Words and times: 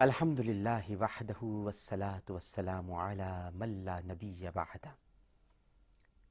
الحمد 0.00 0.38
للہ 0.40 0.94
وحدہ 1.00 1.42
والصلاة 1.42 2.32
والسلام 2.32 2.92
علی 2.92 3.24
من 3.54 3.72
لا 3.84 3.98
نبی 4.00 4.46
بعد 4.54 4.86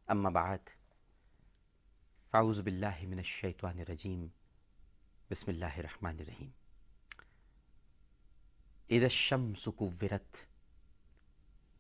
اما 0.08 0.30
بعد 0.38 0.70
فاعوذ 2.32 2.62
باللہ 2.62 3.06
من 3.10 3.18
الشیطان 3.18 3.80
الرجیم 3.80 4.26
بسم 5.32 5.52
اللہ 5.52 5.78
الرحمن 5.78 6.20
الرحیم 6.20 6.50
اذا 8.90 9.06
الشمس 9.06 9.68
کورت 9.78 10.42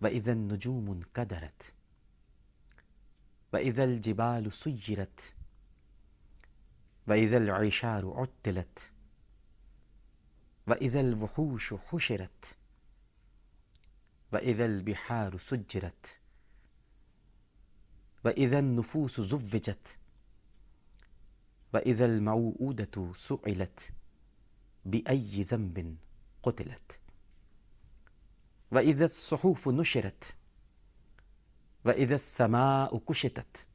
واذا 0.01 0.31
النجوم 0.31 0.91
انکدرت 0.91 1.71
واذا 3.53 3.83
الجبال 3.83 4.49
سیرت 4.53 5.31
واذا 7.07 7.37
العشار 7.37 8.13
عطلت 8.15 8.89
وإذا 10.69 10.99
الوحوش 10.99 11.73
حشرت 11.73 12.57
وإذا 14.33 14.65
البحار 14.65 15.37
سجرت 15.37 16.19
وإذا 18.25 18.59
النفوس 18.59 19.21
زوجت 19.21 19.97
وإذا 21.73 22.05
الموءودة 22.05 23.13
سئلت 23.15 23.93
بأي 24.85 25.41
ذنب 25.41 25.97
قتلت 26.43 26.99
وإذا 28.71 29.05
الصحف 29.05 29.67
نشرت 29.67 30.35
وإذا 31.85 32.15
السماء 32.15 32.97
كشطت 32.97 33.65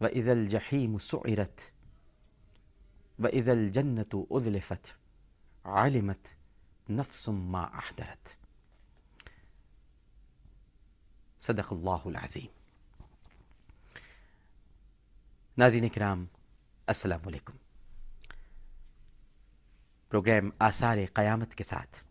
وإذا 0.00 0.32
الجحيم 0.32 0.98
سعرت 0.98 1.72
وإذا 3.18 3.52
الجنة 3.52 4.26
أذلفت 4.32 5.01
علمت 5.64 6.28
نفس 6.90 7.28
ما 7.28 7.62
احضرت 7.62 8.34
صدق 11.42 11.72
اللہ 11.72 12.04
العظیم 12.04 12.46
ناظرین 15.58 15.88
کرام، 15.88 16.26
السلام 16.86 17.20
علیکم. 17.26 17.52
پروگرام 20.08 20.50
آثار 20.58 20.98
قیامت 21.14 21.54
کے 21.54 21.64
ساتھ 21.64 22.04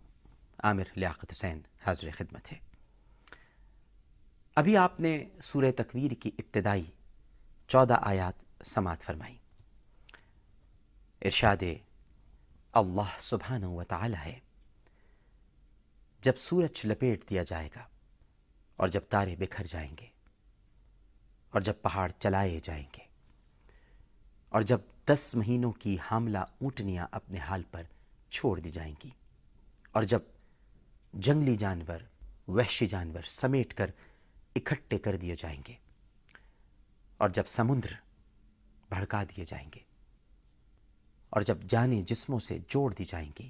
عامر 0.64 0.84
لیاقت 0.96 1.32
حسین 1.32 1.62
حاضر 1.86 2.08
خدمت 2.18 2.52
ہے۔ 2.52 2.58
ابھی 4.56 4.78
آپ 4.78 5.00
نے 5.00 5.30
سورہ 5.44 5.72
تکویر 5.78 6.12
کی 6.12 6.32
ابتدائی 6.40 6.92
چودہ 7.68 7.96
آیات 8.02 8.68
سماعت 8.68 9.02
فرمائی۔ 9.02 9.38
ارشاد 11.22 11.64
اللہ 12.74 13.20
سبحانہ 13.20 13.66
و 13.66 13.84
تعالی 13.84 14.16
ہے۔ 14.26 14.40
جب 16.22 16.38
سورج 16.38 16.86
لپیٹ 16.86 17.30
دیا 17.30 17.44
جائے 17.44 17.70
گا 17.76 17.88
اور 18.76 18.88
جب 18.88 19.02
تارے 19.10 19.36
بکھر 19.36 19.66
جائیں 19.68 19.96
گے 20.00 20.06
اور 21.50 21.62
جب 21.62 21.74
پہاڑ 21.82 22.12
چلائے 22.20 22.60
جائیں 22.64 22.86
گے 22.98 23.04
اور 24.50 24.62
جب 24.62 24.78
دس 25.06 25.36
مہینوں 25.36 25.72
کی 25.72 25.98
حاملہ 26.12 26.38
اونٹنیاں 26.38 27.08
اپنے 27.12 27.40
حال 27.40 27.64
پر 27.72 27.84
چھوڑ 28.32 28.60
دی 28.60 28.72
جائیں 28.72 28.96
گی 29.04 29.10
اور 29.92 30.04
جب 30.04 30.20
جنگلی 31.14 31.56
جانور، 31.56 32.00
وحشی 32.48 32.86
جانور 32.86 33.22
سمیٹ 33.26 33.74
کر 33.74 33.92
اکٹھے 34.56 35.00
کر 35.00 35.16
دیے 35.16 35.36
جائیں 35.36 35.62
گے 35.68 35.74
اور 37.18 37.30
جب 37.30 37.48
سمندر 37.48 37.94
بھڑکا 38.90 39.24
دیے 39.24 39.46
جائیں 39.46 39.70
گے 39.76 39.80
اور 41.34 41.42
جب 41.42 41.64
جانے 41.70 42.02
جسموں 42.08 42.40
سے 42.40 42.58
جوڑ 42.68 42.92
دی 42.94 43.06
جائیں 43.06 43.32
گی، 43.40 43.50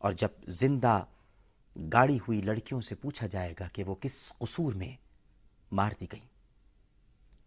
اور 0.00 0.12
جب 0.12 0.42
زندہ 0.60 1.02
گاڑی 1.76 2.18
ہوئی 2.18 2.40
لڑکیوں 2.42 2.80
سے 2.80 2.94
پوچھا 2.94 3.26
جائے 3.26 3.54
گا 3.60 3.68
کہ 3.72 3.84
وہ 3.84 3.94
کس 4.00 4.16
قصور 4.38 4.72
میں 4.74 4.94
مار 5.70 5.92
دی 6.00 6.06
گئیں، 6.12 6.28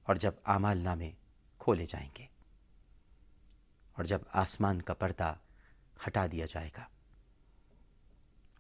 اور 0.08 0.16
جب 0.16 0.34
اعمال 0.46 0.78
نامے 0.80 1.12
کھولے 1.62 1.86
جائیں 1.86 2.10
گے، 2.18 2.26
اور 3.98 4.06
جب 4.06 4.22
آسمان 4.42 4.82
کا 4.82 4.94
پردہ 4.94 5.34
ہٹا 6.08 6.26
دیا 6.32 6.46
جائے 6.46 6.70
گا، 6.78 6.86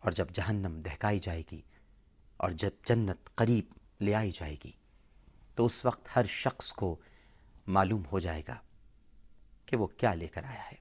اور 0.03 0.11
جب 0.11 0.31
جہنم 0.33 0.79
دہکائی 0.81 1.19
جائے 1.19 1.43
گی، 1.51 1.61
اور 2.39 2.51
جب 2.53 2.85
جنت 2.85 3.35
قریب 3.35 3.73
لے 4.01 4.15
آئی 4.15 4.31
جائے 4.31 4.55
گی، 4.63 4.71
تو 5.57 5.65
اس 5.65 5.83
وقت 5.85 6.15
ہر 6.15 6.25
شخص 6.29 6.71
کو 6.73 6.95
معلوم 7.67 8.05
ہو 8.11 8.19
جائے 8.19 8.41
گا 8.47 8.57
کہ 9.73 9.77
وہ 9.77 9.87
کیا 9.87 10.13
لے 10.13 10.27
کر 10.27 10.43
آیا 10.43 10.63
ہے۔ 10.71 10.75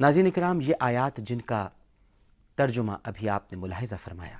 ناظرین 0.00 0.30
کرام، 0.30 0.60
یہ 0.60 0.74
آیات 0.80 1.16
جن 1.16 1.40
کا 1.40 1.68
ترجمہ 2.54 2.92
ابھی 3.02 3.28
آپ 3.28 3.52
نے 3.52 3.58
ملاحظہ 3.58 3.94
فرمایا، 4.02 4.38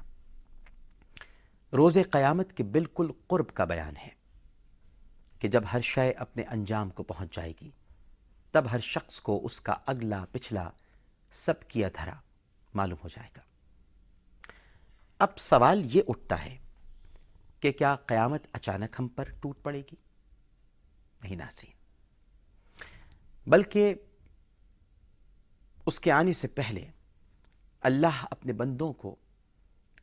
روز 1.73 1.99
قیامت 2.11 2.53
کے 2.53 2.63
بالکل 2.63 3.11
قرب 3.27 3.53
کا 3.55 3.65
بیان 3.65 3.97
ہے 3.97 4.09
کہ 5.39 5.49
جب 5.49 5.65
ہر 5.73 5.81
شے 5.81 6.11
اپنے 6.11 6.43
انجام 6.43 6.91
کو 6.91 7.03
پہنچ 7.03 7.35
جائے 7.37 7.53
گی، 7.61 7.71
تب 8.51 8.71
ہر 8.73 8.81
شخص 8.81 9.21
کو 9.21 9.41
اس 9.45 9.61
کا 9.61 9.75
اگلا 9.87 10.25
پچھلا 10.33 10.69
سب 11.33 11.69
کیا 11.69 11.89
دھرا 11.95 12.15
معلوم 12.75 12.99
ہو 13.05 13.09
جائے 13.09 13.29
گا۔ 13.37 13.43
اب 15.19 15.39
سوال 15.39 15.83
یہ 15.97 16.03
اٹھتا 16.09 16.45
ہے 16.45 16.57
کہ 17.61 17.73
کیا 17.73 17.95
قیامت 18.07 18.47
اچانک 18.53 18.97
ہم 18.99 19.09
پر 19.09 19.29
ٹوٹ 19.41 19.63
پڑے 19.63 19.81
گی؟ 19.81 19.97
نہیں 21.23 21.37
ناصرین 21.37 21.82
بلکہ 23.47 23.95
اس 25.87 26.01
کے 26.01 26.13
آنے 26.13 26.33
سے 26.33 26.49
پہلے 26.49 26.91
اللہ 27.83 28.25
اپنے 28.31 28.53
بندوں 28.53 28.93
کو 28.93 29.15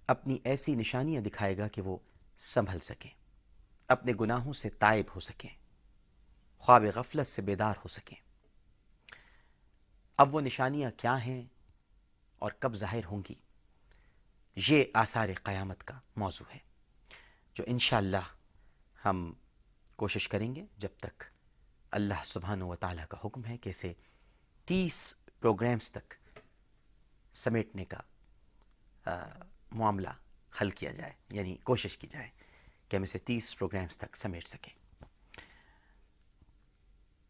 اپنی 0.08 0.38
ایسی 0.44 0.76
نشانیاں 0.76 1.22
دکھائے 1.22 1.58
گا 1.58 1.68
کہ 1.68 1.82
وہ 1.82 1.98
سنبھل 2.38 2.80
سکیں، 2.80 3.10
اپنے 3.90 4.14
گناہوں 4.22 4.54
سے 4.54 4.70
تائب 4.70 5.06
ہو 5.16 5.20
سکیں، 5.20 5.50
خواب 6.64 6.84
غفلت 6.96 7.28
سے 7.28 7.42
بیدار 7.42 7.76
ہو 7.78 7.88
سکیں۔ 7.88 8.18
اب 10.18 10.36
وہ 10.36 10.42
نشانیاں 10.42 10.92
کیا 10.98 11.18
ہیں 11.26 11.42
اور 12.42 12.52
کب 12.60 12.76
ظاہر 12.76 13.06
ہوں 13.06 13.22
گی؟ 13.30 13.36
یہ 14.58 14.84
آثار 14.94 15.30
قیامت 15.44 15.84
کا 15.84 16.00
موضوع 16.16 16.54
ہے، 16.54 16.60
جو 17.56 17.64
انشاءاللہ 17.68 18.26
ہم 19.06 19.32
کوشش 19.96 20.28
کریں 20.28 20.54
گے 20.56 20.66
جب 20.78 20.90
تک 21.00 21.24
اللہ 21.92 22.24
سبحانہ 22.24 22.64
و 22.64 22.76
تعالیٰ 22.76 23.06
کا 23.08 23.18
حکم 23.26 23.46
ہے 23.46 23.58
کہ 23.58 23.70
اسے 23.70 23.94
تیس 24.66 25.16
پروگرامز 25.40 25.92
تک 25.92 26.14
سمیٹنے 27.34 27.86
کا 27.86 27.98
معاملہ 29.72 30.10
حل 30.62 30.70
کیا 30.70 30.92
جائے 30.92 31.14
یعنی 31.30 31.58
کوشش 31.58 31.98
کی 31.98 32.08
جائے 32.08 32.30
کہ 32.90 32.96
ہم 32.96 33.02
اسے 33.02 33.18
تیس 33.18 33.58
پروگرامز 33.58 33.98
تک 33.98 34.18
سمیٹ 34.18 34.48
سکیں۔ 34.48 35.06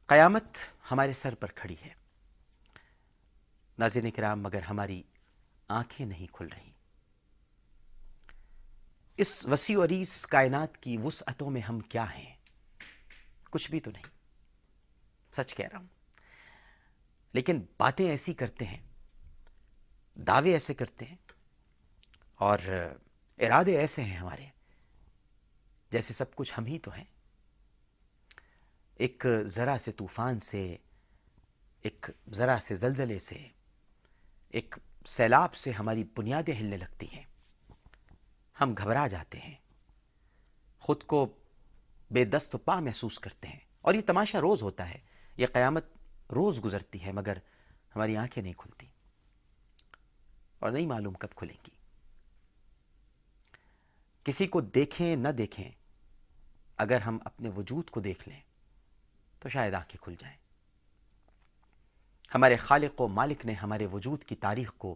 قیامت 0.08 0.58
ہمارے 0.92 1.14
سر 1.14 1.36
پر 1.36 1.52
کھڑی 1.52 1.76
ہے۔ 1.86 1.94
ناظرین 3.78 4.12
کرام، 4.12 4.44
مگر 4.44 4.62
ہماری 4.62 5.04
آنکھیں 5.68 6.06
نہیں 6.06 6.28
کھل 6.34 6.48
رہی۔ 6.48 6.72
اس 9.18 9.46
وسیع 9.46 9.80
و 9.80 9.84
عریض 9.84 10.26
کائنات 10.26 10.78
کی 10.78 10.98
وسعتوں 10.98 11.50
میں 11.50 11.62
ہم 11.62 11.80
کیا 11.80 12.14
ہیں؟ 12.16 12.36
کچھ 13.50 13.72
بھی 13.72 13.80
تو 13.80 13.92
نہیں۔ 13.92 14.19
سچ 15.38 15.56
کہہ 15.56 15.68
رہا 15.72 15.80
ہوں۔ 15.80 15.88
لیکن 17.34 17.62
باتیں 17.78 18.10
ایسی 18.10 18.34
کرتے 18.34 18.66
ہیں، 18.66 18.82
دعوے 20.16 20.54
ایسے 20.54 20.74
کرتے 20.74 21.06
ہیں 21.06 21.16
اور 22.36 22.60
ارادے 23.38 23.78
ایسے 23.78 24.04
ہیں 24.04 24.18
ہمارے، 24.18 24.46
جیسے 25.92 26.14
سب 26.14 26.36
کچھ 26.36 26.54
ہم 26.58 26.66
ہی 26.66 26.80
تو 26.80 26.92
ہیں۔ 26.92 27.04
ایک 28.96 29.26
ذرا 29.46 29.78
سے 29.80 29.92
طوفان 29.92 30.40
سے، 30.40 30.78
ایک 31.82 32.06
ذرا 32.34 32.58
سے 32.62 32.76
زلزلے 32.76 33.20
سے، 33.20 33.48
ایک 34.50 34.76
سیلاب 35.06 35.56
سے 35.56 35.72
ہماری 35.72 36.04
بنیادیں 36.04 36.60
ہلنے 36.60 36.78
لگتی 36.78 37.08
ہیں۔ 37.14 37.26
ہم 38.62 38.74
گھبرا 38.78 39.08
جاتے 39.08 39.40
ہیں، 39.40 39.56
خود 40.80 41.04
کو 41.04 41.38
بے 42.12 42.26
دست 42.26 42.56
و 42.56 42.58
پا 42.58 42.80
محسوس 42.80 43.20
کرتے 43.20 43.48
ہیں۔ 43.48 43.60
اور 43.82 43.94
یہ 43.94 44.02
تماشا 44.02 44.42
روز 44.42 44.62
ہوتا 44.62 44.90
ہے۔ 44.90 45.09
یہ 45.40 45.48
قیامت 45.48 45.86
روز 46.32 46.64
گزرتی 46.64 47.06
ہے، 47.06 47.12
مگر 47.12 47.38
ہماری 47.96 48.18
آنکھیں 48.18 48.44
نہیں 48.44 48.54
کھلتی 48.54 48.88
اور 50.60 50.72
نہیں 50.72 50.86
معلوم 50.86 51.14
کب 51.14 51.36
کھلیں 51.36 51.56
گی۔ 51.68 51.76
کسی 54.24 54.48
کو 54.48 54.62
دیکھیں 54.62 55.16
نہ 55.16 55.28
دیکھیں، 55.28 55.72
اگر 56.78 57.02
ہم 57.02 57.18
اپنے 57.26 57.50
وجود 57.50 57.90
کو 57.90 58.00
دیکھ 58.00 58.30
لیں 58.30 58.42
تو 59.40 59.50
شاید 59.50 59.74
آنکھیں 59.74 60.04
کھل 60.04 60.16
جائیں۔ 60.20 60.38
ہمارے 62.36 62.56
خالق 62.56 63.02
و 63.02 63.08
مالک 63.08 63.46
نے 63.46 63.54
ہمارے 63.54 63.86
وجود 63.86 64.24
کی 64.24 64.36
تاریخ 64.36 64.74
کو 64.78 64.96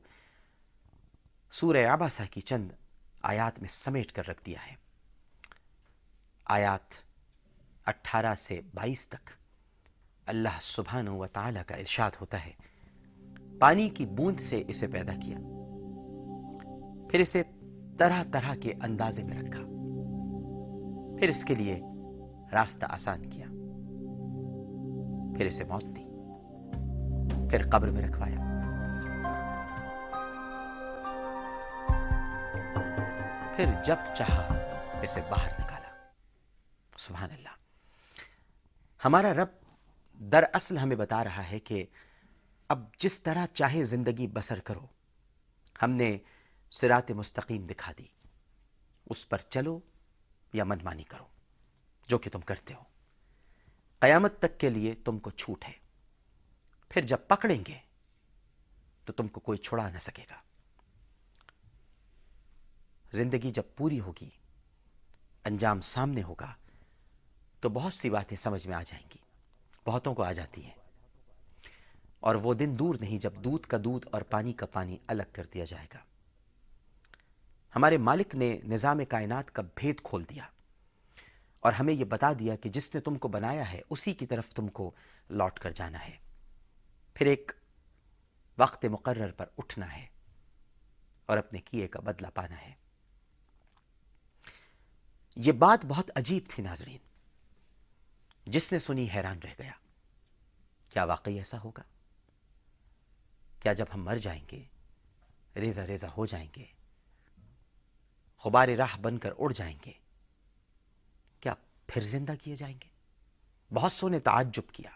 سورہ 1.52 1.86
آباسا 1.86 2.26
کی 2.26 2.42
چند 2.42 2.72
آیات 3.22 3.60
میں 3.60 3.70
سمیٹ 3.70 4.12
کر 4.12 4.28
رکھ 4.28 4.46
دیا 4.46 4.68
ہے۔ 4.68 4.76
آیات 6.46 6.94
اٹھارہ 7.86 8.36
سے 8.36 8.62
بائیس 8.74 9.10
تک۔ 9.10 9.43
اللہ 10.26 10.60
سبحانہ 10.62 11.10
و 11.10 11.28
تعالیٰ 11.28 11.64
کا 11.68 11.76
ارشاد 11.76 12.12
ہوتا 12.22 12.46
ہے۔ 12.46 12.52
پانی 13.60 13.90
کی 13.90 14.06
بوند 14.06 14.40
سے 14.40 14.64
اسے 14.68 14.88
پیدا 14.88 15.14
کیا۔ 15.14 15.38
پھر 17.10 17.20
اسے 17.20 17.44
طرح 17.98 18.24
طرح 18.34 18.56
کے 18.56 18.74
اندازے 18.84 19.24
میں 19.24 19.42
رکھا۔ 19.42 19.62
پھر 21.20 21.30
اس 21.30 21.44
کے 21.44 21.56
لیے 21.56 21.82
راستہ 22.54 22.86
آسان 22.90 23.30
کیا۔ 23.30 23.46
پھر 25.38 25.46
اسے 25.46 25.64
موت 25.64 25.84
دی۔ 25.84 26.04
پھر 27.50 27.70
قبر 27.70 27.88
میں 27.88 28.08
رکھوایا۔ 28.08 28.36
پھر 33.56 33.66
جب 33.86 33.96
چاہا 34.18 34.54
اسے 35.02 35.22
باہر 35.30 35.50
نکالا۔ 35.50 36.10
سبحان 36.98 37.30
اللہ۔ 37.32 37.56
ہمارا 39.06 39.34
رب 39.34 39.63
دراصل 40.14 40.78
ہمیں 40.78 40.96
بتا 40.96 41.24
رہا 41.24 41.50
ہے 41.50 41.60
کہ 41.60 41.86
اب 42.68 42.96
جس 43.00 43.24
طرح 43.24 43.46
چاہے 43.54 43.84
زندگی 43.84 44.28
بسر 44.28 44.60
کرو، 44.60 44.86
ہم 45.82 45.92
نے 45.92 46.18
سرات 46.72 47.12
مستقیم 47.12 47.66
دکھا 47.66 47.92
دی۔ 47.98 48.06
اس 49.10 49.30
پر 49.30 49.38
چلو 49.38 49.80
یا 50.54 50.64
منمانی 50.64 51.04
کرو، 51.04 51.26
جو 52.08 52.18
کہ 52.18 52.30
تم 52.30 52.42
کرتے 52.42 52.74
ہو۔ 52.74 52.84
قیامت 54.00 54.40
تک 54.40 54.60
کے 54.60 54.70
لیے 54.70 54.96
تم 54.96 55.18
کو 55.18 55.30
چھوٹ 55.30 55.66
ہے۔ 55.68 55.74
پھر 56.90 57.02
جب 57.02 57.18
پکڑیں 57.28 57.64
گے 57.68 57.78
تو 59.06 59.14
تم 59.14 59.28
کو 59.28 59.40
کوئی 59.40 59.58
چھڑا 59.58 59.90
نہ 59.90 59.98
سکے 59.98 60.24
گا۔ 60.32 60.36
زندگی 63.12 63.52
جب 63.52 63.64
پوری 63.76 64.00
ہوگی، 64.00 64.30
انجام 65.44 65.82
سامنے 65.82 66.24
ہوگا، 66.24 66.54
تو 67.60 67.70
بہت 67.70 67.94
سی 67.94 68.10
باتیں 68.10 68.38
سمجھ 68.38 68.68
میں 68.68 68.76
آ 68.76 68.84
جائیں 68.84 69.08
گی۔ 69.16 69.23
بہتوں 69.86 70.16
کو 70.16 70.24
آ 70.24 70.32
جاتی 70.32 70.64
ہیں۔ 70.64 70.84
اور 72.20 72.36
وہ 72.36 72.54
دن 72.54 72.74
دور 72.80 72.96
نہیں 73.02 73.18
جب 73.18 73.34
دودھ 73.34 73.68
کا 73.68 73.78
دودھ 73.84 74.08
اور 74.12 74.22
پانی 74.22 74.54
کا 74.54 74.66
پانی 74.66 74.98
الگ 75.08 75.24
کر 75.32 75.46
دیا 75.46 75.66
جائے 75.66 75.88
گا۔ 75.94 76.00
ہمارے 77.76 77.98
مالک 77.98 78.36
نے 78.36 78.58
نظام 78.64 79.06
کائنات 79.10 79.52
کا 79.52 79.62
بھید 79.76 80.02
کھول 80.04 80.24
دیا 80.30 80.44
اور 81.60 81.74
ہمیں 81.74 81.94
یہ 81.94 82.06
بتا 82.06 82.34
دیا 82.40 82.56
کہ 82.56 82.70
جس 82.70 82.96
نے 82.96 83.02
تم 83.02 83.16
کو 83.16 83.28
بنایا 83.28 83.72
ہے، 83.72 83.82
اسی 83.90 84.14
کی 84.14 84.26
طرف 84.26 84.50
تم 84.50 84.68
کو 84.68 84.92
لوٹ 85.30 85.60
کر 85.60 85.72
جانا 85.72 86.06
ہے۔ 86.06 86.18
پھر 87.14 87.26
ایک 87.26 87.52
وقت 88.58 88.86
مقرر 88.86 89.32
پر 89.32 89.46
اٹھنا 89.58 89.98
ہے 89.98 90.08
اور 91.26 91.38
اپنے 91.38 91.60
کیے 91.60 91.88
کا 91.88 92.00
بدلہ 92.00 92.28
پانا 92.34 92.62
ہے۔ 92.62 92.74
یہ 95.36 95.52
بات 95.52 95.86
بہت 95.86 96.12
عجیب 96.16 96.44
تھی 96.50 96.64
ناظرین۔ 96.64 97.13
جس 98.46 98.72
نے 98.72 98.80
سنی 98.80 99.08
حیران 99.14 99.40
رہ 99.40 99.54
گیا۔ 99.60 99.72
کیا 100.90 101.04
واقعی 101.04 101.38
ایسا 101.38 101.60
ہوگا؟ 101.60 101.84
کیا 103.60 103.74
جب 103.74 103.86
ہم 103.94 104.04
مر 104.04 104.18
جائیں 104.18 104.44
گے 104.52 104.64
ریزا 105.56 105.86
ریزا 105.88 106.08
ہو 106.18 106.26
جائیں 106.26 106.48
گے، 106.56 106.66
غبار 108.46 108.68
راہ 108.68 108.98
بن 108.98 109.18
کر 109.18 109.34
اڑ 109.38 109.54
جائیں 109.54 109.78
گے، 109.86 109.92
کیا 111.40 111.54
پھر 111.88 112.02
زندہ 112.04 112.34
کیے 112.42 112.56
جائیں 112.56 112.76
گے؟ 112.84 112.90
بہت 113.72 113.92
سو 113.92 114.10
نے 114.10 114.20
تعجب 114.20 114.74
کیا، 114.74 114.90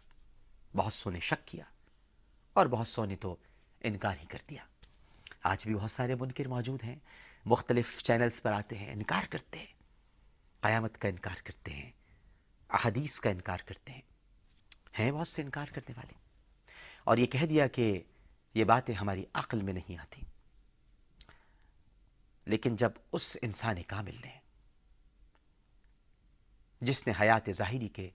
بہت 0.75 0.93
سو 0.93 1.09
نے 1.09 1.19
شک 1.19 1.47
کیا، 1.47 1.63
اور 2.53 2.65
بہت 2.65 2.88
سو 2.88 3.05
نے 3.05 3.15
تو 3.15 3.35
انکار 3.81 4.17
ہی 4.21 4.25
کر 4.25 4.39
دیا۔ 4.50 4.63
آج 5.43 5.65
بھی 5.65 5.75
بہت 5.75 5.91
سارے 5.91 6.15
منکر 6.15 6.47
موجود 6.47 6.83
ہیں، 6.83 6.95
مختلف 7.45 8.01
چینلز 8.03 8.41
پر 8.41 8.51
آتے 8.51 8.77
ہیں، 8.77 8.91
انکار 8.93 9.23
کرتے 9.29 9.59
ہیں، 9.59 9.73
قیامت 10.61 10.97
کا 10.97 11.07
انکار 11.07 11.41
کرتے 11.43 11.73
ہیں۔ 11.73 11.91
احادیث 12.69 13.19
کا 13.19 13.29
انکار 13.29 13.57
کرتے 13.65 13.91
ہیں۔ 13.91 14.01
ہیں 14.99 15.11
بہت 15.11 15.27
سے 15.27 15.41
انکار 15.41 15.65
کرنے 15.73 15.93
والے۔ 15.97 16.13
اور 17.03 17.17
یہ 17.17 17.25
کہہ 17.25 17.45
دیا 17.45 17.67
کہ 17.67 18.03
یہ 18.53 18.63
باتیں 18.63 18.95
ہماری 18.95 19.25
عقل 19.33 19.61
میں 19.61 19.73
نہیں 19.73 19.97
آتی۔ 19.97 20.21
لیکن 22.45 22.75
جب 22.75 22.89
اس 23.11 23.37
انسان 23.41 23.83
کامل 23.83 24.15
نے 24.15 24.39
جس 26.81 27.07
نے 27.07 27.13
حیات 27.21 27.49
ظاہری 27.51 27.87
کے 27.87 28.09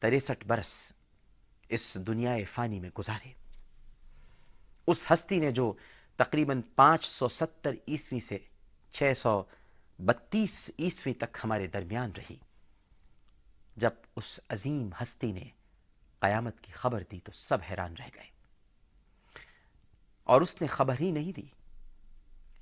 تریسٹھ 0.00 0.46
برس 0.46 0.92
اس 1.68 1.98
دنیا 2.06 2.36
فانی 2.50 2.80
میں 2.80 2.90
گزارے، 2.98 3.32
اس 4.86 5.06
ہستی 5.12 5.38
نے 5.38 5.50
جو 5.50 5.72
تقریباً 6.16 6.62
پانچ 6.62 7.04
سو 7.04 7.28
ستر 7.28 7.70
عیسوی 7.88 8.20
سے 8.20 8.38
چھ 8.90 9.12
سو 9.16 9.42
بتیس 9.98 10.70
عیسوی 10.78 11.14
تک 11.14 11.36
ہمارے 11.44 11.66
درمیان 11.66 12.10
رہی 12.16 12.36
جب 13.76 13.90
اس 14.16 14.40
عظیم 14.48 14.90
ہستی 15.02 15.32
نے 15.32 15.48
قیامت 16.18 16.60
کی 16.60 16.72
خبر 16.72 17.02
دی 17.10 17.20
تو 17.20 17.32
سب 17.32 17.58
حیران 17.70 17.94
رہ 17.96 18.08
گئے۔ 18.14 18.30
اور 20.24 20.40
اس 20.40 20.60
نے 20.60 20.66
خبر 20.66 20.94
ہی 21.00 21.10
نہیں 21.10 21.32
دی۔ 21.32 21.46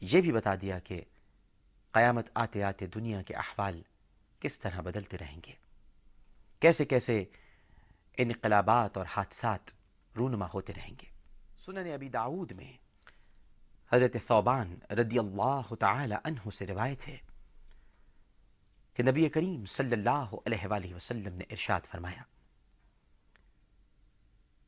یہ 0.00 0.20
بھی 0.20 0.32
بتا 0.32 0.54
دیا 0.60 0.78
کہ 0.78 1.00
قیامت 1.92 2.30
آتے 2.34 2.62
آتے 2.62 2.86
دنیا 2.86 3.22
کے 3.22 3.34
احوال 3.34 3.82
کس 4.40 4.60
طرح 4.60 4.80
بدلتے 4.80 5.18
رہیں 5.18 5.40
گے۔ 5.46 5.52
کیسے 6.60 6.84
کیسے 6.84 7.24
انقلابات 8.16 8.96
اور 8.96 9.06
حادثات 9.16 9.60
رونما 10.16 10.46
ہوتے 10.54 10.72
رہیں 10.76 10.94
گے۔ 11.02 11.06
سنن 11.56 11.92
ابی 11.94 12.08
داود 12.08 12.52
میں 12.52 12.72
حضرت 13.92 14.16
ثوبان 14.26 14.76
رضی 14.90 15.18
اللہ 15.18 15.74
تعالی 15.74 16.14
عنہ 16.24 16.50
سے 16.50 16.66
روایت 16.66 17.08
ہے۔ 17.08 17.16
کہ 18.94 19.02
نبی 19.02 19.28
کریم 19.28 19.64
صلی 19.64 19.92
اللہ 19.92 20.34
علیہ 20.46 20.66
وآلہ 20.66 20.94
وسلم 20.94 21.34
نے 21.34 21.44
ارشاد 21.50 21.86
فرمایا، 21.90 22.22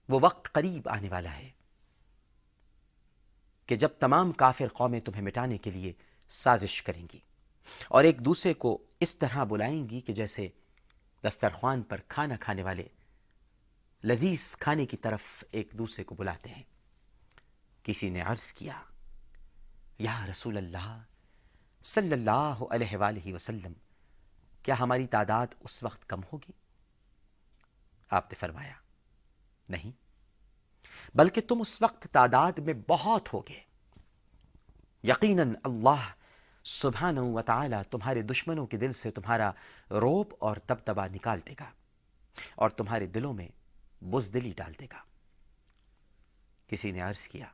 وہ 0.09 0.19
وقت 0.23 0.53
قریب 0.53 0.89
آنے 0.89 1.09
والا 1.09 1.35
ہے 1.35 1.51
کہ 3.69 3.77
جب 3.77 3.89
تمام 3.99 4.33
کافر 4.33 4.69
قومیں 4.75 5.01
تمہیں 5.01 5.23
مٹانے 5.23 5.59
کے 5.59 5.71
لیے 5.71 5.93
سازش 6.31 6.83
کریں 6.83 7.07
گی 7.13 7.19
اور 7.89 8.05
ایک 8.05 8.25
دوسرے 8.25 8.53
کو 8.55 8.77
اس 9.01 9.17
طرح 9.17 9.45
بلائیں 9.45 9.89
گی 9.89 10.01
کہ 10.01 10.13
جیسے 10.13 10.49
دسترخوان 11.25 11.83
پر 11.83 12.01
کھانا 12.09 12.37
کھانے 12.41 12.63
والے 12.63 12.87
لذیذ 14.05 14.55
کھانے 14.57 14.87
کی 14.87 14.97
طرف 14.97 15.45
ایک 15.51 15.71
دوسرے 15.79 16.05
کو 16.05 16.15
بلاتے 16.15 16.51
ہیں۔ 16.51 16.63
کسی 17.85 18.11
نے 18.11 18.21
عرض 18.21 18.53
کیا، 18.53 18.81
یا 19.99 20.27
رسول 20.31 20.57
اللہ 20.57 21.03
صلی 21.85 22.13
اللہ 22.13 22.63
علیہ 22.71 22.97
وآلہ 22.97 23.33
وسلم 23.35 23.73
کیا 24.67 24.79
ہماری 24.81 25.07
تعداد 25.07 25.47
اس 25.61 25.83
وقت 25.83 26.09
کم 26.09 26.21
ہوگی؟ 26.33 26.53
آپ 28.11 28.33
نے 28.33 28.35
فرمایا، 28.35 28.73
نہیں، 29.69 29.91
بلکہ 31.15 31.41
تم 31.41 31.61
اس 31.61 31.83
وقت 31.83 32.07
تعداد 32.13 32.59
میں 32.59 32.75
بہت 32.89 33.33
ہوگے۔ 33.33 33.61
یقیناً 35.03 35.55
اللہ 35.65 36.05
سبحانہ 36.65 37.21
و 37.21 37.43
تعالی 37.43 37.77
تمہارے 37.91 38.23
دشمنوں 38.23 38.67
کے 38.67 38.77
دل 38.77 38.93
سے 38.93 39.11
تمہارا 39.11 39.51
روپ 39.91 40.35
اور 40.39 40.57
تبتبا 40.57 41.07
نکال 41.07 41.41
دے 41.47 41.55
گا 41.61 41.71
اور 42.55 42.71
تمہارے 42.71 43.07
دلوں 43.07 43.33
میں 43.33 43.49
بزدلی 44.05 44.53
ڈال 44.57 44.73
دے 44.81 44.87
گا۔ 44.93 45.03
کسی 46.67 46.91
نے 46.91 47.01
عرض 47.01 47.29
کیا، 47.29 47.47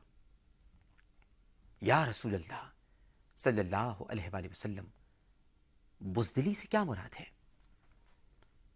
یا 1.81 2.05
رسول 2.05 2.35
اللہ 2.35 2.65
صلی 3.37 3.59
اللہ 3.59 4.01
علیہ 4.09 4.29
وآلہ 4.33 4.47
وسلم 4.51 4.85
بزدلی 6.03 6.53
سے 6.53 6.67
کیا 6.67 6.83
مراد 6.83 7.19
ہے؟ 7.19 7.25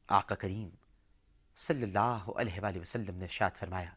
آقا 0.10 0.36
کریم 0.36 0.70
صلی 1.58 1.84
اللہ 1.84 2.30
علیہ 2.36 2.62
وآلہ 2.62 2.80
وسلم 2.80 3.18
نے 3.18 3.26
ارشاد 3.26 3.58
فرمایا، 3.60 3.90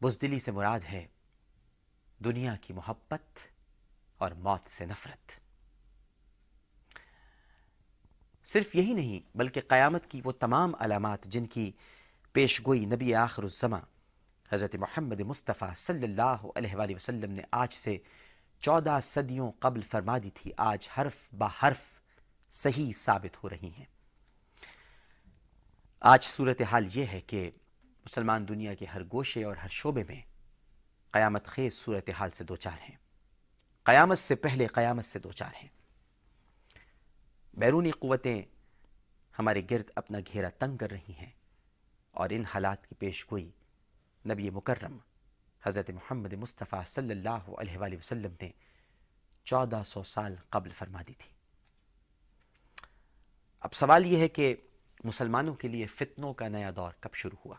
بزدلی 0.00 0.38
سے 0.38 0.50
مراد 0.50 0.80
ہے 0.80 1.06
دنیا 2.24 2.54
کی 2.56 2.72
محبت 2.72 3.38
اور 4.20 4.30
موت 4.38 4.68
سے 4.68 4.84
نفرت۔ 4.86 5.32
صرف 8.44 8.74
یہی 8.74 8.92
نہیں، 8.92 9.36
بلکہ 9.36 9.60
قیامت 9.68 10.06
کی 10.06 10.20
وہ 10.24 10.32
تمام 10.32 10.74
علامات 10.78 11.24
جن 11.24 11.46
کی 11.46 11.70
پیشگوئی 12.32 12.84
نبی 12.84 13.14
آخر 13.14 13.42
الزما 13.42 13.78
حضرت 14.50 14.74
محمد 14.76 15.20
مصطفیٰ 15.20 15.74
صلی 15.74 16.04
اللہ 16.04 16.46
علیہ 16.56 16.76
وآلہ 16.76 16.94
وسلم 16.94 17.32
نے 17.32 17.42
آج 17.50 17.72
سے 17.72 17.96
چودہ 18.64 18.98
صدیوں 19.02 19.52
قبل 19.58 19.82
فرما 19.82 20.18
دی 20.18 20.30
تھی، 20.30 20.50
آج 20.56 20.88
حرف 20.98 21.34
با 21.34 21.48
حرف 21.62 22.00
صحیح 22.50 22.92
ثابت 22.92 23.44
ہو 23.44 23.48
رہی 23.48 23.70
ہیں۔ 23.78 23.84
آج 26.00 26.24
صورتحال 26.24 26.86
یہ 26.94 27.04
ہے 27.04 27.20
کہ 27.20 27.50
مسلمان 27.82 28.48
دنیا 28.48 28.74
کے 28.74 28.86
ہر 28.86 29.02
گوشے 29.04 29.44
اور 29.44 29.56
ہر 29.56 29.68
شعبے 29.68 30.02
میں 30.08 30.22
قیامت 31.10 31.46
خیز 31.46 31.74
صورتحال 31.74 32.30
سے 32.30 32.44
دو 32.44 32.56
چار 32.56 32.78
ہیں۔ 32.80 32.96
قیامت 33.84 34.18
سے 34.18 34.34
پہلے 34.34 34.66
قیامت 34.66 35.04
سے 35.04 35.18
دو 35.18 35.32
چار 35.32 35.50
ہیں۔ 35.62 35.68
بیرونی 37.54 37.90
قوتیں 37.90 38.42
ہمارے 39.38 39.62
گرد 39.70 39.90
اپنا 39.96 40.18
گھیرا 40.32 40.48
تنگ 40.48 40.76
کر 40.76 40.90
رہی 40.90 41.12
ہیں 41.12 41.30
اور 42.10 42.30
ان 42.30 42.44
حالات 42.44 42.86
کی 42.86 42.94
پیش 42.94 43.30
گوئی 43.30 43.50
نبی 44.26 44.50
مکرم 44.50 44.98
حضرت 45.66 45.90
محمد 45.90 46.32
مصطفیٰ 46.32 46.84
صلی 46.86 47.10
اللہ 47.10 47.50
علیہ 47.58 47.78
وآلہ 47.78 47.96
وسلم 47.96 48.34
نے 48.42 48.50
چودہ 49.46 49.82
سو 49.86 50.02
سال 50.02 50.34
قبل 50.50 50.70
فرما 50.70 51.02
دی 51.08 51.12
تھی۔ 51.18 51.32
اب 53.60 53.74
سوال 53.74 54.06
یہ 54.06 54.18
ہے 54.18 54.28
کہ 54.28 54.54
مسلمانوں 55.04 55.54
کے 55.54 55.68
لیے 55.68 55.86
فتنوں 55.86 56.32
کا 56.32 56.48
نیا 56.48 56.70
دور 56.76 56.92
کب 57.00 57.14
شروع 57.14 57.38
ہوا؟ 57.44 57.56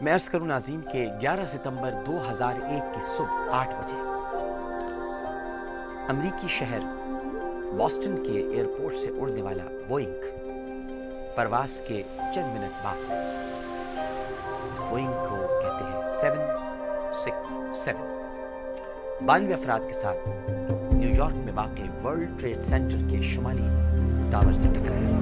میں 0.00 0.14
عرض 0.14 0.28
کروں 0.30 0.46
ناظرین 0.46 0.80
کہ 0.92 1.06
گیارہ 1.20 1.44
ستمبر 1.52 1.94
دو 2.06 2.18
ہزار 2.30 2.54
ایک 2.70 2.94
کی 2.94 3.00
صبح 3.16 3.54
آٹھ 3.60 3.74
بجے 3.74 4.00
امریکی 6.12 6.48
شہر 6.58 6.82
باسٹن 7.78 8.16
کے 8.24 8.40
ایئرپورٹ 8.40 8.96
سے 8.96 9.08
اڑنے 9.20 9.42
والا 9.42 9.64
بوئنگ 9.88 11.34
پرواز 11.36 11.80
کے 11.88 12.02
چند 12.34 12.58
منٹ 12.58 12.82
بعد 12.82 13.00
اس 14.76 14.84
بوئنگ 14.84 15.12
کو 15.28 15.36
کہتے 15.60 15.84
ہیں 15.84 16.02
سیون 16.04 17.12
سکس 17.14 17.52
سیون 17.76 19.24
بانوے 19.26 19.54
افراد 19.54 19.86
کے 19.86 19.92
ساتھ 19.92 20.28
نیو 20.94 21.10
یارک 21.10 21.36
میں 21.36 21.52
واقع 21.54 21.86
ورلڈ 22.02 22.38
ٹریڈ 22.40 22.62
سینٹر 22.64 23.08
کے 23.10 23.20
شمالی 23.22 23.62
ٹاور 24.32 24.52
سے 24.52 24.68
ٹکرایا 24.74 25.14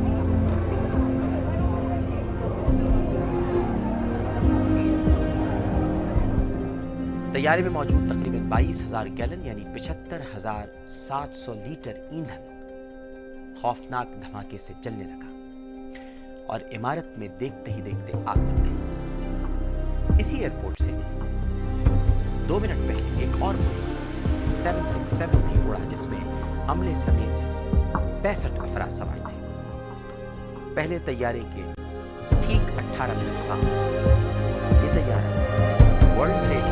طیارے 7.34 7.62
میں 7.62 7.70
موجود 7.70 8.11
تقریباً 8.11 8.49
بائیس 8.49 8.82
ہزار 8.82 9.06
گیلن 9.18 9.46
یعنی 9.46 9.64
پچہتر 9.75 10.20
ہزار 10.37 10.76
سات 10.88 11.34
سو 11.34 11.54
لیٹر 11.54 12.02
ایندھن 12.11 13.54
خوفناک 13.62 14.23
دھماکے 14.23 14.58
سے 14.58 14.73
چلنے 14.84 15.04
لگا 15.04 15.32
اور 16.46 16.61
عمارت 16.76 17.18
میں 17.18 17.28
دیکھتے 17.40 17.73
ہی 17.73 17.80
دیکھتے 17.80 18.18
آگ 18.26 18.38
لگ 18.38 18.64
گئی 18.64 18.73
اسی 20.18 20.37
ایئرپورٹ 20.37 20.78
سے۔ 20.78 20.90
دو 22.49 22.59
منٹ 22.59 22.88
پہلے 22.88 23.02
ایک 23.18 23.42
اور 23.42 23.54
سیون 24.54 24.88
سکس 24.90 25.16
سیون 25.18 25.40
بھی 25.47 25.61
اڑا 25.68 25.78
جس 25.90 26.06
میں 26.06 26.21
عملے 26.68 26.94
سمیت 26.94 27.92
پینسٹھ 28.23 28.61
افراد 28.61 28.90
سوار 28.90 29.18
تھے۔ 29.28 29.37
پہلے 30.75 30.99
طیارے 31.04 31.42
کے 31.54 31.62
ٹھیک 32.30 32.78
اٹھارہ 32.78 33.11
منٹ 33.16 33.49
بعد 33.49 33.64
یہ 34.85 34.90
طیارہ 34.94 36.18
ورلڈ 36.18 36.47
ٹریڈ 36.47 36.68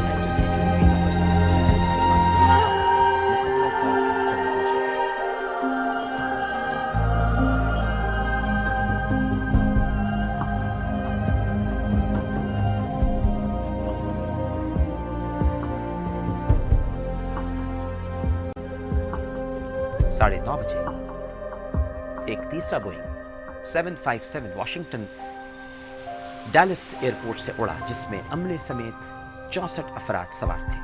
ساڑھے 20.23 20.39
نو 20.41 20.57
بجے۔ 20.57 20.79
ایک 22.27 22.39
تیسرا 22.51 22.79
Boeing 22.79 23.63
seven 23.65 23.95
five 24.03 24.25
seven 24.25 24.51
Washington, 24.57 25.05
Dulles 26.53 26.95
airport 27.01 27.41
سے 27.41 27.53
اڑا 27.59 27.75
جس 27.89 28.05
میں 28.11 28.21
عملے 28.31 28.57
سمیت 28.57 29.53
چونسٹھ 29.53 29.93
افراد 29.93 30.33
سوار 30.33 30.61
تھے۔ 30.61 30.79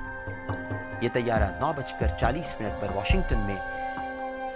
یہ 1.00 1.08
طیارہ 1.12 1.50
نو 1.60 1.72
بج 1.76 1.92
کر 2.00 2.08
چالیس 2.20 2.54
منٹ 2.60 2.80
پر 2.80 2.88
واشنگٹن 2.94 3.38
میں 3.38 3.56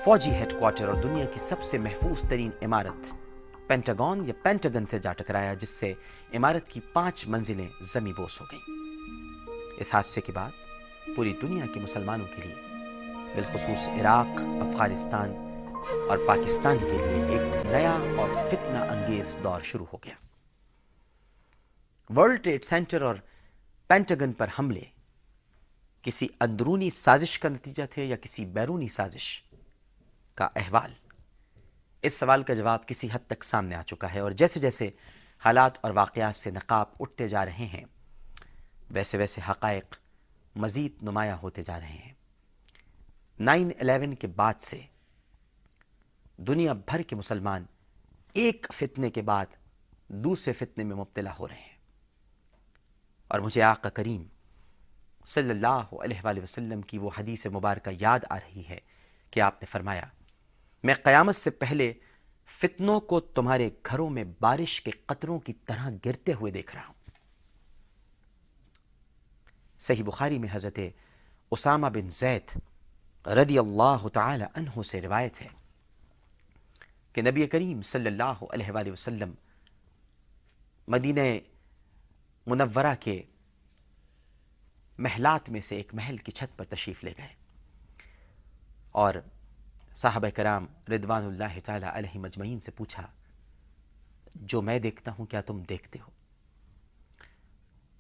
فوجی 0.05 0.31
ہیڈ 0.31 0.53
کوارٹر 0.59 0.89
اور 0.89 1.03
دنیا 1.03 1.25
کی 1.25 1.39
سب 1.39 1.63
سے 1.63 1.79
محفوظ 1.79 2.29
ترین 2.31 2.51
عمارت 2.63 3.13
پینٹاگون 3.67 4.27
یا 4.27 4.35
پینٹاگن 4.43 4.87
سے 4.87 4.99
جا 4.99 5.13
ٹکرایا، 5.13 5.55
جس 5.55 5.69
سے 5.69 5.93
عمارت 6.35 6.69
کی 6.69 6.81
پانچ 6.93 7.27
منزلیں 7.29 7.69
زمیں 7.83 8.13
بوس 8.17 8.41
ہو 8.41 8.47
گئیں۔ 8.53 9.79
اس 9.79 9.95
حادثے 9.95 10.21
کے 10.21 10.33
بعد 10.33 10.51
پوری 11.17 11.37
دنیا 11.43 11.67
کے 11.75 11.81
مسلمانوں 11.81 12.27
کے 12.27 12.43
لیے 12.43 12.72
بالخصوص 13.35 13.89
عراق، 13.89 14.27
افغانستان 14.41 15.31
اور 16.09 16.19
پاکستان 16.27 16.79
کے 16.79 16.91
لیے 16.91 17.39
ایک 17.39 17.67
نیا 17.67 17.93
اور 17.93 18.29
فتنہ 18.51 18.79
انگیز 18.79 19.37
دور 19.45 19.61
شروع 19.61 19.87
ہو 19.93 19.99
گیا۔ 20.05 20.15
ورلڈ 22.17 22.45
ٹریڈ 22.45 22.65
سینٹر 22.65 23.03
اور 23.03 23.15
پینٹاگن 23.87 24.33
پر 24.33 24.47
حملے۔ 24.59 24.85
کسی 26.03 26.29
اندرونی 26.41 26.91
سازش 26.91 27.39
کا 27.39 27.49
نتیجہ 27.49 27.83
تھے 27.91 28.05
یا 28.05 28.17
کسی 28.17 28.45
بیرونی 28.45 28.89
سازش 28.89 29.43
کا 30.35 30.49
احوال؟ 30.57 30.93
اس 32.03 32.15
سوال 32.15 32.43
کا 32.43 32.55
جواب 32.55 32.87
کسی 32.87 33.09
حد 33.13 33.27
تک 33.27 33.45
سامنے 33.45 33.75
آ 33.75 33.83
چکا 33.83 34.15
ہے 34.15 34.21
اور 34.21 34.31
جیسے 34.31 34.61
جیسے 34.61 34.91
حالات 35.45 35.73
اور 35.81 35.91
واقعات 35.91 36.37
سے 36.37 36.51
نقاب 36.51 36.87
اٹھتے 37.01 37.29
جا 37.29 37.45
رہے 37.45 37.67
ہیں، 37.67 37.85
ویسے 38.91 39.19
ویسے 39.19 39.41
حقائق 39.51 39.97
مزید 40.57 41.03
نمایاں 41.03 41.37
ہوتے 41.43 41.63
جا 41.63 41.81
رہے 41.81 41.99
ہیں۔ 42.05 42.12
نائن 43.45 43.71
الیون 43.81 44.15
کے 44.15 44.27
بعد 44.27 44.55
سے 44.59 44.81
دنیا 46.37 46.73
بھر 46.73 47.03
کے 47.03 47.17
مسلمان 47.17 47.65
ایک 48.33 48.67
فتنے 48.75 49.11
کے 49.11 49.23
بعد 49.23 49.47
دوسرے 50.09 50.53
فتنے 50.53 50.85
میں 50.85 50.97
مبتلا 50.97 51.31
ہو 51.39 51.49
رہے 51.49 51.57
ہیں۔ 51.57 51.77
اور 53.29 53.41
مجھے 53.41 53.63
آقا 53.63 53.89
کریم 53.89 54.23
صلی 55.25 55.51
اللہ 55.51 55.95
علیہ 56.05 56.21
وآلہ 56.25 56.41
وسلم 56.43 56.83
کی 56.83 56.99
وہ 56.99 57.11
حدیث 57.19 57.47
مبارکہ 57.47 57.91
یاد 58.01 58.19
آ 58.31 58.37
رہی 58.37 58.63
ہے 58.69 58.79
کہ 59.31 59.41
آپ 59.41 59.63
نے 59.63 59.67
فرمایا، 59.67 60.03
میں 60.83 60.95
قیامت 60.95 61.35
سے 61.35 61.51
پہلے 61.51 61.93
فتنوں 62.47 63.01
کو 63.01 63.21
تمہارے 63.21 63.71
گھروں 63.87 64.11
میں 64.11 64.25
بارش 64.41 64.81
کے 64.81 64.91
قطروں 64.91 65.39
کی 65.39 65.53
طرح 65.53 65.91
گرتے 66.07 66.33
ہوئے 66.33 66.53
دیکھ 66.53 66.77
رہا 66.77 66.87
ہوں۔ 66.87 67.11
صحیح 69.79 70.05
بخاری 70.05 70.39
میں 70.39 70.49
حضرت 70.53 70.79
اسامہ 71.51 71.87
بن 71.87 72.11
زید 72.11 72.59
رضی 73.27 73.59
اللہ 73.59 74.09
تعالی 74.09 74.45
عنہ 74.55 74.83
سے 74.83 75.01
روایت 75.01 75.43
ہے 75.43 75.49
کہ 77.15 77.23
نبی 77.23 77.47
کریم 77.47 77.83
صلی 77.83 78.07
اللہ 78.07 78.43
علیہ 78.51 78.71
وآلہ 78.71 78.91
وسلم 78.91 79.35
مدینہ 80.89 81.21
منورہ 82.47 82.95
کے 83.01 83.23
محلات 84.99 85.49
میں 85.51 85.61
سے 85.61 85.77
ایک 85.77 85.95
محل 85.95 86.17
کی 86.17 86.33
چھت 86.33 86.57
پر 86.59 86.65
تشریف 86.65 87.05
لے 87.05 87.13
گئے 87.19 87.35
اور 88.93 89.15
صحابہ 89.97 90.29
کرام 90.37 90.67
ردوان 90.89 91.27
اللہ 91.27 91.59
تعالی 91.65 91.87
علیہ 91.93 92.19
مجمعین 92.19 92.61
سے 92.61 92.71
پوچھا، 92.71 93.07
جو 94.35 94.63
میں 94.63 94.79
دیکھتا 94.79 95.13
ہوں، 95.13 95.27
کیا 95.27 95.41
تم 95.41 95.63
دیکھتے 95.63 95.99
ہو؟ 95.99 96.11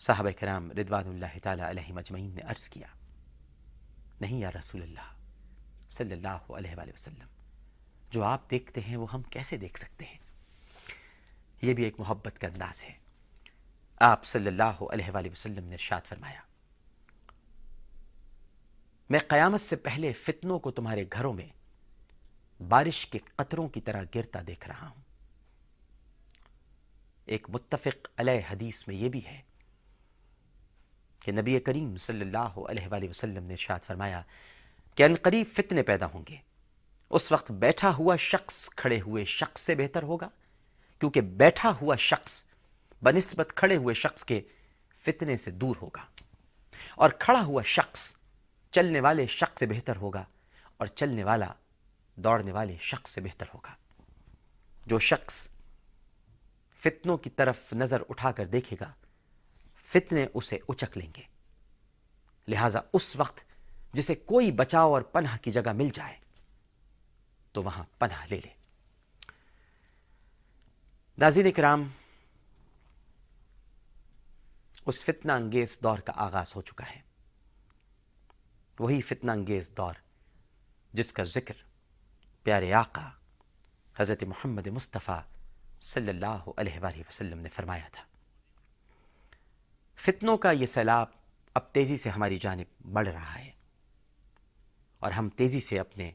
صحابہ 0.00 0.30
کرام 0.38 0.70
ردوان 0.70 1.08
اللہ 1.08 1.38
تعالی 1.42 1.62
علیہ 1.62 1.92
مجمعین 1.92 2.30
نے 2.34 2.42
عرض 2.42 2.68
کیا 2.68 2.86
نہیں 4.22 4.38
یا 4.38 4.50
رسول 4.50 4.82
اللہ 4.82 5.08
صلی 5.88 6.12
اللہ 6.12 6.52
علیہ 6.52 6.76
وآلہ 6.76 6.92
وسلم۔ 6.92 7.28
جو 8.10 8.22
آپ 8.22 8.50
دیکھتے 8.50 8.80
ہیں 8.80 8.96
وہ 8.96 9.12
ہم 9.12 9.22
کیسے 9.22 9.56
دیکھ 9.56 9.78
سکتے 9.78 10.04
ہیں؟ 10.04 10.18
یہ 11.62 11.74
بھی 11.74 11.84
ایک 11.84 12.00
محبت 12.00 12.38
کا 12.40 12.46
انداز 12.46 12.84
ہے۔ 12.84 12.92
آپ 14.00 14.24
صلی 14.24 14.46
اللہ 14.46 14.82
علیہ 14.92 15.10
وآلہ 15.14 15.30
وسلم 15.30 15.64
نے 15.64 15.74
ارشاد 15.74 16.00
فرمایا، 16.08 16.40
میں 19.10 19.20
قیامت 19.28 19.60
سے 19.60 19.76
پہلے 19.76 20.12
فتنوں 20.12 20.58
کو 20.58 20.70
تمہارے 20.70 21.04
گھروں 21.12 21.32
میں 21.32 21.48
بارش 22.62 23.06
کے 23.06 23.18
قطروں 23.36 23.68
کی 23.68 23.80
طرح 23.80 24.02
گرتا 24.14 24.40
دیکھ 24.46 24.68
رہا 24.68 24.88
ہوں۔ 24.88 25.02
ایک 27.26 27.50
متفق 27.50 28.08
علیہ 28.16 28.40
حدیث 28.50 28.88
میں 28.88 28.96
یہ 28.96 29.08
بھی 29.08 29.26
ہے 29.26 29.40
کہ 31.22 31.32
نبی 31.32 31.60
کریم 31.60 31.96
صلی 31.96 32.20
اللہ 32.20 32.38
علیہ 32.38 32.88
وآلہ 32.88 33.08
وسلم 33.08 33.44
نے 33.44 33.52
ارشاد 33.52 33.84
فرمایا 33.84 34.22
کہ 34.94 35.02
انقریب 35.02 35.46
فتنے 35.56 35.82
پیدا 35.82 36.06
ہوں 36.06 36.22
گے۔ 36.28 36.36
اس 37.10 37.32
وقت 37.32 37.52
بیٹھا 37.52 37.94
ہوا 37.94 38.16
شخص 38.16 38.70
کھڑے 38.70 39.00
ہوئے 39.00 39.24
شخص 39.24 39.60
سے 39.60 39.74
بہتر 39.74 40.02
ہوگا، 40.02 40.28
کیونکہ 41.00 41.20
بیٹھا 41.20 41.72
ہوا 41.80 41.96
شخص 41.96 42.44
بنسبت 43.02 43.52
کھڑے 43.56 43.76
ہوئے 43.76 43.94
شخص 43.94 44.24
کے 44.24 44.40
فتنے 44.96 45.36
سے 45.36 45.50
دور 45.50 45.76
ہوگا 45.82 46.04
اور 46.94 47.10
کھڑا 47.10 47.44
ہوا 47.44 47.62
شخص 47.62 48.14
چلنے 48.70 49.00
والے 49.00 49.26
شخص 49.26 49.58
سے 49.58 49.66
بہتر 49.66 49.96
ہوگا 49.96 50.24
اور 50.76 50.86
چلنے 50.86 51.24
والا 51.24 51.52
دوڑنے 52.16 52.52
والے 52.52 52.76
شخص 52.80 53.10
سے 53.10 53.20
بہتر 53.20 53.46
ہوگا۔ 53.54 53.74
جو 54.86 54.98
شخص 54.98 55.48
فتنوں 56.76 57.16
کی 57.16 57.30
طرف 57.30 57.72
نظر 57.72 58.02
اٹھا 58.08 58.32
کر 58.32 58.46
دیکھے 58.46 58.76
گا 58.80 58.92
فتنے 59.92 60.26
اسے 60.34 60.58
اچک 60.68 60.98
لیں 60.98 61.12
گے۔ 61.16 61.22
لہذا 62.48 62.80
اس 62.92 63.16
وقت 63.16 63.40
جسے 63.92 64.14
کوئی 64.14 64.52
بچاؤ 64.52 64.92
اور 64.92 65.02
پناہ 65.02 65.36
کی 65.36 65.50
جگہ 65.50 65.72
مل 65.72 65.88
جائے، 65.88 66.16
تو 67.52 67.62
وہاں 67.62 67.84
پناہ 67.98 68.26
لے 68.26 68.40
لے۔ 68.44 68.54
ناظرین 71.18 71.52
کرام، 71.52 71.88
اس 74.86 75.04
فتنہ 75.04 75.32
انگیز 75.32 75.78
دور 75.82 75.98
کا 75.98 76.12
آغاز 76.16 76.56
ہو 76.56 76.62
چکا 76.62 76.84
ہے۔ 76.90 77.00
وہی 78.78 79.00
فتنہ 79.00 79.30
انگیز 79.30 79.70
دور 79.70 79.94
جس 80.92 81.12
کا 81.12 81.24
ذکر 81.24 81.54
پیارے 82.42 82.72
آقا 82.72 83.10
حضرت 83.96 84.22
محمد 84.22 84.66
مصطفیٰ 84.66 85.22
صلی 85.80 86.08
اللہ 86.08 86.50
علیہ 86.56 86.80
وآلہ 86.80 87.00
وسلم 87.00 87.38
نے 87.38 87.48
فرمایا 87.48 87.88
تھا۔ 87.92 88.11
فتنوں 90.02 90.38
کا 90.38 90.50
یہ 90.50 90.66
سیلاب 90.66 91.06
اب 91.54 91.72
تیزی 91.72 91.98
سے 91.98 92.08
ہماری 92.08 92.38
جانب 92.38 92.92
بڑھ 92.92 93.08
رہا 93.08 93.38
ہے 93.38 93.50
اور 94.98 95.12
ہم 95.12 95.28
تیزی 95.28 95.60
سے 95.60 95.78
اپنے 95.78 96.12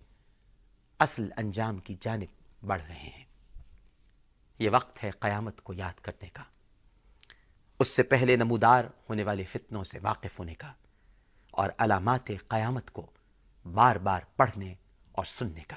اصل 0.99 1.29
انجام 1.37 1.79
کی 1.79 1.95
جانب 1.99 2.43
بڑھ 2.67 2.83
رہے 2.83 2.95
ہیں۔ 2.95 3.25
یہ 4.59 4.69
وقت 4.69 5.03
ہے 5.03 5.09
قیامت 5.09 5.61
کو 5.61 5.73
یاد 5.73 5.93
کرنے 6.01 6.29
کا۔ 6.29 6.43
اس 7.79 7.87
سے 7.87 8.03
پہلے 8.03 8.35
نمودار 8.35 8.83
ہونے 9.09 9.23
والے 9.23 9.43
فتنوں 9.43 9.83
سے 9.83 9.99
واقف 10.01 10.39
ہونے 10.39 10.55
کا 10.55 10.73
اور 11.51 11.69
علامات 11.77 12.31
قیامت 12.47 12.91
کو 12.91 13.11
بار 13.65 13.95
بار 13.95 14.21
پڑھنے 14.35 14.75
اور 15.11 15.25
سننے 15.25 15.61
کا 15.67 15.75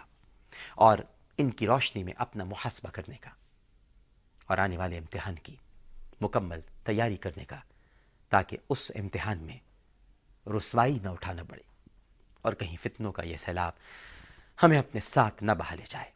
اور 0.75 0.99
ان 1.37 1.51
کی 1.51 1.67
روشنی 1.67 2.05
میں 2.05 2.13
اپنا 2.17 2.45
محاسبہ 2.45 2.91
کرنے 2.91 3.17
کا 3.17 3.31
اور 4.47 4.59
آنے 4.59 4.77
والے 4.77 4.99
امتحان 4.99 5.35
کی 5.35 5.57
مکمل 6.21 6.61
تیاری 6.85 7.17
کرنے 7.17 7.45
کا 7.45 7.57
تاکہ 8.31 8.57
اس 8.69 8.93
امتحان 8.95 9.39
میں 9.39 9.59
رسوائی 10.57 10.99
نہ 11.03 11.09
اٹھانا 11.09 11.45
پڑے 11.45 11.63
اور 12.43 12.53
کہیں 12.53 12.77
فتنوں 12.83 13.13
کا 13.13 13.23
یہ 13.23 13.37
سیلاب 13.37 13.73
ہمیں 14.63 14.79
اپنے 14.79 15.01
ساتھ 15.01 15.45
نہ 15.45 15.53
بہا 15.53 15.75
لے 15.75 15.85
جائے۔ 15.89 16.11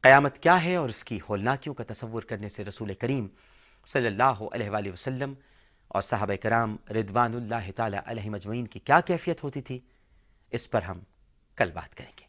قیامت 0.00 0.38
کیا 0.38 0.64
ہے 0.64 0.76
اور 0.76 0.88
اس 0.88 1.04
کی 1.04 1.18
ہولناکیوں 1.28 1.74
کا 1.74 1.84
تصور 1.88 2.22
کرنے 2.22 2.48
سے 2.48 2.64
رسول 2.64 2.94
کریم 2.94 3.26
صلی 3.86 4.06
اللہ 4.06 4.42
علیہ 4.52 4.70
وآلہ 4.70 4.92
وسلم 4.92 5.34
اور 5.88 6.02
صحابہ 6.02 6.34
کرام 6.36 6.76
ردوان 6.90 7.34
اللہ 7.34 7.70
تعالی 7.76 7.96
علیہ 8.06 8.30
مجمعین 8.30 8.66
کی 8.66 8.78
کیا 8.78 9.00
کیفیت 9.00 9.44
ہوتی 9.44 9.62
تھی؟ 9.62 9.78
اس 10.50 10.70
پر 10.70 10.82
ہم 10.82 10.98
کل 11.56 11.70
بات 11.70 11.96
کریں 11.96 12.12
گے۔ 12.20 12.24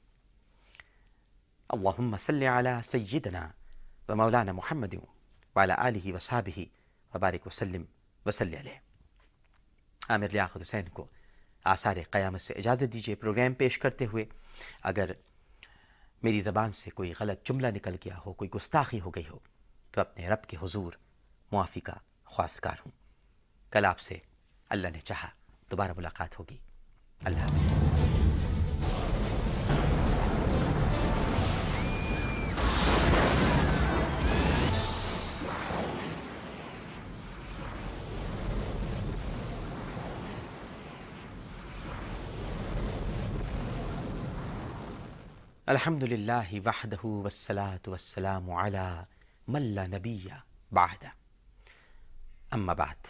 اللہم 1.69 2.17
صلی 2.17 2.47
علی 2.47 2.81
سیدنا 2.83 3.49
و 4.09 4.15
مولانا 4.15 4.51
محمد 4.51 4.93
وعلی 5.55 5.73
آلہ 5.77 6.13
و 6.13 6.19
صحابہ 6.19 6.59
وبارک 7.15 7.47
وسلم 7.47 7.83
وسلی 8.25 8.57
علیہ۔ 8.57 8.79
عامر 10.09 10.29
لیاقت 10.29 10.61
حسین 10.61 10.89
کو 10.89 11.07
آثار 11.63 11.97
قیامت 12.11 12.41
سے 12.41 12.53
اجازت 12.53 12.93
دیجیے 12.93 13.15
پروگرام 13.15 13.53
پیش 13.53 13.79
کرتے 13.79 14.05
ہوئے، 14.05 14.25
اگر 14.83 15.11
میری 16.23 16.41
زبان 16.41 16.71
سے 16.71 16.89
کوئی 16.89 17.13
غلط 17.19 17.47
جملہ 17.47 17.67
نکل 17.67 17.95
گیا 18.05 18.17
ہو، 18.25 18.33
کوئی 18.33 18.49
گستاخی 18.55 18.99
ہو 18.99 19.09
گئی 19.09 19.27
ہو، 19.29 19.39
تو 19.91 20.01
اپنے 20.01 20.29
رب 20.29 20.43
کے 20.43 20.57
حضور 20.61 20.93
معافی 21.51 21.79
کا 21.79 21.93
خواستگار 22.25 22.75
ہوں۔ 22.79 22.91
کل 23.71 23.85
آپ 23.85 23.99
سے 23.99 24.17
اللہ 24.69 24.87
نے 24.87 24.99
چاہا 24.99 25.29
دوبارہ 25.71 25.91
ملاقات 25.97 26.39
ہوگی۔ 26.39 26.57
اللہ 27.23 27.39
حافظ۔ 27.39 28.04
الحمد 45.67 46.03
للہ 46.03 46.59
وحدہ 46.65 47.05
والصلاة 47.05 47.87
والسلام 47.87 48.49
علی 48.53 48.79
من 49.47 49.79
نبی 49.91 50.27
بعد 50.71 51.05
اما 52.51 52.73
بعد 52.73 53.07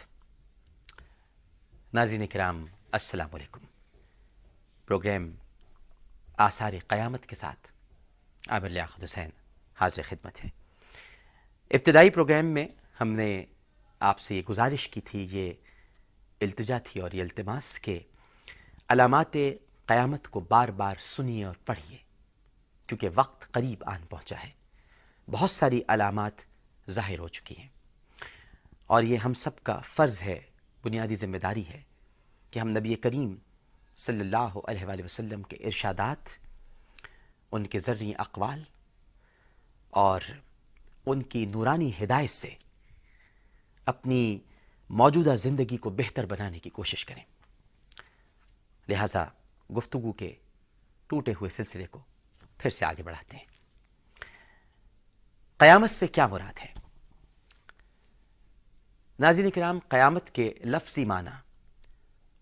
ناظرین 1.94 2.26
کرام 2.28 2.64
السلام 2.92 3.36
علیکم 3.36 3.66
پروگرام 4.88 5.30
آثار 6.38 6.74
قیامت 6.88 7.26
کے 7.26 7.36
ساتھ 7.36 7.72
عامر 8.50 8.70
لیاقت 8.70 9.04
حسین 9.04 9.30
حاضر 9.78 10.02
خدمت 10.02 10.44
ہے 10.44 10.50
ابتدائی 11.72 12.10
پروگرام 12.12 12.54
میں 12.54 12.68
ہم 13.02 13.12
نے 13.12 13.30
آپ 14.02 14.20
سے 14.20 14.36
یہ 14.36 14.50
گزارش 14.50 14.88
کی 14.90 15.02
تھی 15.02 15.28
یہ 15.32 15.54
التجا 16.42 16.78
تھی 16.86 17.02
اور 17.02 17.12
یہ 17.12 17.24
التماس 17.24 17.78
کے 17.80 18.00
علامات 18.90 19.38
قیامت 19.88 20.28
کو 20.28 20.40
بار 20.50 20.70
بار 20.78 20.96
سنیے 21.02 21.44
اور 21.44 21.56
پڑھیے 21.66 22.05
کیونکہ 22.88 23.10
وقت 23.16 23.52
قریب 23.52 23.84
آن 23.86 24.06
پہنچا 24.06 24.36
ہے۔ 24.44 24.52
بہت 25.32 25.52
ساری 25.52 25.82
علامات 25.88 26.32
ظاہر 26.90 27.20
ہو 27.20 27.28
چکی 27.28 27.58
ہیں۔ 27.58 27.70
اور 28.86 29.04
یہ 29.04 29.18
ہم 29.18 29.34
سب 29.34 29.64
کا 29.64 29.78
فرض 29.78 30.24
ہے، 30.24 30.42
بنیادی 30.84 31.16
ذمہ 31.16 31.38
داری 31.38 31.68
ہے 31.68 31.82
کہ 32.52 32.60
ہم 32.60 32.70
نبی 32.70 32.96
کریم 32.96 33.36
صلی 33.96 34.20
اللہ 34.20 34.60
علیہ 34.68 34.86
وآلہ 34.86 35.04
وسلم 35.04 35.44
کے 35.44 35.56
ارشادات، 35.56 36.30
ان 37.52 37.68
کے 37.68 37.80
ذرعی 37.80 38.14
اقوال 38.18 38.64
اور 39.90 40.22
ان 41.06 41.24
کی 41.24 41.46
نورانی 41.46 41.92
ہدایت 42.04 42.30
سے 42.30 42.50
اپنی 43.86 44.40
موجودہ 44.90 45.36
زندگی 45.38 45.78
کو 45.78 45.90
بہتر 45.90 46.26
بنانے 46.26 46.60
کی 46.60 46.70
کوشش 46.70 47.06
کریں۔ 47.06 47.24
لہذا 48.90 49.26
گفتگو 49.78 50.12
کے 50.12 50.36
ٹوٹے 51.08 51.32
ہوئے 51.32 51.50
سلسلے 51.50 51.88
کو 51.88 52.00
پھر 52.58 52.70
سے 52.70 52.86
آگے 52.86 53.04
بڑھاتے 53.04 53.38
ہیں۔ 53.38 53.46
قیامت 55.58 55.90
سے 55.90 56.08
کیا 56.08 56.28
مراد 56.28 56.60
ہے؟ 56.60 56.74
ناظرین 59.20 59.50
کرام، 59.50 59.80
قیامت 59.90 60.30
کے 60.30 60.54
لفظی 60.66 61.06
معنی، 61.06 61.30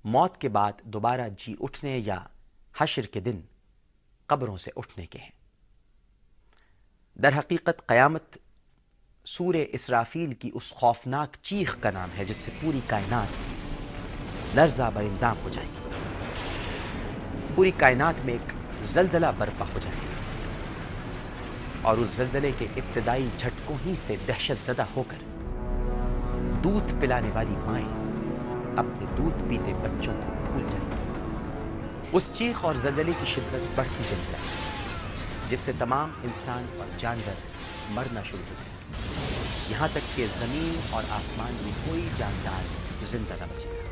موت 0.03 0.41
کے 0.41 0.49
بعد 0.49 0.73
دوبارہ 0.83 1.29
جی 1.37 1.55
اٹھنے 1.59 1.97
یا 1.97 2.23
حشر 2.77 3.01
کے 3.01 3.19
دن 3.19 3.41
قبروں 4.25 4.57
سے 4.57 4.71
اٹھنے 4.75 5.05
کے 5.05 5.19
ہیں۔ 5.19 5.31
در 7.15 7.39
حقیقت 7.39 7.85
قیامت 7.85 8.37
سور 9.25 9.55
اسرافیل 9.69 10.33
کی 10.33 10.51
اس 10.53 10.73
خوفناک 10.73 11.35
چیخ 11.41 11.77
کا 11.79 11.91
نام 11.91 12.09
ہے، 12.17 12.25
جس 12.25 12.37
سے 12.37 12.51
پوری 12.61 12.81
کائنات 12.87 13.27
لرزہ 14.55 14.91
برندام 14.93 15.37
ہو 15.43 15.49
جائے 15.49 15.67
گی۔ 15.67 15.89
پوری 17.55 17.71
کائنات 17.71 18.15
میں 18.25 18.33
ایک 18.33 18.62
زلزلہ 18.83 19.25
برپا 19.37 19.65
ہو 19.73 19.79
جائے 19.79 19.95
گا۔ 19.95 20.13
اور 21.81 21.97
اس 21.97 22.09
زلزلے 22.09 22.51
کے 22.57 22.67
ابتدائی 22.75 23.29
جھٹکوں 23.37 23.77
ہی 23.85 23.95
سے 23.97 24.15
دہشت 24.27 24.65
زدہ 24.65 24.85
ہو 24.95 25.03
کر 25.07 25.17
دودھ 26.63 26.93
پلانے 26.99 27.29
والی 27.33 27.55
مائیں 27.57 27.87
اپنے 28.77 29.05
دودھ 29.17 29.49
پیتے 29.49 29.73
بچوں 29.73 30.13
کو 30.13 30.31
بھول 30.43 30.63
جائیں 30.71 30.89
گی۔ 30.89 31.03
اس 32.11 32.29
چیخ 32.33 32.65
اور 32.65 32.75
زلزلے 32.75 33.11
کی 33.19 33.25
شدت 33.25 33.67
بڑھتی 33.75 34.03
چلی 34.09 34.23
جائے 34.31 34.43
گی، 34.43 35.49
جس 35.49 35.59
سے 35.59 35.71
تمام 35.79 36.11
انسان 36.23 36.65
اور 36.79 36.87
جانور 36.97 37.33
مرنا 37.89 38.23
شروع 38.23 38.49
ہو 38.49 38.55
جائے 38.57 38.73
یہاں 39.69 39.87
تک 39.91 40.15
کہ 40.15 40.25
زمین 40.37 40.79
اور 40.89 41.03
آسمان 41.09 41.57
میں 41.61 41.71
کوئی 41.87 42.09
جاندار 42.17 42.63
زندہ 43.05 43.33
نہ 43.39 43.45
بچے 43.55 43.69
گا۔ 43.69 43.82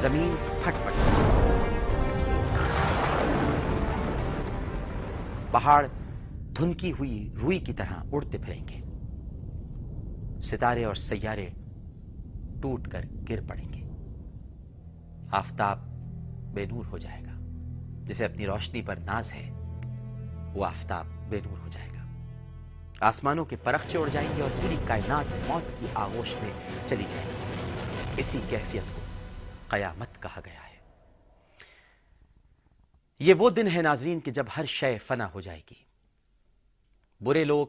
زمین 0.00 0.34
پھٹ 0.62 0.74
پٹ 0.84 0.92
پہاڑ 5.50 5.86
دھنکی 6.56 6.92
ہوئی 6.92 7.34
روئی 7.42 7.58
کی 7.58 7.72
طرح 7.72 8.02
اڑتے 8.12 8.38
پھریں 8.38 8.68
گے۔ 8.68 8.80
ستارے 10.40 10.84
اور 10.84 10.94
سیارے 10.94 11.48
ٹوٹ 12.62 12.88
کر 12.88 13.04
گر 13.28 13.38
پڑیں 13.48 13.72
گے۔ 13.72 13.82
آفتاب 15.30 15.78
بے 16.54 16.66
نور 16.66 16.84
ہو 16.86 16.98
جائے 16.98 17.20
گا۔ 17.24 17.38
جسے 18.04 18.24
اپنی 18.24 18.46
روشنی 18.46 18.82
پر 18.82 18.96
ناز 18.96 19.32
ہے، 19.32 19.50
وہ 20.54 20.64
آفتاب 20.64 21.06
بے 21.28 21.40
نور 21.44 21.58
ہو 21.58 21.68
جائے 21.70 21.88
گا۔ 21.88 22.04
آسمانوں 23.00 23.44
کے 23.44 23.56
پرخچے 23.56 23.98
اڑ 23.98 24.08
جائیں 24.08 24.28
گے 24.36 24.42
اور 24.42 24.50
پوری 24.62 24.76
کائنات 24.84 25.34
موت 25.48 25.80
کی 25.80 25.86
آغوش 25.94 26.34
میں 26.42 26.50
چلی 26.86 27.04
جائے 27.08 27.24
گی۔ 27.26 27.60
اسی 28.16 28.40
کیفیت 28.48 28.94
کو 28.94 28.95
قیامت 29.68 30.22
کہا 30.22 30.40
گیا 30.44 30.70
ہے۔ 30.70 30.76
یہ 33.18 33.34
وہ 33.34 33.50
دن 33.50 33.68
ہے 33.76 33.82
ناظرین 33.82 34.20
کہ 34.20 34.30
جب 34.30 34.46
ہر 34.56 34.64
شے 34.64 34.98
فنا 34.98 35.32
ہو 35.32 35.40
جائے 35.40 35.60
گی۔ 35.70 35.84
برے 37.20 37.44
لوگ 37.44 37.66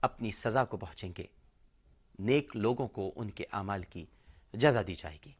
اپنی 0.00 0.30
سزا 0.30 0.64
کو 0.64 0.76
پہنچیں 0.76 1.12
گے۔ 1.18 1.26
نیک 2.18 2.56
لوگوں 2.56 2.88
کو 2.88 3.12
ان 3.16 3.30
کے 3.30 3.44
اعمال 3.52 3.82
کی 3.82 4.06
جزا 4.52 4.82
دی 4.86 4.94
جائے 4.94 5.18
گی۔ 5.26 5.32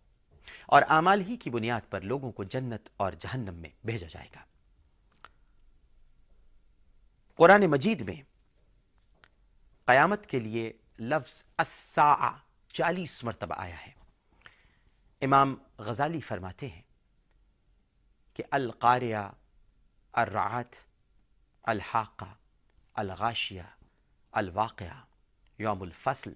اور 0.67 0.83
اعمال 0.89 1.21
ہی 1.21 1.37
کی 1.37 1.51
بنیاد 1.51 1.81
پر 1.91 2.01
لوگوں 2.01 2.33
کو 2.33 2.45
جنت 2.45 2.89
اور 2.97 3.13
جہنم 3.13 3.55
میں 3.55 3.71
بھیجا 3.85 4.07
جائے 4.11 4.29
گا۔ 4.37 4.41
قرآن 7.35 7.67
مجید 7.67 8.01
میں 8.01 8.23
قیامت 9.85 10.27
کے 10.27 10.41
لیے 10.41 10.73
لفظ 10.99 11.45
الساعہ 11.57 12.33
چالیس 12.73 13.25
مرتبہ 13.25 13.55
آیا 13.59 13.87
ہے۔ 13.87 14.02
امام 15.23 15.55
غزالی 15.79 16.21
فرماتے 16.21 16.69
ہیں 16.69 16.83
کہ 18.35 18.43
القاریہ 18.51 19.17
الرعات 20.13 20.77
الحاقہ 21.63 22.35
الغاشیہ 22.95 23.63
الواقعہ 24.33 25.01
یوم 25.59 25.83
الفصل، 25.83 26.33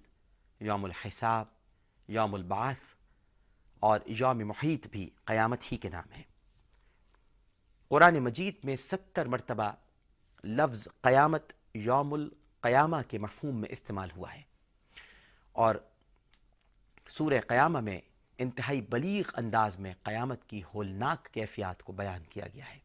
یوم 0.60 0.84
الحساب، 0.84 1.46
یوم 2.08 2.34
البعث 2.34 2.84
اور 3.82 4.00
یوم 4.06 4.46
محیط 4.48 4.86
بھی 4.86 5.10
قیامت 5.24 5.72
ہی 5.72 5.76
کے 5.76 5.88
نام 5.88 6.12
ہے 6.12 6.22
قرآن 7.88 8.18
مجید 8.18 8.64
میں 8.64 8.76
ستر 8.76 9.26
مرتبہ 9.26 9.70
لفظ 10.44 10.88
قیامت، 11.00 11.52
یوم 11.74 12.12
القیامہ 12.12 12.96
کے 13.08 13.18
مفہوم 13.18 13.60
میں 13.60 13.68
استعمال 13.72 14.10
ہوا 14.16 14.34
ہے 14.34 14.42
اور 15.52 15.74
سورہ 17.08 17.40
قیامہ 17.48 17.80
میں 17.80 18.00
انتہائی 18.38 18.80
بلیغ 18.80 19.30
انداز 19.34 19.78
میں 19.78 19.92
قیامت 20.02 20.44
کی 20.44 20.62
ہولناک 20.74 21.28
کیفیات 21.32 21.82
کو 21.82 21.92
بیان 21.92 22.24
کیا 22.24 22.46
گیا 22.54 22.74
ہے۔ 22.74 22.78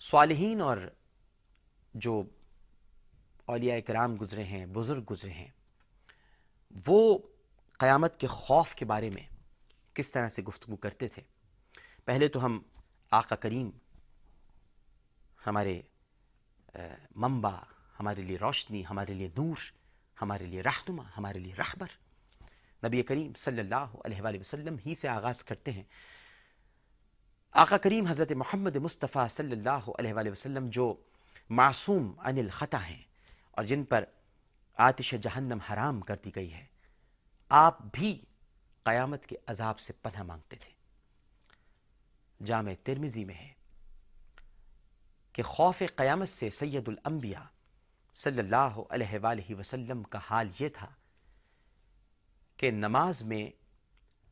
صالحین 0.00 0.60
اور 0.60 0.76
جو 1.94 2.22
اولیاء 3.46 3.78
کرام 3.86 4.16
گزرے 4.20 4.44
ہیں، 4.44 4.64
بزرگ 4.66 5.04
گزرے 5.10 5.30
ہیں، 5.30 5.50
وہ 6.86 7.18
قیامت 7.78 8.16
کے 8.16 8.26
خوف 8.26 8.74
کے 8.74 8.84
بارے 8.84 9.10
میں 9.10 9.26
کس 9.94 10.10
طرح 10.12 10.28
سے 10.28 10.42
گفتگو 10.42 10.76
کرتے 10.76 11.08
تھے؟ 11.08 11.22
پہلے 12.04 12.28
تو 12.28 12.44
ہم 12.44 12.60
آقا 13.10 13.36
کریم 13.36 13.70
ہمارے 15.46 15.80
منبع، 17.16 17.56
ہمارے 18.00 18.22
لیے 18.22 18.38
روشنی، 18.38 18.82
ہمارے 18.90 19.14
لیے 19.14 19.28
نور 19.28 19.56
ہمارے 20.20 20.46
لیے 20.46 20.62
رہنما، 20.62 21.02
ہمارے 21.16 21.38
لیے 21.38 21.54
رہبر۔ 21.54 21.86
نبی 22.86 23.02
کریم 23.02 23.32
صلی 23.34 23.60
اللہ 23.60 23.92
علیہ 24.04 24.22
وآلہ 24.22 24.40
وسلم 24.40 24.76
ہی 24.86 24.94
سے 24.94 25.08
آغاز 25.08 25.44
کرتے 25.44 25.70
ہیں۔ 25.70 25.82
آقا 27.52 27.78
کریم 27.78 28.06
حضرت 28.06 28.32
محمد 28.32 28.76
مصطفیٰ 28.76 29.28
صلی 29.28 29.52
اللہ 29.52 29.90
علیہ 29.98 30.14
وآلہ 30.14 30.30
وسلم 30.30 30.68
جو 30.70 30.94
معصوم 31.50 32.12
عن 32.18 32.38
الخطا 32.38 32.86
ہیں 32.86 33.02
اور 33.50 33.64
جن 33.64 33.84
پر 33.84 34.04
آتش 34.78 35.14
جہنم 35.22 35.58
حرام 35.58 36.00
کرتی 36.00 36.30
گئی 36.36 36.52
ہے، 36.52 36.64
آپ 37.48 37.82
بھی 37.82 38.24
قیامت 38.84 39.26
کے 39.26 39.36
عذاب 39.46 39.80
سے 39.80 39.92
پناہ 39.92 40.22
مانگتے 40.22 40.56
تھے۔ 40.56 40.70
جامع 42.44 42.72
ترمزی 42.82 43.24
میں 43.24 43.34
ہے 43.34 43.52
کہ 45.32 45.42
خوف 45.42 45.82
قیامت 45.96 46.28
سے 46.28 46.50
سید 46.50 46.88
الانبیاء 46.88 47.44
صلی 48.14 48.38
اللہ 48.38 48.80
علیہ 48.90 49.18
وآلہ 49.22 49.54
وسلم 49.54 50.02
کا 50.02 50.18
حال 50.30 50.48
یہ 50.58 50.68
تھا 50.68 50.86
کہ 52.56 52.70
نماز 52.70 53.22
میں 53.22 53.50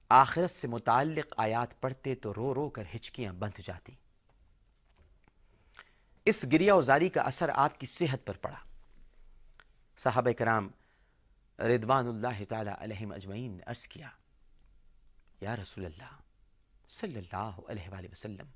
آخرت 0.08 0.50
سے 0.50 0.68
متعلق 0.68 1.34
آیات 1.36 1.80
پڑھتے 1.80 2.14
تو 2.14 2.34
رو 2.34 2.54
رو 2.54 2.70
کر 2.70 2.84
ہچکیاں 2.96 3.32
بندھ 3.32 3.60
جاتی۔ 3.64 3.94
اس 6.24 6.44
گریا 6.52 6.74
وزاری 6.74 7.08
کا 7.08 7.22
اثر 7.22 7.50
آپ 7.54 7.80
کی 7.80 7.86
صحت 7.86 8.26
پر 8.26 8.36
پڑا۔ 8.36 8.58
صحابہ 9.96 10.32
کرام 10.32 10.68
ردوان 11.58 12.08
اللہ 12.08 12.44
تعالی 12.48 12.70
علیہ 12.78 13.12
اجمعین 13.12 13.52
نے 13.52 13.62
عرض 13.66 13.86
کیا، 13.86 14.10
یا 15.40 15.56
رسول 15.56 15.84
اللہ، 15.84 16.20
صلی 16.88 17.16
اللہ 17.16 17.60
علیہ 17.68 17.88
وآلہ 17.88 18.08
وسلم، 18.12 18.46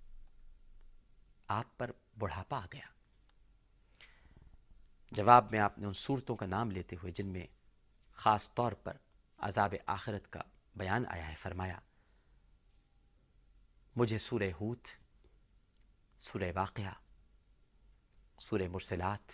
آپ 1.49 1.79
پر 1.79 1.91
بڑھاپا 2.19 2.59
آ 2.59 2.67
گیا۔ 2.73 2.94
جواب 5.15 5.51
میں 5.51 5.59
آپ 5.59 5.79
نے 5.79 5.87
ان 5.87 5.93
صورتوں 5.93 6.37
کا 6.37 6.47
نام 6.47 6.71
لیتے 6.71 6.97
ہوئے 6.97 7.13
جن 7.13 7.27
میں 7.27 7.47
خاص 8.15 8.55
طور 8.55 8.73
پر 8.73 8.97
عذاب 9.39 9.75
آخرت 9.87 10.31
کا 10.33 10.41
بیان 10.77 11.05
آیا 11.09 11.29
ہے، 11.29 11.35
فرمایا، 11.35 11.79
مجھے 13.97 14.19
سورہ 14.19 14.51
ہوت 14.61 14.89
سورہ 16.19 16.51
واقعہ، 16.55 16.93
سورہ 18.39 18.69
مرسلات، 18.69 19.33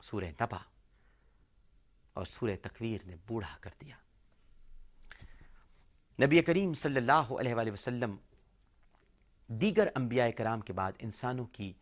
سورہ 0.00 0.30
نبا 0.40 0.58
اور 2.12 2.24
سورہ 2.24 2.56
تکویر 2.62 3.06
نے 3.06 3.16
بوڑھا 3.26 3.56
کر 3.60 3.70
دیا۔ 3.80 3.96
نبی 6.18 6.42
کریم 6.42 6.74
صلی 6.74 6.96
اللہ 6.96 7.32
علیہ 7.40 7.54
وآلہ 7.54 7.70
وسلم 7.70 8.16
دیگر 9.48 9.88
انبیاء 9.94 10.30
کرام 10.36 10.60
کے 10.60 10.72
بعد 10.72 10.92
انسانوں 10.98 11.46
کی 11.46 11.72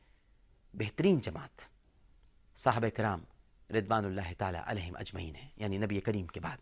بہترین 0.75 1.19
جماعت 1.19 1.69
صاحب 2.61 2.85
کرام 2.97 3.21
ردوان 3.71 4.05
اللہ 4.05 4.33
تعالی 4.39 4.59
علیہم 4.67 4.97
اجمعین 4.97 5.37
ہیں 5.37 5.49
یعنی 5.57 5.79
نبی 5.79 6.01
کریم 6.01 6.27
کے 6.27 6.41
بعد۔ 6.41 6.57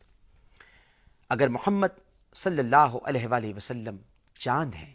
اگر 1.28 1.48
محمد 1.48 1.86
صلی 2.34 2.58
اللہ 2.58 2.96
علیہ 3.04 3.26
وآلہ 3.26 3.54
وسلم 3.56 3.96
چاند 4.34 4.74
ہیں، 4.74 4.94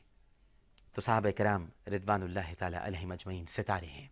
تو 0.94 1.02
صحابہ 1.02 1.32
کرام 1.38 1.70
ردوان 1.88 2.24
اللہ 2.24 2.54
تعالی 2.58 2.78
علیہم 2.82 3.12
اجمعین 3.12 3.46
ستارے 3.46 3.86
ہیں۔ 3.86 4.08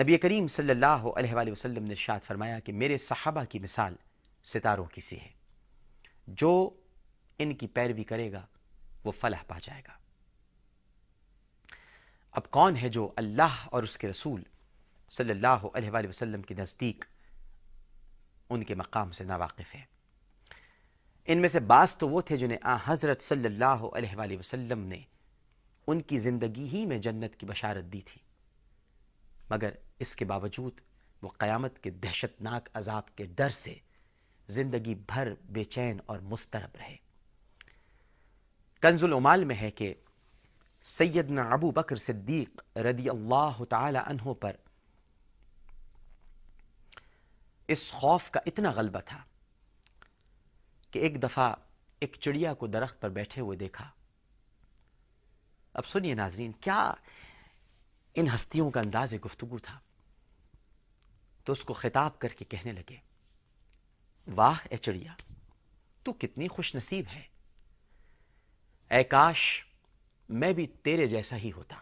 نبی 0.00 0.18
کریم 0.18 0.46
صلی 0.46 0.70
اللہ 0.70 0.86
علیہ 0.86 1.34
وآلہ 1.34 1.50
وسلم 1.50 1.84
نے 1.84 1.94
شاد 1.94 2.20
فرمایا 2.20 2.60
کہ 2.60 2.72
میرے 2.72 2.98
صحابہ 2.98 3.44
کی 3.44 3.58
مثال 3.58 3.94
ستاروں 4.44 4.84
کی 4.84 5.00
سی 5.00 5.20
ہے۔ 5.20 5.32
جو 6.26 6.70
ان 7.38 7.54
کی 7.54 7.66
پیروی 7.66 8.04
کرے 8.04 8.32
گا، 8.32 8.46
وہ 9.04 9.12
فلاح 9.12 9.42
پا 9.46 9.58
جائے 9.62 9.82
گا۔ 9.88 9.92
اب 12.30 12.50
کون 12.50 12.76
ہے 12.76 12.88
جو 12.88 13.12
اللہ 13.16 13.66
اور 13.66 13.82
اس 13.82 13.98
کے 13.98 14.08
رسول 14.08 14.42
صلی 15.08 15.30
اللہ 15.30 15.64
علیہ 15.74 15.90
وآلہ 15.90 16.08
وسلم 16.08 16.42
کے 16.42 16.54
نزدیک 16.54 17.04
ان 18.50 18.64
کے 18.64 18.74
مقام 18.74 19.12
سے 19.12 19.24
ناواقف 19.24 19.74
ہے۔ 19.74 19.84
ان 21.24 21.38
میں 21.38 21.48
سے 21.48 21.60
بعض 21.60 21.96
تو 21.96 22.08
وہ 22.08 22.20
تھے 22.20 22.36
جنہیں 22.36 22.58
آ 22.62 22.76
حضرت 22.84 23.20
صلی 23.20 23.46
اللہ 23.46 23.64
علیہ 23.64 24.16
وآلہ 24.16 24.38
وسلم 24.38 24.80
نے 24.80 25.02
ان 25.86 26.00
کی 26.00 26.18
زندگی 26.18 26.68
ہی 26.68 26.86
میں 26.86 26.98
جنت 26.98 27.36
کی 27.36 27.46
بشارت 27.46 27.84
دی 27.84 28.00
تھی۔ 28.00 28.20
مگر 29.50 29.70
اس 29.98 30.16
کے 30.16 30.24
باوجود 30.24 30.80
وہ 31.22 31.28
قیامت 31.28 31.78
کے 31.78 31.90
دہشتناک 31.90 32.68
عذاب 32.74 33.16
کے 33.16 33.26
ڈر 33.26 33.50
سے 33.50 33.74
زندگی 34.48 34.94
بھر 34.94 35.32
بے 35.44 35.64
چین 35.64 35.98
اور 36.06 36.18
مسترب 36.18 36.76
رہے۔ 36.76 36.96
کنز 38.80 39.04
العمال 39.04 39.44
میں 39.44 39.56
ہے 39.56 39.70
کہ 39.70 39.94
سیدنا 40.82 41.42
ابو 41.42 41.70
بکر 41.70 41.96
صدیق 41.96 42.78
رضی 42.78 43.10
اللہ 43.10 43.64
تعالی 43.64 43.98
عنہ 44.06 44.32
پر 44.32 44.56
اس 47.68 47.92
خوف 47.92 48.30
کا 48.30 48.40
اتنا 48.46 48.70
غلبہ 48.70 49.00
تھا 49.00 49.24
کہ 50.90 50.98
ایک 50.98 51.22
دفعہ 51.22 51.54
ایک 51.98 52.16
چڑیا 52.20 52.54
کو 52.54 52.66
درخت 52.66 53.00
پر 53.00 53.08
بیٹھے 53.08 53.40
ہوئے 53.40 53.58
دیکھا۔ 53.58 53.90
اب 55.72 55.86
سنیے 55.86 56.14
ناظرین، 56.14 56.52
کیا 56.52 56.92
ان 58.14 58.26
ہستیوں 58.34 58.70
کا 58.70 58.80
انداز 58.80 59.14
گفتگو 59.24 59.58
تھا؟ 59.58 59.78
تو 61.44 61.52
اس 61.52 61.64
کو 61.64 61.74
خطاب 61.74 62.18
کر 62.18 62.28
کے 62.28 62.44
کہنے 62.44 62.72
لگے، 62.72 62.96
واہ 64.34 64.58
اے 64.70 64.76
چڑیا، 64.76 65.14
تو 66.02 66.12
کتنی 66.12 66.48
خوش 66.48 66.74
نصیب 66.74 67.04
ہے۔ 67.12 67.22
اے 68.90 69.04
کاش، 69.04 69.64
میں 70.28 70.52
بھی 70.52 70.66
تیرے 70.66 71.06
جیسا 71.06 71.36
ہی 71.36 71.52
ہوتا۔ 71.52 71.76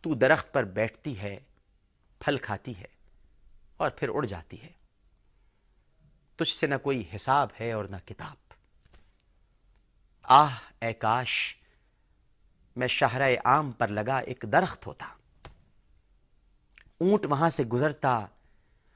تو 0.00 0.14
درخت 0.14 0.52
پر 0.52 0.64
بیٹھتی 0.64 1.18
ہے، 1.18 1.38
پھل 2.18 2.38
کھاتی 2.38 2.78
ہے۔ 2.78 2.93
اور 3.76 3.90
پھر 3.90 4.08
اڑ 4.08 4.26
جاتی 4.26 4.62
ہے۔ 4.62 4.72
تجھ 6.36 6.56
سے 6.56 6.66
نہ 6.66 6.74
کوئی 6.82 7.02
حساب 7.16 7.48
ہے 7.60 7.72
اور 7.72 7.84
نہ 7.84 7.96
کتاب۔ 8.04 8.36
آہ، 10.22 10.58
اے 10.80 10.94
کاش، 10.94 11.56
میں 12.76 12.88
شہرہ 12.88 13.36
عام 13.44 13.72
پر 13.72 13.88
لگا 13.88 14.18
ایک 14.18 14.44
درخت 14.52 14.86
ہوتا۔ 14.86 15.06
اونٹ 17.00 17.26
وہاں 17.26 17.50
سے 17.50 17.64
گزرتا، 17.64 18.26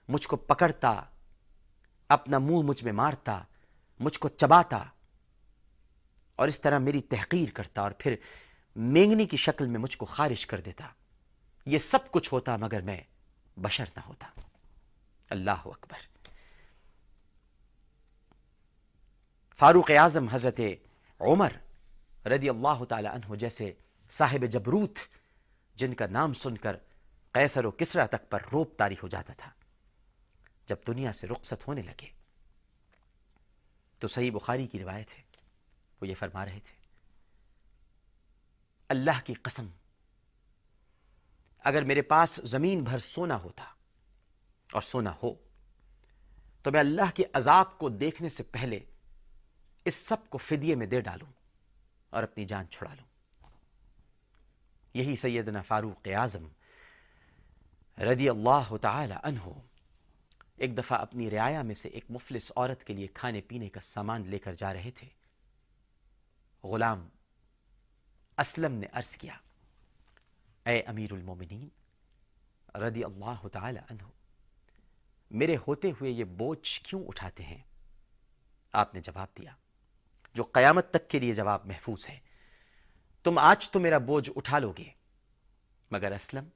مجھ 0.09 0.29
کو 0.29 0.37
پکڑتا، 0.37 1.03
اپنا 2.09 2.38
منہ 2.38 2.62
مجھ 2.62 2.85
میں 2.85 2.93
مارتا، 2.93 3.43
مجھ 4.01 4.19
کو 4.19 4.29
چباتا، 4.29 4.85
اور 6.37 6.49
اس 6.49 6.61
طرح 6.61 6.79
میری 6.79 7.03
تحقیر 7.03 7.49
کرتا، 7.51 7.83
اور 7.83 7.91
پھر 7.99 8.14
مینگنی 8.77 9.27
کی 9.27 9.37
شکل 9.37 9.67
میں 9.67 9.81
مجھ 9.81 9.99
کو 9.99 10.07
خارش 10.07 10.47
کر 10.47 10.61
دیتا۔ 10.61 10.88
یہ 11.67 11.79
سب 11.79 12.11
کچھ 12.11 12.33
ہوتا 12.33 12.57
مگر 12.57 12.81
میں 12.81 13.01
بشر 13.57 13.85
نہ 13.97 14.01
ہوتا۔ 14.07 14.38
اللہ 15.31 15.67
اکبر۔ 15.67 16.07
فاروق 19.59 19.91
اعظم 19.91 20.29
حضرت 20.29 20.61
عمر 21.21 21.53
رضی 22.27 22.49
اللہ 22.49 22.85
تعالی 22.85 23.09
عنہ 23.09 23.35
جیسے 23.35 23.73
صاحب 24.11 24.45
جبروت، 24.45 24.99
جن 25.75 25.95
کا 25.95 26.07
نام 26.07 26.33
سن 26.33 26.57
کر 26.57 26.77
قیصر 27.33 27.64
و 27.64 27.71
کسرا 27.71 28.07
تک 28.07 28.29
پر 28.31 28.43
روپ 28.53 28.77
تاری 28.79 28.95
ہو 29.03 29.09
جاتا 29.09 29.33
تھا، 29.33 29.51
جب 30.67 30.77
دنیا 30.87 31.12
سے 31.12 31.27
رخصت 31.27 31.69
ہونے 31.69 31.83
لگے۔ 31.83 32.11
تو 33.99 34.09
صحیح 34.09 34.31
بخاری 34.31 34.67
کی 34.67 34.79
روایت 34.79 35.14
ہے، 35.19 35.23
وہ 36.01 36.09
یہ 36.09 36.14
فرما 36.14 36.45
رہے 36.45 36.59
تھے، 36.64 36.77
اللہ 38.88 39.21
کی 39.25 39.35
قسم، 39.35 39.67
اگر 41.64 41.83
میرے 41.83 42.03
پاس 42.03 42.41
زمین 42.45 42.85
بھر 42.85 42.99
سونا 42.99 43.37
ہوتا 43.37 43.64
اور 44.72 44.83
سونا 44.83 45.14
ہو۔ 45.22 45.35
تو 46.62 46.70
میں 46.70 46.81
اللہ 46.81 47.11
کے 47.14 47.24
عذاب 47.33 47.78
کو 47.78 47.88
دیکھنے 47.88 48.28
سے 48.28 48.42
پہلے 48.42 48.81
اس 49.85 49.94
سب 49.94 50.31
کو 50.31 50.38
فدیے 50.38 50.74
میں 50.74 50.87
دے 50.87 51.00
ڈالوں 51.00 51.33
اور 52.11 52.22
اپنی 52.22 52.44
جان 52.44 52.68
چھڑا 52.68 52.94
لوں۔ 52.94 53.07
یہی 54.94 55.16
سیدنا 55.16 55.62
فاروق 55.62 56.09
اعظم 56.14 56.48
رضی 57.98 58.28
اللہ 58.28 58.76
تعالی 58.76 59.14
عنہ 59.22 59.48
ایک 60.57 60.78
دفعہ 60.78 60.98
اپنی 60.98 61.31
رعایا 61.31 61.62
میں 61.62 61.74
سے 61.74 61.88
ایک 61.88 62.04
مفلس 62.11 62.52
عورت 62.57 62.85
کے 62.85 62.94
لیے 62.94 63.07
کھانے 63.07 63.40
پینے 63.40 63.68
کا 63.68 63.81
سامان 63.81 64.26
لے 64.26 64.38
کر 64.38 64.52
جا 64.52 64.72
رہے 64.72 64.90
تھے۔ 64.90 65.09
غلام 66.62 67.09
اسلم 68.38 68.72
نے 68.72 68.87
عرض 68.92 69.16
کیا، 69.16 69.35
اے 70.66 70.81
امیر 70.81 71.12
المومنین 71.12 71.68
رضی 72.74 73.04
اللہ 73.04 73.48
تعالی 73.48 73.81
عنہ 73.90 74.02
میرے 75.31 75.57
ہوتے 75.57 75.91
ہوئے 75.91 76.11
یہ 76.11 76.25
بوجھ 76.25 76.81
کیوں 76.81 77.05
اٹھاتے 77.09 77.43
ہیں؟ 77.43 77.62
آپ 78.73 78.95
نے 78.95 79.01
جواب 79.01 79.29
دیا، 79.38 79.53
جو 80.35 80.43
قیامت 80.43 80.91
تک 80.91 81.09
کے 81.09 81.19
لیے 81.19 81.33
جواب 81.33 81.67
محفوظ 81.67 82.09
ہے۔ 82.09 82.19
تم 83.23 83.38
آج 83.38 83.71
تو 83.71 83.81
میرا 83.81 83.99
بوجھ 83.99 84.31
اٹھا 84.37 84.59
لو 84.59 84.73
گے 84.79 84.91
مگر 85.91 86.12
اسلم، 86.12 86.49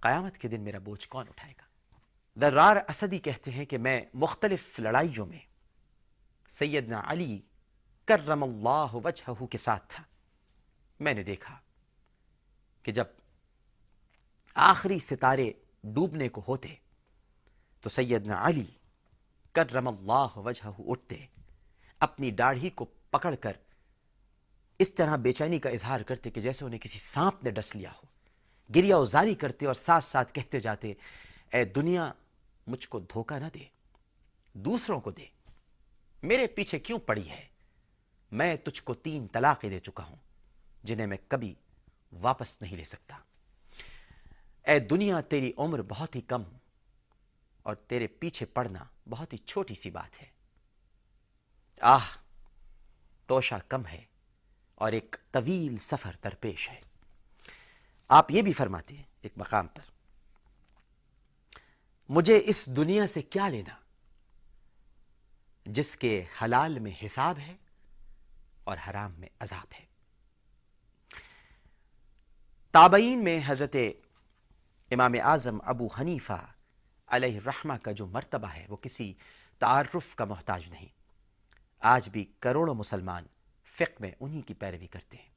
قیامت 0.00 0.38
کے 0.38 0.48
دن 0.48 0.60
میرا 0.60 0.78
بوجھ 0.78 1.08
کون 1.08 1.28
اٹھائے 1.28 1.54
گا؟ 1.58 1.62
درار 2.40 2.76
اسدی 2.88 3.18
کہتے 3.18 3.50
ہیں 3.50 3.64
کہ 3.64 3.78
میں 3.78 4.00
مختلف 4.14 4.80
لڑائیوں 4.80 5.26
میں 5.26 5.38
سیدنا 6.48 7.02
علی 7.06 7.40
کرم 8.04 8.42
اللہ 8.42 8.94
وجہہ 8.94 9.44
کے 9.46 9.58
ساتھ 9.58 9.84
تھا۔ 9.88 10.02
میں 11.00 11.14
نے 11.14 11.22
دیکھا 11.22 11.58
کہ 12.82 12.92
جب 12.92 13.04
آخری 14.54 14.98
ستارے 14.98 15.52
ڈوبنے 15.84 16.28
کو 16.28 16.42
ہوتے 16.48 16.74
تو 17.80 17.90
سیدنا 17.90 18.48
علی 18.48 18.64
کرم 19.52 19.88
اللہ 19.88 20.36
وجہہ 20.36 20.80
اٹھتے، 20.86 21.26
اپنی 22.00 22.30
داڑھی 22.30 22.70
کو 22.70 22.84
پکڑ 23.10 23.34
کر 23.34 23.52
اس 24.78 24.94
طرح 24.94 25.16
بے 25.16 25.32
چینی 25.32 25.58
کا 25.58 25.70
اظہار 25.70 26.00
کرتے 26.00 26.30
کہ 26.30 26.40
جیسے 26.40 26.64
انہیں 26.64 26.80
کسی 26.80 26.98
سانپ 26.98 27.44
نے 27.44 27.50
ڈس 27.50 27.74
لیا 27.76 27.90
ہو۔ 27.92 28.06
گریا 28.74 28.96
ازاری 28.96 29.34
کرتے 29.34 29.66
اور 29.66 29.74
ساتھ 29.74 30.04
ساتھ 30.04 30.32
کہتے 30.32 30.60
جاتے، 30.60 30.92
اے 31.52 31.64
دنیا، 31.64 32.12
مجھ 32.66 32.88
کو 32.88 33.00
دھوکہ 33.00 33.38
نہ 33.38 33.46
دے، 33.54 33.64
دوسروں 34.54 35.00
کو 35.00 35.10
دے، 35.10 35.26
میرے 36.22 36.46
پیچھے 36.46 36.78
کیوں 36.78 36.98
پڑی 36.98 37.28
ہے؟ 37.28 37.44
میں 38.32 38.56
تجھ 38.56 38.82
کو 38.82 38.94
تین 38.94 39.26
طلاقیں 39.26 39.70
دے 39.70 39.80
چکا 39.80 40.04
ہوں، 40.04 40.16
جنہیں 40.84 41.06
میں 41.06 41.16
کبھی 41.28 41.54
واپس 42.12 42.60
نہیں 42.62 42.76
لے 42.76 42.84
سکتا۔ 42.84 43.16
اے 44.66 44.78
دنیا، 44.78 45.20
تیری 45.20 45.52
عمر 45.56 45.82
بہت 45.82 46.16
ہی 46.16 46.20
کم 46.20 46.42
اور 47.62 47.74
تیرے 47.74 48.06
پیچھے 48.06 48.46
پڑنا 48.46 48.84
بہت 49.08 49.32
ہی 49.32 49.38
چھوٹی 49.38 49.74
سی 49.74 49.90
بات 49.90 50.22
ہے۔ 50.22 50.26
آہ 51.80 52.06
توشا 53.26 53.58
کم 53.58 53.86
ہے 53.86 54.04
اور 54.74 54.92
ایک 54.92 55.16
طویل 55.30 55.76
سفر 55.78 56.16
درپیش 56.24 56.68
ہے۔ 56.68 56.80
آپ 58.08 58.30
یہ 58.30 58.42
بھی 58.42 58.52
فرماتے 58.52 58.96
ہیں 58.96 59.02
ایک 59.20 59.32
مقام 59.36 59.66
پر۔ 59.66 59.90
مجھے 62.08 62.42
اس 62.44 62.66
دنیا 62.66 63.06
سے 63.06 63.22
کیا 63.22 63.48
لینا؟ 63.48 63.74
جس 65.66 65.96
کے 65.96 66.24
حلال 66.42 66.78
میں 66.78 66.92
حساب 67.06 67.38
ہے 67.38 67.56
اور 68.64 68.76
حرام 68.90 69.12
میں 69.18 69.28
عذاب 69.40 69.74
ہے۔ 69.80 69.84
تابعین 72.70 73.24
میں 73.24 73.40
حضرت 73.46 73.76
امام 74.90 75.12
اعظم 75.24 75.58
ابو 75.64 75.86
حنیفہ 76.00 76.46
علیہ 77.10 77.40
رحمہ 77.46 77.74
کا 77.74 77.92
جو 77.92 78.06
مرتبہ 78.06 78.48
ہے، 78.48 78.66
وہ 78.68 78.76
کسی 78.76 79.14
تعارف 79.58 80.14
کا 80.14 80.24
محتاج 80.24 80.68
نہیں۔ 80.68 80.86
آج 81.80 82.08
بھی 82.08 82.24
کروڑوں 82.40 82.74
مسلمان 82.74 83.26
فقہ 83.64 83.92
میں 84.00 84.10
انہی 84.20 84.42
کی 84.42 84.54
پیروی 84.54 84.86
کرتے 84.86 85.16
ہیں۔ 85.16 85.28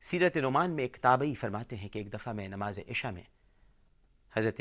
سیرت 0.00 0.36
نعمان 0.36 0.70
میں 0.70 0.84
ایک 0.84 0.98
تابعی 1.00 1.34
فرماتے 1.34 1.76
ہیں 1.76 1.88
کہ 1.88 1.98
ایک 1.98 2.12
دفعہ 2.12 2.32
میں 2.32 2.48
نماز 2.48 2.78
عشاء 2.90 3.10
میں 3.10 3.22
حضرت 4.32 4.60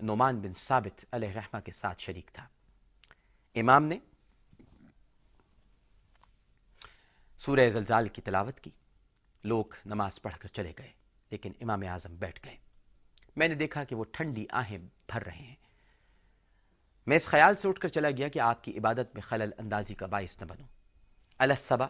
نعمان 0.00 0.40
بن 0.40 0.54
ثابت 0.54 1.04
علیہ 1.12 1.30
رحمہ 1.30 1.60
کے 1.60 1.72
ساتھ 1.72 2.00
شریک 2.00 2.30
تھا۔ 2.32 2.48
امام 3.54 3.84
نے 3.84 3.98
سورہ 7.38 7.70
زلزال 7.70 8.08
کی 8.08 8.22
تلاوت 8.22 8.60
کی۔ 8.60 8.70
لوگ 9.44 9.64
نماز 9.86 10.22
پڑھ 10.22 10.36
کر 10.38 10.48
چلے 10.48 10.72
گئے، 10.78 10.92
لیکن 11.30 11.52
امام 11.60 11.82
اعظم 11.88 12.14
بیٹھ 12.14 12.40
گئے۔ 12.44 12.56
میں 13.38 13.48
نے 13.48 13.54
دیکھا 13.54 13.84
کہ 13.84 13.94
وہ 13.94 14.04
ٹھنڈی 14.04 14.46
آہیں 14.50 14.78
بھر 15.08 15.24
رہے 15.24 15.44
ہیں۔ 15.44 15.54
میں 17.06 17.16
اس 17.16 17.26
خیال 17.26 17.56
سے 17.56 17.68
اٹھ 17.68 17.80
کر 17.80 17.88
چلا 17.88 18.10
گیا 18.10 18.28
کہ 18.28 18.38
آپ 18.38 18.64
کی 18.64 18.78
عبادت 18.78 19.14
میں 19.14 19.22
خلل 19.22 19.50
اندازی 19.58 19.94
کا 19.94 20.06
باعث 20.06 20.40
نہ 20.40 20.46
بنوں۔ 20.46 20.66
الصبا 21.38 21.86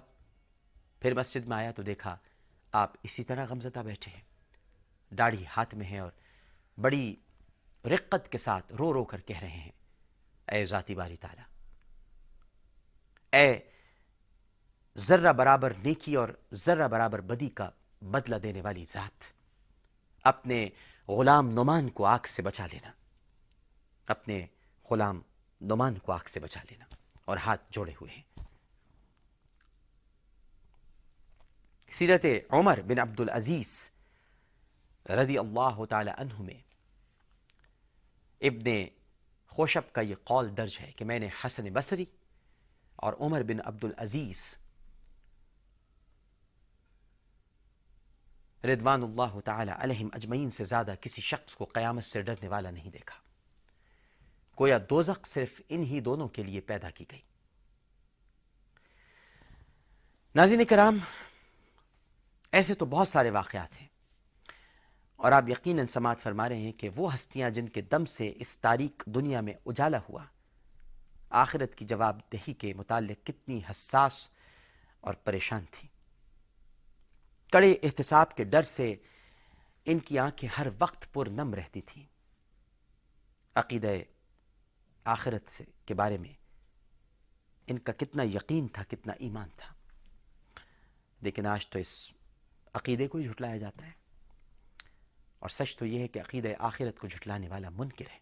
پھر 1.02 1.14
مسجد 1.14 1.46
میں 1.46 1.56
آیا 1.56 1.70
تو 1.70 1.82
دیکھا 1.82 2.16
آپ 2.72 2.92
اسی 3.02 3.24
طرح 3.24 3.46
غمزدہ 3.46 3.78
بیٹھے 3.78 4.12
ہیں۔ 4.12 4.22
داڑھی 5.14 5.44
ہاتھ 5.56 5.74
میں 5.74 5.87
ہے 5.87 5.98
اور 5.98 6.11
بڑی 6.78 7.14
رقت 7.84 8.28
کے 8.32 8.38
ساتھ 8.38 8.72
رو 8.72 8.92
رو 8.92 9.04
کر 9.04 9.20
کہہ 9.20 9.38
رہے 9.38 9.48
ہیں۔ 9.48 9.72
اے 10.48 10.64
ذاتی 10.66 10.94
باری 10.94 11.16
تعالی، 11.16 11.42
اے 13.32 13.58
ذرہ 14.96 15.32
برابر 15.32 15.72
نیکی 15.84 16.14
اور 16.14 16.28
ذرہ 16.54 16.88
برابر 16.88 17.20
بدی 17.20 17.48
کا 17.48 17.70
بدلہ 18.02 18.37
دینے 18.37 18.61
والی 18.61 18.84
ذات، 18.84 19.24
اپنے 20.24 20.68
غلام 21.08 21.50
نعمان 21.50 21.88
کو 21.88 22.06
آگ 22.06 22.26
سے 22.26 22.42
بچا 22.42 22.66
لینا۔ 22.66 22.92
اپنے 24.06 24.46
غلام 24.90 25.20
نعمان 25.60 25.98
کو 25.98 26.12
آگ 26.12 26.28
سے 26.28 26.40
بچا 26.40 26.60
لینا 26.70 26.84
اور 27.24 27.36
ہاتھ 27.36 27.62
جوڑے 27.70 27.92
ہوئے 28.00 28.14
ہیں۔ 28.14 28.22
سیرت 31.90 32.24
عمر 32.50 32.80
بن 32.80 32.98
عبد 32.98 33.20
العزیز 33.20 33.90
رضی 35.08 35.38
اللہ 35.38 35.84
تعالی 35.84 36.10
عنہ 36.16 36.42
میں 36.42 36.60
ابن 38.40 38.86
خوشب 39.48 39.92
کا 39.92 40.00
یہ 40.00 40.14
قول 40.24 40.56
درج 40.56 40.78
ہے 40.80 40.92
کہ 40.92 41.04
میں 41.04 41.18
نے 41.18 41.28
حسن 41.44 41.72
بصری 41.72 42.04
اور 42.96 43.12
عمر 43.20 43.42
بن 43.42 43.56
عبد 43.64 43.84
العزیز 43.84 44.56
ردوان 48.64 49.02
اللہ 49.02 49.40
تعالی 49.40 49.72
علیہم 49.78 50.08
اجمعین 50.12 50.50
سے 50.50 50.64
زیادہ 50.64 50.94
کسی 51.00 51.22
شخص 51.22 51.54
کو 51.54 51.64
قیامت 51.64 52.04
سے 52.04 52.22
ڈرنے 52.22 52.48
والا 52.48 52.70
نہیں 52.70 52.90
دیکھا۔ 52.90 53.20
کویا 54.54 54.78
دوزخ 54.90 55.26
صرف 55.26 55.60
انہی 55.68 56.00
دونوں 56.00 56.28
کے 56.28 56.42
لیے 56.42 56.60
پیدا 56.60 56.90
کی 56.90 57.04
گئی۔ 57.10 57.20
ناظرین 60.34 60.64
کرام، 60.64 60.98
ایسے 62.52 62.74
تو 62.74 62.86
بہت 62.86 63.08
سارے 63.08 63.30
واقعات 63.30 63.80
ہیں۔ 63.80 63.88
اور 65.16 65.32
آپ 65.32 65.48
یقیناً 65.48 65.86
سماعت 65.86 66.20
فرما 66.20 66.48
رہے 66.48 66.56
ہیں 66.56 66.72
کہ 66.72 66.88
وہ 66.96 67.14
ہستیاں 67.14 67.50
جن 67.50 67.68
کے 67.68 67.80
دم 67.80 68.04
سے 68.04 68.32
اس 68.36 68.58
تاریخ 68.58 69.06
دنیا 69.06 69.40
میں 69.40 69.54
اجالا 69.66 69.98
ہوا، 70.08 70.24
آخرت 71.30 71.74
کی 71.74 71.84
جواب 71.84 72.20
دہی 72.32 72.52
کے 72.52 72.74
متعلق 72.74 73.26
کتنی 73.26 73.60
حساس 73.70 74.28
اور 75.00 75.14
پریشان 75.14 75.64
تھی 75.70 75.88
کڑے 77.50 77.72
احتساب 77.82 78.37
کے 78.37 78.44
ڈر 78.44 78.62
سے 78.62 78.94
ان 79.84 79.98
کی 79.98 80.18
آنکھیں 80.18 80.50
ہر 80.58 80.66
وقت 80.78 81.12
پر 81.12 81.26
نم 81.26 81.54
رہتی 81.54 81.80
تھیں۔ 81.80 82.06
عقید 83.54 83.87
آخرت 85.04 85.50
سے 85.50 85.64
کے 85.87 85.94
بارے 85.94 86.18
میں 86.18 86.32
ان 87.66 87.78
کا 87.78 87.92
کتنا 87.92 88.22
یقین 88.22 88.68
تھا، 88.68 88.82
کتنا 88.88 89.12
ایمان 89.12 89.48
تھا۔ 89.56 89.74
لیکن 91.20 91.46
آج 91.46 91.66
تو 91.66 91.78
اس 91.78 92.11
عقیدے 92.74 93.08
کو 93.08 93.18
ہی 93.18 93.28
جھٹلایا 93.28 93.56
جاتا 93.56 93.87
ہے۔ 93.87 93.92
اور 95.38 95.48
سچ 95.48 95.76
تو 95.76 95.87
یہ 95.87 95.98
ہے 95.98 96.08
کہ 96.08 96.18
عقید 96.18 96.46
آخرت 96.58 96.98
کو 96.98 97.06
جھٹلانے 97.06 97.48
والا 97.48 97.68
منکر 97.70 98.04
ہے۔ 98.12 98.18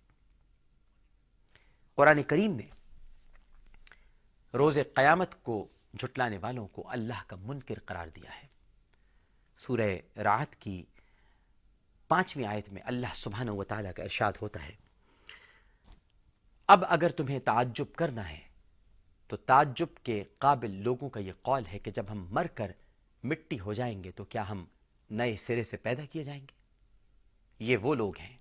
قرآن 1.95 2.23
کریم 2.23 2.53
نے 2.53 2.67
روز 4.55 4.79
قیامت 4.95 5.43
کو 5.43 5.69
جھٹلانے 5.99 6.39
والوں 6.39 6.69
کو 6.69 6.91
اللہ 6.91 7.23
کا 7.27 7.37
منکر 7.37 7.75
قرار 7.87 8.07
دیا 8.07 8.43
ہے۔ 8.43 8.46
سورہ 9.57 10.19
راحت 10.19 10.57
کی 10.57 10.85
پانچویں 12.09 12.47
آیت 12.47 12.69
میں 12.69 12.83
اللہ 12.85 13.07
سبحانہ 13.14 13.51
و 13.51 13.64
تعالیٰ 13.64 13.92
کا 13.92 14.03
ارشاد 14.03 14.33
ہوتا 14.42 14.62
ہے۔ 14.62 14.73
اب 16.66 16.85
اگر 16.88 17.09
تمہیں 17.09 17.38
تعجب 17.38 17.95
کرنا 17.97 18.29
ہے، 18.29 18.40
تو 19.29 19.37
تعجب 19.37 19.87
کے 20.03 20.25
قابل 20.38 20.71
لوگوں 20.71 21.09
کا 21.09 21.21
یہ 21.21 21.33
قول 21.42 21.62
ہے 21.73 21.79
کہ 21.79 21.90
جب 21.90 22.05
ہم 22.11 22.27
مر 22.31 22.47
کر 22.47 22.73
مٹی 23.25 23.61
ہو 23.61 23.73
جائیں 23.73 24.05
گے، 24.05 24.11
تو 24.11 24.25
کیا 24.25 24.51
ہم 24.51 24.64
نئے 25.11 25.37
سرے 25.37 25.64
سے 25.64 25.77
پیدا 25.77 26.05
کیے 26.05 26.23
جائیں 26.23 26.40
گے؟ 26.40 26.55
یہ 27.59 27.77
وہ 27.77 27.95
لوگ 27.95 28.19
ہیں 28.19 28.37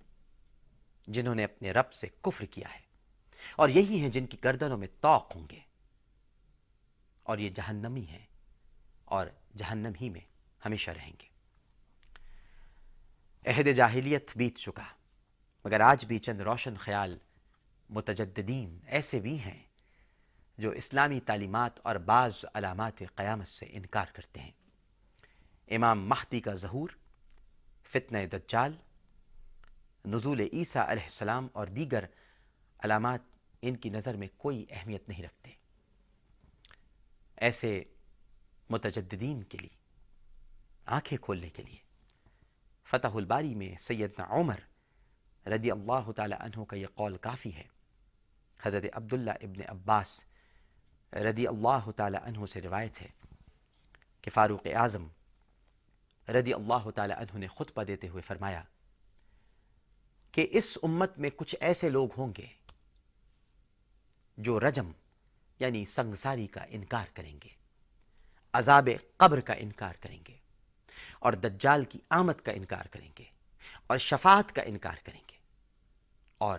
جنہوں 1.06 1.34
نے 1.34 1.44
اپنے 1.44 1.72
رب 1.72 1.92
سے 1.92 2.06
کفر 2.22 2.44
کیا 2.44 2.74
ہے۔ 2.74 2.80
اور 3.56 3.68
یہی 3.68 4.00
ہیں 4.00 4.08
جن 4.08 4.26
کی 4.26 4.36
گردنوں 4.44 4.78
میں 4.78 4.88
توق 5.00 5.36
ہوں 5.36 5.46
گے۔ 5.50 5.58
اور 7.22 7.38
یہ 7.38 7.50
جہنمی 7.50 8.06
ہیں 8.06 8.26
اور 9.04 9.26
جہنم 9.56 9.92
ہی 10.00 10.10
میں 10.10 10.35
ہمیشہ 10.66 10.90
رہیں 10.90 11.12
گے۔ 11.22 11.26
عہد 13.50 13.76
جاہلیت 13.76 14.36
بیت 14.36 14.56
چکا، 14.56 14.84
مگر 15.64 15.80
آج 15.80 16.04
بھی 16.04 16.18
چند 16.18 16.40
روشن 16.40 16.76
خیال 16.76 17.18
متجددین 17.90 18.78
ایسے 18.86 19.20
بھی 19.20 19.40
ہیں 19.40 19.62
جو 20.58 20.70
اسلامی 20.70 21.20
تعلیمات 21.20 21.80
اور 21.82 21.96
بعض 21.96 22.44
علامات 22.54 22.98
قیامت 23.14 23.48
سے 23.48 23.66
انکار 23.68 24.06
کرتے 24.12 24.40
ہیں۔ 24.40 24.50
امام 25.68 26.08
مہدی 26.08 26.40
کا 26.40 26.52
ظہور، 26.52 26.88
فتنہ 27.84 28.18
دجال، 28.32 28.72
نزول 30.06 30.40
عیسیٰ 30.52 30.88
علیہ 30.88 31.02
السلام 31.02 31.48
اور 31.52 31.66
دیگر 31.66 32.04
علامات 32.78 33.20
ان 33.62 33.76
کی 33.76 33.90
نظر 33.90 34.16
میں 34.16 34.28
کوئی 34.36 34.66
اہمیت 34.70 35.08
نہیں 35.08 35.22
رکھتے۔ 35.22 35.50
ایسے 37.36 37.84
متجددین 38.70 39.42
کے 39.42 39.58
لیے 39.58 39.85
آنکھیں 40.86 41.18
کھولنے 41.18 41.50
کے 41.50 41.62
لیے۔ 41.62 41.76
فتح 42.84 43.14
الباری 43.14 43.54
میں 43.54 43.76
سیدنا 43.76 44.26
عمر 44.30 44.60
رضی 45.48 45.70
اللہ 45.70 46.12
تعالیٰ 46.12 46.40
عنہ 46.40 46.64
کا 46.64 46.76
یہ 46.76 46.86
قول 46.94 47.16
کافی 47.16 47.54
ہے۔ 47.54 47.64
حضرت 48.62 48.84
عبداللہ 48.92 49.30
ابن 49.30 49.62
عباس 49.68 50.24
رضی 51.12 51.46
اللہ 51.46 51.90
تعالیٰ 51.90 52.20
عنہ 52.22 52.46
سے 52.46 52.60
روایت 52.60 53.02
ہے 53.02 53.08
کہ 54.22 54.30
فاروق 54.30 54.66
اعظم 54.74 55.08
رضی 56.28 56.52
اللہ 56.54 56.90
تعالیٰ 56.90 57.16
عنہ 57.16 57.38
نے 57.38 57.46
خطبہ 57.46 57.82
دیتے 57.82 58.08
ہوئے 58.08 58.22
فرمایا 58.22 58.62
کہ 60.32 60.46
اس 60.50 60.78
امت 60.82 61.18
میں 61.18 61.30
کچھ 61.36 61.56
ایسے 61.60 61.88
لوگ 61.88 62.08
ہوں 62.18 62.32
گے 62.38 62.46
جو 64.36 64.60
رجم 64.60 64.92
یعنی 65.58 65.84
سنگساری 65.84 66.46
کا 66.46 66.60
انکار 66.68 67.06
کریں 67.14 67.38
گے، 67.44 67.48
عذاب 68.52 68.88
قبر 69.16 69.40
کا 69.40 69.52
انکار 69.52 69.94
کریں 70.00 70.18
گے۔ 70.28 70.36
اور 71.18 71.32
دجال 71.32 71.84
کی 71.84 71.98
آمد 72.10 72.40
کا 72.40 72.52
انکار 72.52 72.86
کریں 72.90 73.10
گے 73.18 73.24
اور 73.86 73.98
شفاعت 73.98 74.54
کا 74.54 74.62
انکار 74.62 74.96
کریں 75.04 75.20
گے 75.30 75.38
اور 76.38 76.58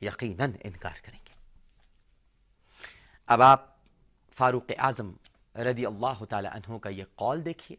یقیناً 0.00 0.52
انکار 0.60 1.04
کریں 1.04 1.18
گے۔ 1.18 1.40
اب 3.26 3.42
آپ 3.42 3.66
فاروق 4.32 4.70
اعظم 4.78 5.12
رضی 5.54 5.86
اللہ 5.86 6.24
تعالی 6.24 6.48
عنہ 6.48 6.78
کا 6.78 6.88
یہ 6.88 7.04
قول 7.14 7.44
دیکھیے 7.44 7.76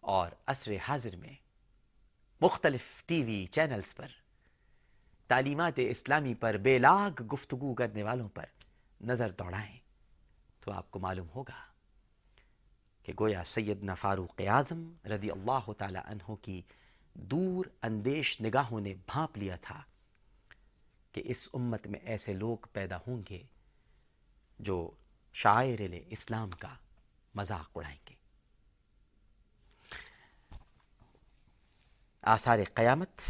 اور 0.00 0.30
عصر 0.46 0.72
حاضر 0.88 1.16
میں 1.16 1.34
مختلف 2.40 3.02
ٹی 3.06 3.22
وی 3.24 3.46
چینلز 3.46 3.94
پر، 3.94 4.08
تعلیمات 5.30 5.72
اسلامی 5.76 6.34
پر 6.34 6.56
بے 6.56 6.78
لاگ 6.78 7.22
گفتگو 7.32 7.74
کرنے 7.74 8.02
والوں 8.02 8.28
پر 8.28 8.44
نظر 9.00 9.30
دوڑائیں 9.30 9.78
تو 10.60 10.72
آپ 10.72 10.90
کو 10.90 10.98
معلوم 10.98 11.26
ہوگا 11.34 11.64
کہ 13.06 13.12
گویا 13.20 13.44
سیدنا 13.44 13.94
فاروق 13.94 14.40
اعظم 14.48 14.92
رضی 15.04 15.30
اللہ 15.30 15.72
تعالی 15.72 15.98
عنہ 16.04 16.34
کی 16.34 16.62
دور 17.14 17.64
اندیش 17.82 18.40
نگاہوں 18.40 18.80
نے 18.80 18.94
بھانپ 19.06 19.38
لیا 19.38 19.56
تھا 19.56 19.82
کہ 21.12 21.22
اس 21.24 21.48
امت 21.54 21.86
میں 21.86 22.00
ایسے 22.00 22.32
لوگ 22.32 22.56
پیدا 22.72 22.96
ہوں 22.96 23.22
گے 23.30 23.42
جو 24.58 24.90
شاعر 25.32 25.82
اسلام 26.06 26.50
کا 26.50 26.74
مذاق 27.34 27.70
اڑائیں 27.74 27.98
گے۔ 28.08 28.14
آثار 32.22 32.58
قیامت، 32.74 33.20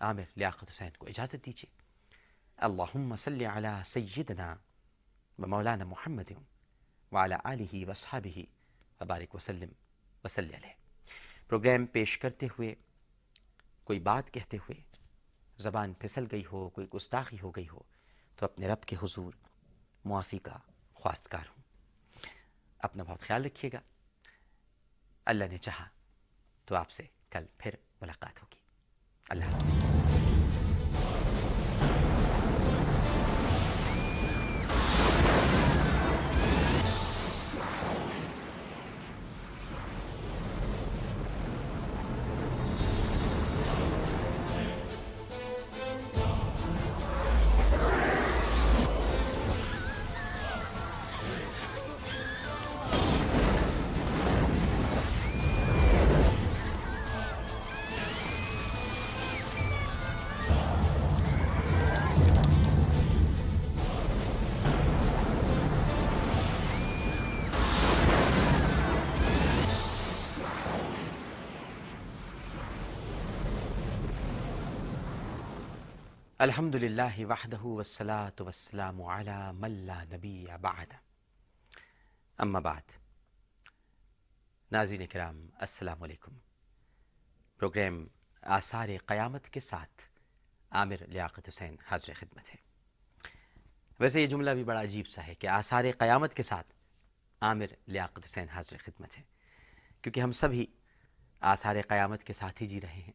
عامر 0.00 0.24
لیاقت 0.36 0.70
حسین 0.70 0.90
کو 0.98 1.06
اجازت 1.06 1.46
دیجیے۔ 1.46 1.82
اللہم 2.56 3.16
صلی 3.16 3.44
علی 3.44 3.68
سیدنا 3.84 4.56
و 5.38 5.46
مولانا 5.46 5.84
محمد۔ 5.84 6.32
وعلی 7.16 7.34
آلہ 7.44 7.90
وصحابہ 7.90 8.38
وبارک 9.00 9.34
وسلم 9.34 9.68
وسلی 10.24 10.54
علیہ۔ 10.54 10.72
پروگرام 11.48 11.86
پیش 11.86 12.18
کرتے 12.18 12.46
ہوئے، 12.46 12.74
کوئی 13.84 14.00
بات 14.00 14.30
کہتے 14.30 14.56
ہوئے، 14.56 14.82
زبان 15.58 15.92
پھسل 15.92 16.24
گئی 16.32 16.42
ہو، 16.52 16.68
کوئی 16.68 16.86
گستاخی 16.94 17.36
ہو 17.42 17.50
گئی 17.50 17.68
ہو، 17.68 17.78
تو 18.36 18.44
اپنے 18.44 18.68
رب 18.68 18.82
کے 18.82 18.96
حضور 18.96 19.32
معافی 20.04 20.38
کا 20.38 20.56
خواستکار 20.94 21.48
ہوں۔ 21.48 21.62
اپنا 22.78 23.02
بہت 23.02 23.20
خیال 23.20 23.44
رکھیے 23.44 23.70
گا۔ 23.72 23.80
اللہ 25.24 25.44
نے 25.44 25.58
چاہا 25.58 25.88
تو 26.64 26.74
آپ 26.74 26.90
سے 26.90 27.02
کل 27.30 27.44
پھر 27.58 27.74
ملاقات 28.00 28.42
ہوگی۔ 28.42 28.58
اللہ 29.28 29.44
حافظ۔ 29.44 30.15
الحمد 76.46 76.74
للہ 76.74 77.24
وحدہ 77.28 77.58
والصلاة 77.60 78.44
والسلام 78.44 79.00
علی 79.04 79.36
من 79.54 79.70
لا 79.86 80.02
نبی 80.04 80.46
بعد 80.60 80.92
اما 82.38 82.58
بعد 82.60 82.92
ناظرین 84.70 85.06
کرام 85.06 85.40
السلام 85.58 86.02
علیکم 86.02 86.36
پروگرام 87.60 87.98
آثار 88.42 88.88
قیامت 89.06 89.48
کے 89.48 89.60
ساتھ 89.62 90.02
عامر 90.72 91.02
لیاقت 91.08 91.48
حسین 91.48 91.76
حاضر 91.86 92.12
خدمت 92.14 92.54
ہے 92.54 92.60
ویسے 94.00 94.22
یہ 94.22 94.26
جملہ 94.26 94.50
بھی 94.50 94.64
بڑا 94.64 94.82
عجیب 94.82 95.08
سا 95.08 95.26
ہے 95.26 95.34
کہ 95.34 95.46
آثار 95.50 95.84
قیامت 95.98 96.34
کے 96.34 96.42
ساتھ 96.44 96.72
عامر 97.42 97.74
لیاقت 97.88 98.26
حسین 98.26 98.48
حاضر 98.48 98.84
خدمت 98.84 99.18
ہے 99.18 99.22
کیونکہ 100.04 100.20
ہم 100.20 100.32
سبھی 100.36 100.66
آثار 101.42 101.82
قیامت 101.88 102.24
کے 102.24 102.32
ساتھ 102.34 102.62
ہی 102.62 102.66
جی 102.66 102.80
رہے 102.80 103.00
ہیں 103.00 103.12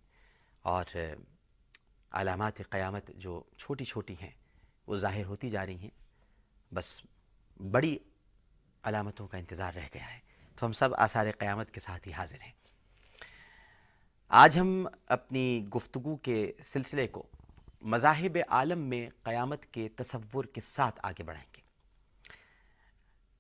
اور 0.66 0.98
علامات 2.12 2.70
قیامت 2.70 3.12
جو 3.16 3.44
چھوٹی 3.58 3.86
چھوٹی 3.86 4.16
ہیں، 4.22 4.32
وہ 4.88 4.98
ظاہر 4.98 5.26
ہوتی 5.26 5.50
جا 5.50 5.66
رہی 5.66 5.78
ہیں۔ 5.78 5.90
بس 6.74 7.02
بڑی 7.72 7.98
علامتوں 8.84 9.28
کا 9.28 9.38
انتظار 9.38 9.74
رہ 9.74 9.88
گیا 9.94 10.14
ہے۔ 10.14 10.20
تو 10.56 10.66
ہم 10.66 10.72
سب 10.72 10.90
آثار 10.96 11.26
قیامت 11.40 11.72
کے 11.72 11.80
ساتھ 11.80 12.08
ہی 12.08 12.14
حاضر 12.14 12.38
ہیں۔ 12.42 12.52
آج 14.30 14.60
ہم 14.60 14.88
اپنی 15.08 15.68
گفتگو 15.76 16.16
کے 16.16 16.52
سلسلے 16.64 17.08
کو 17.08 17.28
مذاہب 17.82 18.38
عالم 18.48 18.80
میں 18.80 19.10
قیامت 19.24 19.66
کے 19.66 19.90
تصور 19.90 20.46
کے 20.46 20.62
ساتھ 20.62 21.00
آگے 21.04 21.24
بڑھائیں 21.24 21.50
گے۔ 21.56 21.62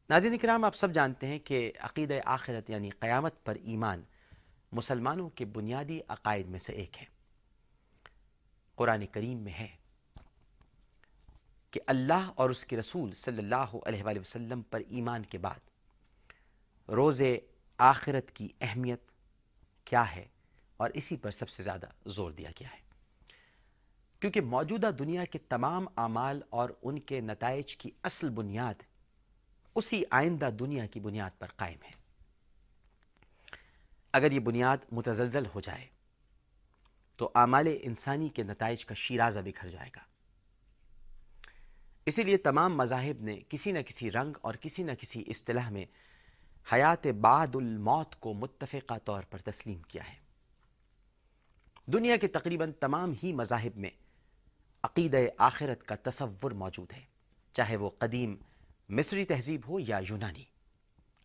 ناظرین 0.10 0.38
کرام، 0.38 0.64
آپ 0.64 0.76
سب 0.76 0.94
جانتے 0.94 1.28
ہیں 1.28 1.40
کہ 1.40 1.72
عقید 1.80 2.12
آخرت 2.26 2.70
یعنی 2.70 2.90
قیامت 2.90 3.46
پر 3.46 3.56
ایمان 3.56 4.04
مسلمانوں 4.72 5.30
کے 5.30 5.46
بنیادی 5.46 6.00
عقائد 6.08 6.48
میں 6.48 6.60
سے 6.60 6.74
ایک 6.74 6.98
ہے۔ 6.98 7.06
قرآن 8.76 9.06
کریم 9.06 9.38
میں 9.38 9.54
ہے 9.54 9.68
کہ 11.72 11.80
اللہ 11.88 12.32
اور 12.36 12.50
اس 12.50 12.66
کے 12.66 12.78
رسول 12.78 13.14
صلی 13.14 13.38
اللہ 13.38 13.76
علیہ 13.86 14.04
وآلہ 14.04 14.20
وسلم 14.20 14.62
پر 14.62 14.82
ایمان 14.90 15.24
کے 15.24 15.38
بعد 15.38 15.60
روز 16.90 17.22
آخرت 17.78 18.32
کی 18.32 18.48
اہمیت 18.62 19.02
کیا 19.84 20.16
ہے 20.16 20.26
اور 20.78 20.90
اسی 20.94 21.18
پر 21.18 21.32
سب 21.32 21.50
سے 21.50 21.64
زیادہ 21.64 21.86
زور 22.06 22.32
دیا 22.32 22.50
گیا 22.60 22.68
ہے۔ 22.74 22.80
کیونکہ 24.20 24.42
موجودہ 24.42 24.92
دنیا 25.00 25.26
کے 25.26 25.40
تمام 25.40 25.88
اعمال 25.98 26.42
اور 26.50 26.70
ان 26.84 27.00
کے 27.00 27.22
نتائج 27.22 27.78
کی 27.78 27.92
اصل 28.04 28.30
بنیاد 28.30 28.74
اسی 29.76 30.04
آئندہ 30.10 30.50
دنیا 30.60 30.86
کی 30.86 31.00
بنیاد 31.00 31.30
پر 31.40 31.48
قائم 31.56 31.78
ہے۔ 31.84 31.92
اگر 34.14 34.32
یہ 34.32 34.40
بنیاد 34.40 34.78
متزلزل 34.92 35.44
ہو 35.56 35.62
جائے 35.62 35.88
تو 37.22 37.32
اعمال 37.36 37.68
انسانی 37.82 38.30
کے 38.30 38.44
نتائج 38.44 38.86
کا 38.86 38.94
شیرازہ 38.94 39.40
بکھر 39.40 39.70
جائے 39.70 39.90
گا۔ 39.96 40.02
اسی 42.06 42.24
لیے 42.24 42.38
تمام 42.38 42.78
مذاہب 42.78 43.22
نے 43.22 43.40
کسی 43.50 43.72
نہ 43.72 43.80
کسی 43.80 44.12
رنگ 44.12 44.34
اور 44.42 44.54
کسی 44.54 44.84
نہ 44.84 44.92
کسی 44.92 45.24
اصطلاح 45.28 45.70
میں 45.70 45.86
حیات 46.74 47.08
بعد 47.08 47.56
الموت 47.56 48.16
کو 48.16 48.34
متفقہ 48.34 48.98
طور 49.06 49.24
پر 49.24 49.38
تسلیم 49.38 49.82
کیا 49.82 50.04
ہے۔ 50.10 50.16
دنیا 51.86 52.18
کے 52.18 52.28
تقریباً 52.28 52.72
تمام 52.72 53.14
ہی 53.24 53.34
مذاہب 53.34 53.78
میں 53.78 53.90
عقید 54.84 55.16
آخرت 55.38 55.84
کا 55.84 55.96
تصور 55.96 56.52
موجود 56.52 56.94
ہے، 56.94 57.06
چاہے 57.52 57.76
وہ 57.76 57.90
قدیم 57.90 58.36
مصری 58.90 59.26
تہذیب 59.26 59.62
ہو 59.68 59.80
یا 59.80 60.00
یونانی، 60.10 60.44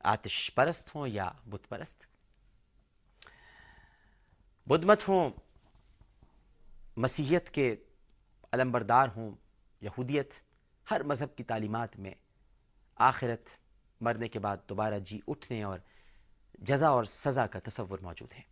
آتش 0.01 0.55
پرست 0.55 0.95
ہوں 0.95 1.09
یا 1.09 1.31
بت 1.47 1.69
پرست۔ 1.69 2.05
بدھ 4.67 4.87
مت 4.87 5.09
ہوں 5.09 5.31
مسیحیت 6.97 7.51
کے 7.51 7.77
علمبردار 8.53 9.09
ہوں 9.17 9.31
یہودیت، 9.81 10.35
ہر 10.91 11.03
مذہب 11.03 11.37
کی 11.37 11.45
تعلیمات 11.45 11.97
میں 11.97 12.15
آخرت 12.97 13.51
مرنے 14.01 14.29
کے 14.29 14.39
بعد 14.39 14.57
دوبارہ 14.69 14.99
جی 14.99 15.21
اٹھنے 15.29 15.63
اور 15.63 15.79
جزا 16.59 16.89
اور 16.89 17.05
سزا 17.05 17.47
کا 17.47 17.59
تصور 17.65 17.99
موجود 17.99 18.33
ہے۔ 18.33 18.43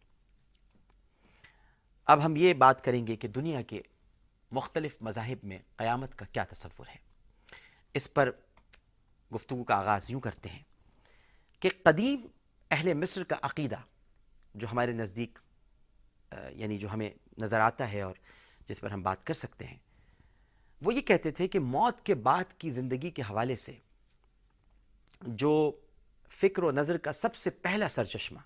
اب 2.06 2.24
ہم 2.24 2.36
یہ 2.36 2.54
بات 2.54 2.84
کریں 2.84 3.06
گے 3.06 3.16
کہ 3.16 3.28
دنیا 3.28 3.62
کے 3.62 3.80
مختلف 4.50 4.96
مذاہب 5.00 5.44
میں 5.44 5.58
قیامت 5.76 6.14
کا 6.14 6.24
کیا 6.24 6.44
تصور 6.44 6.86
ہے۔ 6.88 6.98
اس 7.94 8.12
پر 8.14 8.30
گفتگو 9.34 9.64
کا 9.64 9.74
آغاز 9.74 10.10
یوں 10.10 10.20
کرتے 10.20 10.48
ہیں 10.48 10.62
کہ 11.60 11.70
قدیم 11.82 12.26
اہل 12.70 12.94
مصر 12.94 13.24
کا 13.24 13.36
عقیدہ 13.42 13.80
جو 14.54 14.66
ہمارے 14.72 14.92
نزدیک 14.92 15.38
یعنی 16.50 16.78
جو 16.78 16.92
ہمیں 16.92 17.10
نظر 17.38 17.60
آتا 17.60 17.92
ہے 17.92 18.00
اور 18.02 18.14
جس 18.68 18.80
پر 18.80 18.90
ہم 18.90 19.02
بات 19.02 19.26
کر 19.26 19.34
سکتے 19.34 19.66
ہیں۔ 19.66 19.76
وہ 20.82 20.94
یہ 20.94 21.00
کہتے 21.00 21.30
تھے 21.30 21.48
کہ 21.48 21.58
موت 21.58 22.00
کے 22.00 22.14
بعد 22.14 22.58
کی 22.58 22.70
زندگی 22.70 23.10
کے 23.10 23.22
حوالے 23.22 23.56
سے 23.56 23.72
جو 25.22 25.72
فکر 26.32 26.62
و 26.62 26.70
نظر 26.70 26.96
کا 26.96 27.12
سب 27.12 27.34
سے 27.34 27.50
پہلا 27.50 27.88
سرچشمہ 27.88 28.38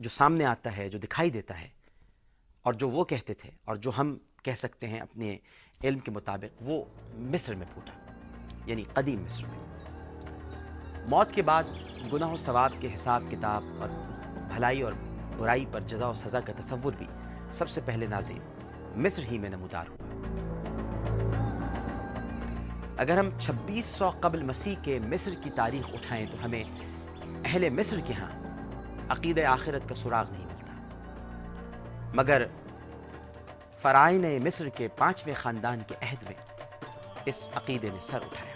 جو 0.00 0.10
سامنے 0.10 0.44
آتا 0.44 0.76
ہے، 0.76 0.88
جو 0.88 0.98
دکھائی 0.98 1.30
دیتا 1.30 1.60
ہے، 1.60 1.68
اور 2.62 2.74
جو 2.74 2.88
وہ 2.88 3.04
کہتے 3.04 3.34
تھے 3.34 3.50
اور 3.64 3.76
جو 3.76 3.90
ہم 3.98 4.16
کہہ 4.42 4.54
سکتے 4.54 4.86
ہیں 4.86 5.00
اپنے 5.00 5.36
علم 5.84 5.98
کے 5.98 6.10
مطابق، 6.10 6.62
وہ 6.62 6.84
مصر 7.32 7.54
میں 7.54 7.66
پھوٹا 7.74 8.12
یعنی 8.66 8.84
قدیم 8.94 9.22
مصر 9.22 9.44
میں۔ 9.44 9.58
موت 11.08 11.34
کے 11.34 11.42
بعد 11.42 11.64
گناہ 12.12 12.32
و 12.32 12.36
ثواب 12.36 12.72
کے 12.80 12.94
حساب 12.94 13.22
کتاب 13.30 13.64
اور 13.80 13.88
بھلائی 14.54 14.82
اور 14.82 14.92
برائی 15.36 15.64
پر 15.72 15.80
جزا 15.80 16.08
و 16.08 16.14
سزا 16.14 16.40
کا 16.40 16.52
تصور 16.58 16.92
بھی 16.92 17.06
سب 17.52 17.68
سے 17.68 17.80
پہلے 17.84 18.06
نازیم 18.06 18.38
مصر 18.96 19.22
ہی 19.22 19.38
میں 19.38 19.50
نمودار 19.50 19.84
ہوا۔ 19.88 20.04
اگر 22.98 23.18
ہم 23.18 23.38
چھبیس 23.38 23.86
سو 23.86 24.10
قبل 24.20 24.42
مسیح 24.42 24.74
کے 24.82 24.98
مصر 24.98 25.30
کی 25.44 25.50
تاریخ 25.50 25.88
اٹھائیں 25.94 26.26
تو 26.32 26.44
ہمیں 26.44 26.64
اہل 27.44 27.70
مصر 27.70 28.00
کے 28.00 28.12
ہاں 28.12 28.30
عقید 29.08 29.44
آخرت 29.44 29.88
کا 29.88 29.94
سراغ 29.94 30.24
نہیں 30.30 30.46
ملتا۔ 30.46 30.72
مگر 32.14 32.42
فرائن 33.82 34.44
مصر 34.44 34.68
کے 34.68 34.88
پانچویں 34.88 35.34
خاندان 35.34 35.78
کے 35.86 35.94
عہد 36.02 36.22
میں 36.22 36.34
اس 37.24 37.48
عقیدے 37.54 37.88
نے 37.88 37.98
سر 38.02 38.18
اٹھایا۔ 38.22 38.54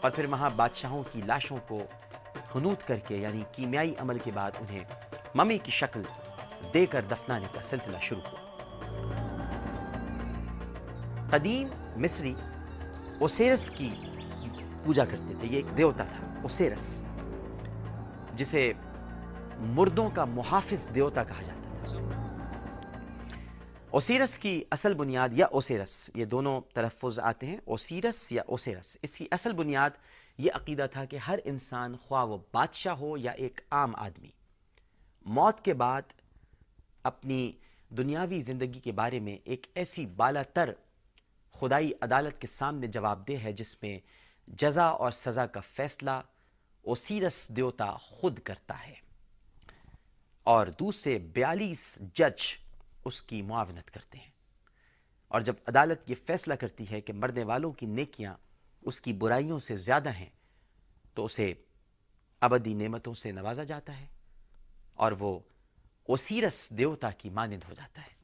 اور 0.00 0.10
پھر 0.10 0.24
وہاں 0.24 0.50
بادشاہوں 0.50 1.02
کی 1.12 1.22
لاشوں 1.26 1.56
کو 1.68 1.82
حنوت 2.56 2.86
کر 2.86 2.98
کے 2.98 3.16
یعنی 3.16 3.42
کیمیائی 3.52 3.94
عمل 3.98 4.18
کے 4.18 4.30
بعد 4.34 4.50
انہیں 4.58 4.84
ممی 5.34 5.58
کی 5.58 5.70
شکل 5.70 6.02
دے 6.74 6.86
کر 6.86 7.04
دفنانے 7.10 7.46
کا 7.52 7.62
سلسلہ 7.62 7.96
شروع 8.02 8.22
ہوا۔ 8.22 8.38
قدیم 11.30 11.68
مصری 11.96 12.34
اوسیرس 13.20 13.70
کی 13.70 13.90
پوجا 14.84 15.04
کرتے 15.04 15.34
تھے، 15.40 15.48
یہ 15.48 15.56
ایک 15.56 15.76
دیوتا 15.76 16.04
تھا، 16.04 16.40
اوسیرس، 16.42 17.02
جسے 18.36 18.72
مردوں 19.74 20.08
کا 20.10 20.24
محافظ 20.24 20.88
دیوتا 20.94 21.24
کہا 21.24 21.42
جاتا 21.42 21.68
تھا۔ 21.68 22.28
اوسیرس 23.90 24.38
کی 24.38 24.64
اصل 24.70 24.94
بنیاد 24.94 25.28
یا 25.32 25.46
اوسیرس، 25.46 26.10
یہ 26.14 26.24
دونوں 26.24 26.60
تلفظ 26.74 27.18
آتے 27.20 27.46
ہیں، 27.46 27.58
اوسیرس 27.64 28.32
یا 28.32 28.42
اوسیرس۔ 28.46 28.96
اس 29.02 29.18
کی 29.18 29.26
اصل 29.30 29.52
بنیاد 29.52 29.90
یہ 30.38 30.50
عقیدہ 30.54 30.86
تھا 30.92 31.04
کہ 31.04 31.16
ہر 31.16 31.38
انسان 31.44 31.96
خواہ 31.96 32.24
وہ 32.24 32.38
بادشاہ 32.52 32.94
ہو 32.94 33.16
یا 33.16 33.32
ایک 33.32 33.60
عام 33.70 33.94
آدمی، 33.96 34.30
موت 35.26 35.60
کے 35.60 35.74
بعد 35.74 36.02
اپنی 37.02 37.52
دنیاوی 37.90 38.40
زندگی 38.40 38.80
کے 38.80 38.92
بارے 38.92 39.20
میں 39.20 39.38
ایک 39.44 39.66
ایسی 39.74 40.06
بالا 40.06 40.42
تر 40.42 40.72
خدائی 41.52 41.92
عدالت 42.00 42.40
کے 42.40 42.46
سامنے 42.46 42.86
جواب 42.86 43.28
دہ 43.28 43.44
ہے 43.44 43.52
جس 43.52 43.82
میں 43.82 43.98
جزا 44.48 44.84
اور 44.84 45.12
سزا 45.12 45.46
کا 45.46 45.60
فیصلہ 45.60 46.10
اوسیرس 46.82 47.52
دیوتا 47.56 47.96
خود 47.96 48.38
کرتا 48.38 48.86
ہے 48.86 48.94
اور 50.42 50.66
دوسرے 50.66 51.18
بیالیس 51.18 51.98
جج 52.14 52.56
اس 53.04 53.22
کی 53.22 53.42
معاونت 53.42 53.90
کرتے 53.90 54.18
ہیں۔ 54.18 54.30
اور 55.28 55.40
جب 55.40 55.54
عدالت 55.66 56.10
یہ 56.10 56.14
فیصلہ 56.26 56.54
کرتی 56.54 56.90
ہے 56.90 57.00
کہ 57.00 57.12
مرنے 57.12 57.44
والوں 57.44 57.72
کی 57.72 57.86
نیکیاں 57.86 58.34
اس 58.82 59.00
کی 59.00 59.12
برائیوں 59.12 59.58
سے 59.58 59.76
زیادہ 59.76 60.10
ہیں، 60.12 60.30
تو 61.14 61.24
اسے 61.24 61.54
ابدی 62.40 62.74
نعمتوں 62.74 63.14
سے 63.14 63.32
نوازا 63.32 63.64
جاتا 63.64 64.00
ہے 64.00 64.06
اور 64.94 65.12
وہ 65.12 65.38
اوسیرس 66.10 66.72
دیوتا 66.78 67.10
کی 67.10 67.30
مانند 67.30 67.64
ہو 67.68 67.74
جاتا 67.74 68.02
ہے۔ 68.02 68.18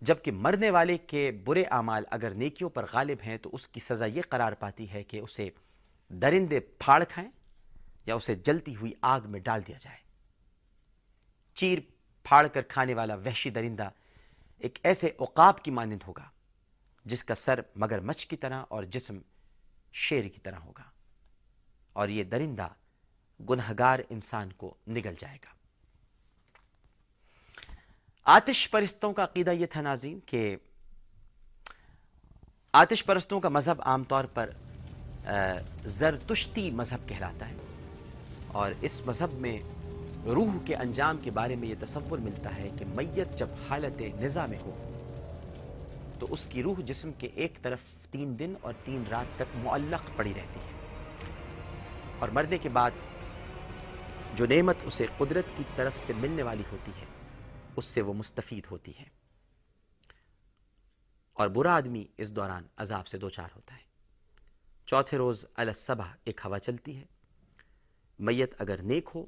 جبکہ 0.00 0.32
مرنے 0.32 0.70
والے 0.70 0.98
کے 0.98 1.30
برے 1.44 1.62
اعمال 1.62 2.04
اگر 2.10 2.30
نیکیوں 2.30 2.70
پر 2.70 2.86
غالب 2.92 3.18
ہیں 3.26 3.38
تو 3.38 3.50
اس 3.52 3.68
کی 3.68 3.80
سزا 3.80 4.06
یہ 4.06 4.22
قرار 4.28 4.52
پاتی 4.52 4.90
ہے 4.90 5.02
کہ 5.04 5.20
اسے 5.20 5.48
درندے 6.10 6.60
پھاڑ 6.60 7.04
کھائیں 7.04 7.30
یا 8.06 8.14
اسے 8.14 8.34
جلتی 8.34 8.76
ہوئی 8.76 8.92
آگ 9.00 9.20
میں 9.24 9.40
ڈال 9.40 9.66
دیا 9.66 9.76
جائے۔ 9.80 9.98
چیر 11.54 11.78
پھاڑ 12.22 12.46
کر 12.46 12.62
کھانے 12.62 12.94
والا 12.94 13.14
وحشی 13.14 13.50
درندہ 13.50 13.88
ایک 14.58 14.78
ایسے 14.82 15.10
عقاب 15.18 15.64
کی 15.64 15.70
مانند 15.70 16.02
ہوگا 16.06 16.28
جس 17.04 17.24
کا 17.24 17.34
سر 17.34 17.60
مگر 17.76 18.00
مچھ 18.00 18.26
کی 18.26 18.36
طرح 18.36 18.64
اور 18.68 18.84
جسم 18.84 19.18
شیر 19.92 20.28
کی 20.28 20.40
طرح 20.40 20.58
ہوگا 20.58 20.90
اور 21.92 22.08
یہ 22.08 22.24
درندہ 22.24 22.68
گنہگار 23.50 23.98
انسان 24.08 24.52
کو 24.52 24.74
نگل 24.88 25.14
جائے 25.18 25.38
گا۔ 25.44 25.59
آتش 28.32 28.70
پرستوں 28.70 29.12
کا 29.12 29.24
عقیدہ 29.24 29.50
یہ 29.50 29.66
تھا 29.66 29.80
ناظرین 29.80 30.18
کہ 30.26 30.56
آتش 32.72 33.04
پرستوں 33.04 33.40
کا 33.40 33.48
مذہب 33.48 33.82
عام 33.82 34.04
طور 34.04 34.24
پر 34.24 34.50
زرتشتی 35.84 36.70
مذہب 36.70 37.08
کہلاتا 37.08 37.48
ہے۔ 37.48 37.54
اور 38.46 38.72
اس 38.80 39.02
مذہب 39.06 39.32
میں 39.32 39.62
روح 40.24 40.58
کے 40.64 40.76
انجام 40.76 41.18
کے 41.18 41.30
بارے 41.30 41.56
میں 41.56 41.68
یہ 41.68 41.74
تصور 41.80 42.18
ملتا 42.18 42.56
ہے 42.56 42.70
کہ 42.78 42.84
میت 42.94 43.38
جب 43.38 43.46
حالت 43.68 44.02
نظا 44.20 44.46
میں 44.46 44.58
ہو، 44.58 44.90
تو 46.18 46.26
اس 46.30 46.46
کی 46.46 46.62
روح 46.62 46.74
جسم 46.78 47.12
کے 47.12 47.28
ایک 47.34 47.62
طرف 47.62 47.80
تین 48.10 48.38
دن 48.38 48.54
اور 48.60 48.72
تین 48.84 49.04
رات 49.10 49.36
تک 49.36 49.56
معلق 49.56 50.10
پڑی 50.16 50.34
رہتی 50.36 50.60
ہے۔ 50.60 50.72
اور 52.18 52.28
مرنے 52.28 52.58
کے 52.58 52.68
بعد 52.68 52.90
جو 54.34 54.46
نعمت 54.46 54.76
اسے 54.84 55.06
قدرت 55.18 55.44
کی 55.56 55.64
طرف 55.76 55.98
سے 55.98 56.12
ملنے 56.16 56.42
والی 56.42 56.62
ہوتی 56.72 56.92
ہے 57.00 57.09
اس 57.80 57.86
سے 57.86 58.02
وہ 58.02 58.14
مستفید 58.14 58.66
ہوتی 58.70 58.98
ہے۔ 58.98 59.04
اور 61.32 61.48
برا 61.48 61.76
آدمی 61.76 62.06
اس 62.18 62.32
دوران 62.32 62.66
عذاب 62.76 63.06
سے 63.06 63.18
دوچار 63.18 63.48
ہوتا 63.56 63.74
ہے۔ 63.74 63.82
چوتھے 64.86 65.16
روز 65.16 65.44
الصبح 65.54 66.06
ایک 66.24 66.40
ہوا 66.44 66.58
چلتی 66.58 66.96
ہے۔ 66.96 67.04
میت 68.18 68.54
اگر 68.58 68.82
نیک 68.82 69.08
ہو 69.14 69.26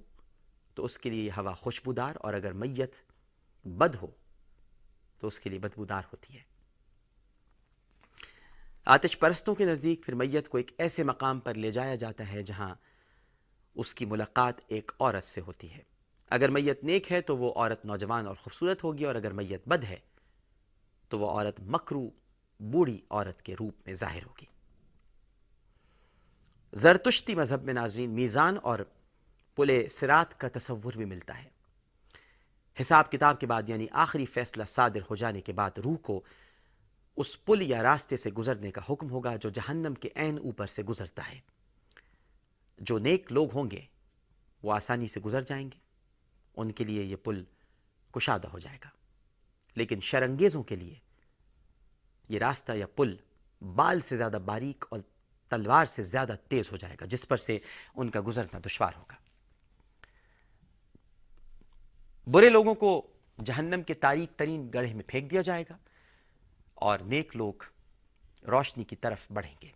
تو 0.75 0.85
اس 0.85 0.99
کے 0.99 1.11
لیے 1.11 1.25
یہ 1.25 1.31
ہوا 1.31 1.55
خوشبودار، 1.55 2.15
اور 2.21 2.35
اگر 2.35 2.53
میت 2.53 2.95
بد 3.65 3.95
ہو 3.95 4.07
تو 5.19 5.27
اس 5.27 5.41
کے 5.41 5.51
لیے 5.51 5.59
بدبودار 5.59 6.03
ہوتی 6.13 6.35
ہے۔ 6.35 6.43
آتش 8.85 9.19
پرستوں 9.19 9.55
کے 9.55 9.65
نزدیک 9.65 10.05
پھر 10.05 10.15
میت 10.15 10.49
کو 10.49 10.57
ایک 10.57 10.71
ایسے 10.79 11.03
مقام 11.03 11.41
پر 11.41 11.55
لے 11.55 11.73
جایا 11.73 11.95
جاتا 11.95 12.29
ہے 12.29 12.43
جہاں 12.43 12.75
اس 13.75 13.95
کی 13.95 14.05
ملاقات 14.05 14.55
ایک 14.67 14.93
عورت 15.01 15.25
سے 15.25 15.41
ہوتی 15.41 15.73
ہے۔ 15.73 15.92
اگر 16.33 16.49
میت 16.49 16.85
نیک 16.85 17.13
ہے 17.13 17.21
تو 17.21 17.37
وہ 17.37 17.53
عورت 17.57 17.85
نوجوان 17.85 18.27
اور 18.27 18.37
خوبصورت 18.37 18.85
ہوگی 18.85 19.05
اور 19.05 19.15
اگر 19.15 19.33
میت 19.33 19.69
بد 19.69 19.85
ہے 19.85 19.99
تو 21.09 21.19
وہ 21.19 21.31
عورت 21.31 21.61
مکرو، 21.61 22.11
بوڑھی 22.61 23.01
عورت 23.11 23.43
کے 23.43 23.55
روپ 23.61 23.75
میں 23.87 23.95
ظاہر 23.95 24.25
ہوگی۔ 24.27 24.47
زرتشتی 26.73 27.35
مذہب 27.35 27.63
میں 27.63 27.75
ناظرین 27.75 28.11
میزان 28.11 28.57
اور 28.63 28.79
پل 29.55 29.89
سرات 29.89 30.41
کا 30.41 30.49
تصور 30.49 30.93
بھی 30.93 31.05
ملتا 31.05 31.43
ہے۔ 31.43 31.49
حساب 32.81 33.13
کتاب 33.13 33.41
کے 33.41 33.47
بعد 33.47 33.63
یعنی 33.69 33.87
آخری 33.91 34.27
فیصلہ 34.27 34.65
صادر 34.65 35.01
ہو 35.11 35.17
جانے 35.17 35.41
کے 35.41 35.53
بعد 35.53 35.79
روح 35.85 35.97
کو 35.97 36.23
اس 37.17 37.45
پل 37.45 37.63
یا 37.63 37.83
راستے 37.83 38.17
سے 38.17 38.31
گزرنے 38.31 38.71
کا 38.71 38.81
حکم 38.91 39.11
ہوگا 39.11 39.37
جو 39.37 39.51
جہنم 39.51 39.95
کے 39.95 40.09
عین 40.15 40.39
اوپر 40.39 40.67
سے 40.67 40.83
گزرتا 40.83 41.31
ہے۔ 41.31 41.41
جو 42.79 42.99
نیک 42.99 43.33
لوگ 43.33 43.55
ہوں 43.55 43.71
گے 43.71 43.81
وہ 44.63 44.73
آسانی 44.73 45.09
سے 45.09 45.21
گزر 45.21 45.43
جائیں 45.43 45.71
گے۔ 45.71 45.82
ان 46.57 46.73
کے 46.73 46.85
لیے 46.85 47.03
یہ 47.03 47.17
پل 47.17 47.45
کشادہ 48.13 48.49
ہو 48.49 48.59
جائے 48.59 48.79
گا۔ 48.85 48.89
لیکن 49.75 50.01
شرنگیزوں 50.01 50.63
کے 50.63 50.77
لیے 50.77 50.95
یہ 52.29 52.39
راستہ 52.39 52.73
یا 52.73 52.87
پل 52.87 53.17
بال 53.61 54.01
سے 54.01 54.17
زیادہ 54.17 54.39
باریک 54.45 54.85
اور 54.89 55.01
تلوار 55.49 55.87
سے 55.87 56.03
زیادہ 56.03 56.35
تیز 56.49 56.73
ہو 56.73 56.77
جائے 56.77 56.97
گا، 57.01 57.07
جس 57.07 57.29
پر 57.29 57.37
سے 57.37 57.59
ان 57.95 58.11
کا 58.11 58.21
گزرنا 58.27 58.59
دشوار 58.67 58.93
ہوگا۔ 58.97 59.17
برے 62.27 62.49
لوگوں 62.49 62.75
کو 62.75 63.07
جہنم 63.45 63.83
کے 63.83 63.95
تاریخ 63.95 64.39
ترین 64.39 64.71
گڑھے 64.75 64.95
میں 64.95 65.05
پھینک 65.07 65.31
دیا 65.31 65.41
جائے 65.41 65.65
گا 65.71 65.77
اور 66.75 66.99
نیک 66.99 67.37
لوگ 67.37 67.53
روشنی 68.49 68.85
کی 68.85 68.97
طرف 68.97 69.33
بڑھیں 69.33 69.55
گے۔ 69.63 69.69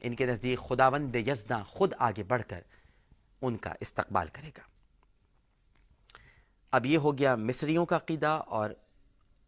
ان 0.00 0.16
کے 0.16 0.26
نزدیک 0.26 0.58
خداوند 0.58 1.14
یزداں 1.14 1.64
خود 1.64 1.92
آگے 1.98 2.22
بڑھ 2.22 2.42
کر 2.48 2.60
ان 3.42 3.56
کا 3.56 3.72
استقبال 3.80 4.28
کرے 4.32 4.50
گا۔ 4.56 4.62
اب 6.72 6.86
یہ 6.86 6.98
ہو 6.98 7.16
گیا 7.18 7.34
مصریوں 7.36 7.86
کا 7.86 7.96
عقیدہ 7.96 8.40
اور 8.46 8.70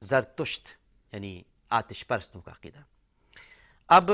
زرتشت 0.03 0.69
یعنی 1.13 1.43
آتش 1.71 2.07
پرستوں 2.07 2.41
کا 2.41 2.51
عقیدہ۔ 2.53 2.79
اب 3.89 4.11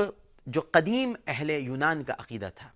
جو 0.47 0.61
قدیم 0.71 1.13
اہل 1.27 1.49
یونان 1.49 2.03
کا 2.03 2.13
عقیدہ 2.17 2.49
تھا، 2.55 2.69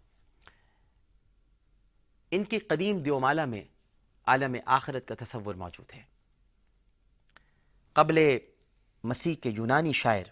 ان 2.31 2.43
کی 2.43 2.59
قدیم 2.59 2.99
دیومالا 2.99 3.45
میں 3.45 3.63
عالم 4.27 4.55
آخرت 4.65 5.07
کا 5.07 5.15
تصور 5.19 5.55
موجود 5.55 5.93
ہے۔ 5.93 6.03
قبل 7.95 8.37
مسیح 9.03 9.35
کے 9.35 9.49
یونانی 9.49 9.93
شاعر، 9.93 10.27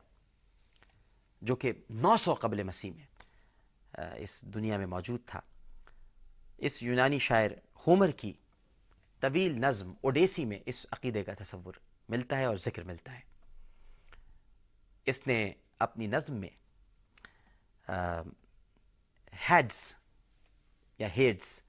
جو 1.41 1.55
کہ 1.55 1.71
نو 1.89 2.15
سو 2.17 2.33
قبل 2.33 2.63
مسیح 2.63 2.91
میں 2.91 3.05
اس 4.15 4.41
دنیا 4.53 4.77
میں 4.77 4.85
موجود 4.85 5.21
تھا 5.25 5.41
اس 6.57 6.83
یونانی 6.83 7.19
شاعر 7.19 7.51
ہومر 7.87 8.11
کی 8.11 8.33
طویل 9.19 9.59
نظم 9.61 9.93
اوڈیسی 10.01 10.45
میں 10.45 10.59
اس 10.65 10.85
عقیدے 10.91 11.23
کا 11.23 11.33
تصور 11.33 11.73
ملتا 12.09 12.37
ہے 12.37 12.45
اور 12.45 12.57
ذکر 12.57 12.83
ملتا 12.83 13.13
ہے۔ 13.15 13.19
اس 15.05 15.27
نے 15.27 15.51
اپنی 15.79 16.07
نظم 16.07 16.33
میں 16.33 16.49
ہیڈس 19.49 19.95
یا 20.99 21.07
ہیڈس 21.17 21.61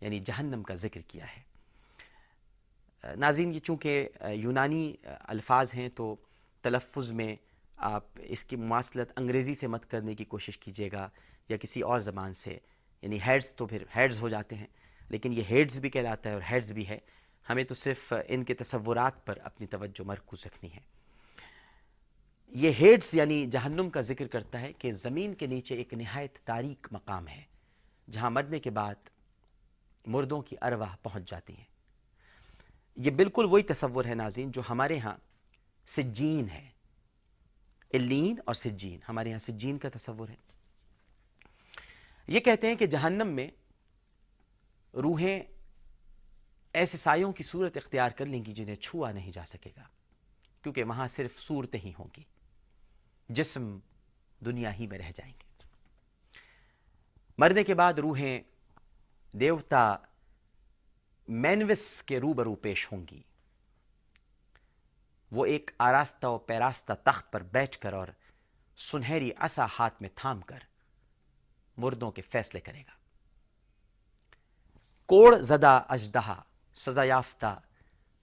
یعنی 0.00 0.20
جہنم 0.20 0.62
کا 0.62 0.74
ذکر 0.74 1.00
کیا 1.00 1.26
ہے۔ 1.26 1.42
ناظرین، 3.16 3.54
یہ 3.54 3.60
چونکہ 3.60 4.08
یونانی 4.32 4.96
الفاظ 5.04 5.74
ہیں 5.74 5.88
تو 5.88 6.16
تلفظ 6.62 7.10
میں 7.10 7.36
آپ 7.76 8.04
اس 8.16 8.44
کی 8.44 8.56
مواصلت 8.56 9.12
انگریزی 9.16 9.54
سے 9.54 9.66
مت 9.66 9.90
کرنے 9.90 10.14
کی 10.14 10.24
کوشش 10.24 10.58
کیجیے 10.58 10.88
گا 10.92 11.08
یا 11.48 11.56
کسی 11.56 11.80
اور 11.80 12.00
زبان 12.00 12.32
سے 12.32 12.58
یعنی 13.02 13.18
ہیڈز 13.26 13.54
تو 13.54 13.66
پھر 13.66 13.84
ہیڈز 13.96 14.20
ہو 14.20 14.28
جاتے 14.28 14.56
ہیں، 14.56 14.66
لیکن 15.08 15.32
یہ 15.32 15.42
ہیڈز 15.50 15.78
بھی 15.80 15.90
کہلاتا 15.90 16.28
ہے 16.28 16.34
اور 16.34 16.42
ہیڈز 16.50 16.72
بھی 16.72 16.88
ہے۔ 16.88 16.98
ہمیں 17.48 17.64
تو 17.64 17.74
صرف 17.74 18.12
ان 18.28 18.44
کے 18.44 18.54
تصورات 18.54 19.26
پر 19.26 19.38
اپنی 19.42 19.66
توجہ 19.66 20.02
مرکوز 20.02 20.46
رکھنی 20.46 20.72
ہے۔ 20.74 20.80
یہ 22.46 22.70
ہیڈز 22.70 23.14
یعنی 23.14 23.46
جہنم 23.46 23.90
کا 23.90 24.00
ذکر 24.00 24.26
کرتا 24.26 24.60
ہے 24.60 24.72
کہ 24.72 24.92
زمین 24.92 25.34
کے 25.34 25.46
نیچے 25.46 25.74
ایک 25.74 25.94
نہایت 25.94 26.38
تاریک 26.38 26.86
مقام 26.90 27.28
ہے، 27.28 27.42
جہاں 28.10 28.30
مرنے 28.30 28.58
کے 28.58 28.70
بعد 28.70 28.94
مردوں 30.06 30.42
کی 30.42 30.56
ارواح 30.62 30.96
پہنچ 31.02 31.30
جاتی 31.30 31.56
ہیں۔ 31.56 31.64
یہ 32.96 33.10
بالکل 33.10 33.44
وہی 33.44 33.62
تصور 33.62 34.04
ہے 34.04 34.14
ناظرین 34.14 34.50
جو 34.50 34.62
ہمارے 34.70 34.98
ہاں 34.98 35.16
سجین 35.86 36.48
ہے۔ 36.48 36.68
الین 37.92 38.36
اور 38.44 38.54
سجین، 38.54 38.98
ہمارے 39.08 39.32
ہاں 39.32 39.38
سجین 39.38 39.78
کا 39.78 39.88
تصور 39.88 40.28
ہے۔ 40.28 40.55
یہ 42.26 42.40
کہتے 42.40 42.66
ہیں 42.66 42.74
کہ 42.74 42.86
جہنم 42.86 43.28
میں 43.28 43.50
روحیں 44.94 45.40
ایسے 46.72 46.98
سایوں 46.98 47.32
کی 47.32 47.42
صورت 47.42 47.76
اختیار 47.76 48.10
کر 48.10 48.26
لیں 48.26 48.44
گی 48.44 48.52
جنہیں 48.52 48.74
چھوا 48.74 49.12
نہیں 49.12 49.32
جا 49.32 49.44
سکے 49.46 49.70
گا، 49.76 49.82
کیونکہ 50.62 50.84
وہاں 50.84 51.08
صرف 51.08 51.38
صورتیں 51.38 51.80
ہی 51.80 51.92
ہوں 51.98 52.08
گی، 52.16 52.22
جسم 53.28 53.78
دنیا 54.44 54.74
ہی 54.74 54.86
میں 54.86 54.98
رہ 54.98 55.12
جائیں 55.14 55.32
گے۔ 55.32 55.68
مرنے 57.38 57.64
کے 57.64 57.74
بعد 57.74 57.94
روحیں 57.94 58.40
دیوتا 59.32 59.96
مینوس 61.28 62.02
کے 62.02 62.20
روبرو 62.20 62.54
پیش 62.54 62.92
ہوں 62.92 63.06
گی۔ 63.10 63.22
وہ 65.30 65.46
ایک 65.46 65.70
آراستہ 65.78 66.26
و 66.26 66.38
پیراستہ 66.38 66.92
تخت 67.04 67.32
پر 67.32 67.42
بیٹھ 67.42 67.78
کر 67.78 67.92
اور 67.92 68.08
سنہری 68.76 69.30
عصا 69.36 69.66
ہاتھ 69.78 70.02
میں 70.02 70.10
تھام 70.14 70.40
کر 70.40 70.58
مردوں 71.76 72.10
کے 72.10 72.22
فیصلے 72.22 72.60
کرے 72.60 72.80
گا۔ 72.80 72.96
کوڑ 75.06 75.36
زدہ 75.36 75.82
اجدہا 75.88 76.42
سزا 76.74 77.04
یافتہ 77.04 77.60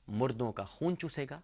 مردوں 0.08 0.52
کا 0.52 0.64
خون 0.64 0.98
چوسے 0.98 1.26
گا۔ 1.30 1.42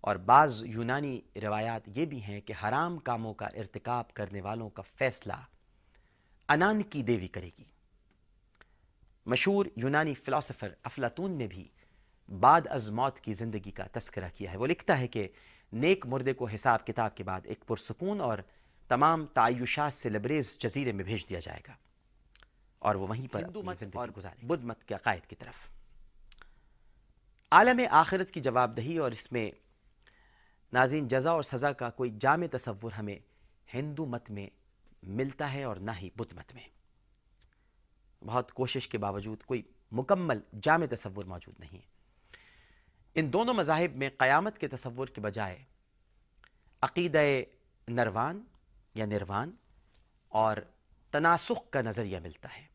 اور 0.00 0.16
بعض 0.16 0.64
یونانی 0.64 1.20
روایات 1.42 1.82
یہ 1.86 2.06
بھی 2.06 2.22
ہیں 2.22 2.40
کہ 2.40 2.54
حرام 2.62 2.98
کاموں 2.98 3.34
کا 3.34 3.46
ارتکاب 3.46 4.14
کرنے 4.14 4.40
والوں 4.40 4.70
کا 4.70 4.82
فیصلہ 4.82 5.32
انان 6.48 6.82
کی 6.82 7.02
دیوی 7.02 7.28
کرے 7.28 7.50
گی۔ 7.58 7.64
مشہور 9.26 9.66
یونانی 9.76 10.14
فلاسفر 10.14 10.74
افلاطون 10.82 11.30
نے 11.30 11.46
بھی 11.46 11.68
بعد 12.40 12.60
از 12.66 12.90
موت 12.90 13.20
کی 13.20 13.34
زندگی 13.34 13.70
کا 13.70 13.86
تذکرہ 13.92 14.28
کیا 14.34 14.52
ہے۔ 14.52 14.56
وہ 14.56 14.66
لکھتا 14.66 14.98
ہے 14.98 15.08
کہ 15.08 15.28
نیک 15.72 16.06
مردے 16.06 16.32
کو 16.32 16.46
حساب 16.46 16.86
کتاب 16.86 17.16
کے 17.16 17.24
بعد 17.24 17.40
ایک 17.44 17.66
پرسکون 17.66 18.20
اور 18.20 18.38
تمام 18.92 19.26
تعیشات 19.26 19.94
سے 19.94 20.08
لبریز 20.08 20.58
جزیرے 20.58 20.92
میں 20.92 21.04
بھیج 21.04 21.28
دیا 21.28 21.40
جائے 21.40 21.60
گا۔ 21.68 21.72
اور 22.78 22.94
وہ 22.94 23.06
وہیں 23.06 23.32
پر 23.32 23.44
اور 23.94 24.08
گزارے 24.16 24.46
بدھ 24.46 24.64
مت 24.64 24.84
کے 24.84 24.94
عقائد 24.94 25.26
کی 25.26 25.36
طرف۔ 25.36 25.54
عالم 27.50 27.80
آخرت 27.90 28.30
کی 28.30 28.40
جواب 28.40 28.76
دہی 28.76 28.98
اور 28.98 29.12
اس 29.12 29.32
میں 29.32 29.50
ناظرین 30.72 31.08
جزا 31.08 31.30
اور 31.30 31.42
سزا 31.42 31.72
کا 31.72 31.90
کوئی 31.90 32.10
جامع 32.20 32.56
تصور 32.56 32.92
ہمیں 32.92 33.18
ہندو 33.74 34.06
مت 34.06 34.30
میں 34.30 34.46
ملتا 35.02 35.52
ہے 35.52 35.64
اور 35.64 35.76
نہ 35.76 35.90
ہی 36.02 36.10
بدھ 36.16 36.34
مت 36.34 36.54
میں۔ 36.54 36.68
بہت 38.24 38.52
کوشش 38.52 38.88
کے 38.88 38.98
باوجود 38.98 39.42
کوئی 39.42 39.62
مکمل 39.92 40.40
جامع 40.62 40.86
تصور 40.90 41.24
موجود 41.24 41.60
نہیں 41.60 41.78
ہے۔ 41.78 41.86
ان 43.14 43.32
دونوں 43.32 43.54
مذاہب 43.54 43.96
میں 43.96 44.10
قیامت 44.18 44.58
کے 44.58 44.68
تصور 44.68 45.08
کے 45.08 45.20
بجائے 45.20 45.64
عقیدہ 46.82 47.22
نروان 47.88 48.44
یا 48.94 49.06
نروان 49.06 49.50
اور 50.28 50.56
تناسخ 51.10 51.70
کا 51.70 51.82
نظریہ 51.82 52.18
ملتا 52.18 52.48
ہے۔ 52.56 52.66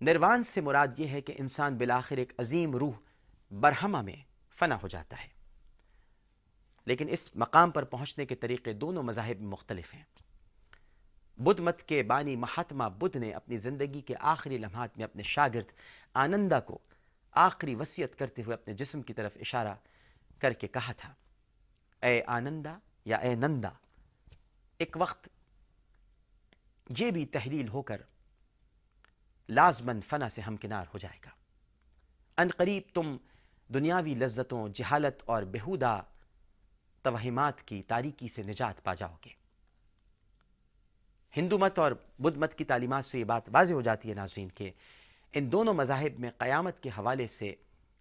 نروان 0.00 0.42
سے 0.42 0.60
مراد 0.60 0.88
یہ 0.96 1.08
ہے 1.08 1.20
کہ 1.20 1.34
انسان 1.38 1.76
بالآخر 1.76 2.16
ایک 2.16 2.32
عظیم 2.38 2.76
روح 2.76 2.92
برہمہ 3.50 4.02
میں 4.02 4.16
فنا 4.50 4.78
ہو 4.82 4.88
جاتا 4.88 5.22
ہے۔ 5.22 5.28
لیکن 6.84 7.08
اس 7.08 7.36
مقام 7.36 7.70
پر 7.70 7.84
پہنچنے 7.84 8.26
کے 8.26 8.34
طریقے 8.34 8.72
دونوں 8.72 9.02
مذاہب 9.02 9.40
مختلف 9.40 9.94
ہیں۔ 9.94 10.04
بدھ 11.36 11.60
مت 11.60 11.82
کے 11.82 12.02
بانی 12.02 12.36
مہاتما 12.36 12.88
بدھ 12.88 13.16
نے 13.16 13.30
اپنی 13.30 13.58
زندگی 13.58 14.00
کے 14.00 14.14
آخری 14.20 14.58
لمحات 14.58 14.96
میں 14.96 15.04
اپنے 15.04 15.22
شاگرد 15.22 15.66
آنندہ 16.14 16.60
کو 16.66 16.78
آخری 17.32 17.74
وصیت 17.74 18.16
کرتے 18.16 18.42
ہوئے 18.42 18.54
اپنے 18.54 18.74
جسم 18.74 19.02
کی 19.02 19.12
طرف 19.12 19.36
اشارہ 19.40 19.74
کر 20.38 20.52
کے 20.52 20.68
کہا 20.68 20.92
تھا، 20.92 21.14
اے 22.02 22.22
آنندہ 22.26 22.78
یا 23.04 23.16
اے 23.16 23.34
نندا 23.34 23.70
ایک 24.82 24.96
وقت 25.00 25.28
یہ 26.98 27.10
بھی 27.10 27.26
تحلیل 27.26 27.68
ہو 27.68 27.82
کر 27.82 28.00
لازمن 29.48 30.00
فنا 30.00 30.28
سے 30.28 30.40
ہمکنار 30.40 30.86
ہو 30.94 30.98
جائے 30.98 31.18
گا۔ 31.24 31.30
ان 32.42 32.48
قریب 32.56 32.82
تم 32.94 33.16
دنیاوی 33.74 34.14
لذتوں، 34.14 34.68
جہالت 34.68 35.22
اور 35.26 35.42
بہودہ 35.42 36.02
توہمات 37.02 37.62
کی 37.62 37.82
تاریکی 37.82 38.28
سے 38.28 38.42
نجات 38.42 38.82
پا 38.84 38.94
جاؤ 38.94 39.14
گے۔ 39.24 39.30
ہندو 41.36 41.58
مت 41.58 41.78
اور 41.78 41.92
بدھ 42.18 42.38
مت 42.38 42.54
کی 42.54 42.64
تعلیمات 42.64 43.04
سے 43.04 43.18
یہ 43.18 43.24
بات 43.24 43.48
واضح 43.52 43.72
ہو 43.72 43.82
جاتی 43.82 44.08
ہے 44.08 44.14
ناظرین 44.14 44.48
کہ 44.48 44.70
ان 45.32 45.52
دونوں 45.52 45.74
مذاہب 45.74 46.20
میں 46.20 46.30
قیامت 46.38 46.82
کے 46.82 46.88
حوالے 46.88 47.26
سے 47.26 47.54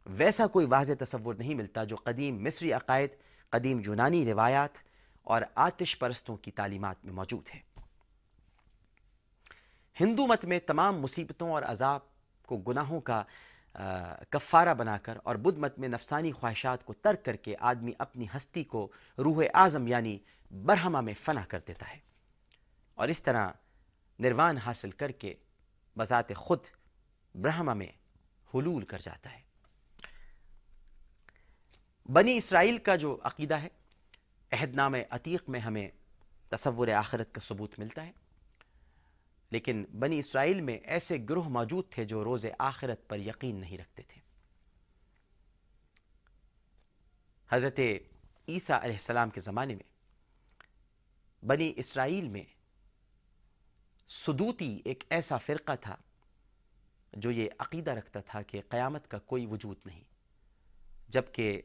ویسا 0.05 0.47
کوئی 0.47 0.65
واضح 0.65 0.93
تصور 0.99 1.35
نہیں 1.35 1.55
ملتا 1.55 1.83
جو 1.83 1.95
قدیم 1.95 2.43
مصری 2.43 2.71
عقائد، 2.73 3.09
قدیم 3.49 3.81
یونانی 3.85 4.25
روایات 4.31 4.90
اور 5.23 5.41
آتش 5.55 5.99
پرستوں 5.99 6.37
کی 6.37 6.51
تعلیمات 6.51 7.05
میں 7.05 7.13
موجود 7.13 7.49
ہے 7.55 7.59
ہندو 9.99 10.27
مت 10.27 10.45
میں 10.45 10.59
تمام 10.59 11.01
مصیبتوں 11.01 11.51
اور 11.51 11.63
عذاب 11.63 11.99
کو 12.45 12.57
گناہوں 12.57 13.01
کا 13.01 13.23
کفارہ 14.29 14.73
بنا 14.73 14.97
کر 14.97 15.17
اور 15.23 15.35
بدھ 15.35 15.59
مت 15.59 15.79
میں 15.79 15.89
نفسانی 15.89 16.31
خواہشات 16.31 16.85
کو 16.85 16.93
ترک 16.93 17.25
کر 17.25 17.35
کے 17.35 17.55
آدمی 17.59 17.91
اپنی 17.99 18.25
ہستی 18.35 18.63
کو 18.63 18.91
روح 19.17 19.43
اعظم 19.53 19.87
یعنی 19.87 20.19
برہمہ 20.51 21.01
میں 21.01 21.13
فنا 21.23 21.45
کر 21.45 21.59
دیتا 21.67 21.89
ہے۔ 21.89 21.99
اور 22.93 23.07
اس 23.07 23.23
طرح 23.23 23.49
نروان 24.19 24.57
حاصل 24.57 24.91
کر 24.91 25.11
کے 25.11 25.33
بذات 25.97 26.35
خود 26.35 26.59
برہما 27.35 27.73
میں 27.73 27.87
حلول 28.53 28.85
کر 28.85 28.99
جاتا 29.03 29.33
ہے۔ 29.33 29.41
بنی 32.05 32.37
اسرائیل 32.37 32.77
کا 32.77 32.95
جو 32.95 33.17
عقیدہ 33.23 33.55
ہے 33.55 33.67
عہد 34.51 34.75
نام 34.75 34.95
عتیق 35.09 35.49
میں 35.49 35.59
ہمیں 35.59 35.89
تصور 36.49 36.87
آخرت 36.87 37.33
کا 37.33 37.41
ثبوت 37.41 37.79
ملتا 37.79 38.05
ہے۔ 38.05 38.11
لیکن 39.49 39.85
بنی 39.99 40.19
اسرائیل 40.19 40.61
میں 40.61 40.73
ایسے 40.73 41.17
گروہ 41.29 41.49
موجود 41.49 41.89
تھے 41.89 42.05
جو 42.05 42.23
روز 42.23 42.45
آخرت 42.59 43.09
پر 43.09 43.19
یقین 43.19 43.55
نہیں 43.55 43.77
رکھتے 43.77 44.03
تھے۔ 44.03 44.21
حضرت 47.49 47.79
عیسیٰ 48.47 48.79
علیہ 48.81 48.95
السلام 48.95 49.29
کے 49.29 49.39
زمانے 49.39 49.75
میں 49.75 49.91
بنی 51.45 51.73
اسرائیل 51.75 52.27
میں 52.27 52.43
سدوتی 54.07 54.79
ایک 54.85 55.03
ایسا 55.09 55.37
فرقہ 55.37 55.71
تھا 55.81 55.95
جو 57.13 57.31
یہ 57.31 57.49
عقیدہ 57.59 57.91
رکھتا 57.91 58.19
تھا 58.21 58.41
کہ 58.41 58.61
قیامت 58.69 59.07
کا 59.07 59.19
کوئی 59.19 59.45
وجود 59.45 59.77
نہیں، 59.85 60.03
جبکہ 61.07 61.61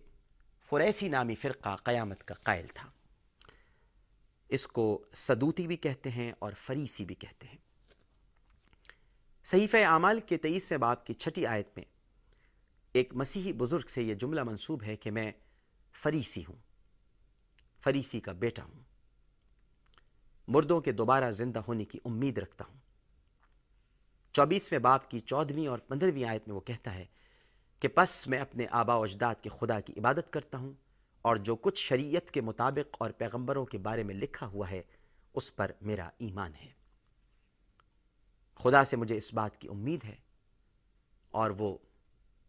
فریسی 0.68 1.08
نامی 1.08 1.34
فرقہ 1.34 1.76
قیامت 1.76 2.24
کا 2.24 2.34
قائل 2.34 2.66
تھا۔ 2.74 2.90
اس 4.48 4.66
کو 4.66 5.04
صدوتی 5.12 5.66
بھی 5.66 5.76
کہتے 5.76 6.10
ہیں 6.10 6.32
اور 6.38 6.52
فریسی 6.52 7.04
بھی 7.04 7.14
کہتے 7.14 7.46
ہیں۔ 7.46 7.56
صحیفہ 9.44 9.76
اعمال 9.76 10.20
کے 10.20 10.36
تیئیسویں 10.36 10.78
باپ 10.78 11.06
کی 11.06 11.14
چھٹی 11.14 11.46
آیت 11.46 11.68
میں 11.76 11.84
ایک 12.92 13.14
مسیحی 13.14 13.52
بزرگ 13.52 13.86
سے 13.86 14.02
یہ 14.02 14.14
جملہ 14.14 14.42
منصوب 14.42 14.82
ہے 14.82 14.96
کہ 14.96 15.10
میں 15.10 15.32
فریسی 16.02 16.42
ہوں، 16.48 16.56
فریسی 17.80 18.20
کا 18.20 18.32
بیٹا 18.32 18.64
ہوں۔ 18.64 18.82
مردوں 20.48 20.80
کے 20.80 20.92
دوبارہ 20.92 21.30
زندہ 21.30 21.60
ہونے 21.68 21.84
کی 21.84 21.98
امید 22.04 22.38
رکھتا 22.38 22.64
ہوں۔ 22.68 22.80
چوبیسویں 24.32 24.80
باپ 24.80 25.10
کی 25.10 25.20
چودھویں 25.20 25.66
اور 25.66 25.78
پندرہویں 25.78 26.24
آیت 26.24 26.48
میں 26.48 26.56
وہ 26.56 26.60
کہتا 26.60 26.94
ہے 26.94 27.06
کہ 27.80 27.88
پس 27.88 28.26
میں 28.26 28.38
اپنے 28.38 28.66
آبا 28.70 28.94
و 28.94 29.02
اجداد 29.02 29.34
کے 29.34 29.48
خدا 29.48 29.80
کی 29.80 29.92
عبادت 29.96 30.30
کرتا 30.30 30.58
ہوں 30.58 30.72
اور 31.22 31.36
جو 31.36 31.56
کچھ 31.56 31.78
شریعت 31.78 32.30
کے 32.30 32.40
مطابق 32.40 32.96
اور 33.00 33.10
پیغمبروں 33.10 33.66
کے 33.66 33.78
بارے 33.78 34.02
میں 34.02 34.14
لکھا 34.14 34.46
ہوا 34.46 34.70
ہے، 34.70 34.82
اس 35.34 35.56
پر 35.56 35.70
میرا 35.80 36.10
ایمان 36.18 36.54
ہے۔ 36.54 36.70
خدا 38.54 38.84
سے 38.84 38.96
مجھے 38.96 39.16
اس 39.16 39.34
بات 39.34 39.60
کی 39.60 39.68
امید 39.68 40.04
ہے 40.04 40.16
اور 41.30 41.50
وہ 41.50 41.78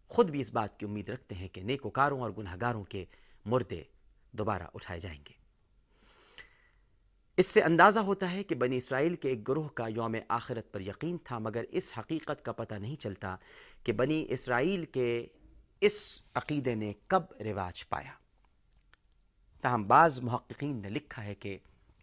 خود 0.07 0.29
بھی 0.29 0.41
اس 0.41 0.53
بات 0.53 0.79
کی 0.79 0.85
امید 0.85 1.09
رکھتے 1.09 1.35
ہیں 1.35 1.47
کہ 1.47 1.61
نیکوکاروں 1.61 2.21
اور 2.21 2.31
گناہ 2.37 2.55
گاروں 2.61 2.83
کے 2.83 3.05
مردے 3.45 3.83
دوبارہ 4.31 4.63
اٹھائے 4.73 4.99
جائیں 4.99 5.19
گے۔ 5.29 5.46
اس 7.37 7.47
سے 7.47 7.61
اندازہ 7.61 7.99
ہوتا 7.99 8.31
ہے 8.31 8.43
کہ 8.43 8.55
بنی 8.55 8.77
اسرائیل 8.77 9.15
کے 9.15 9.29
ایک 9.29 9.47
گروہ 9.47 9.67
کا 9.67 9.87
یوم 9.87 10.15
آخرت 10.27 10.71
پر 10.71 10.81
یقین 10.81 11.17
تھا، 11.23 11.37
مگر 11.39 11.63
اس 11.69 11.91
حقیقت 11.97 12.43
کا 12.45 12.51
پتہ 12.51 12.75
نہیں 12.75 12.95
چلتا 12.95 13.35
کہ 13.83 13.93
بنی 13.93 14.25
اسرائیل 14.29 14.85
کے 14.85 15.27
اس 15.81 16.21
عقیدے 16.35 16.75
نے 16.75 16.91
کب 17.07 17.23
رواج 17.39 17.87
پایا۔ 17.89 18.11
تاہم، 19.61 19.83
بعض 19.83 20.19
محققین 20.19 20.81
نے 20.81 20.89
لکھا 20.89 21.23
ہے 21.23 21.35
کہ 21.35 21.57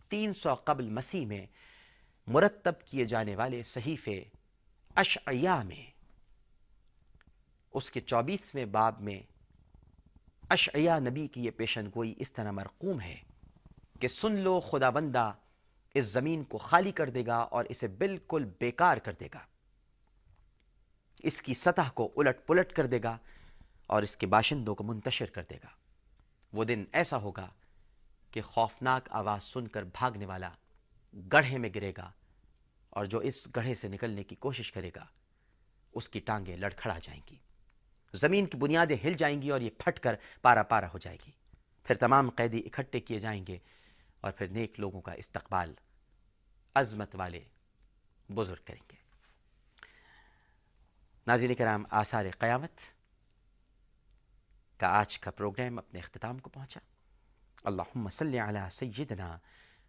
تین 0.08 0.32
سو 0.32 0.54
قبل 0.54 0.88
مسیح 0.88 1.26
میں 1.26 1.46
مرتب 2.26 2.80
کیے 2.86 3.04
جانے 3.04 3.36
والے 3.36 3.62
صحیفے 3.62 4.22
اشعیاء 4.96 5.62
میں، 5.62 5.84
اس 7.74 7.90
کے 7.90 8.00
چوبیسویں 8.00 8.64
باب 8.64 9.00
میں 9.00 9.20
اشعیاء 10.50 10.98
نبی 10.98 11.26
کی 11.26 11.44
یہ 11.44 11.50
پیشن 11.50 11.88
گوئی 11.94 12.14
اس 12.18 12.32
طرح 12.32 12.50
مرقوم 12.50 13.00
ہے۔ 13.00 13.16
کہ 14.00 14.08
سن 14.08 14.32
لو 14.32 14.60
خدا 14.60 14.90
بندہ 14.90 15.32
اس 15.94 16.04
زمین 16.04 16.44
کو 16.44 16.58
خالی 16.58 16.92
کر 16.92 17.10
دے 17.10 17.26
گا 17.26 17.36
اور 17.36 17.64
اسے 17.64 17.88
بالکل 17.88 18.44
بیکار 18.44 18.96
کر 18.96 19.12
دے 19.12 19.28
گا۔ 19.34 19.38
اس 21.18 21.42
کی 21.42 21.54
سطح 21.54 21.90
کو 21.94 22.12
الٹ 22.16 22.46
پلٹ 22.46 22.72
کر 22.72 22.86
دے 22.86 23.00
گا 23.02 23.18
اور 23.86 24.02
اس 24.02 24.16
کے 24.16 24.26
باشندوں 24.26 24.74
کو 24.74 24.84
منتشر 24.84 25.26
کر 25.26 25.42
دے 25.50 25.56
گا۔ 25.56 25.68
وہ 26.52 26.64
دن 26.64 26.84
ایسا 26.92 27.16
ہوگا 27.16 27.48
کہ 28.30 28.42
خوفناک 28.42 29.08
آواز 29.10 29.42
سن 29.42 29.68
کر 29.68 29.82
بھاگنے 29.82 30.26
والا 30.26 30.50
گڑھے 31.32 31.58
میں 31.58 31.70
گرے 31.74 31.92
گا 31.96 32.10
اور 32.90 33.04
جو 33.04 33.18
اس 33.18 33.48
گڑھے 33.56 33.74
سے 33.74 33.88
نکلنے 33.88 34.24
کی 34.24 34.34
کوشش 34.34 34.72
کرے 34.72 34.90
گا، 34.96 35.04
اس 35.92 36.08
کی 36.08 36.20
ٹانگیں 36.20 36.56
لڑکھڑا 36.56 36.98
جائیں 37.02 37.20
گی۔ 37.30 37.36
زمین 38.12 38.46
کی 38.46 38.56
بنیادیں 38.56 38.96
ہل 39.04 39.12
جائیں 39.12 39.42
گی 39.42 39.50
اور 39.50 39.60
یہ 39.60 39.70
پھٹ 39.78 40.00
کر 40.00 40.14
پارا 40.42 40.62
پارا 40.62 40.88
ہو 40.88 40.98
جائے 40.98 41.16
گی۔ 41.26 41.30
پھر 41.84 41.94
تمام 41.94 42.30
قیدی 42.30 42.58
اکٹھے 42.58 43.00
کیے 43.00 43.20
جائیں 43.20 43.46
گے۔ 43.46 43.58
اور 44.24 44.32
پھر 44.32 44.48
نیک 44.48 44.80
لوگوں 44.80 45.00
کا 45.00 45.12
استقبال 45.12 45.74
عظمت 46.74 47.14
والے 47.14 47.44
بزرگ 48.34 48.62
کریں 48.64 48.80
گے۔ 48.92 48.96
ناظرین 51.26 51.54
کرام، 51.54 51.84
آثار 51.90 52.24
قیامت 52.38 52.80
کا 54.80 54.86
آج 54.86 55.18
کا 55.18 55.30
پروگرام 55.30 55.78
اپنے 55.78 56.00
اختتام 56.00 56.38
کو 56.38 56.50
پہنچا۔ 56.50 56.80
اللہم 57.64 58.08
صلی 58.08 58.38
علی 58.38 58.58
سیدنا 58.70 59.38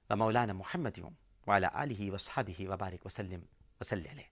و 0.10 0.16
مولانا 0.16 0.54
محمد 0.54 1.00
وعلی 1.48 1.68
آلہ 1.74 2.12
وصحابہ 2.12 2.70
وبارک 2.70 3.06
وسلم 3.06 3.40
وسلی 3.80 4.10
علیہ۔ 4.10 4.30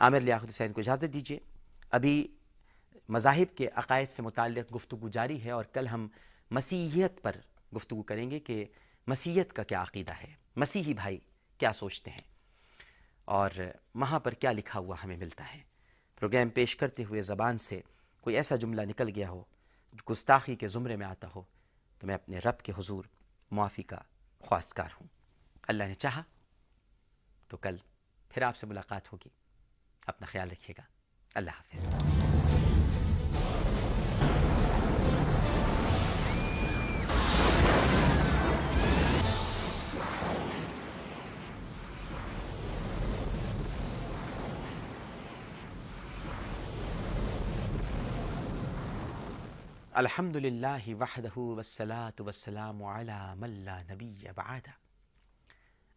عامر 0.00 0.20
لیاقت 0.20 0.48
حسین 0.48 0.72
کو 0.72 0.80
اجازت 0.80 1.12
دیجیے 1.12 1.38
ابھی 1.90 2.36
مذاہب 3.08 3.56
کے 3.56 3.68
عقائد 3.74 4.08
سے 4.08 4.22
متعلق 4.22 4.74
گفتگو 4.74 5.08
جاری 5.08 5.44
ہے 5.44 5.50
اور 5.50 5.64
کل 5.64 5.86
ہم 5.86 6.08
مسیحیت 6.50 7.22
پر 7.22 7.36
گفتگو 7.76 8.02
کریں 8.02 8.30
گے 8.30 8.40
کہ 8.40 8.66
مسیحیت 9.06 9.52
کا 9.52 9.62
کیا 9.62 9.82
عقیدہ 9.82 10.12
ہے؟ 10.12 10.34
مسیحی 10.56 10.94
بھائی 10.94 11.18
کیا 11.58 11.72
سوچتے 11.72 12.10
ہیں؟ 12.10 12.20
اور 13.24 13.50
وہاں 13.94 14.20
پر 14.20 14.34
کیا 14.34 14.52
لکھا 14.52 14.78
ہوا 14.78 14.96
ہمیں 15.04 15.16
ملتا 15.16 15.54
ہے؟ 15.54 15.62
پروگرام 16.20 16.48
پیش 16.48 16.76
کرتے 16.76 17.04
ہوئے 17.04 17.22
زبان 17.22 17.58
سے 17.58 17.80
کوئی 18.20 18.36
ایسا 18.36 18.56
جملہ 18.56 18.82
نکل 18.82 19.08
گیا 19.14 19.28
ہو 19.28 19.44
جو 19.92 20.12
گستاخی 20.12 20.56
کے 20.56 20.68
زمرے 20.68 20.96
میں 20.96 21.06
آتا 21.06 21.28
ہو، 21.34 21.42
تو 21.98 22.06
میں 22.06 22.14
اپنے 22.14 22.38
رب 22.38 22.58
کے 22.58 22.72
حضور 22.78 23.04
معافی 23.50 23.82
کا 23.82 23.98
خواستگار 24.40 24.88
ہوں۔ 24.94 25.08
اللہ 25.68 25.84
نے 25.84 25.94
چاہا 25.94 26.22
تو 27.48 27.56
کل 27.56 27.76
پھر 28.28 28.42
آپ 28.42 28.56
سے 28.56 28.66
ملاقات 28.66 29.12
ہوگی۔ 29.12 29.28
اپنا 30.06 30.26
خیال 30.26 30.50
رکھیے 30.50 30.74
گا۔ 30.78 30.82
اللہ 31.34 31.50
حافظ۔ 31.50 31.94
الحمد 49.96 50.36
للہ 50.36 50.94
وحدہ 51.00 51.36
والصلاة 51.36 52.20
والسلام 52.20 52.82
علی 52.82 53.34
من 53.34 53.68
نبی 53.90 54.24
بعد 54.34 54.68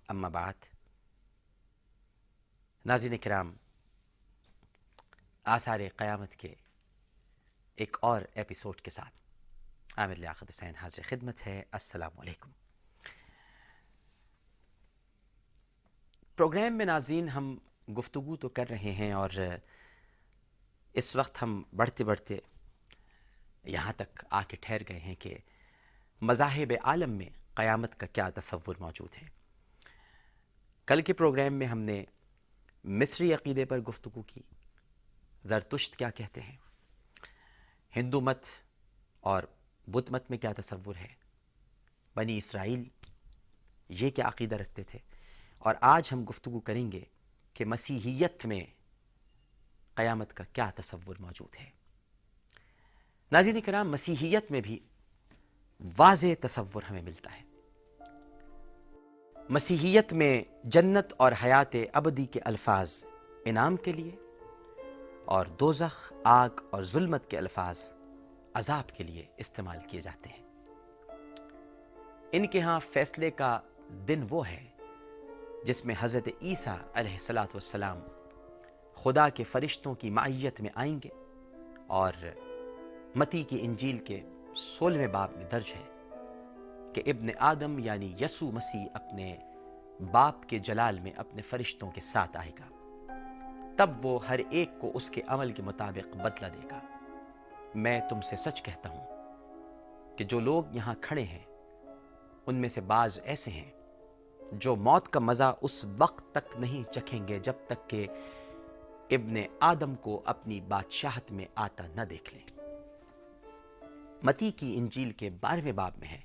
اما 0.09 0.27
بعد 0.27 0.65
ناظرین 2.85 3.17
کرام 3.17 3.55
آثار 5.43 5.79
قیامت 5.95 6.35
کے 6.35 6.53
ایک 7.75 7.97
اور 8.01 8.21
ایپیسوڈ 8.33 8.81
کے 8.81 8.91
ساتھ. 8.91 9.15
عامر 9.97 10.15
لیاقت 10.15 10.49
حسین 10.49 10.75
حاضر 10.75 11.01
خدمت 11.01 11.47
ہے. 11.47 11.63
السلام 11.71 12.19
علیکم. 12.19 12.51
پروگرام 16.35 16.77
میں 16.77 16.85
ناظرین 16.85 17.29
ہم 17.29 17.57
گفتگو 17.97 18.35
تو 18.35 18.49
کر 18.49 18.69
رہے 18.69 18.91
ہیں 18.91 19.11
اور 19.11 19.29
اس 20.93 21.15
وقت 21.15 21.41
ہم 21.41 21.63
بڑھتے 21.75 22.03
بڑھتے 22.03 22.39
یہاں 23.67 23.93
تک 23.93 24.25
آ 24.29 24.43
کے 24.43 24.57
ٹھہر 24.61 24.81
گئے 24.89 24.99
ہیں 24.99 25.15
کہ 25.15 25.37
مذاہب 26.21 26.73
عالم 26.83 27.17
میں 27.17 27.29
قیامت 27.55 27.99
کا 27.99 28.05
کیا 28.05 28.29
تصور 28.29 28.75
موجود 28.79 29.15
ہے۔ 29.21 29.27
کل 30.85 31.01
کے 31.01 31.13
پروگرام 31.13 31.53
میں 31.53 31.67
ہم 31.67 31.79
نے 31.79 32.05
مصری 32.83 33.33
عقیدے 33.33 33.65
پر 33.65 33.79
گفتگو 33.79 34.21
کی۔ 34.21 34.41
زرتشت 35.43 35.95
کیا 35.95 36.09
کہتے 36.09 36.41
ہیں؟ 36.41 36.57
ہندو 37.95 38.21
مت 38.21 38.45
اور 39.19 39.43
بدھ 39.87 40.11
مت 40.11 40.29
میں 40.29 40.37
کیا 40.37 40.53
تصور 40.57 40.95
ہے؟ 40.95 41.13
بنی 42.15 42.37
اسرائیل 42.37 42.83
یہ 43.89 44.09
کیا 44.09 44.27
عقیدہ 44.27 44.55
رکھتے 44.55 44.83
تھے؟ 44.83 44.99
اور 45.59 45.75
آج 45.81 46.09
ہم 46.11 46.23
گفتگو 46.29 46.59
کریں 46.59 46.91
گے 46.91 47.03
کہ 47.53 47.65
مسیحیت 47.65 48.45
میں 48.45 48.61
قیامت 49.95 50.33
کا 50.33 50.43
کیا 50.43 50.71
تصور 50.75 51.15
موجود 51.19 51.55
ہے۔ 51.55 51.76
ناظرین 53.31 53.61
کرام، 53.61 53.91
مسیحیت 53.91 54.51
میں 54.51 54.61
بھی 54.61 54.79
واضح 55.97 56.27
تصور 56.41 56.81
ہمیں 56.89 57.01
ملتا 57.01 57.29
ہے۔ 57.33 57.43
مسیحیت 59.49 60.13
میں 60.13 60.43
جنت 60.63 61.13
اور 61.17 61.31
حیات 61.43 61.75
ابدی 61.93 62.25
کے 62.25 62.39
الفاظ 62.39 63.05
انعام 63.45 63.75
کے 63.75 63.93
لیے 63.93 64.15
اور 65.25 65.45
دوزخ، 65.45 66.13
آگ 66.23 66.49
اور 66.69 66.83
ظلمت 66.83 67.29
کے 67.29 67.37
الفاظ 67.37 67.91
عذاب 68.53 68.89
کے 68.97 69.03
لیے 69.03 69.25
استعمال 69.37 69.77
کیے 69.87 70.01
جاتے 70.01 70.29
ہیں۔ 70.29 70.43
ان 72.31 72.47
کے 72.47 72.59
ہاں 72.59 72.79
فیصلے 72.79 73.31
کا 73.31 73.59
دن 74.07 74.23
وہ 74.29 74.47
ہے 74.47 74.65
جس 75.65 75.85
میں 75.85 75.95
حضرت 75.99 76.27
عیسیٰ 76.41 76.77
علیہ 76.93 77.13
السلاۃ 77.13 77.47
والسلام 77.47 77.99
خدا 78.95 79.29
کے 79.29 79.43
فرشتوں 79.43 79.95
کی 79.95 80.09
معیت 80.09 80.61
میں 80.61 80.69
آئیں 80.75 80.99
گے 81.03 81.09
اور 81.87 82.13
متی 83.17 83.43
کی 83.43 83.57
انجیل 83.61 83.97
کے 83.97 84.21
سولہویں 84.55 85.07
باب 85.07 85.31
میں 85.35 85.45
درج 85.51 85.73
ہے 85.75 86.13
کہ 86.93 87.03
ابن 87.05 87.27
آدم 87.39 87.79
یعنی 87.79 88.13
یسو 88.19 88.51
مسیح 88.51 88.85
اپنے 88.93 89.37
باپ 90.11 90.45
کے 90.47 90.59
جلال 90.59 90.99
میں 90.99 91.11
اپنے 91.15 91.41
فرشتوں 91.41 91.91
کے 91.91 92.01
ساتھ 92.01 92.37
آئے 92.37 92.51
گا۔ 92.59 92.67
تب 93.77 93.89
وہ 94.03 94.27
ہر 94.27 94.39
ایک 94.49 94.69
کو 94.79 94.91
اس 94.93 95.09
کے 95.09 95.21
عمل 95.27 95.51
کے 95.51 95.61
مطابق 95.61 96.15
بدلہ 96.15 96.47
دے 96.47 96.67
گا۔ 96.71 96.79
میں 97.75 98.01
تم 98.09 98.21
سے 98.21 98.35
سچ 98.35 98.63
کہتا 98.63 98.89
ہوں 98.89 99.05
کہ 100.17 100.23
جو 100.23 100.39
لوگ 100.39 100.63
یہاں 100.71 100.95
کھڑے 101.01 101.23
ہیں، 101.23 101.45
ان 102.47 102.55
میں 102.55 102.69
سے 102.69 102.81
بعض 102.81 103.19
ایسے 103.23 103.51
ہیں 103.51 103.71
جو 104.51 104.75
موت 104.75 105.09
کا 105.09 105.19
مزہ 105.19 105.55
اس 105.61 105.85
وقت 105.97 106.31
تک 106.31 106.57
نہیں 106.57 106.91
چکھیں 106.91 107.27
گے 107.27 107.39
جب 107.39 107.53
تک 107.67 107.89
کہ 107.89 108.07
ابن 109.09 109.35
آدم 109.59 109.95
کو 109.95 110.21
اپنی 110.25 110.61
بادشاہت 110.61 111.31
میں 111.31 111.45
آتا 111.55 111.83
نہ 111.95 112.01
دیکھ 112.01 112.35
لیں۔ 112.35 112.56
متی 114.23 114.51
کی 114.51 114.77
انجیل 114.77 115.11
کے 115.11 115.29
بارہویں 115.29 115.71
باب 115.71 115.97
میں 115.97 116.07
ہے 116.07 116.21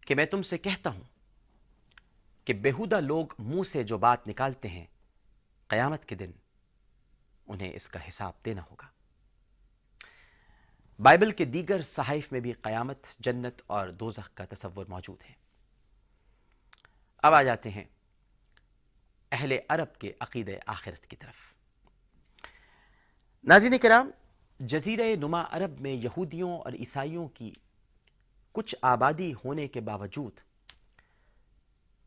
کہ 0.00 0.14
میں 0.14 0.24
تم 0.24 0.42
سے 0.42 0.58
کہتا 0.58 0.90
ہوں 0.90 1.04
کہ 2.44 2.54
بےحودہ 2.54 3.00
لوگ 3.00 3.26
منہ 3.38 3.62
سے 3.62 3.82
جو 3.82 3.98
بات 3.98 4.26
نکالتے 4.28 4.68
ہیں، 4.68 4.86
قیامت 5.68 6.04
کے 6.04 6.14
دن 6.14 6.30
انہیں 7.46 7.72
اس 7.74 7.88
کا 7.88 8.08
حساب 8.08 8.32
دینا 8.44 8.62
ہوگا۔ 8.70 8.86
بائبل 10.98 11.30
کے 11.30 11.44
دیگر 11.44 11.82
صحائف 11.82 12.32
میں 12.32 12.40
بھی 12.40 12.52
قیامت، 12.52 13.06
جنت 13.18 13.62
اور 13.66 13.88
دوزخ 13.88 14.34
کا 14.34 14.44
تصور 14.44 14.86
موجود 14.88 15.22
ہے۔ 15.22 15.34
اب 17.18 17.34
آ 17.34 17.42
جاتے 17.42 17.70
ہیں 17.70 17.84
اہل 19.32 19.52
عرب 19.68 19.98
کے 19.98 20.12
عقید 20.20 20.50
آخرت 20.66 21.06
کی 21.06 21.16
طرف۔ 21.16 21.52
ناظرین 23.44 23.78
کرام 23.78 24.10
جزیرہ 24.70 25.16
نما 25.16 25.44
عرب 25.50 25.80
میں 25.80 25.92
یہودیوں 25.92 26.58
اور 26.58 26.72
عیسائیوں 26.72 27.28
کی 27.28 27.52
کچھ 28.52 28.74
آبادی 28.82 29.34
ہونے 29.34 29.68
کے 29.68 29.80
باوجود 29.80 30.32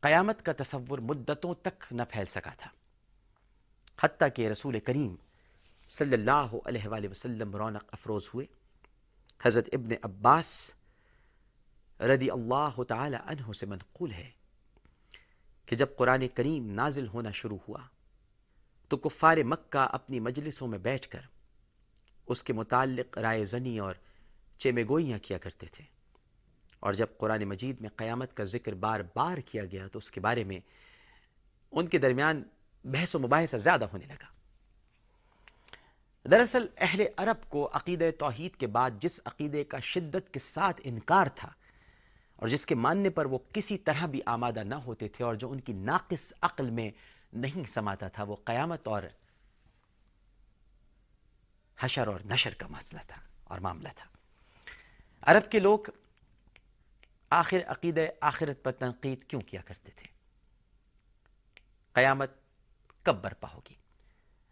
قیامت 0.01 0.45
کا 0.45 0.51
تصور 0.57 0.99
مدتوں 0.99 1.53
تک 1.53 1.83
نہ 1.91 2.01
پھیل 2.09 2.25
سکا 2.25 2.49
تھا۔ 2.57 2.69
حتیٰ 4.03 4.27
کہ 4.35 4.47
رسول 4.47 4.79
کریم 4.79 5.15
صلی 5.87 6.13
اللہ 6.13 6.55
علیہ 6.65 6.87
وآلہ 6.87 7.07
وسلم 7.09 7.55
رونق 7.55 7.83
افروز 7.91 8.29
ہوئے۔ 8.33 8.45
حضرت 9.45 9.69
ابن 9.73 9.93
عباس 10.03 10.71
رضی 11.99 12.31
اللہ 12.31 12.83
تعالی 12.83 13.17
عنہ 13.25 13.51
سے 13.51 13.65
منقول 13.65 14.11
ہے 14.11 14.31
کہ 15.65 15.75
جب 15.75 15.87
قرآن 15.97 16.27
کریم 16.27 16.71
نازل 16.71 17.07
ہونا 17.07 17.31
شروع 17.31 17.57
ہوا 17.67 17.81
تو 18.87 18.97
کفار 18.97 19.37
مکہ 19.37 19.87
اپنی 19.91 20.19
مجلسوں 20.19 20.67
میں 20.67 20.79
بیٹھ 20.79 21.09
کر 21.09 21.34
اس 22.27 22.43
کے 22.43 22.53
متعلق 22.53 23.17
رائے 23.17 23.45
زنی 23.45 23.79
اور 23.79 23.93
چیمے 24.57 24.83
گوئیاں 24.83 25.17
کیا 25.17 25.37
کرتے 25.37 25.67
تھے۔ 25.67 25.83
اور 26.79 26.93
جب 26.93 27.07
قرآن 27.17 27.43
مجید 27.43 27.81
میں 27.81 27.89
قیامت 27.95 28.33
کا 28.33 28.43
ذکر 28.43 28.73
بار 28.73 28.99
بار 29.15 29.37
کیا 29.37 29.65
گیا 29.65 29.87
تو 29.87 29.97
اس 29.97 30.11
کے 30.11 30.19
بارے 30.19 30.43
میں 30.43 30.59
ان 31.71 31.87
کے 31.87 31.97
درمیان 31.97 32.43
بحث 32.85 33.15
و 33.15 33.19
مباحثہ 33.19 33.57
زیادہ 33.57 33.85
ہونے 33.85 34.05
لگا۔ 34.05 34.35
دراصل 36.31 36.65
اہل 36.77 37.01
عرب 37.17 37.49
کو 37.49 37.69
عقید 37.73 38.03
توحید 38.19 38.55
کے 38.55 38.67
بعد 38.67 38.91
جس 38.99 39.19
عقیدے 39.25 39.63
کا 39.63 39.79
شدت 39.79 40.33
کے 40.33 40.39
ساتھ 40.39 40.81
انکار 40.83 41.27
تھا 41.35 41.49
اور 42.35 42.47
جس 42.47 42.65
کے 42.65 42.75
ماننے 42.75 43.09
پر 43.09 43.25
وہ 43.25 43.37
کسی 43.53 43.77
طرح 43.77 44.05
بھی 44.05 44.21
آمادہ 44.25 44.63
نہ 44.63 44.75
ہوتے 44.75 45.07
تھے 45.07 45.25
اور 45.25 45.35
جو 45.35 45.51
ان 45.51 45.59
کی 45.59 45.73
ناقص 45.73 46.33
عقل 46.41 46.69
میں 46.69 46.91
نہیں 47.33 47.65
سماتا 47.65 48.07
تھا، 48.07 48.23
وہ 48.23 48.35
قیامت 48.35 48.87
اور 48.87 49.03
حشر 51.79 52.07
اور 52.07 52.19
نشر 52.25 52.53
کا 52.53 52.67
مسئلہ 52.67 53.01
تھا 53.07 53.21
اور 53.43 53.59
معاملہ 53.59 53.89
تھا۔ 53.95 54.09
عرب 55.21 55.51
کے 55.51 55.59
لوگ 55.59 55.79
آخر 57.29 57.57
عقید 57.67 57.99
آخرت 58.21 58.63
پر 58.63 58.71
تنقید 58.71 59.23
کیوں 59.23 59.41
کیا 59.41 59.61
کرتے 59.61 59.91
تھے؟ 59.91 60.07
قیامت 61.93 62.31
کب 63.03 63.15
برپا 63.23 63.47
ہوگی؟ 63.53 63.75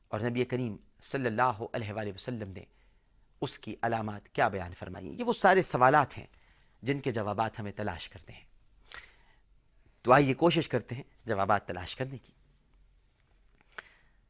اور 0.08 0.20
نبی 0.20 0.46
کریم 0.46 0.76
صلی 1.02 1.26
اللہ 1.26 1.64
علیہ 1.74 1.94
وآلہ 1.94 2.14
وسلم 2.16 2.52
نے 2.52 2.64
اس 3.42 3.60
کی 3.60 3.76
علامات 3.82 4.30
کیا 4.30 4.48
بیان 4.48 4.74
فرمائی؟ 4.74 5.08
یہ 5.08 5.24
وہ 5.24 5.34
سارے 5.34 5.64
سوالات 5.64 6.18
ہیں 6.18 6.28
جن 6.82 7.00
کے 7.00 7.12
جوابات 7.12 7.60
ہمیں 7.60 7.72
تلاش 7.72 8.10
کرتے 8.10 8.34
ہیں۔ 8.34 8.46
تو 10.02 10.14
آئیے 10.14 10.34
کوشش 10.34 10.70
کرتے 10.70 10.96
ہیں 10.96 11.04
جوابات 11.26 11.68
تلاش 11.68 11.96
کرنے 11.96 12.18
کی۔ 12.18 12.34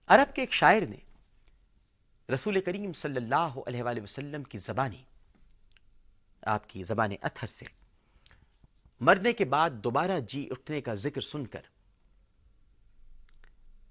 عرب 0.07 0.35
کے 0.35 0.41
ایک 0.41 0.53
شاعر 0.53 0.81
نے 0.81 0.97
رسول 2.29 2.61
کریم 2.61 2.93
صلی 2.93 3.17
اللہ 3.17 3.51
علیہ 3.67 3.83
وآلہ 3.83 4.01
وسلم 4.01 4.43
کی 4.43 4.57
زبانی، 4.57 5.03
آپ 6.41 6.69
کی 6.69 6.83
زبان 6.83 7.11
اتھر 7.21 7.47
سے۔ 7.47 7.65
مرنے 8.99 9.33
کے 9.33 9.45
بعد 9.45 9.69
دوبارہ 9.69 10.19
جی 10.19 10.47
اٹھنے 10.51 10.81
کا 10.81 10.93
ذکر 10.93 11.21
سن 11.21 11.47
کر 11.47 11.61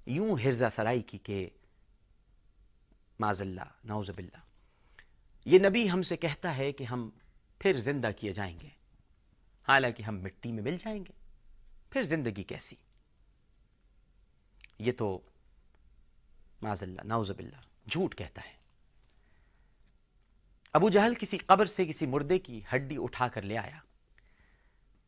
یوں 0.06 0.38
ہرزا 0.38 0.70
سرائی 0.70 1.02
کی 1.02 1.18
کہ 1.18 1.50
معذ 3.18 3.40
اللہ 3.40 3.68
نعوذ 3.84 4.10
باللہ۔ 4.10 4.38
یہ 5.44 5.58
نبی 5.58 5.90
ہم 5.90 6.02
سے 6.02 6.16
کہتا 6.16 6.56
ہے 6.56 6.72
کہ 6.72 6.84
ہم 6.84 7.10
پھر 7.58 7.78
زندہ 7.78 8.10
کیے 8.16 8.32
جائیں 8.32 8.56
گے۔ 8.62 8.68
حالانکہ 9.68 10.02
ہم 10.02 10.20
مٹی 10.20 10.52
میں 10.52 10.62
مل 10.62 10.76
جائیں 10.78 11.04
گے۔ 11.06 11.12
پھر 11.90 12.02
زندگی 12.02 12.42
کیسی؟ 12.42 12.76
یہ 14.78 14.92
تو 14.92 15.20
معذ 16.62 16.82
اللہ 16.82 17.02
نعوذ 17.04 17.30
باللہ۔ 17.30 17.71
جھوٹ 17.90 18.14
کہتا 18.14 18.40
ہے۔ 18.44 18.52
ابو 20.72 20.90
جہل 20.90 21.14
کسی 21.14 21.38
قبر 21.38 21.66
سے 21.66 21.86
کسی 21.86 22.06
مردے 22.06 22.38
کی 22.38 22.60
ہڈی 22.74 22.96
اٹھا 22.98 23.28
کر 23.28 23.42
لے 23.42 23.58
آیا 23.58 23.78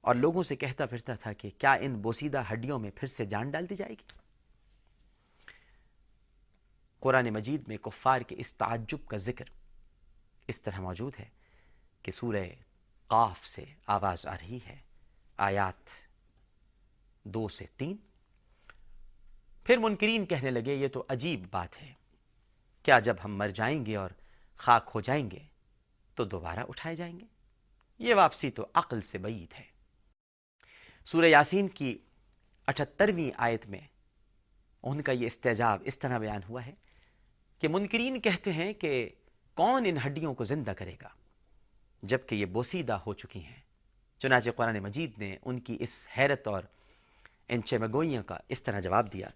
اور 0.00 0.14
لوگوں 0.14 0.42
سے 0.42 0.56
کہتا 0.56 0.86
پھرتا 0.86 1.14
تھا 1.14 1.32
کہ 1.32 1.50
کیا 1.58 1.72
ان 1.72 1.94
بوسیدہ 1.94 2.42
ہڈیوں 2.52 2.78
میں 2.78 2.90
پھر 2.94 3.08
سے 3.08 3.24
جان 3.24 3.50
ڈال 3.50 3.70
دی 3.70 3.76
جائے 3.76 3.92
گی؟ 3.92 4.18
قرآن 7.00 7.30
مجید 7.30 7.68
میں 7.68 7.76
کفار 7.76 8.20
کے 8.20 8.34
اس 8.38 8.54
تعجب 8.54 9.08
کا 9.08 9.16
ذکر 9.16 9.44
اس 10.46 10.62
طرح 10.62 10.80
موجود 10.80 11.12
ہے 11.18 11.28
کہ 12.02 12.12
سورہ 12.12 12.44
قاف 13.06 13.46
سے 13.46 13.64
آواز 13.86 14.26
آ 14.26 14.34
رہی 14.34 14.58
ہے۔ 14.66 14.76
آیات 15.36 15.90
دو 17.22 17.48
سے 17.48 17.64
تین۔ 17.76 17.96
پھر 19.64 19.76
منکرین 19.78 20.26
کہنے 20.26 20.50
لگے، 20.50 20.74
یہ 20.74 20.88
تو 20.88 21.04
عجیب 21.08 21.46
بات 21.50 21.82
ہے۔ 21.82 21.92
کیا 22.84 22.98
جب 22.98 23.16
ہم 23.24 23.36
مر 23.36 23.48
جائیں 23.48 23.86
گے 23.86 23.96
اور 23.96 24.10
خاک 24.56 24.90
ہو 24.94 25.00
جائیں 25.00 25.30
گے 25.30 25.38
تو 26.14 26.24
دوبارہ 26.24 26.58
اٹھائے 26.58 26.96
جائیں 26.96 27.20
گے؟ 27.20 27.24
یہ 27.98 28.14
واپسی 28.14 28.50
تو 28.50 28.66
عقل 28.74 29.00
سے 29.00 29.18
بعید 29.18 29.52
ہے۔ 29.58 29.64
سورہ 31.04 31.24
یاسین 31.24 31.68
کی 31.68 31.98
اٹھترویں 32.66 33.30
آیت 33.36 33.66
میں 33.66 33.80
ان 34.82 35.02
کا 35.02 35.12
یہ 35.12 35.26
استجاب 35.26 35.82
اس 35.84 35.98
طرح 35.98 36.18
بیان 36.18 36.40
ہوا 36.48 36.66
ہے 36.66 36.74
کہ 37.58 37.68
منکرین 37.68 38.20
کہتے 38.20 38.52
ہیں 38.52 38.72
کہ 38.72 39.08
کون 39.54 39.84
ان 39.86 39.96
ہڈیوں 40.06 40.34
کو 40.34 40.44
زندہ 40.44 40.70
کرے 40.70 40.94
گا 41.02 41.08
جبکہ 42.02 42.34
یہ 42.34 42.46
بوسیدہ 42.46 42.92
ہو 42.92 43.14
چکی 43.14 43.44
ہیں۔ 43.44 43.60
چنانچہ 44.18 44.50
قرآن 44.50 44.78
مجید 44.78 45.18
نے 45.18 45.36
ان 45.44 45.60
کی 45.60 45.76
اس 45.80 46.08
حیرت 46.18 46.48
اور 46.48 46.62
ان 47.48 47.62
چمگوئیوں 47.62 48.22
کا 48.22 48.36
اس 48.48 48.62
طرح 48.62 48.80
جواب 48.80 49.12
دیا۔ 49.12 49.28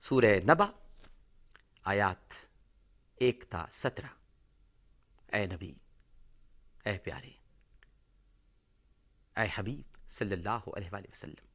سورہ 0.00 0.40
نبا 0.44 0.66
آیات 1.84 2.34
ایک 3.16 3.44
تا 3.48 3.64
سترہ۔ 3.70 4.06
اے 5.32 5.46
نبی، 5.46 5.74
اے 6.84 6.98
پیارے، 6.98 7.30
اے 9.36 9.48
حبیب 9.54 10.10
صلی 10.10 10.32
اللہ 10.32 10.58
علیہ 10.76 10.88
وآلہ 10.92 11.06
وسلم۔ 11.08 11.46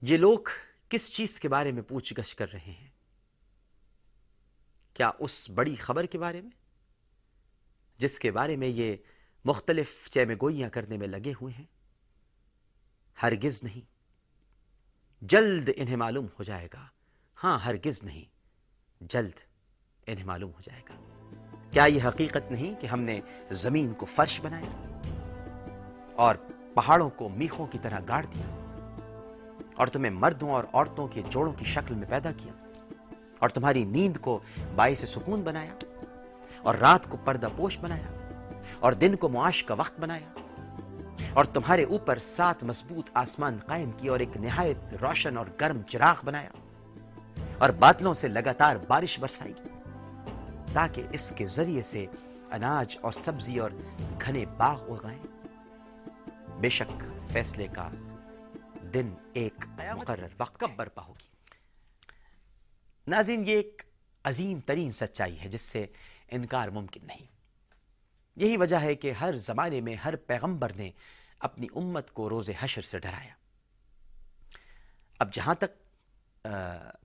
یہ 0.00 0.16
لوگ 0.16 0.38
کس 0.88 1.12
چیز 1.12 1.40
کے 1.40 1.48
بارے 1.48 1.72
میں 1.72 1.82
پوچھ 1.82 2.14
گچھ 2.18 2.36
کر 2.36 2.52
رہے 2.52 2.72
ہیں؟ 2.72 2.90
کیا 4.94 5.10
اس 5.18 5.50
بڑی 5.50 5.76
خبر 5.76 6.04
کے 6.04 6.18
بارے 6.18 6.40
میں؟ 6.40 6.50
جس 7.98 8.18
کے 8.18 8.30
بارے 8.30 8.56
میں 8.56 8.68
یہ 8.68 8.96
مختلف 9.44 10.08
چیمے 10.10 10.34
گوئیاں 10.34 10.70
کرنے 10.70 10.96
میں 10.96 11.08
لگے 11.08 11.32
ہوئے 11.40 11.54
ہیں؟ 11.54 11.66
ہرگز 13.22 13.62
نہیں۔ 13.62 13.98
جلد 15.22 15.68
انہیں 15.76 15.96
معلوم 15.96 16.26
ہو 16.38 16.42
جائے 16.42 16.68
گا۔ 16.72 16.86
ہاں 17.44 17.58
ہرگز 17.58 18.04
نہیں۔ 18.04 18.24
جلد 19.00 19.32
انہیں 20.06 20.24
معلوم 20.24 20.50
ہو 20.50 20.60
جائے 20.60 20.82
گا۔ 20.88 20.94
کیا 21.70 21.84
یہ 21.84 22.02
حقیقت 22.04 22.52
نہیں 22.52 22.80
کہ 22.80 22.86
ہم 22.86 23.00
نے 23.00 23.20
زمین 23.50 23.94
کو 23.94 24.06
فرش 24.06 24.40
بنایا 24.40 24.98
اور 26.16 26.34
پہاڑوں 26.74 27.10
کو 27.10 27.28
میخوں 27.28 27.66
کی 27.66 27.78
طرح 27.82 28.00
گاڑ 28.08 28.26
دیا 28.26 28.64
اور 29.76 29.86
تمہیں 29.86 30.10
مردوں 30.10 30.50
اور 30.50 30.64
عورتوں 30.72 31.08
کے 31.08 31.22
جوڑوں 31.30 31.52
کی 31.52 31.64
شکل 31.64 31.94
میں 31.94 32.08
پیدا 32.08 32.32
کیا 32.32 32.52
اور 33.38 33.48
تمہاری 33.48 33.84
نیند 33.84 34.16
کو 34.16 34.40
باعث 34.74 35.04
سکون 35.04 35.42
بنایا 35.42 35.74
اور 36.62 36.74
رات 36.74 37.10
کو 37.10 37.16
پردہ 37.24 37.48
پوش 37.56 37.78
بنایا 37.78 38.12
اور 38.80 38.92
دن 38.92 39.16
کو 39.16 39.28
معاش 39.28 39.64
کا 39.64 39.74
وقت 39.74 40.00
بنایا 40.00 40.28
اور 41.32 41.44
تمہارے 41.44 41.84
اوپر 41.84 42.18
سات 42.18 42.64
مضبوط 42.64 43.10
آسمان 43.14 43.58
قائم 43.66 43.90
کی 43.90 44.08
اور 44.08 44.20
ایک 44.20 44.36
نہایت 44.36 44.94
روشن 45.02 45.36
اور 45.36 45.46
گرم 45.60 45.82
چراغ 45.82 46.16
بنایا۔ 46.24 46.50
اور 47.58 47.70
بادلوں 47.70 48.14
سے 48.14 48.28
لگاتار 48.28 48.76
بارش 48.76 49.18
برسائی، 49.18 49.54
تاکہ 50.72 51.02
اس 51.12 51.32
کے 51.36 51.46
ذریعے 51.46 51.82
سے 51.82 52.06
اناج 52.50 52.98
اور 53.00 53.12
سبزی 53.12 53.58
اور 53.58 53.70
گھنے 54.20 54.46
باغ 54.46 54.92
اگائیں۔ 54.92 55.22
بے 56.60 56.68
شک 56.68 57.02
فیصلے 57.32 57.66
کا 57.66 57.88
دن 58.94 59.14
ایک 59.32 59.64
مقرر 59.96 60.26
وقت 60.38 60.60
کب 60.60 60.70
برپا 60.76 61.02
ہوگی۔ 61.04 61.28
ناظرین، 63.06 63.48
یہ 63.48 63.54
ایک 63.54 63.82
عظیم 64.24 64.60
ترین 64.60 64.92
سچائی 64.92 65.40
ہے 65.40 65.48
جس 65.48 65.62
سے 65.62 65.86
انکار 66.28 66.68
ممکن 66.68 67.00
نہیں۔ 67.06 67.26
یہی 68.36 68.56
وجہ 68.56 68.76
ہے 68.76 68.94
کہ 68.94 69.10
ہر 69.10 69.36
زمانے 69.36 69.80
میں 69.80 69.94
ہر 69.94 70.16
پیغمبر 70.16 70.72
نے 70.76 70.90
اپنی 71.38 71.66
امت 71.74 72.10
کو 72.10 72.28
روز 72.28 72.50
حشر 72.60 72.82
سے 72.82 72.98
ڈرایا۔ 72.98 73.34
اب 75.18 75.34
جہاں 75.34 75.54
تک 75.54 75.87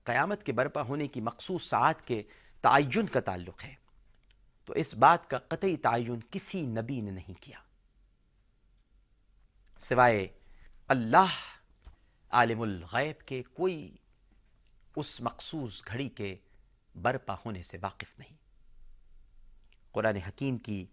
قیامت 0.04 0.44
کے 0.44 0.52
برپا 0.52 0.82
ہونے 0.82 1.08
کی 1.08 1.20
مخصوص 1.20 1.66
ساعت 1.68 2.06
کے 2.06 2.22
تعین 2.60 3.06
کا 3.06 3.20
تعلق 3.20 3.64
ہے۔ 3.64 3.74
تو 4.64 4.72
اس 4.72 4.94
بات 4.94 5.30
کا 5.30 5.38
قطعی 5.38 5.76
تعین 5.76 6.20
کسی 6.30 6.62
نبی 6.62 7.00
نے 7.00 7.10
نہیں 7.10 7.42
کیا۔ 7.42 7.58
سوائے 9.78 10.28
اللہ، 10.88 11.34
عالم 12.30 12.60
الغیب 12.60 13.26
کے 13.26 13.42
کوئی 13.42 13.96
اس 14.96 15.20
مخصوص 15.20 15.86
گھڑی 15.86 16.08
کے 16.08 16.36
برپا 17.02 17.34
ہونے 17.34 17.62
سے 17.62 17.78
واقف 17.82 18.18
نہیں۔ 18.18 18.36
قرآن 19.92 20.16
حکیم 20.16 20.56
کی 20.56 20.86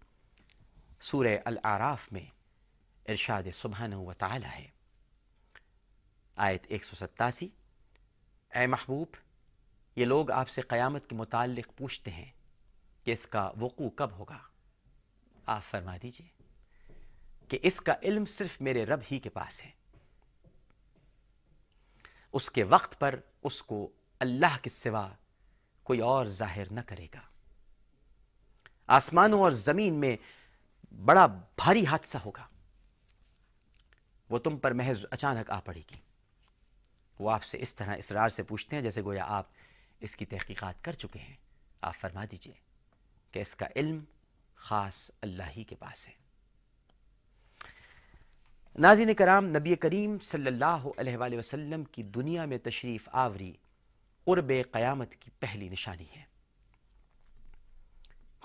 سورہ 1.00 1.38
العراف 1.44 2.12
میں 2.12 2.26
ارشاد 3.08 3.42
سبحانہ 3.54 3.94
و 3.94 4.12
تعالی 4.12 4.46
ہے۔ 4.46 4.68
آیت 6.36 6.66
ایک 6.68 6.84
سو 6.84 6.96
ستاسی۔ 6.96 7.48
اے 8.54 8.66
محبوب، 8.66 9.06
یہ 9.96 10.04
لوگ 10.04 10.30
آپ 10.30 10.48
سے 10.48 10.60
قیامت 10.60 11.06
کے 11.06 11.16
متعلق 11.16 11.78
پوچھتے 11.78 12.10
ہیں 12.10 12.30
کہ 13.04 13.10
اس 13.10 13.26
کا 13.26 13.52
وقوع 13.60 13.90
کب 13.90 14.10
ہوگا۔ 14.12 14.38
آپ 15.46 15.62
فرما 15.62 15.96
دیجیے 16.02 16.28
کہ 17.48 17.58
اس 17.62 17.80
کا 17.80 17.94
علم 18.02 18.24
صرف 18.24 18.60
میرے 18.60 18.84
رب 18.86 19.00
ہی 19.12 19.18
کے 19.18 19.28
پاس 19.28 19.64
ہے۔ 19.64 19.70
اس 22.32 22.50
کے 22.50 22.62
وقت 22.62 23.00
پر 23.00 23.20
اس 23.42 23.62
کو 23.62 23.90
اللہ 24.18 24.56
کے 24.62 24.70
سوا 24.70 25.08
کوئی 25.82 26.00
اور 26.00 26.26
ظاہر 26.26 26.72
نہ 26.72 26.80
کرے 26.80 27.06
گا۔ 27.14 27.20
آسمانوں 28.86 29.40
اور 29.40 29.50
زمین 29.50 29.94
میں 29.94 30.16
بڑا 31.04 31.26
بھاری 31.26 31.86
حادثہ 31.86 32.18
ہوگا۔ 32.18 32.46
وہ 34.28 34.38
تم 34.38 34.58
پر 34.58 34.70
محض 34.70 35.04
اچانک 35.10 35.50
آ 35.50 35.60
پڑے 35.60 35.80
گی۔ 35.80 36.11
وہ 37.22 37.30
آپ 37.30 37.44
سے 37.44 37.58
اس 37.60 37.74
طرح 37.74 37.96
اسرار 37.96 38.28
سے 38.28 38.42
پوچھتے 38.42 38.76
ہیں 38.76 38.82
جیسے 38.82 39.02
گویا 39.02 39.24
آپ 39.28 39.46
اس 40.00 40.16
کی 40.16 40.26
تحقیقات 40.26 40.84
کر 40.84 40.92
چکے 40.92 41.18
ہیں۔ 41.18 41.36
آپ 41.80 41.96
فرما 41.96 42.24
دیجیے 42.30 42.54
کہ 43.30 43.38
اس 43.38 43.54
کا 43.56 43.66
علم 43.76 44.04
خاص 44.54 45.10
اللہ 45.22 45.42
ہی 45.56 45.64
کے 45.64 45.74
پاس 45.74 46.08
ہے۔ 46.08 46.12
ناظرین 48.78 49.14
کرام، 49.14 49.46
نبی 49.46 49.74
کریم 49.76 50.18
صلی 50.18 50.46
اللہ 50.46 50.86
علیہ 50.96 51.16
وآلہ 51.16 51.38
وسلم 51.38 51.84
کی 51.84 52.02
دنیا 52.02 52.44
میں 52.44 52.58
تشریف 52.58 53.08
آوری 53.12 53.52
قرب 54.24 54.52
قیامت 54.72 55.14
کی 55.16 55.30
پہلی 55.38 55.68
نشانی 55.68 56.06
ہے۔ 56.16 56.22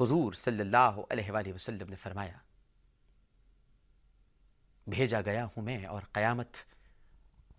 حضور 0.01 0.33
صلی 0.33 0.59
اللہ 0.59 0.99
علیہ 1.09 1.31
وآلہ 1.31 1.53
وسلم 1.53 1.89
نے 1.89 1.95
فرمایا، 1.95 2.37
بھیجا 4.87 5.21
گیا 5.21 5.45
ہوں 5.45 5.61
میں 5.61 5.85
اور 5.85 6.01
قیامت 6.11 6.57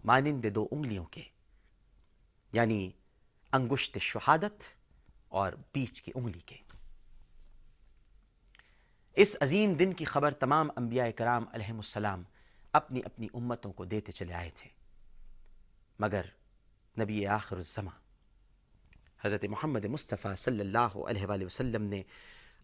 مانند 0.04 0.44
دو 0.54 0.68
انگلیوں 0.70 1.04
کے 1.04 1.22
یعنی 2.52 2.90
انگشت 3.52 3.98
شہادت 3.98 4.64
اور 5.28 5.52
بیچ 5.74 6.02
کی 6.02 6.12
انگلی 6.14 6.40
کے۔ 6.46 6.56
اس 9.16 9.36
عظیم 9.40 9.74
دن 9.74 9.92
کی 9.92 10.04
خبر 10.04 10.30
تمام 10.30 10.68
انبیاء 10.76 11.10
کرام 11.16 11.44
علیہ 11.52 11.70
السلام 11.70 12.22
اپنی 12.72 13.00
اپنی 13.04 13.26
امتوں 13.34 13.72
کو 13.72 13.84
دیتے 13.84 14.12
چلے 14.12 14.34
آئے 14.34 14.50
تھے۔ 14.50 14.70
مگر 15.98 16.24
نبی 17.00 17.26
آخر 17.26 17.56
الزماں 17.56 17.98
حضرت 19.24 19.44
محمد 19.44 19.84
مصطفیٰ 19.84 20.36
صلی 20.36 20.60
اللہ 20.60 20.96
علیہ 21.08 21.26
وآلہ 21.26 21.44
وسلم 21.44 21.82
نے 21.82 22.02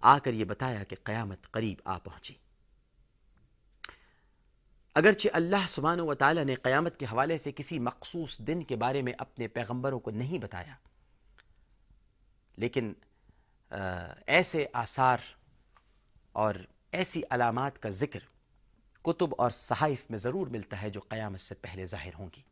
آ 0.01 0.19
کر 0.19 0.33
یہ 0.33 0.45
بتایا 0.45 0.85
کہ 0.85 0.97
قیامت 1.05 1.51
قریب 1.51 1.79
آ 1.85 1.99
پہنچی۔ 1.99 2.35
اگرچہ 4.97 5.29
اللہ 5.33 5.67
سبحانہ 5.69 6.03
و 6.03 6.15
تعالیٰ 6.15 6.45
نے 6.45 6.55
قیامت 6.55 6.97
کے 6.97 7.07
حوالے 7.07 7.37
سے 7.39 7.53
کسی 7.53 7.79
مخصوص 7.79 8.39
دن 8.39 8.63
کے 8.63 8.77
بارے 8.77 9.01
میں 9.03 9.13
اپنے 9.19 9.49
پیغمبروں 9.49 9.99
کو 10.01 10.11
نہیں 10.11 10.39
بتایا، 10.39 10.75
لیکن 12.59 12.93
ایسے 14.27 14.67
آثار 14.73 15.19
اور 16.33 16.55
ایسی 16.93 17.23
علامات 17.31 17.79
کا 17.79 17.89
ذکر 17.89 18.21
کتب 19.05 19.35
اور 19.39 19.51
صحائف 19.51 20.05
میں 20.11 20.19
ضرور 20.19 20.47
ملتا 20.47 20.81
ہے 20.83 20.91
جو 20.91 21.01
قیامت 21.09 21.41
سے 21.41 21.55
پہلے 21.55 21.87
ظاہر 21.87 22.15
ہوں 22.19 22.29
گی۔ 22.37 22.43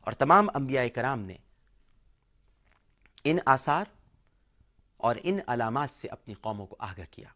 اور 0.00 0.12
تمام 0.12 0.48
انبیاء 0.54 0.84
کرام 0.94 1.20
نے 1.20 1.36
ان 3.24 3.38
آثار 3.46 3.84
اور 4.96 5.16
ان 5.22 5.38
علامات 5.46 5.90
سے 5.90 6.08
اپنی 6.08 6.34
قوموں 6.34 6.66
کو 6.66 6.76
آگاہ 6.78 7.06
کیا، 7.10 7.28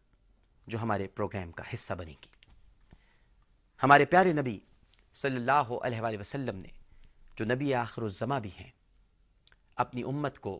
جو 0.67 0.81
ہمارے 0.81 1.07
پروگرام 1.07 1.51
کا 1.51 1.63
حصہ 1.73 1.93
بنے 1.93 2.13
گی۔ 2.23 2.33
ہمارے 3.85 4.05
پیارے 4.05 4.33
نبی 4.33 4.59
صلی 5.13 5.35
اللہ 5.35 5.73
علیہ 5.83 6.01
وآلہ 6.01 6.19
وسلم 6.19 6.57
نے، 6.57 6.67
جو 7.35 7.45
نبی 7.45 7.73
آخر 7.73 8.01
الزما 8.01 8.39
بھی 8.39 8.49
ہیں، 8.59 8.71
اپنی 9.75 10.03
امت 10.03 10.39
کو 10.39 10.59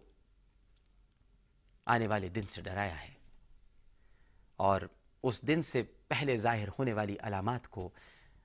آنے 1.86 2.08
والے 2.08 2.28
دن 2.28 2.48
سے 2.48 2.62
ڈرایا 2.62 3.02
ہے۔ 3.02 3.14
اور 4.56 4.82
اس 5.24 5.42
دن 5.42 5.62
سے 5.62 5.84
پہلے 5.84 6.38
ظاہر 6.38 6.68
ہونے 6.68 6.94
والی 6.94 7.16
علامات 7.22 7.68
کو 7.68 7.90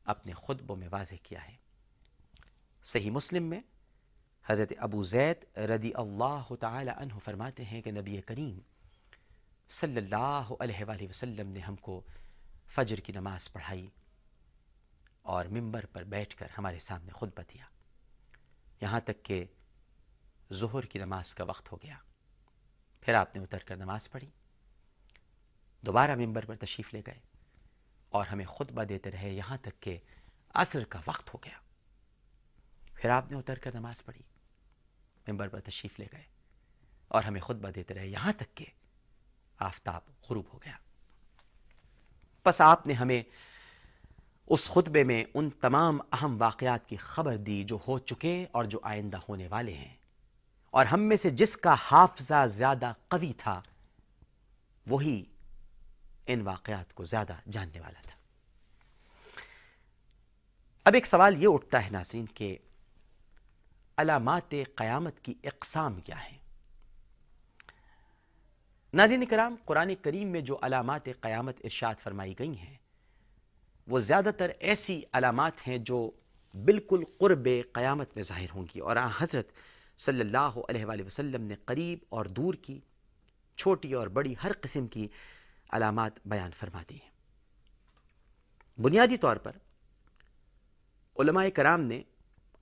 اپنے 0.05 0.33
خطبوں 0.33 0.76
میں 0.76 0.89
واضح 0.93 1.14
کیا 1.22 1.49
ہے۔ 1.49 1.57
صحیح 2.85 3.11
مسلم 3.11 3.43
میں 3.43 3.61
حضرت 4.47 4.72
ابو 4.78 5.03
زید 5.03 5.59
رضی 5.59 5.91
اللہ 5.95 6.55
تعالی 6.61 6.91
عنہ 6.97 7.18
فرماتے 7.24 7.64
ہیں 7.64 7.83
کہ 7.83 7.91
نبی 7.91 8.20
کریم 8.20 8.59
صلی 9.68 9.97
اللہ 9.97 10.53
علیہ 10.61 10.85
وآلہ 10.89 11.09
وسلم 11.09 11.49
نے 11.49 11.61
ہم 11.61 11.76
کو 11.76 12.03
فجر 12.66 12.97
کی 12.97 13.12
نماز 13.12 13.53
پڑھائی۔ 13.53 13.89
اور 15.23 15.45
ممبر 15.45 15.87
پر 15.87 16.05
بیٹھ 16.05 16.37
کر 16.37 16.47
ہمارے 16.59 16.79
سامنے 16.79 17.12
خطبہ 17.12 17.43
دیا۔ 17.55 17.64
یہاں 18.81 19.01
تک 19.01 19.23
کہ 19.23 19.45
ظہر 20.53 20.83
کی 20.83 20.99
نماز 20.99 21.35
کا 21.35 21.45
وقت 21.45 21.73
ہو 21.73 21.77
گیا۔ 21.77 21.97
پھر 23.01 23.14
آپ 23.14 23.37
نے 23.37 23.43
اتر 23.43 23.59
کر 23.59 23.77
نماز 23.77 24.11
پڑھی۔ 24.11 24.31
دوبارہ 25.83 26.16
ممبر 26.16 26.45
پر 26.45 26.57
تشریف 26.57 26.95
لے 26.95 27.03
گئے 27.07 27.21
اور 28.09 28.27
ہمیں 28.27 28.47
خطبہ 28.47 28.85
دیتے 28.85 29.11
رہے 29.11 29.31
یہاں 29.31 29.57
تک 29.57 29.83
کہ 29.83 29.99
عصر 30.55 30.85
کا 30.85 31.01
وقت 31.07 31.35
ہو 31.35 31.39
گیا۔ 31.45 31.59
پھر 32.95 33.11
آپ 33.11 33.31
نے 33.31 33.39
اتر 33.39 33.59
کر 33.59 33.75
نماز 33.75 34.05
پڑھی 34.05 34.23
ممبر 35.29 35.49
پر 35.49 35.61
تشریف 35.61 36.01
لے 36.01 36.07
گئے 36.12 36.25
اور 37.09 37.23
ہمیں 37.23 37.41
خطبہ 37.41 37.71
دیتے 37.71 37.95
رہے 37.95 38.07
یہاں 38.07 38.33
تک 38.33 38.57
کہ 38.57 38.64
آفتاب 39.59 40.03
غروب 40.31 40.45
ہو 40.53 40.59
گیا۔ 40.64 40.77
پس 42.43 42.61
آپ 42.61 42.87
نے 42.87 42.93
ہمیں 42.93 43.23
اس 44.51 44.71
خطبے 44.71 45.05
میں 45.05 45.25
ان 45.35 45.51
تمام 45.51 46.01
اہم 46.13 46.37
واقعات 46.41 46.89
کی 46.89 46.97
خبر 46.97 47.37
دی 47.37 47.65
جو 47.65 47.79
ہو 47.89 47.99
چکے 47.99 48.47
اور 48.53 48.65
جو 48.65 48.81
آئندہ 48.83 49.19
ہونے 49.29 49.47
والے 49.47 49.73
ہیں۔ 49.73 49.95
اور 50.71 50.87
ہم 50.87 51.01
میں 51.01 51.17
سے 51.17 51.31
جس 51.31 51.57
کا 51.57 51.75
حافظہ 51.79 52.47
زیادہ 52.47 52.93
قوی 53.09 53.33
تھا، 53.33 53.63
وہی 54.87 55.25
ان 56.27 56.41
واقعات 56.41 56.95
کو 56.95 57.05
زیادہ 57.05 57.33
جاننے 57.51 57.81
والا 57.81 58.01
تھا۔ 58.03 58.17
اب 60.85 60.95
ایک 60.95 61.07
سوال 61.07 61.43
یہ 61.43 61.49
اٹھتا 61.51 61.85
ہے 61.85 61.91
ناظرین 61.91 62.27
کہ 62.27 62.59
علامات 63.97 64.51
قیامت 64.51 65.21
کی 65.21 65.35
اقسام 65.45 66.01
کیا 66.01 66.25
ہیں؟ 66.25 66.39
ناظرین 68.95 69.27
کرام، 69.27 69.57
قرآن 69.65 69.95
کریم 70.03 70.29
میں 70.29 70.41
جو 70.41 70.59
علامات 70.63 71.05
قیامت 71.21 71.61
ارشاد 71.65 71.95
فرمائی 71.99 72.35
گئی 72.39 72.59
ہیں 72.59 72.80
وہ 73.91 74.01
زیادہ 74.01 74.30
تر 74.38 74.51
ایسی 74.59 75.03
علامات 75.12 75.68
ہیں 75.68 75.78
جو 75.78 76.11
بالکل 76.64 77.05
قرب 77.18 77.49
قیامت 77.72 78.11
میں 78.14 78.22
ظاہر 78.22 78.47
ہوں 78.55 78.66
گی۔ 78.74 78.80
اور 78.80 78.97
حضرت 79.18 79.49
صلی 79.99 80.20
اللہ 80.20 80.61
علیہ 80.68 80.84
وآلہ 80.84 81.03
وسلم 81.03 81.43
نے 81.43 81.55
قریب 81.64 81.99
اور 82.09 82.24
دور 82.24 82.55
کی، 82.55 82.80
چھوٹی 83.57 83.93
اور 83.93 84.07
بڑی 84.07 84.34
ہر 84.45 84.53
قسم 84.61 84.86
کی 84.86 85.09
علامات 85.70 86.12
بیان 86.24 86.51
فرما 86.57 86.82
دی 86.91 86.95
ہیں۔ 86.95 87.11
بنیادی 88.80 89.16
طور 89.16 89.36
پر 89.36 89.53
علماء 91.18 91.49
کرام 91.49 91.80
نے 91.80 92.03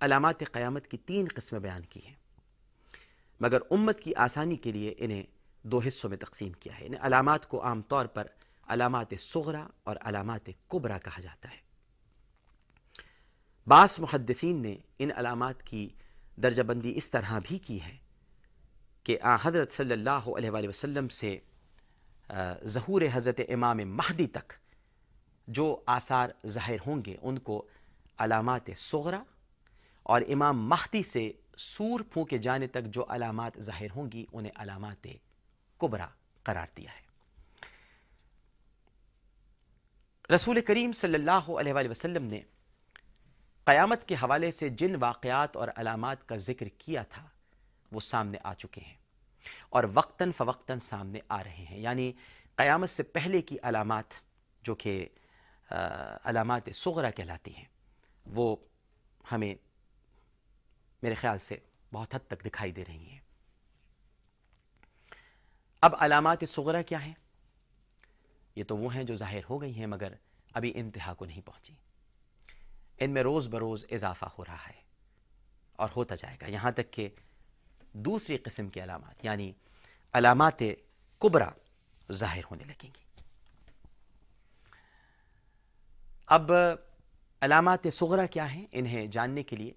علامات 0.00 0.38
قیامت 0.52 0.86
کی 0.88 0.96
تین 0.96 1.26
قسمیں 1.34 1.60
بیان 1.60 1.82
کی 1.82 2.00
ہیں۔ 2.06 2.14
مگر 3.40 3.58
امت 3.70 4.00
کی 4.00 4.14
آسانی 4.14 4.56
کے 4.56 4.72
لیے 4.72 4.94
انہیں 4.98 5.22
دو 5.62 5.80
حصوں 5.86 6.10
میں 6.10 6.18
تقسیم 6.18 6.52
کیا 6.52 6.80
ہے۔ 6.80 6.86
انہیں 6.86 7.00
علامات 7.02 7.48
کو 7.48 7.62
عام 7.62 7.82
طور 7.82 8.06
پر 8.06 8.26
علامات 8.68 9.14
صغرا 9.18 9.66
اور 9.84 9.96
علامات 10.00 10.50
کبرا 10.68 10.98
کہا 10.98 11.20
جاتا 11.20 11.50
ہے۔ 11.50 11.56
بعض 13.66 14.00
محدثین 14.00 14.62
نے 14.62 14.76
ان 14.98 15.10
علامات 15.16 15.62
کی 15.62 15.88
درجہ 16.42 16.62
بندی 16.62 16.92
اس 16.96 17.10
طرح 17.10 17.38
بھی 17.44 17.58
کی 17.58 17.82
ہے 17.82 17.96
کہ 19.02 19.18
آ، 19.22 19.36
حضرت 19.42 19.70
صلی 19.70 19.92
اللہ 19.92 20.28
علیہ 20.36 20.50
وآلہ 20.50 20.68
وسلم 20.68 21.08
سے 21.08 21.38
ظہور 22.64 23.02
حضرت 23.12 23.40
امام 23.48 23.76
مہدی 23.76 24.26
تک 24.26 24.52
جو 25.48 25.80
آثار 25.86 26.28
ظاہر 26.46 26.76
ہوں 26.86 27.04
گے، 27.06 27.16
ان 27.22 27.38
کو 27.38 27.66
علامات 28.18 28.70
صغرا 28.76 29.22
اور 30.02 30.22
امام 30.28 30.68
مہدی 30.68 31.02
سے 31.02 31.32
سور 31.56 32.00
پھونکے 32.00 32.38
جانے 32.38 32.66
تک 32.66 32.84
جو 32.84 33.04
علامات 33.08 33.60
ظاہر 33.60 33.90
ہوں 33.96 34.12
گی، 34.12 34.26
انہیں 34.32 34.52
علامات 34.56 35.06
کبرا 35.78 36.06
قرار 36.42 36.66
دیا 36.76 36.90
ہے۔ 36.90 37.07
رسول 40.34 40.60
کریم 40.60 40.92
صلی 40.92 41.14
اللہ 41.14 41.50
علیہ 41.50 41.72
وآلہ 41.72 41.88
وسلم 41.88 42.24
نے 42.24 42.40
قیامت 43.64 44.04
کے 44.04 44.14
حوالے 44.14 44.50
سے 44.50 44.68
جن 44.68 44.94
واقعات 45.00 45.56
اور 45.56 45.68
علامات 45.76 46.28
کا 46.28 46.36
ذکر 46.36 46.68
کیا 46.78 47.02
تھا، 47.02 47.28
وہ 47.92 48.00
سامنے 48.00 48.38
آ 48.44 48.54
چکے 48.54 48.80
ہیں 48.80 48.96
اور 49.68 49.84
وقتاً 49.94 50.32
فوقتاً 50.32 50.78
سامنے 50.78 51.20
آ 51.28 51.44
رہے 51.44 51.64
ہیں۔ 51.70 51.78
یعنی 51.78 52.12
قیامت 52.56 52.90
سے 52.90 53.02
پہلے 53.02 53.42
کی 53.42 53.56
علامات 53.62 54.14
جو 54.62 54.74
کہ 54.74 55.08
علامات 56.24 56.68
صغرا 56.74 57.10
کہلاتی 57.10 57.56
ہیں، 57.56 57.64
وہ 58.26 58.56
ہمیں 59.32 59.54
میرے 61.02 61.14
خیال 61.14 61.38
سے 61.38 61.56
بہت 61.92 62.14
حد 62.14 62.26
تک 62.26 62.44
دکھائی 62.44 62.72
دے 62.72 62.84
رہی 62.88 63.08
ہیں۔ 63.08 63.20
اب 65.80 65.94
علامات 65.98 66.44
صغرا 66.48 66.82
کیا 66.82 67.02
ہیں؟ 67.02 67.14
یہ 68.58 68.64
تو 68.64 68.76
وہ 68.76 68.94
ہیں 68.94 69.04
جو 69.04 69.16
ظاہر 69.16 69.40
ہو 69.50 69.62
گئی 69.62 69.74
ہیں 69.74 69.86
مگر 69.86 70.12
ابھی 70.54 70.72
انتہا 70.74 71.14
کو 71.14 71.24
نہیں 71.24 71.40
پہنچی۔ 71.40 71.74
ان 72.98 73.10
میں 73.10 73.22
روز 73.22 73.48
بروز 73.48 73.84
اضافہ 73.90 74.24
ہو 74.24 74.44
رہا 74.44 74.66
ہے 74.66 74.82
اور 75.72 75.88
ہوتا 75.96 76.14
جائے 76.14 76.36
گا۔ 76.40 76.46
یہاں 76.46 76.70
تک 76.70 76.90
کہ 76.90 77.08
دوسری 77.92 78.36
قسم 78.36 78.68
کی 78.68 78.82
علامات 78.82 79.24
یعنی 79.24 79.52
علامات 80.12 80.58
کبرا 81.18 81.50
ظاہر 82.12 82.44
ہونے 82.50 82.64
لگیں 82.64 82.90
گی۔ 82.98 83.22
اب 86.26 86.52
علامات 87.40 87.86
صغرا 87.92 88.26
کیا 88.26 88.52
ہیں؟ 88.52 88.66
انہیں 88.72 89.06
جاننے 89.06 89.42
کے 89.42 89.56
لیے 89.56 89.72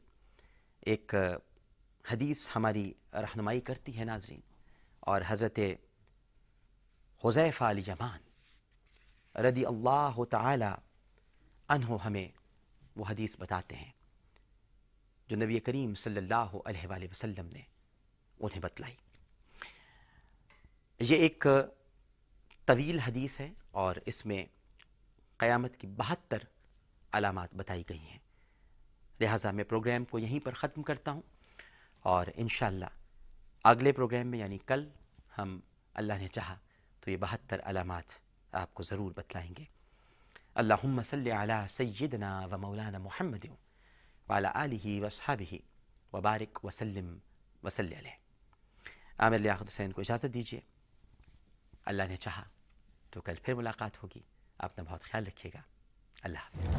ایک 0.81 1.15
حدیث 2.11 2.49
ہماری 2.55 2.93
رہنمائی 3.13 3.61
کرتی 3.61 3.99
ہے 3.99 4.03
ناظرین 4.03 4.41
اور 4.99 5.21
حضرت 5.27 5.59
حضیف 7.25 7.61
علی 7.61 7.83
یمان۔ 7.87 8.30
رضی 9.35 9.65
اللہ 9.65 10.23
تعالی 10.29 10.65
عنہ 11.67 11.97
ہمیں 12.05 12.27
وہ 12.95 13.05
حدیث 13.09 13.37
بتاتے 13.39 13.75
ہیں 13.75 13.91
جو 15.27 15.35
نبی 15.35 15.59
کریم 15.59 15.95
صلی 15.95 16.17
اللہ 16.17 16.55
علیہ 16.65 16.87
وآلہ 16.87 17.05
وسلم 17.11 17.47
نے 17.47 17.61
انہیں 18.39 18.59
بتلائی۔ 18.59 18.95
یہ 20.99 21.15
ایک 21.15 21.47
طویل 22.65 22.99
حدیث 22.99 23.39
ہے 23.39 23.49
اور 23.71 23.95
اس 24.05 24.25
میں 24.25 24.45
قیامت 25.37 25.77
کی 25.77 25.87
بہتر 25.87 26.37
علامات 27.11 27.53
بتائی 27.53 27.83
گئی 27.89 27.99
ہیں۔ 27.99 28.19
لہٰذا 29.19 29.51
میں 29.51 29.63
پروگرام 29.63 30.05
کو 30.05 30.19
یہیں 30.19 30.39
پر 30.39 30.53
ختم 30.53 30.81
کرتا 30.83 31.11
ہوں 31.11 31.21
اور 31.99 32.25
انشاءاللہ 32.35 32.85
اگلے 33.63 33.91
پروگرام 33.91 34.27
میں 34.27 34.39
یعنی 34.39 34.57
کل 34.57 34.89
ہم 35.37 35.59
اللہ 35.93 36.13
نے 36.13 36.27
چاہا 36.27 36.55
تو 36.99 37.11
یہ 37.11 37.17
بہتر 37.17 37.61
علامات 37.63 38.20
آپ 38.51 38.73
کو 38.73 38.83
ضرور 38.83 39.11
بتلائیں 39.15 39.53
گے۔ 39.57 39.65
اللہم 40.55 41.01
صلی 41.01 41.31
علی 41.31 41.67
سیدنا 41.69 42.45
و 42.51 42.57
مولانا 42.57 42.97
محمد 42.97 43.45
وعلی 44.29 44.47
آلہ 44.53 45.05
و 45.05 45.09
صحابہ 45.09 45.55
وبارک 46.15 46.65
وسلم 46.65 47.17
وسلی 47.63 47.95
علیہ۔ 47.95 48.11
عامر 49.17 49.39
لیاقت 49.39 49.67
حسین 49.67 49.91
کو 49.91 50.01
اجازت 50.01 50.33
دیجیے 50.33 50.59
اللہ 51.85 52.03
نے 52.03 52.17
چاہا 52.17 52.43
تو 53.09 53.21
کل 53.21 53.35
پھر 53.43 53.53
ملاقات 53.53 54.03
ہوگی۔ 54.03 54.21
آپ 54.57 54.77
نے 54.77 54.83
بہت 54.83 55.03
خیال 55.03 55.27
رکھیے 55.27 55.51
گا۔ 55.53 55.61
اللہ 56.21 56.37
حافظ۔ 56.37 56.75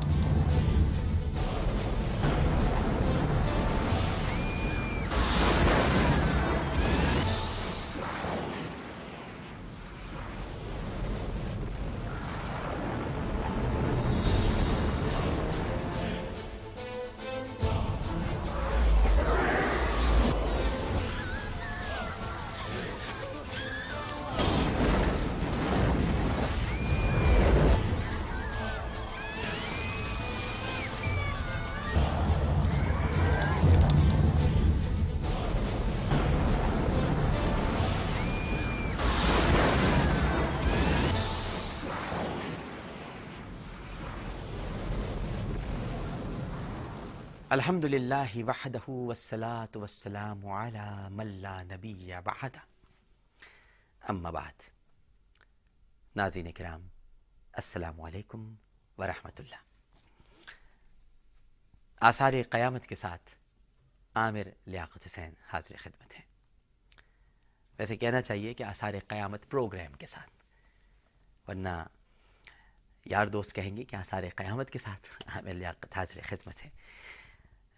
الحمد 47.52 47.84
للہ 47.84 48.42
وحدہ 48.46 48.78
والصلاة 48.88 49.80
والسلام 49.80 50.46
علی 50.48 51.08
من 51.10 51.26
لا 51.40 51.62
نبی 51.62 52.12
بعد 52.24 52.56
اما 54.02 54.30
بعد 54.30 54.62
ناظرین 56.16 56.50
کرام 56.52 56.86
السلام 57.54 58.00
علیکم 58.00 58.46
ورحمۃ 58.98 59.38
اللہ 59.38 59.60
آثار 62.00 62.32
قیامت 62.50 62.86
کے 62.86 62.94
ساتھ 62.94 63.34
عامر 64.14 64.48
لیاقت 64.66 65.06
حسین 65.06 65.34
حاضر 65.48 65.76
خدمت 65.78 66.16
ہے 66.16 66.24
ویسے 67.78 67.96
کہنا 67.96 68.22
چاہیے 68.22 68.54
کہ 68.54 68.64
آثار 68.64 68.94
قیامت 69.08 69.48
پروگرام 69.50 69.92
کے 69.94 70.06
ساتھ 70.06 70.30
ورنہ 71.48 71.76
یار 73.06 73.26
دوست 73.28 73.54
کہیں 73.54 73.76
گے 73.76 73.84
کہ 73.84 73.96
آثار 73.96 74.28
قیامت 74.36 74.70
کے 74.70 74.78
ساتھ 74.78 75.12
عامر 75.26 75.54
لیاقت 75.54 75.96
حاضر 75.96 76.20
خدمت 76.24 76.64
ہے 76.64 76.70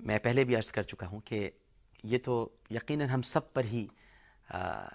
میں 0.00 0.18
پہلے 0.18 0.44
بھی 0.44 0.56
عرض 0.56 0.72
کر 0.72 0.82
چکا 0.82 1.06
ہوں 1.06 1.20
کہ 1.20 1.50
یہ 2.04 2.18
تو 2.18 2.48
یقیناً 2.70 3.08
ہم 3.08 3.22
سب 3.22 3.52
پر 3.52 3.64
ہی 3.64 3.86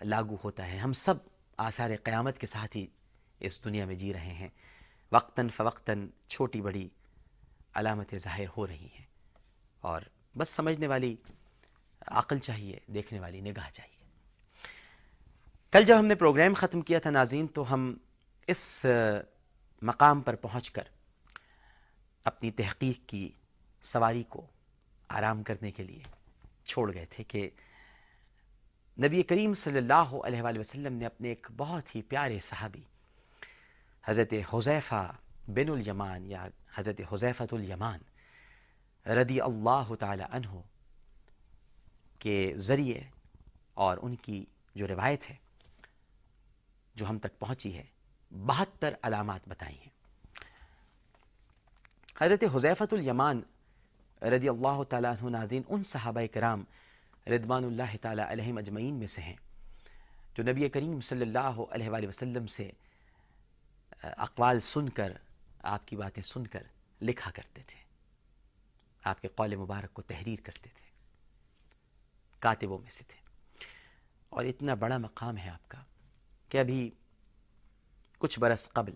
لاگو 0.02 0.36
ہوتا 0.44 0.68
ہے۔ 0.68 0.78
ہم 0.78 0.94
سب 0.94 1.14
آثار 1.58 1.90
قیامت 2.04 2.38
کے 2.38 2.48
ساتھ 2.48 2.78
ہی 2.78 2.88
اس 3.40 3.64
دنیا 3.64 3.86
میں 3.86 3.96
جی 3.96 4.14
رہے 4.14 4.34
ہیں۔ 4.34 4.50
وقتاً 5.12 5.50
فوقتاً 5.50 6.08
چھوٹی 6.28 6.62
بڑی 6.62 6.90
علامتیں 7.74 8.20
ظاہر 8.20 8.46
ہو 8.58 8.68
رہی 8.68 8.88
ہیں۔ 9.00 9.06
اور 9.82 10.02
بس 10.38 10.50
سمجھنے 10.50 10.88
والی 10.88 11.16
عقل 12.02 12.38
چاہیے، 12.38 12.80
دیکھنے 12.88 13.20
والی 13.20 13.42
نگاہ 13.42 13.70
چاہیے۔ 13.72 14.06
کل 15.72 15.84
جب 15.84 16.00
ہم 16.00 16.06
نے 16.06 16.16
پروگرام 16.16 16.54
ختم 16.54 16.82
کیا 16.82 17.00
تھا 17.00 17.10
ناظرین، 17.10 17.48
تو 17.48 17.74
ہم 17.74 17.98
اس 18.48 18.86
مقام 19.82 20.22
پر 20.22 20.36
پہنچ 20.36 20.72
کر 20.72 20.84
اپنی 22.24 22.52
تحقیق 22.52 23.10
کی 23.10 23.32
سواری 23.82 24.24
کو 24.24 24.48
آرام 25.18 25.44
کرنے 25.44 25.72
کے 25.72 25.84
لیے 25.84 26.04
چھوڑ 26.66 26.94
گئے 26.94 27.06
تھے 27.10 27.24
کہ 27.24 27.50
نبی 28.98 29.24
کریم 29.24 29.54
صلی 29.54 29.78
اللہ 29.78 30.16
علیہ 30.26 30.42
وآلہ 30.42 30.60
وسلم 30.60 30.94
نے 30.94 31.06
اپنے 31.06 31.30
ایک 31.30 31.48
بہت 31.58 31.96
ہی 31.96 32.02
پیارے 32.10 32.40
صحابی، 32.44 32.84
حضرت 34.04 34.34
حضیفہ 34.52 35.12
بن 35.56 35.70
الیمان 35.70 36.26
یا 36.32 36.46
حضرت 36.76 37.02
حضیفۃ 37.12 37.54
الیمان 37.54 38.00
رضی 39.06 39.40
اللہ 39.42 39.94
تعالی 40.00 40.24
عنہ 40.30 40.62
کے 42.20 42.54
ذریعے 42.68 43.02
اور 43.86 43.98
ان 44.02 44.16
کی 44.16 44.44
جو 44.76 44.88
روایت 44.88 45.30
ہے 45.30 45.36
جو 46.96 47.10
ہم 47.10 47.20
تک 47.20 47.40
پہنچی 47.40 47.76
ہے، 47.78 47.84
بہتر 48.32 48.94
علامات 49.02 49.48
بتائی 49.48 49.76
ہیں۔ 49.76 49.98
حضرت 52.22 52.44
حضیفۃ 52.54 52.94
الیمان 52.94 53.42
رضی 54.22 54.50
اللہ 54.50 54.84
تعالیٰ 54.84 55.14
عنہ 55.14 55.38
ناظرین، 55.38 55.62
ان 55.68 55.84
صحابہ 55.84 56.22
کرام 56.34 56.64
ردوان 57.28 57.64
اللہ 57.64 57.96
تعالیٰ 58.02 58.26
علیہ 58.28 58.54
مجمعین 58.54 58.94
میں 58.94 59.08
سے 59.08 59.22
ہیں، 59.22 59.36
جو 60.36 60.44
نبی 60.44 60.70
کریم 60.70 61.02
صلی 61.02 61.22
اللہ 61.22 61.62
علیہ 61.72 61.90
وآلہ 61.90 62.08
وسلم 62.08 62.48
سے 62.48 62.72
اقوال 64.04 64.60
سن 64.60 64.90
کر، 64.90 65.14
آپ 65.64 65.88
کی 65.88 65.96
باتیں 65.96 66.24
سن 66.24 66.48
کر 66.48 66.64
لکھا 67.02 67.32
کرتے 67.32 67.62
تھے۔ 67.62 67.84
آپ 69.04 69.22
کے 69.22 69.28
قول 69.28 69.56
مبارک 69.56 69.94
کو 69.94 70.02
تحریر 70.02 70.40
کرتے 70.44 70.70
تھے، 70.70 70.90
کاتبوں 72.40 72.80
میں 72.80 72.90
سے 72.90 73.04
تھے۔ 73.08 73.20
اور 74.30 74.46
اتنا 74.46 74.74
بڑا 74.74 74.98
مقام 74.98 75.38
ہے 75.38 75.50
آپ 75.50 75.70
کا 75.70 75.82
کہ 76.50 76.58
ابھی 76.58 76.92
کچھ 78.18 78.40
برس 78.40 78.70
قبل 78.74 78.94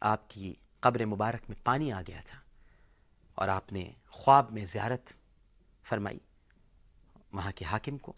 آپ 0.00 0.30
کی 0.30 0.54
قبر 0.80 1.04
مبارک 1.04 1.50
میں 1.50 1.56
پانی 1.64 1.92
آ 1.92 2.02
گیا 2.08 2.20
تھا۔ 2.26 2.38
اور 3.36 3.48
آپ 3.48 3.72
نے 3.72 3.90
خواب 4.10 4.50
میں 4.52 4.64
زیارت 4.64 5.12
فرمائی 5.86 6.18
وہاں 7.32 7.52
کے 7.54 7.64
حاکم 7.64 7.98
کو 7.98 8.12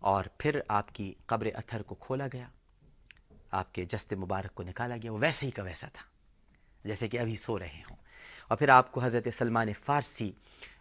اور 0.00 0.24
پھر 0.38 0.60
آپ 0.68 0.94
کی 0.94 1.12
قبر 1.26 1.46
اتھر 1.54 1.82
کو 1.82 1.94
کھولا 1.94 2.26
گیا۔ 2.32 2.48
آپ 3.50 3.74
کے 3.74 3.84
جست 3.84 4.12
مبارک 4.14 4.54
کو 4.54 4.62
نکالا 4.62 4.96
گیا، 5.02 5.12
وہ 5.12 5.18
ویسے 5.20 5.46
ہی 5.46 5.50
کا 5.50 5.62
ویسا 5.62 5.88
تھا، 5.92 6.02
جیسے 6.84 7.08
کہ 7.08 7.18
ابھی 7.20 7.36
سو 7.36 7.58
رہے 7.58 7.82
ہوں۔ 7.90 7.96
اور 8.48 8.58
پھر 8.58 8.68
آپ 8.68 8.92
کو 8.92 9.00
حضرت 9.00 9.28
سلمان 9.34 9.72
فارسی 9.72 10.30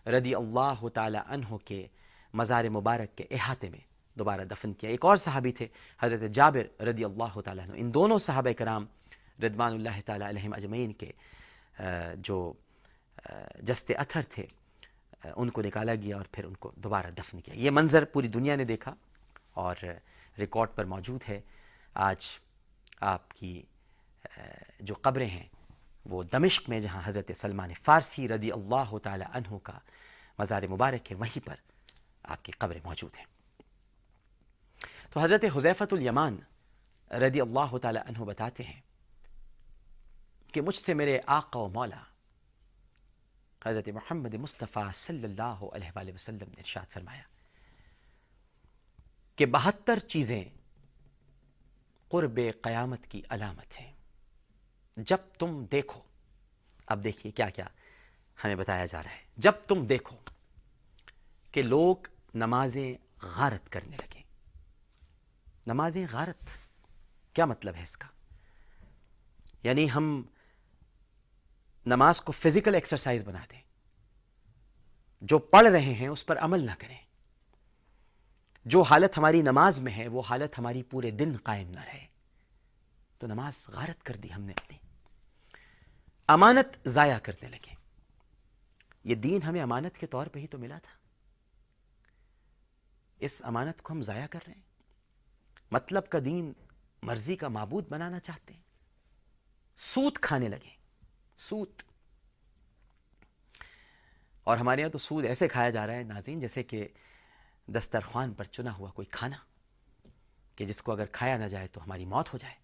رضی 0.07 0.35
اللہ 0.35 0.87
تعالی 0.93 1.17
عنہ 1.27 1.57
کے 1.65 1.87
مزار 2.33 2.65
مبارک 2.69 3.17
کے 3.17 3.25
احاطے 3.31 3.69
میں 3.69 3.79
دوبارہ 4.15 4.41
دفن 4.41 4.73
کیا۔ 4.73 4.89
ایک 4.89 5.05
اور 5.05 5.17
صحابی 5.17 5.51
تھے، 5.51 5.67
حضرت 6.01 6.31
جابر 6.33 6.81
رضی 6.83 7.03
اللہ 7.05 7.39
تعالیٰ 7.45 7.63
عنہ۔ 7.65 7.73
ان 7.77 7.93
دونوں 7.93 8.19
صحابہ 8.19 8.51
کرام 8.57 8.85
ردوان 9.43 9.73
اللہ 9.73 9.99
تعالیٰ 10.05 10.27
علیہ 10.27 10.49
اجمعین 10.55 10.93
کے 10.93 11.11
جو 12.17 12.53
جست 13.61 13.91
اتھر 13.97 14.24
تھے، 14.30 14.45
ان 15.36 15.49
کو 15.49 15.61
نکالا 15.61 15.95
گیا 15.95 16.17
اور 16.17 16.26
پھر 16.32 16.43
ان 16.45 16.53
کو 16.55 16.72
دوبارہ 16.76 17.09
دفن 17.11 17.41
کیا۔ 17.41 17.55
یہ 17.55 17.72
منظر 17.72 18.05
پوری 18.05 18.28
دنیا 18.28 18.55
نے 18.55 18.65
دیکھا 18.65 18.93
اور 19.53 19.76
ریکارڈ 20.38 20.76
پر 20.76 20.86
موجود 20.86 21.24
ہے۔ 21.30 21.39
آج 21.93 22.26
آپ 23.01 23.34
کی 23.34 23.61
جو 24.80 24.95
قبریں 25.01 25.30
ہیں، 25.30 25.47
وہ 26.05 26.22
دمشق 26.24 26.70
میں، 26.70 26.80
جہاں 26.80 27.01
حضرت 27.05 27.32
سلمان 27.36 27.74
فارسی 27.74 28.28
رضی 28.28 28.51
اللہ 28.51 28.97
تعالی 29.03 29.26
عنہ 29.34 29.57
کا 29.63 29.78
مزار 30.39 30.63
مبارک 30.70 31.11
ہے، 31.11 31.17
وہیں 31.17 31.45
پر 31.47 31.55
آپ 32.24 32.43
کی 32.45 32.51
قبریں 32.51 32.82
موجود 32.84 33.17
ہیں۔ 33.17 33.26
تو 35.11 35.20
حضرت 35.20 35.45
حضیفت 35.55 35.93
الیمان 35.93 36.38
رضی 37.11 37.41
اللہ 37.41 37.78
تعالی 37.78 37.99
عنہ 37.99 38.24
بتاتے 38.24 38.63
ہیں 38.63 38.80
کہ 40.53 40.61
مجھ 40.61 40.76
سے 40.76 40.93
میرے 40.93 41.20
آقا 41.26 41.59
و 41.59 41.67
مولا 41.70 42.01
حضرت 43.66 43.89
محمد 43.89 44.34
مصطفیٰ 44.34 44.91
صلی 44.93 45.24
اللہ 45.24 45.41
علیہ 45.41 45.91
وآلہ 45.95 46.14
وسلم 46.14 46.49
نے 46.49 46.55
ارشاد 46.57 46.91
فرمایا 46.91 47.22
کہ 49.36 49.45
بہتر 49.45 49.99
چیزیں 49.99 50.43
قرب 52.07 52.39
قیامت 52.62 53.07
کی 53.07 53.22
علامت 53.30 53.80
ہیں۔ 53.80 53.93
جب 54.97 55.18
تم 55.39 55.66
دیکھو، 55.66 56.01
اب 56.88 57.03
دیکھیے 57.03 57.32
کیا 57.32 57.49
کیا 57.49 57.66
ہمیں 58.43 58.55
بتایا 58.55 58.86
جا 58.86 59.03
رہا 59.03 59.12
ہے۔ 59.12 59.24
جب 59.38 59.51
تم 59.68 59.88
دیکھو 59.88 60.18
کہ 61.51 61.62
لوگ 61.62 61.95
نمازیں 62.34 62.95
غارت 63.22 63.70
کرنے 63.70 63.97
لگیں۔ 63.97 64.24
نمازیں 65.68 66.07
غارت، 66.12 66.49
کیا 67.36 67.45
مطلب 67.45 67.76
ہے 67.76 67.84
اس 67.84 67.97
کا؟ 67.97 68.07
یعنی 69.64 69.91
ہم 69.91 70.24
نماز 71.86 72.21
کو 72.21 72.32
فزیکل 72.32 72.75
ایکسرسائز 72.75 73.23
بنا 73.23 73.39
دیں۔ 73.51 73.61
جو 75.21 75.39
پڑھ 75.39 75.67
رہے 75.67 75.93
ہیں 75.93 76.07
اس 76.07 76.25
پر 76.25 76.38
عمل 76.38 76.59
نہ 76.59 76.71
کریں۔ 76.80 76.97
جو 78.65 78.82
حالت 78.82 79.17
ہماری 79.17 79.41
نماز 79.41 79.80
میں 79.80 79.93
ہے، 79.93 80.07
وہ 80.07 80.21
حالت 80.30 80.59
ہماری 80.59 80.84
پورے 80.84 81.11
دن 81.11 81.36
قائم 81.43 81.69
نہ 81.69 81.80
رہے۔ 81.80 82.07
تو 83.17 83.27
نماز 83.27 83.69
غارت 83.69 84.03
کر 84.03 84.15
دی 84.15 84.34
ہم 84.34 84.41
نے 84.41 84.53
اپنی۔ 84.53 84.77
امانت 86.27 86.88
ضائع 86.88 87.19
کرنے 87.19 87.47
لگے۔ 87.47 87.75
یہ 89.03 89.15
دین 89.15 89.41
ہمیں 89.41 89.61
امانت 89.61 89.97
کے 89.97 90.07
طور 90.07 90.27
پہ 90.27 90.39
ہی 90.39 90.47
تو 90.47 90.57
ملا 90.57 90.77
تھا۔ 90.77 90.97
اس 93.19 93.41
امانت 93.45 93.82
کو 93.82 93.93
ہم 93.93 94.01
ضائع 94.01 94.27
کر 94.27 94.39
رہے 94.47 94.53
ہیں۔ 94.53 94.61
مطلب 95.71 96.09
کا 96.09 96.19
دین 96.25 96.53
مرضی 97.03 97.36
کا 97.36 97.47
معبود 97.47 97.89
بنانا 97.89 98.19
چاہتے 98.19 98.53
ہیں۔ 98.53 98.61
سوت 99.75 100.19
کھانے 100.19 100.49
لگے۔ 100.49 100.78
سوت 101.39 101.81
اور 104.43 104.57
ہمارے 104.57 104.81
یہاں 104.81 104.89
تو 104.89 104.97
سود 104.97 105.25
ایسے 105.25 105.47
کھایا 105.47 105.69
جا 105.69 105.87
رہا 105.87 105.93
ہے 105.93 106.03
ناظرین 106.03 106.39
جیسے 106.39 106.63
کہ 106.63 106.87
دسترخوان 107.67 108.33
پر 108.33 108.43
چنا 108.43 108.73
ہوا 108.73 108.91
کوئی 108.91 109.05
کھانا 109.05 109.37
کہ 110.55 110.65
جس 110.65 110.81
کو 110.81 110.91
اگر 110.91 111.05
کھایا 111.05 111.37
نہ 111.37 111.45
جائے 111.45 111.67
تو 111.67 111.83
ہماری 111.83 112.05
موت 112.05 112.33
ہو 112.33 112.37
جائے۔ 112.37 112.55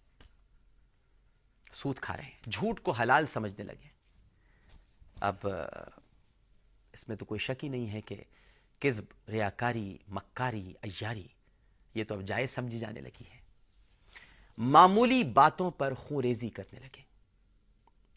سود 1.72 1.98
کھا 1.98 2.16
رہے 2.16 2.24
ہیں۔ 2.24 2.50
جھوٹ 2.50 2.80
کو 2.80 2.92
حلال 2.92 3.26
سمجھنے 3.26 3.64
لگے۔ 3.64 3.88
اب، 5.20 5.36
اس 6.92 7.08
میں 7.08 7.16
تو 7.16 7.24
کوئی 7.24 7.40
شک 7.40 7.64
ہی 7.64 7.68
نہیں 7.68 7.90
ہے 7.90 8.00
کہ 8.00 8.24
کذب، 8.78 9.30
ریاکاری، 9.30 9.98
مکاری، 10.08 10.72
ایاری، 10.82 11.28
یہ 11.94 12.04
تو 12.04 12.14
اب 12.14 12.22
جائز 12.22 12.50
سمجھی 12.50 12.78
جانے 12.78 13.00
لگی 13.00 13.24
ہے۔ 13.34 13.40
معمولی 14.58 15.24
باتوں 15.24 15.70
پر 15.70 15.94
خون 15.94 16.24
ریزی 16.24 16.50
کرنے 16.50 16.78
لگے۔ 16.78 17.05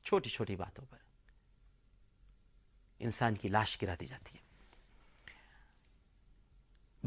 چھوٹی 0.10 0.30
چھوٹی 0.30 0.56
باتوں 0.56 0.86
پر۔ 0.90 0.98
انسان 3.00 3.36
کی 3.36 3.50
لاش 3.50 3.82
گرا 3.82 3.96
دی 4.00 4.06
جاتی 4.06 4.38
ہے۔ 4.38 4.50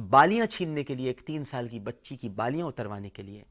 بالیاں 0.01 0.47
چھیننے 0.47 0.85
کے 0.85 0.95
لیے 0.95 1.07
ایک 1.07 1.23
تین 1.27 1.45
سال 1.45 1.69
کی 1.69 1.81
بچی 1.81 2.17
کی 2.17 2.29
بالیاں 2.29 2.67
اتروانے 2.67 3.11
کے 3.11 3.23
لیے 3.23 3.43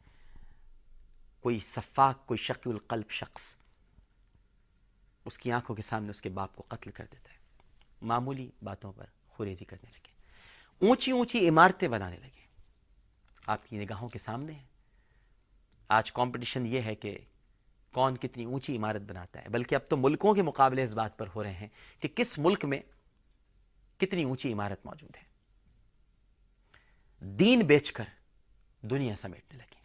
کوئی 1.39 1.59
صفاق 1.59 2.25
کوئی 2.25 2.37
شکی 2.37 2.69
القلب 2.69 3.09
شخص 3.09 3.55
اس 5.25 5.39
کی 5.39 5.51
آنکھوں 5.51 5.75
کے 5.75 5.81
سامنے 5.81 6.09
اس 6.09 6.21
کے 6.21 6.29
باپ 6.29 6.55
کو 6.55 6.63
قتل 6.67 6.91
کر 6.91 7.05
دیتا 7.11 7.29
ہے۔ 7.31 7.37
معمولی 8.01 8.51
باتوں 8.63 8.93
پر 8.93 9.05
خوریزی 9.27 9.65
کرنے 9.65 9.91
لگے۔ 9.91 10.11
اونچی 10.87 11.11
اونچی 11.11 11.49
عمارتیں 11.49 11.87
بنانے 11.87 12.17
لگے۔ 12.17 12.47
آپ 13.47 13.67
کی 13.67 13.85
نگاہوں 13.85 14.09
کے 14.09 14.19
سامنے 14.19 14.53
ہیں۔ 14.53 14.65
آج 15.87 16.11
کمپٹیشن 16.11 16.65
یہ 16.65 16.81
ہے 16.81 16.95
کہ 16.95 17.17
کون 17.93 18.17
کتنی 18.17 18.43
اونچی 18.43 18.77
عمارت 18.77 19.01
بناتا 19.01 19.41
ہے، 19.41 19.49
بلکہ 19.49 19.75
اب 19.75 19.81
تو 19.89 19.97
ملکوں 19.97 20.33
کے 20.33 20.41
مقابلے 20.41 20.83
اس 20.83 20.93
بات 20.93 21.17
پر 21.17 21.27
ہو 21.35 21.43
رہے 21.43 21.53
ہیں 21.53 21.67
کہ 21.99 22.07
کس 22.07 22.39
ملک 22.39 22.65
میں 22.65 22.79
کتنی 23.97 24.23
اونچی 24.23 24.53
عمارت 24.53 24.85
موجود 24.85 25.15
ہے۔ 25.15 25.31
دین 27.19 27.59
بیچ 27.59 27.91
کر 27.91 28.03
دنیا 28.81 29.15
سمیٹنے 29.15 29.57
لگی۔ 29.57 29.81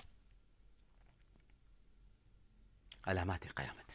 علامات 3.02 3.54
قیامت۔ 3.54 3.86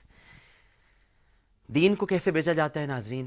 دین 1.68 1.96
کو 1.96 2.06
کیسے 2.06 2.32
بیچا 2.32 2.54
جاتا 2.54 2.80
ہے 2.80 2.86
ناظرین؟ 2.86 3.26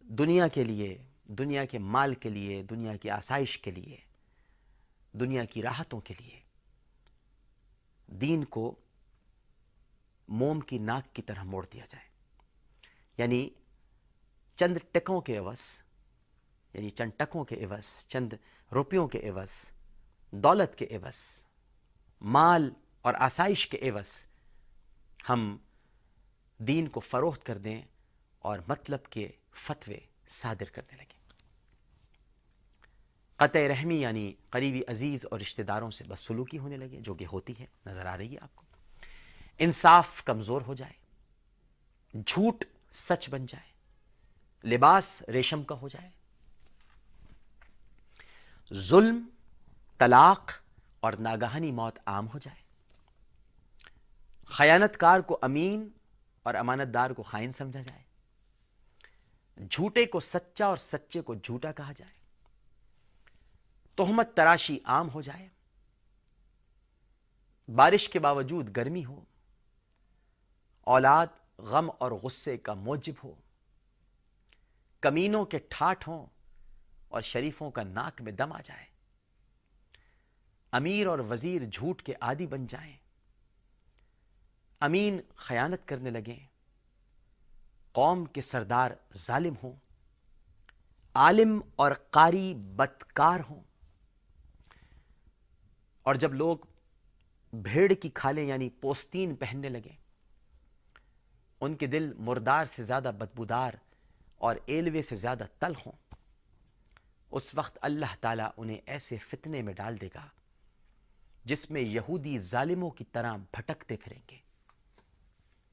دنیا 0.00 0.48
کے 0.48 0.64
لیے، 0.64 1.02
دنیا 1.24 1.64
کے 1.64 1.78
مال 1.78 2.14
کے 2.14 2.28
لیے، 2.28 2.62
دنیا 2.62 2.96
کی 2.96 3.10
آسائش 3.10 3.58
کے 3.58 3.70
لیے، 3.70 3.96
دنیا 5.12 5.44
کی 5.44 5.62
راحتوں 5.62 6.00
کے 6.00 6.14
لیے۔ 6.18 6.39
دین 8.10 8.44
کو 8.44 8.74
موم 10.28 10.60
کی 10.60 10.78
ناک 10.78 11.14
کی 11.14 11.22
طرح 11.22 11.42
موڑ 11.42 11.66
دیا 11.72 11.84
جائے۔ 11.88 12.08
یعنی 13.18 13.50
چند 14.54 14.76
ٹکوں 14.92 15.20
کے 15.20 15.38
عوض 15.38 15.80
یعنی 16.74 16.90
چند 16.90 17.10
ٹکوں 17.16 17.44
کے 17.44 17.64
عوض، 17.64 18.06
چند 18.06 18.32
روپیوں 18.72 19.08
کے 19.08 19.30
عوض، 19.30 19.70
دولت 20.30 20.76
کے 20.76 20.86
عوض، 20.90 21.44
مال 22.20 22.70
اور 23.00 23.14
آسائش 23.18 23.66
کے 23.66 23.90
عوض 23.90 24.24
ہم 25.28 25.56
دین 26.58 26.88
کو 26.88 27.00
فروخت 27.00 27.44
کر 27.44 27.58
دیں 27.58 27.82
اور 28.38 28.58
مطلب 28.68 29.04
کے 29.04 29.28
فتوے 29.52 29.98
صادر 30.28 30.64
کرنے 30.64 30.96
لگے 30.96 31.19
قطع 33.40 33.58
رحمی 33.68 34.00
یعنی 34.00 34.34
قریبی 34.50 34.82
عزیز 34.88 35.26
اور 35.30 35.40
رشتہ 35.40 35.62
داروں 35.62 35.90
سے 35.90 36.04
بس 36.08 36.20
سلوکی 36.20 36.58
ہونے 36.58 36.76
لگے، 36.76 37.00
جو 37.00 37.14
کہ 37.14 37.26
ہوتی 37.32 37.52
ہے، 37.60 37.66
نظر 37.86 38.06
آ 38.06 38.16
رہی 38.18 38.34
ہے 38.34 38.38
آپ 38.42 38.56
کو۔ 38.56 38.62
انصاف 39.58 40.24
کمزور 40.24 40.62
ہو 40.62 40.74
جائے، 40.74 40.92
جھوٹ 42.26 42.64
سچ 42.92 43.30
بن 43.30 43.46
جائے، 43.46 43.70
لباس 44.68 45.22
ریشم 45.22 45.62
کا 45.62 45.74
ہو 45.74 45.88
جائے۔ 45.88 46.10
ظلم، 48.74 49.28
طلاق 49.98 50.50
اور 51.00 51.12
ناگہانی 51.12 51.72
موت 51.72 51.98
عام 52.06 52.28
ہو 52.28 52.38
جائے۔ 52.38 52.62
خیانت 54.44 54.96
کار 54.96 55.20
کو 55.20 55.38
امین 55.42 55.88
اور 56.42 56.54
امانت 56.54 56.94
دار 56.94 57.10
کو 57.10 57.22
خائن 57.22 57.52
سمجھا 57.52 57.82
جائے۔ 57.82 58.02
جھوٹے 59.70 60.06
کو 60.06 60.20
سچا 60.20 60.66
اور 60.66 60.76
سچے 60.76 61.20
کو 61.20 61.34
جھوٹا 61.34 61.72
کہا 61.72 61.92
جائے۔ 61.96 62.19
تہمت 64.00 64.36
تراشی 64.36 64.78
عام 64.84 65.10
ہو 65.10 65.20
جائے۔ 65.20 65.48
بارش 67.68 68.08
کے 68.08 68.18
باوجود 68.18 68.76
گرمی 68.76 69.04
ہو۔ 69.04 69.24
اولاد 70.80 71.26
غم 71.58 71.90
اور 71.98 72.12
غصے 72.12 72.58
کا 72.58 72.74
موجب 72.74 73.12
ہو۔ 73.24 73.34
کمینوں 75.00 75.44
کے 75.44 75.58
ٹھاٹ 75.58 76.08
ہوں 76.08 76.26
اور 77.08 77.22
شریفوں 77.22 77.70
کا 77.70 77.82
ناک 77.82 78.22
میں 78.22 78.32
دم 78.32 78.52
آ 78.52 78.60
جائے۔ 78.64 78.86
امیر 80.72 81.06
اور 81.06 81.18
وزیر 81.18 81.64
جھوٹ 81.64 82.02
کے 82.02 82.12
عادی 82.20 82.46
بن 82.46 82.66
جائیں۔ 82.66 82.96
امین 84.80 85.20
خیانت 85.36 85.88
کرنے 85.88 86.10
لگیں۔ 86.10 86.46
قوم 87.92 88.24
کے 88.24 88.40
سردار 88.40 88.90
ظالم 89.16 89.54
ہوں۔ 89.62 89.72
عالم 91.14 91.60
اور 91.76 91.92
قاری 92.10 92.54
بدکار 92.54 93.40
ہوں۔ 93.50 93.69
اور 96.02 96.14
جب 96.14 96.34
لوگ 96.34 96.58
بھیڑ 97.52 97.92
کی 97.92 98.08
کھالیں 98.08 98.44
یعنی 98.44 98.68
پوستین 98.70 99.34
پہننے 99.34 99.68
لگے، 99.68 99.92
ان 101.60 101.74
کے 101.74 101.86
دل 101.86 102.12
مردار 102.18 102.66
سے 102.66 102.82
زیادہ 102.82 103.10
بدبودار 103.18 103.72
اور 104.36 104.56
ایلوے 104.66 105.02
سے 105.02 105.16
زیادہ 105.16 105.44
تل 105.58 105.72
ہوں۔ 105.86 106.14
اس 107.30 107.54
وقت 107.54 107.78
اللہ 107.82 108.14
تعالیٰ 108.20 108.50
انہیں 108.56 108.80
ایسے 108.86 109.18
فتنے 109.18 109.62
میں 109.62 109.74
ڈال 109.74 110.00
دے 110.00 110.08
گا 110.14 110.26
جس 111.44 111.70
میں 111.70 111.80
یہودی 111.80 112.38
ظالموں 112.38 112.90
کی 112.90 113.04
طرح 113.12 113.36
بھٹکتے 113.36 113.96
پھریں 113.96 114.22
گے۔ 114.30 114.36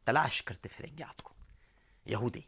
تلاش 0.06 0.44
کرتے 0.44 0.70
پھریں 0.78 0.98
گے 0.98 1.04
آپ 1.04 1.24
کو، 1.24 1.34
یہودی۔ 2.06 2.42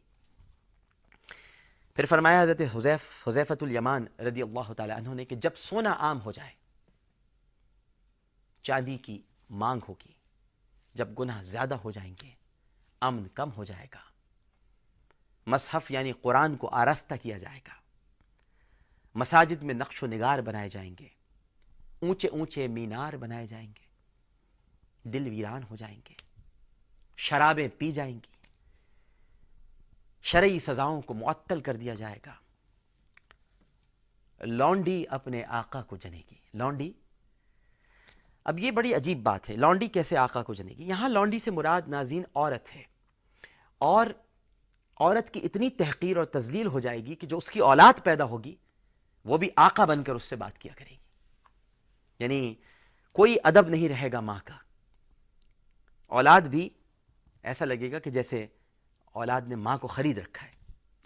پھر 1.95 2.06
فرمایا 2.06 2.41
حضرت 2.41 2.61
حضیف 2.76 3.27
حضیفت 3.27 3.64
الیمان 3.64 4.06
رضی 4.19 4.41
اللہ 4.41 4.73
تعالیٰ 4.73 4.97
عنہ 4.97 5.10
نے 5.10 5.26
کہ 5.26 5.35
جب 5.35 5.56
سونا 5.56 5.93
عام 5.93 6.22
ہو 6.22 6.31
جائے 6.31 6.59
چاندی 8.69 8.97
کی 8.97 9.21
مانگ 9.49 9.79
ہوگی۔ 9.89 10.11
جب 10.93 11.19
گناہ 11.19 11.43
زیادہ 11.43 11.73
ہو 11.73 11.91
جائیں 11.91 12.15
گے، 12.21 12.31
امن 13.01 13.27
کم 13.27 13.51
ہو 13.51 13.63
جائے 13.63 13.87
گا۔ 13.93 13.99
مصحف 15.47 15.91
یعنی 15.91 16.11
قرآن 16.11 16.55
کو 16.55 16.69
آرستہ 16.69 17.13
کیا 17.21 17.37
جائے 17.37 17.59
گا۔ 17.67 17.73
مساجد 19.15 19.63
میں 19.63 19.73
نقش 19.73 20.03
و 20.03 20.07
نگار 20.07 20.39
بنائے 20.39 20.69
جائیں 20.69 20.95
گے۔ 20.99 21.07
اونچے 21.99 22.27
اونچے 22.27 22.67
مینار 22.67 23.13
بنائے 23.13 23.47
جائیں 23.47 23.67
گے۔ 23.67 23.85
دل 25.09 25.27
ویران 25.29 25.63
ہو 25.63 25.75
جائیں 25.75 26.01
گے۔ 26.09 26.13
شرابیں 27.17 27.67
پی 27.77 27.91
جائیں 27.91 28.15
گی۔ 28.15 28.47
شرعی 30.21 30.59
سزاؤں 30.59 31.01
کو 31.01 31.13
معطل 31.13 31.61
کر 31.61 31.75
دیا 31.75 31.93
جائے 31.93 32.19
گا۔ 32.25 32.33
لونڈی 34.45 35.05
اپنے 35.09 35.43
آقا 35.43 35.81
کو 35.81 35.95
جنے 35.95 36.21
گی۔ 36.31 36.35
لونڈی 36.53 36.93
اب 38.45 38.60
یہ 38.60 38.72
بڑی 38.72 38.94
عجیب 38.94 39.24
بات 39.24 39.49
ہے 39.49 39.56
لونڈی 39.56 39.88
کیسے 39.88 40.18
آقا 40.18 40.44
کو 40.44 40.53
جنے 40.53 40.74
گی؟ 40.74 40.84
یہاں 40.84 41.10
لونڈی 41.10 41.40
سے 41.40 41.52
مراد 41.52 41.82
نازین 41.88 42.24
عورت 42.36 42.76
ہے۔ 42.76 42.84
اور 43.78 44.07
عورت 44.99 45.30
کی 45.30 45.40
اتنی 45.44 45.70
تحقیر 45.70 46.18
اور 46.18 46.26
تزلیل 46.26 46.68
ہو 46.68 46.80
جائے 46.80 47.06
گی 47.06 47.16
کہ 47.16 47.28
جو 47.28 47.38
اس 47.38 47.52
کی 47.52 47.60
اولاد 47.60 48.03
پیدا 48.03 48.24
ہوگی 48.24 48.56
وہ 49.26 49.38
بھی 49.38 49.49
آقا 49.56 49.86
بن 49.86 50.03
کر 50.03 50.16
اس 50.16 50.24
سے 50.24 50.36
بات 50.36 50.57
کیا 50.57 50.74
کرے 50.76 50.90
گی۔ 50.90 50.95
یعنی 52.20 52.56
کوئی 53.11 53.36
ادب 53.44 53.68
نہیں 53.68 53.90
رہے 53.90 54.11
گا 54.11 54.20
ماں 54.20 54.40
کا۔ 54.45 54.53
اولاد 56.07 56.41
بھی 56.41 56.70
ایسا 57.44 57.66
لگے 57.66 57.91
گا 57.91 57.99
کہ 57.99 58.10
جیسے 58.10 58.48
اولاد 59.06 59.41
نے 59.41 59.56
ماں 59.56 59.78
کو 59.78 59.88
خرید 59.88 60.18
رکھا 60.18 60.48
ہے۔ 60.48 60.52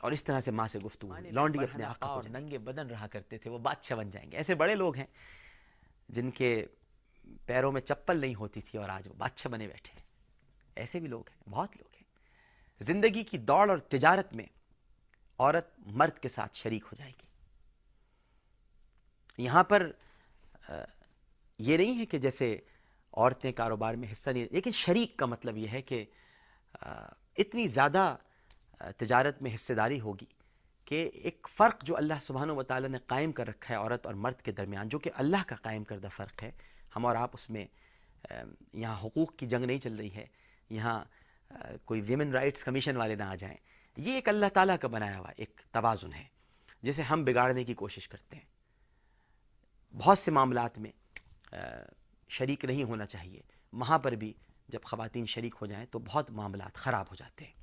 اور 0.01 0.11
اس 0.11 0.23
طرح 0.23 0.39
سے 0.39 0.51
ماں 0.51 0.67
سے 0.67 0.79
گفتگو۔ 0.79 1.13
لانڈی 1.31 1.59
اپنے 1.59 1.83
آقا 1.83 2.07
اور 2.07 2.23
ننگے 2.23 2.57
بدن 2.57 2.87
رہا 2.87 3.07
کرتے 3.07 3.37
تھے 3.37 3.49
وہ 3.49 3.57
بادشاہ 3.57 3.97
بن 3.97 4.09
جائیں 4.09 4.31
گے۔ 4.31 4.37
ایسے 4.37 4.55
بڑے 4.55 4.75
لوگ 4.75 4.95
ہیں 4.95 5.05
جن 6.09 6.31
کے 6.31 6.65
پیروں 7.45 7.71
میں 7.71 7.81
چپل 7.81 8.17
نہیں 8.17 8.35
ہوتی 8.35 8.61
تھی 8.61 8.79
اور 8.79 8.89
آج 8.89 9.07
وہ 9.07 9.13
بادشاہ 9.13 9.51
بنے 9.51 9.67
بیٹھے 9.67 9.93
ہیں۔ 9.93 10.01
ایسے 10.75 10.99
بھی 10.99 11.07
لوگ 11.07 11.23
ہیں، 11.29 11.49
بہت 11.49 11.77
لوگ 11.77 11.95
ہیں۔ 11.95 12.03
زندگی 12.79 13.23
کی 13.23 13.37
دوڑ 13.37 13.69
اور 13.69 13.77
تجارت 13.77 14.33
میں 14.33 14.45
عورت 15.39 15.67
مرد 15.77 16.17
کے 16.19 16.29
ساتھ 16.29 16.55
شریک 16.55 16.83
ہو 16.85 16.95
جائے 16.97 17.11
گی۔ 17.11 17.27
یہاں 19.37 19.63
پر 19.63 19.91
یہ 21.59 21.77
نہیں 21.77 21.97
ہے 21.97 22.05
کہ 22.05 22.17
جیسے 22.17 22.59
عورتیں 23.13 23.51
کاروبار 23.51 23.93
میں 23.93 24.11
حصہ 24.11 24.29
نہیں، 24.29 24.47
لیکن 24.51 24.71
شریک 24.71 25.17
کا 25.17 25.25
مطلب 25.25 25.57
یہ 25.57 25.67
ہے 25.67 25.81
کہ 25.81 26.03
اتنی 27.37 27.67
زیادہ 27.67 28.15
تجارت 28.97 29.41
میں 29.41 29.53
حصے 29.55 29.73
داری 29.73 29.99
ہوگی 29.99 30.25
کہ 30.85 31.09
ایک 31.13 31.47
فرق 31.51 31.83
جو 31.83 31.97
اللہ 31.97 32.19
سبحانہ 32.21 32.51
و 32.51 32.63
تعالیٰ 32.63 32.89
نے 32.89 32.97
قائم 33.07 33.31
کر 33.31 33.47
رکھا 33.47 33.73
ہے 33.73 33.79
عورت 33.79 34.05
اور 34.05 34.15
مرد 34.15 34.41
کے 34.41 34.51
درمیان، 34.51 34.89
جو 34.89 34.99
کہ 34.99 35.11
اللہ 35.13 35.43
کا 35.47 35.55
قائم 35.55 35.83
کردہ 35.83 36.07
فرق 36.15 36.43
ہے 36.43 36.51
ہم 36.95 37.05
اور 37.05 37.15
آپ 37.15 37.29
اس 37.33 37.49
میں 37.49 37.65
یہاں 38.73 38.99
حقوق 39.03 39.35
کی 39.37 39.45
جنگ 39.45 39.65
نہیں 39.65 39.79
چل 39.79 39.95
رہی 39.95 40.15
ہے، 40.15 40.25
یہاں 40.69 41.03
کوئی 41.85 42.01
ویمن 42.01 42.31
رائٹس 42.31 42.63
کمیشن 42.63 42.97
والے 42.97 43.15
نہ 43.15 43.23
آ 43.23 43.35
جائیں۔ 43.35 43.57
یہ 43.97 44.13
ایک 44.13 44.29
اللہ 44.29 44.45
تعالیٰ 44.53 44.77
کا 44.81 44.87
بنایا 44.87 45.17
ہوا 45.19 45.31
ایک 45.37 45.61
توازن 45.71 46.13
ہے، 46.13 46.23
جسے 46.81 47.01
ہم 47.01 47.23
بگاڑنے 47.23 47.63
کی 47.63 47.73
کوشش 47.73 48.07
کرتے 48.07 48.35
ہیں۔ 48.35 48.45
بہت 49.93 50.17
سے 50.17 50.31
معاملات 50.31 50.77
میں 50.79 50.91
شریک 52.29 52.65
نہیں 52.65 52.83
ہونا 52.83 53.05
چاہیے۔ 53.05 53.41
وہاں 53.73 53.99
پر 53.99 54.11
بھی 54.11 54.33
جب 54.67 54.79
خواتین 54.83 55.25
شریک 55.25 55.55
ہو 55.61 55.65
جائیں 55.65 55.85
تو 55.85 55.99
بہت 55.99 56.31
معاملات 56.31 56.75
خراب 56.75 57.05
ہو 57.11 57.15
جاتے 57.15 57.45
ہیں۔ 57.45 57.53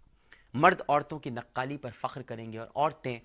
مرد 0.55 0.81
عورتوں 0.89 1.19
کی 1.19 1.31
نقالی 1.31 1.77
پر 1.77 1.91
فخر 1.91 2.23
کریں 2.23 2.53
گے 2.53 2.59
اور 2.59 2.69
عورتیں 2.75 3.19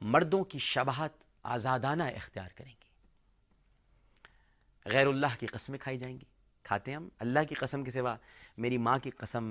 مردوں 0.00 0.42
کی 0.44 0.58
شبہت 0.58 1.12
آزادانہ 1.42 2.02
اختیار 2.02 2.48
کریں 2.54 2.72
گی 2.72 2.85
غیر 4.86 5.06
اللہ 5.06 5.34
کی 5.40 5.46
قسمیں 5.46 5.78
کھائی 5.78 5.98
جائیں 5.98 6.18
گی۔ 6.20 6.24
کھاتے 6.62 6.92
ہم۔ 6.92 7.08
اللہ 7.18 7.40
کی 7.48 7.54
قسم 7.54 7.84
کے 7.84 7.90
سوا 7.90 8.16
میری 8.58 8.78
ماں 8.78 8.98
کی 8.98 9.10
قسم، 9.10 9.44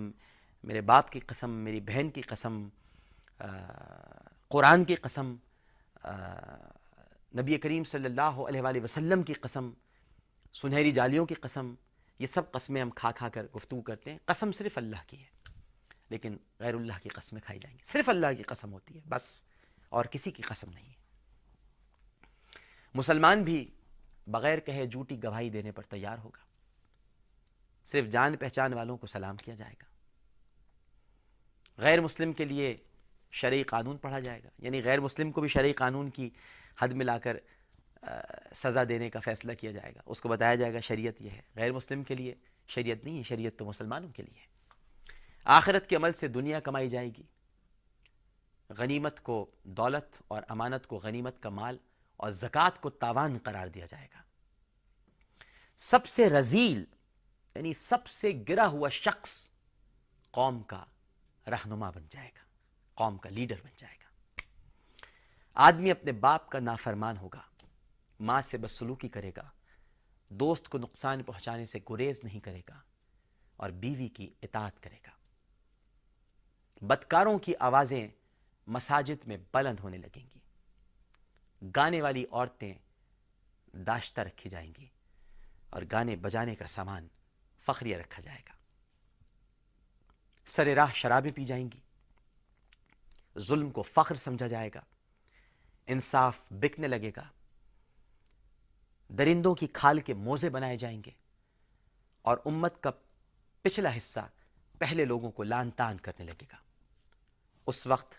میرے 0.64 0.82
باپ 0.82 1.12
کی 1.12 1.20
قسم، 1.20 1.49
میری 1.49 1.80
بہن 1.80 2.10
کی 2.10 2.22
قسم 2.22 2.68
قرآن 4.48 4.84
کی 4.84 4.95
قسم 4.95 5.36
نبی 7.36 7.57
کریم 7.57 7.84
صلی 7.84 8.06
اللہ 8.06 8.22
علیہ 8.22 8.62
وآلہ 8.62 8.84
وسلم 8.84 9.24
کی 9.24 9.34
قسم، 9.34 9.70
سنہری 10.53 10.91
جالیوں 10.91 11.26
کی 11.26 11.36
قسم، 11.36 11.74
یہ 12.20 12.26
سب 12.26 12.52
قسمیں 12.52 12.82
ہم 12.82 12.90
کھا 12.90 13.12
کھا 13.12 13.30
کر 13.30 13.45
گفتگو 13.56 13.82
کرتے 13.82 14.12
ہیں۔ 14.12 14.18
قسم 14.26 14.52
صرف 14.52 14.78
اللہ 14.78 15.02
کی 15.07 15.20
ہے، 15.20 15.52
لیکن 16.10 16.38
غیر 16.60 16.74
اللہ 16.74 16.94
کی 17.03 17.10
قسمیں 17.10 17.41
کھائی 17.41 17.60
جائیں 17.60 17.78
گی۔ 17.78 17.84
صرف 17.84 18.10
اللہ 18.10 18.28
کی 18.38 18.44
قسم 18.44 18.74
ہوتی 18.74 18.95
ہے، 18.95 19.02
بس، 19.10 19.44
اور 19.90 20.06
کسی 20.06 20.32
کی 20.32 20.44
قسم 20.44 20.70
نہیں 20.70 20.86
ہے۔ 20.86 20.94
مسلمان 22.94 23.44
بھی 23.44 23.68
بغیر 24.27 24.60
کہے 24.60 24.85
جھوٹی 24.85 25.23
گواہی 25.23 25.49
دینے 25.49 25.72
پر 25.72 25.84
تیار 25.84 26.18
ہوگا۔ 26.18 26.43
صرف 27.85 28.07
جان 28.07 28.38
پہچان 28.38 28.73
والوں 28.73 28.97
کو 28.97 29.07
سلام 29.07 29.38
کیا 29.38 29.56
جائے 29.56 29.73
گا۔ 29.81 29.85
غیر 31.77 32.02
مسلم 32.02 32.34
کے 32.34 32.45
لیے 32.45 32.77
شرعی 33.31 33.64
قانون 33.64 33.97
پڑھا 33.97 34.19
جائے 34.19 34.43
گا۔ 34.43 34.49
یعنی 34.60 34.84
غیر 34.84 34.99
مسلم 34.99 35.31
کو 35.31 35.41
بھی 35.41 35.49
شرعی 35.49 35.73
قانون 35.73 36.10
کی 36.10 36.30
حد 36.80 36.88
میں 36.88 37.06
لا 37.06 37.18
کر 37.18 37.38
سزا 38.53 38.84
دینے 38.89 39.10
کا 39.10 39.19
فیصلہ 39.19 39.53
کیا 39.53 39.72
جائے 39.72 39.95
گا۔ 39.95 40.02
اس 40.06 40.22
کو 40.22 40.30
بتایا 40.30 40.56
جائے 40.56 40.73
گا 40.73 40.80
شریعت 40.80 41.22
یہ 41.22 41.30
ہے۔ 41.30 41.41
غیر 41.56 41.72
مسلم 41.72 42.03
کے 42.03 42.15
لیے 42.15 42.35
شریعت 42.68 43.06
نہیں 43.06 43.18
ہے، 43.18 43.23
شریعت 43.23 43.60
تو 43.60 43.65
مسلمانوں 43.65 44.10
کے 44.10 44.23
لیے 44.23 44.41
ہے۔ 44.41 44.47
آخرت 45.45 45.88
کے 45.88 45.95
عمل 45.95 46.14
سے 46.14 46.27
دنیا 46.27 46.60
کمائی 46.60 46.89
جائے 46.89 47.10
گی۔ 47.10 47.23
غنیمت 48.69 49.23
کو 49.23 49.52
دولت 49.64 50.22
اور 50.27 50.43
امانت 50.49 50.88
کو 50.88 50.97
غنیمت 50.97 51.43
کا 51.43 51.49
مال 51.49 51.77
اور 52.18 52.32
زکوٰۃ 52.32 52.82
کو 52.82 52.90
تاوان 52.90 53.38
قرار 53.38 53.68
دیا 53.68 53.86
جائے 53.86 54.08
گا۔ 54.14 54.22
سب 55.78 56.06
سے 56.06 56.30
رزیل 56.30 56.86
یعنی 57.56 57.74
سب 57.74 58.08
سے 58.08 58.32
گرا 58.50 58.68
ہوا 58.68 58.90
شخص 58.90 59.50
قوم 60.32 60.64
کا 60.64 60.84
رہنما 61.48 61.90
بن 61.90 62.06
جائے 62.10 62.30
گا، 62.30 62.44
قوم 62.94 63.18
کا 63.18 63.30
لیڈر 63.30 63.56
بن 63.64 63.72
جائے 63.78 63.96
گا۔ 63.96 64.42
آدمی 65.54 65.92
اپنے 65.92 66.12
باپ 66.12 66.50
کا 66.50 66.60
نافرمان 66.60 67.18
ہوگا، 67.18 67.42
ماں 68.20 68.42
سے 68.42 68.58
بدسلوکی 68.58 69.08
کرے 69.08 69.32
گا، 69.38 69.50
دوست 70.30 70.70
کو 70.70 70.78
نقصان 70.78 71.24
پہنچانے 71.24 71.66
سے 71.66 71.80
گریز 71.90 72.24
نہیں 72.24 72.40
کرے 72.40 72.62
گا 72.70 72.82
اور 73.56 73.70
بیوی 73.70 74.08
کی 74.08 74.34
اطاعت 74.42 74.84
کرے 74.84 74.98
گا۔ 75.06 75.12
بدکاروں 76.82 77.40
کی 77.40 77.54
آوازیں 77.60 78.08
مساجد 78.68 79.28
میں 79.28 79.38
بلند 79.54 79.80
ہونے 79.80 79.98
لگیں 79.98 80.28
گی۔ 80.35 80.35
گانے 81.61 82.02
والی 82.02 82.26
عورتیں 82.32 82.73
داشتہ 83.73 84.22
رکھی 84.22 84.49
جائیں 84.49 84.73
گی 84.77 84.88
اور 85.69 85.82
گانے 85.91 86.15
بجانے 86.15 86.56
کا 86.56 86.68
سامان 86.68 87.07
فخریہ 87.65 87.98
رکھا 87.98 88.22
جائے 88.22 88.41
گا۔ 88.49 88.53
سر 90.45 90.68
راہ 90.68 90.91
شرابیں 90.94 91.32
پی 91.32 91.45
جائیں 91.45 91.69
گی۔ 91.73 91.80
ظلم 93.40 93.69
کو 93.69 93.82
فخر 93.82 94.15
سمجھا 94.15 94.48
جائے 94.48 94.69
گا۔ 94.76 94.82
انصاف 95.88 96.40
بکنے 96.52 96.88
لگے 96.88 97.11
گا۔ 97.15 97.23
درندوں 99.10 99.56
کی 99.56 99.68
کھال 99.68 99.99
کے 99.99 100.14
موزے 100.14 100.49
بنائے 100.49 100.77
جائیں 100.77 101.02
گے۔ 101.06 101.11
اور 102.22 102.38
امت 102.45 102.84
کا 102.84 102.91
پچھلا 103.61 103.98
حصہ 103.98 104.19
پہلے 104.80 105.06
لوگوں 105.06 105.32
کو 105.32 105.44
لان 105.44 105.72
تان 105.72 105.98
کرنے 105.98 106.26
لگے 106.26 106.45
گا۔ 106.52 106.57
اس 107.68 107.88
وقت 107.88 108.15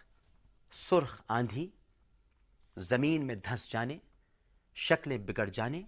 سرخ 0.72 1.20
آندھی 1.28 1.70
زمین 2.76 3.26
میں 3.26 3.34
دھنس 3.34 3.68
جانے، 3.68 3.98
شکلیں 4.74 5.18
بگڑ 5.18 5.48
جانے 5.48 5.82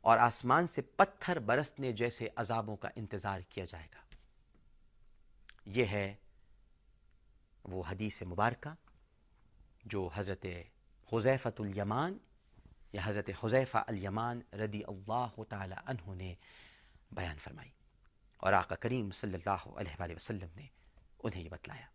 اور 0.00 0.18
آسمان 0.18 0.66
سے 0.66 0.82
پتھر 0.82 1.38
برسنے 1.38 1.92
جیسے 1.92 2.28
عذابوں 2.36 2.76
کا 2.76 2.88
انتظار 2.96 3.40
کیا 3.40 3.64
جائے 3.64 3.88
گا۔ 3.94 4.00
یہ 5.66 5.84
ہے 5.84 6.14
وہ 7.64 7.82
حدیث 7.90 8.22
مبارکہ 8.22 8.74
جو 9.84 10.08
حضرت 10.14 10.46
حضیفت 11.12 11.60
الیمان 11.60 12.18
یا 12.92 13.00
حضرت 13.04 13.30
حضیفہ 13.44 13.78
الیمان 13.86 14.40
رضی 14.52 14.82
اللہ 14.88 15.42
تعالی 15.48 15.74
عنہ 15.86 16.14
نے 16.14 16.34
بیان 17.10 17.38
فرمائی 17.38 17.70
اور 18.36 18.52
آقا 18.52 18.74
کریم 18.74 19.10
صلی 19.10 19.34
اللہ 19.34 19.68
علیہ 19.76 20.00
وآلہ 20.00 20.14
وسلم 20.14 20.48
نے 20.56 20.66
انہیں 21.22 21.42
یہ 21.42 21.48
بتلایا۔ 21.48 21.86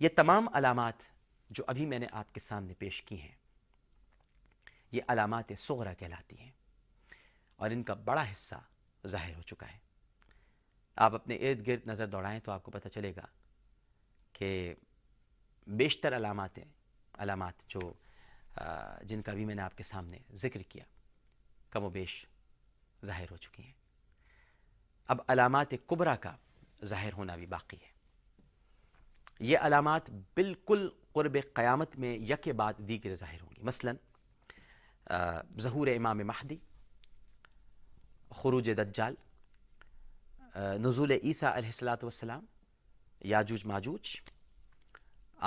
یہ 0.00 0.08
تمام 0.16 0.48
علامات 0.54 1.02
جو 1.50 1.64
ابھی 1.66 1.86
میں 1.86 1.98
نے 1.98 2.06
آپ 2.12 2.34
کے 2.34 2.40
سامنے 2.40 2.74
پیش 2.74 3.02
کی 3.02 3.20
ہیں 3.20 3.34
یہ 4.92 5.02
علامات 5.08 5.52
صغرا 5.58 5.94
کہلاتی 5.94 6.38
ہیں۔ 6.38 6.50
اور 7.56 7.70
ان 7.70 7.82
کا 7.82 7.94
بڑا 7.94 8.30
حصہ 8.30 8.54
ظاہر 9.06 9.34
ہو 9.34 9.42
چکا 9.42 9.72
ہے۔ 9.72 9.78
آپ 10.96 11.14
اپنے 11.14 11.34
ارد 11.34 11.66
گرد 11.66 11.86
نظر 11.86 12.06
دوڑائیں 12.06 12.40
تو 12.40 12.52
آپ 12.52 12.62
کو 12.62 12.70
پتہ 12.70 12.88
چلے 12.88 13.12
گا 13.16 13.26
کہ 14.32 14.74
بیشتر 15.66 16.16
علامات 16.16 16.58
علامات 17.12 17.68
جو 17.68 17.92
جن 19.02 19.22
کا 19.22 19.32
بھی 19.32 19.44
میں 19.44 19.54
نے 19.54 19.62
آپ 19.62 19.76
کے 19.76 19.82
سامنے 19.82 20.18
ذکر 20.34 20.62
کیا، 20.62 20.84
کم 21.70 21.84
و 21.84 21.88
بیش 21.88 22.26
ظاہر 23.04 23.24
ہو 23.30 23.36
چکی 23.36 23.62
ہیں۔ 23.62 23.72
اب 25.06 25.20
علامات 25.28 25.66
قبرا 25.86 26.16
کا 26.16 26.36
ظاہر 26.84 27.12
ہونا 27.12 27.36
بھی 27.36 27.46
باقی 27.46 27.76
ہے۔ 27.82 27.90
یہ 29.40 29.58
علامات 29.58 30.10
بالکل 30.10 30.88
قرب 31.12 31.36
قیامت 31.54 31.96
میں 31.96 32.18
یک 32.18 32.48
بعد 32.48 32.72
دیگر 32.78 33.14
ظاہر 33.14 33.40
ہوں 33.40 33.50
گی۔ 33.56 33.62
مثلا 33.62 33.92
ظہور 35.60 35.86
امام 35.88 36.18
مہدی، 36.26 36.56
خروج 38.30 38.70
دجال 38.78 39.14
نزول 40.56 41.10
عیسیٰ 41.12 41.52
علیہ 41.52 41.68
السلاۃ 41.68 42.02
والسلام، 42.02 42.44
یاجوج 43.24 43.64
ماجوج، 43.66 44.16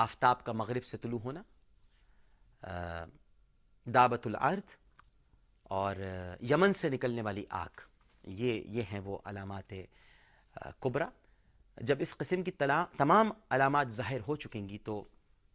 آفتاب 0.03 0.43
کا 0.45 0.51
مغرب 0.51 0.85
سے 0.85 0.97
طلوع 0.97 1.19
ہونا 1.19 1.41
دعوت 3.85 4.27
العرد 4.27 4.71
اور 5.71 5.95
یمن 6.49 6.73
سے 6.73 6.89
نکلنے 6.89 7.21
والی 7.21 7.45
آگ، 7.49 7.81
یہ 8.23 8.61
یہ 8.75 8.83
ہیں 8.91 8.99
وہ 9.05 9.17
علامات 9.25 9.73
قبرا 10.79 11.09
جب 11.77 11.97
اس 12.01 12.15
قسم 12.17 12.43
کی 12.43 12.51
تمام 12.97 13.31
علامات 13.49 13.91
ظاہر 13.91 14.19
ہو 14.27 14.35
چکیں 14.35 14.67
گی 14.69 14.77
تو 14.77 15.03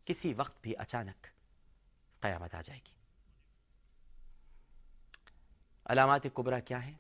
کسی 0.07 0.33
وقت 0.37 0.63
بھی 0.63 0.77
اچانک 0.79 1.27
قیامت 2.23 2.55
آ 2.55 2.61
جائے 2.61 2.81
گی۔ 2.81 2.97
علامات 5.89 6.23
قبرا 6.35 6.61
کیا 6.61 6.87
ہیں؟ 6.87 6.95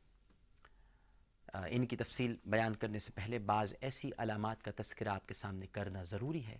ان 1.70 1.86
کی 1.86 1.97
تفصیل 1.97 2.36
بیان 2.47 2.77
کرنے 2.77 2.98
سے 2.98 3.12
پہلے 3.15 3.39
بعض 3.39 3.74
ایسی 3.81 4.10
علامات 4.19 4.62
کا 4.62 4.70
تذکرہ 4.77 5.09
آپ 5.09 5.28
کے 5.28 5.35
سامنے 5.35 5.66
کرنا 5.66 6.02
ضروری 6.02 6.47
ہے 6.47 6.59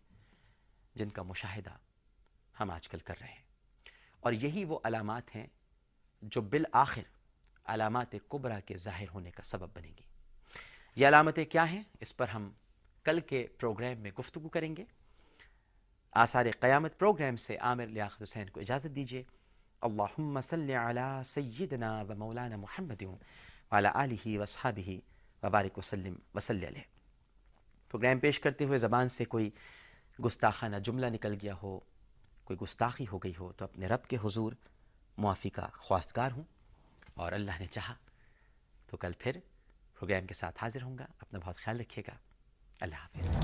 جن 0.95 1.11
کا 1.11 1.23
مشاہدہ 1.23 1.71
ہم 2.61 2.71
آج 2.71 2.89
کل 2.89 2.99
کر 2.99 3.15
رہے 3.21 3.29
ہیں۔ 3.29 3.43
اور 4.21 4.33
یہی 4.33 4.65
وہ 4.65 4.79
علامات 4.85 5.37
ہیں 5.37 5.47
جو 6.23 6.41
بالآخر 6.41 7.03
علامات 7.65 8.15
قبرا 8.29 8.61
کے 8.61 8.77
ظاہر 8.77 9.09
ہونے 9.15 9.31
کا 9.31 9.43
سبب 9.43 9.69
بنیں 9.75 9.93
گی۔ 9.99 10.03
یہ 10.97 11.09
علامتیں 11.09 11.45
کیا 11.45 11.71
ہیں؟ 11.71 11.83
اس 12.01 12.17
پر 12.17 12.29
ہم 12.29 12.51
کل 13.05 13.21
کے 13.21 13.47
پروگرام 13.59 14.01
میں 14.01 14.11
گفتگو 14.19 14.49
کریں 14.49 14.77
گے۔ 14.77 14.85
آثار 16.13 16.47
قیامت 16.61 16.99
پروگرام 16.99 17.37
سے 17.37 17.57
عامر 17.57 17.87
لیاقت 17.87 18.23
حسین 18.23 18.51
کو 18.51 18.61
اجازت 18.61 18.97
دیجیے 18.97 19.23
اللہم 19.81 20.41
صلی 20.41 20.75
علی 20.75 21.23
سیدنا 21.25 22.03
و 22.09 22.15
مولانا 22.19 22.57
محمد 22.57 23.03
والا 23.73 23.91
علیہ 23.95 24.39
وصحابہ 24.39 24.91
وبارک 25.47 25.79
وسلم 25.79 26.15
وسلی 26.35 26.67
علیہ۔ 26.67 26.81
پروگرام 27.91 28.19
پیش 28.19 28.41
کرتے 28.41 28.65
ہوئے 28.65 28.79
زبان 28.79 29.09
سے 29.09 29.25
کوئی 29.25 29.51
گستاخانہ 30.25 30.77
جملہ 30.77 31.07
نکل 31.07 31.35
گیا 31.43 31.55
ہو، 31.63 31.81
کوئی 32.45 32.59
گستاخی 32.63 33.07
ہو 33.13 33.19
گئی 33.19 33.33
ہو، 33.39 33.53
تو 33.53 33.65
اپنے 33.65 33.87
رب 33.87 34.05
کے 34.05 34.17
حضور 34.17 34.53
معافی 35.19 35.51
کا 35.51 35.67
خواستگار 35.73 36.31
ہوں۔ 36.31 36.43
اور 37.15 37.33
اللہ 37.33 37.51
نے 37.61 37.67
چاہا 37.67 37.95
تو 38.87 38.97
کل 38.97 39.13
پھر 39.19 39.33
پروگرام 39.99 40.27
کے 40.27 40.35
ساتھ 40.35 40.59
حاضر 40.63 40.83
ہوں 40.83 40.99
گا۔ 40.99 41.07
اپنا 41.19 41.39
بہت 41.45 41.57
خیال 41.57 41.81
رکھیے 41.81 42.05
گا۔ 42.09 42.17
اللہ 42.81 42.95
حافظ۔ 42.95 43.37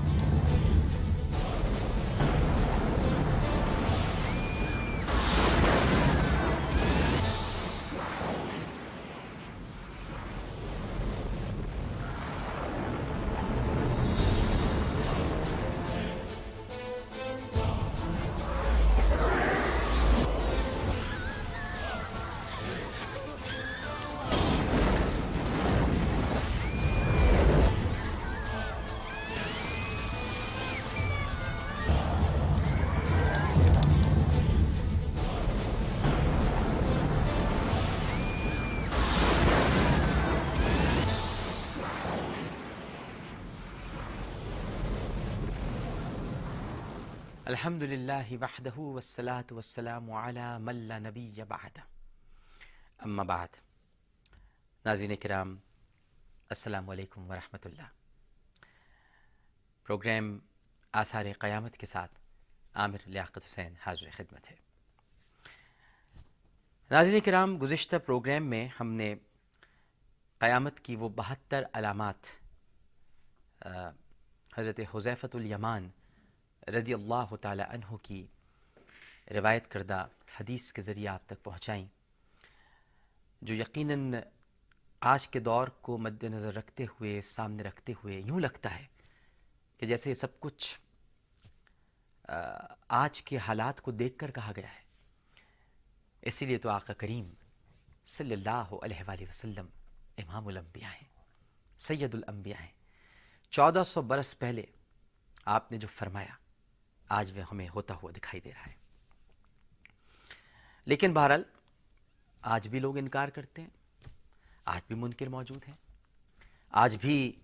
الحمد 47.65 47.83
لله 47.83 48.37
وحده 48.41 48.77
والصلاة 48.77 49.45
والسلام 49.51 50.11
على 50.11 50.59
من 50.59 50.87
لا 50.87 50.99
نبي 50.99 51.43
بعد 51.43 51.79
اما 53.05 53.23
بعد، 53.23 53.47
ناظرین 54.85 55.15
کرام، 55.21 55.55
السلام 56.49 56.89
علیکم 56.89 57.29
ورحمۃ 57.29 57.65
اللہ. 57.65 57.89
پروگرام 59.85 60.37
آثار 60.93 61.25
قیامت 61.39 61.77
کے 61.77 61.85
ساتھ 61.85 62.19
عامر 62.75 63.07
لیاقت 63.07 63.45
حسین 63.45 63.73
حاضر 63.85 64.09
خدمت 64.17 64.51
ہے. 64.51 64.55
ناظرین 66.91 67.19
کرام، 67.25 67.57
گزشتہ 67.61 67.95
پروگرام 68.05 68.49
میں 68.49 68.67
ہم 68.79 68.93
نے 69.01 69.13
قیامت 70.39 70.79
کی 70.79 70.95
وہ 70.95 71.09
بہتر 71.15 71.63
علامات 71.73 72.35
حضرت 74.57 74.79
حضیفت 74.93 75.35
الیمان 75.35 75.89
رضی 76.67 76.93
اللہ 76.93 77.35
تعالی 77.35 77.63
عنہ 77.69 77.95
کی 77.95 78.25
روایت 79.31 79.67
کردہ 79.67 80.07
حدیث 80.39 80.71
کے 80.73 80.81
ذریعے 80.81 81.07
آپ 81.07 81.25
تک 81.25 81.43
پہنچائیں۔ 81.43 81.87
جو 83.41 83.55
یقیناً 83.55 84.13
آج 84.99 85.27
کے 85.27 85.39
دور 85.39 85.67
کو 85.67 85.97
مد 85.97 86.23
نظر 86.23 86.53
رکھتے 86.53 86.85
ہوئے، 86.85 87.21
سامنے 87.21 87.63
رکھتے 87.63 87.93
ہوئے 88.03 88.19
یوں 88.19 88.39
لگتا 88.39 88.75
ہے 88.79 88.85
کہ 89.77 89.85
جیسے 89.85 90.09
یہ 90.09 90.13
سب 90.13 90.39
کچھ 90.39 90.79
آج 92.87 93.21
کے 93.21 93.37
حالات 93.37 93.81
کو 93.81 93.91
دیکھ 93.91 94.17
کر 94.17 94.31
کہا 94.31 94.51
گیا 94.55 94.73
ہے۔ 94.73 94.83
اسی 96.21 96.45
لیے 96.45 96.57
تو 96.57 96.69
آقا 96.69 96.93
کریم 96.93 97.33
صلی 98.05 98.33
اللہ 98.33 98.73
علیہ 98.83 99.03
وآلہ 99.07 99.27
وسلم 99.29 99.67
امام 100.17 100.47
الانبیاء 100.47 100.89
ہیں، 100.89 101.09
سید 101.77 102.15
الانبیاء 102.15 102.61
ہیں۔ 102.61 102.73
چودہ 103.51 103.83
سو 103.85 104.01
برس 104.01 104.39
پہلے 104.39 104.65
آپ 105.45 105.71
نے 105.71 105.77
جو 105.77 105.87
فرمایا 105.87 106.33
آج 107.09 107.37
وہ 107.37 107.43
ہمیں 107.51 107.69
ہوتا 107.75 107.93
ہوا 107.93 108.11
دکھائی 108.17 108.41
دے 108.41 108.51
رہا 108.51 108.67
ہے۔ 108.67 108.73
لیکن 110.85 111.13
بہرحال، 111.13 111.43
آج 112.41 112.67
بھی 112.67 112.79
لوگ 112.79 112.97
انکار 112.97 113.27
کرتے 113.27 113.61
ہیں۔ 113.61 113.69
آج 114.65 114.81
بھی 114.87 114.95
منکر 114.95 115.27
موجود 115.27 115.67
ہیں۔ 115.67 115.75
آج 116.69 116.97
بھی 117.01 117.39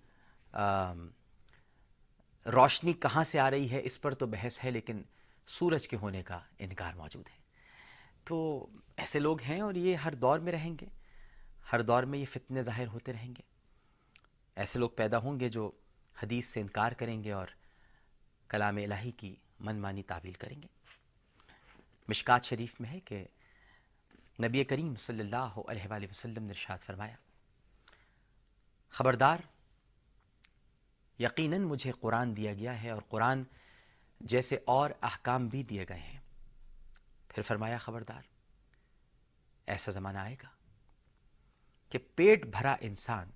روشنی 2.45 2.93
کہاں 2.93 3.23
سے 3.23 3.39
آ 3.39 3.51
رہی 3.51 3.71
ہے؟ 3.71 3.81
اس 3.83 4.01
پر 4.01 4.13
تو 4.13 4.25
بحث 4.25 4.63
ہے، 4.63 4.71
لیکن 4.71 5.01
سورج 5.47 5.88
کے 5.88 5.97
ہونے 5.97 6.23
کا 6.23 6.39
انکار 6.59 6.93
موجود 6.93 7.27
ہے۔ 7.27 7.38
تو 8.23 8.67
ایسے 8.97 9.19
لوگ 9.19 9.41
ہیں 9.41 9.59
اور 9.59 9.73
یہ 9.73 9.95
ہر 9.95 10.15
دور 10.15 10.39
میں 10.39 10.51
رہیں 10.51 10.75
گے۔ 10.81 10.85
ہر 11.71 11.81
دور 11.81 12.03
میں 12.03 12.19
یہ 12.19 12.25
فتنے 12.25 12.61
ظاہر 12.61 12.88
ہوتے 12.88 13.13
رہیں 13.13 13.29
گے۔ 13.29 13.41
ایسے 14.55 14.79
لوگ 14.79 14.89
پیدا 14.89 15.17
ہوں 15.17 15.39
گے 15.39 15.49
جو 15.49 15.71
حدیث 16.23 16.47
سے 16.47 16.61
انکار 16.61 16.91
کریں 16.91 17.23
گے 17.23 17.31
اور 17.31 17.47
کلام 18.47 18.75
الہی 18.75 19.11
کی 19.11 19.35
من 19.61 19.79
مانی 19.81 20.03
تعویل 20.03 20.33
کریں 20.33 20.61
گے۔ 20.61 20.67
مشکات 22.07 22.45
شریف 22.45 22.79
میں 22.81 22.89
ہے 22.89 22.99
کہ 22.99 23.25
نبی 24.43 24.63
کریم 24.63 24.95
صلی 24.95 25.19
اللہ 25.19 25.59
علیہ 25.67 25.88
وآلہ 25.89 26.05
وسلم 26.09 26.43
نے 26.43 26.49
ارشاد 26.49 26.77
فرمایا، 26.77 27.15
خبردار، 28.89 29.39
یقیناً 31.19 31.61
مجھے 31.61 31.91
قرآن 31.91 32.35
دیا 32.38 32.53
گیا 32.53 32.81
ہے 32.83 32.89
اور 32.89 33.01
قرآن 33.09 33.43
جیسے 34.21 34.57
اور 34.65 34.91
احکام 35.01 35.47
بھی 35.47 35.63
دیے 35.63 35.85
گئے 35.89 35.99
ہیں۔ 35.99 36.19
پھر 37.27 37.43
فرمایا، 37.43 37.77
خبردار، 37.77 38.21
ایسا 39.67 39.91
زمانہ 39.91 40.17
آئے 40.17 40.35
گا 40.43 40.49
کہ 41.89 41.99
پیٹ 42.15 42.45
بھرا 42.45 42.75
انسان 42.81 43.29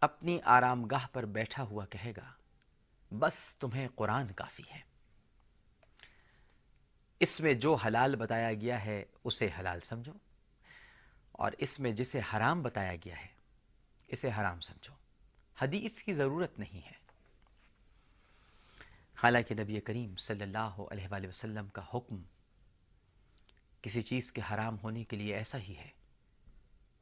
اپنی 0.00 0.38
آرام 0.44 0.84
گاہ 0.84 1.06
پر 1.12 1.24
بیٹھا 1.26 1.62
ہوا 1.62 1.86
کہے 1.86 2.12
گا 2.16 2.32
بس 3.18 3.56
تمہیں 3.58 3.88
قرآن 3.94 4.32
کافی 4.32 4.62
ہے۔ 4.74 4.80
اس 7.20 7.40
میں 7.40 7.54
جو 7.54 7.74
حلال 7.74 8.16
بتایا 8.16 8.52
گیا 8.52 8.84
ہے، 8.84 9.04
اسے 9.24 9.48
حلال 9.58 9.80
سمجھو۔ 9.80 10.12
اور 11.32 11.52
اس 11.58 11.80
میں 11.80 11.92
جسے 11.92 12.20
حرام 12.32 12.62
بتایا 12.62 12.96
گیا 12.96 13.20
ہے، 13.20 13.26
اسے 14.08 14.30
حرام 14.30 14.60
سمجھو۔ 14.60 14.94
حدیث 15.62 16.02
کی 16.02 16.14
ضرورت 16.14 16.58
نہیں 16.58 16.86
ہے۔ 16.86 16.92
حالانکہ 19.22 19.54
نبی 19.54 19.80
کریم 19.80 20.16
صلی 20.16 20.42
اللہ 20.42 20.58
علیہ 20.58 21.08
وآلہ 21.10 21.28
وسلم 21.28 21.68
کا 21.68 21.82
حکم 21.94 22.22
کسی 23.82 24.02
چیز 24.02 24.32
کے 24.32 24.40
حرام 24.54 24.78
ہونے 24.78 25.04
کے 25.04 25.16
لیے 25.16 25.36
ایسا 25.36 25.58
ہی 25.58 25.76
ہے، 25.76 25.88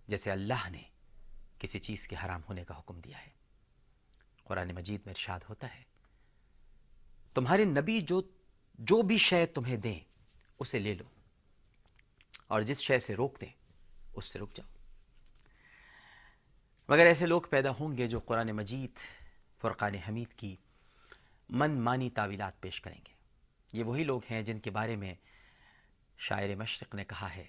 جیسے 0.06 0.30
اللہ 0.30 0.70
نے 0.70 0.82
کسی 1.58 1.78
چیز 1.78 2.08
کے 2.08 2.16
حرام 2.24 2.40
ہونے 2.48 2.64
کا 2.64 2.78
حکم 2.78 3.00
دیا 3.00 3.20
ہے۔ 3.20 3.30
قرآن 4.44 4.74
مجید 4.74 5.00
میں 5.06 5.14
ارشاد 5.14 5.40
ہوتا 5.48 5.74
ہے 5.74 5.91
تمہارے 7.34 7.64
نبی 7.64 8.00
جو 8.00 8.22
جو 8.74 9.02
بھی 9.02 9.18
شے 9.18 9.46
تمہیں 9.46 9.76
دیں، 9.76 10.00
اسے 10.58 10.78
لے 10.78 10.94
لو۔ 10.94 11.04
اور 12.46 12.60
جس 12.60 12.80
شے 12.80 12.98
سے 12.98 13.14
روک 13.14 13.40
دیں، 13.40 13.52
اس 14.12 14.24
سے 14.24 14.38
رک 14.38 14.54
جاؤ۔ 14.54 14.68
مگر 16.88 17.06
ایسے 17.06 17.26
لوگ 17.26 17.42
پیدا 17.42 17.70
ہوں 17.70 17.96
گے 17.96 18.08
جو 18.08 18.18
قرآن 18.18 18.50
مجید، 18.52 18.98
فرقان 19.60 19.94
حمید 19.94 20.34
کی 20.34 20.56
من 21.48 21.80
مانی 21.80 22.10
تعویلات 22.10 22.60
پیش 22.60 22.80
کریں 22.80 23.00
گے۔ 23.08 23.12
یہ 23.72 23.84
وہی 23.84 24.04
لوگ 24.04 24.20
ہیں 24.30 24.42
جن 24.42 24.58
کے 24.58 24.70
بارے 24.70 24.96
میں 24.96 25.14
شاعر 26.18 26.54
مشرق 26.56 26.94
نے 26.94 27.04
کہا 27.04 27.34
ہے، 27.34 27.44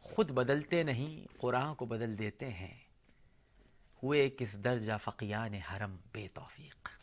خود 0.00 0.30
بدلتے 0.30 0.82
نہیں، 0.82 1.38
قرآن 1.38 1.74
کو 1.74 1.84
بدل 1.86 2.18
دیتے 2.18 2.52
ہیں۔ 2.52 2.78
ہوئے 4.02 4.30
کس 4.30 4.64
درجہ 4.64 4.92
فقیان 5.04 5.54
حرم، 5.54 5.96
بے 6.12 6.28
توفیق۔ 6.28 6.99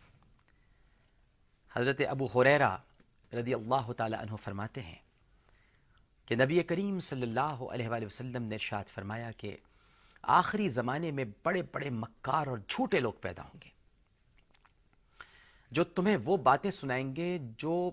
حضرت 1.78 2.02
ابو 2.10 2.26
حریرہ 2.26 2.78
رضی 3.34 3.54
اللہ 3.54 3.92
تعالی 3.92 4.16
عنہ 4.16 4.36
فرماتے 4.36 4.82
ہیں 4.82 4.96
کہ 6.26 6.36
نبی 6.36 6.64
کریم 6.64 7.00
صلی 7.00 7.22
اللہ 7.22 7.42
علیہ 7.42 7.90
وآلہ 7.90 8.06
وسلم 8.06 8.44
نے 8.44 8.56
ارشاد 8.56 8.84
فرمایا 8.90 9.32
کہ 9.32 9.58
آخری 10.22 10.70
زمانے 10.70 11.12
میں 11.12 11.26
بڑے 11.44 11.62
بڑے 11.62 11.90
مکار 11.90 12.48
اور 12.48 12.58
جھوٹے 12.68 13.00
لوگ 13.00 13.14
پیدا 13.22 13.44
ہوں 13.44 13.60
گے۔ 13.64 13.70
جو 15.72 15.84
تمہیں 15.84 16.18
وہ 16.24 16.38
باتیں 16.38 16.72
سنائیں 16.72 17.16
گے 17.16 17.38
جو 17.58 17.92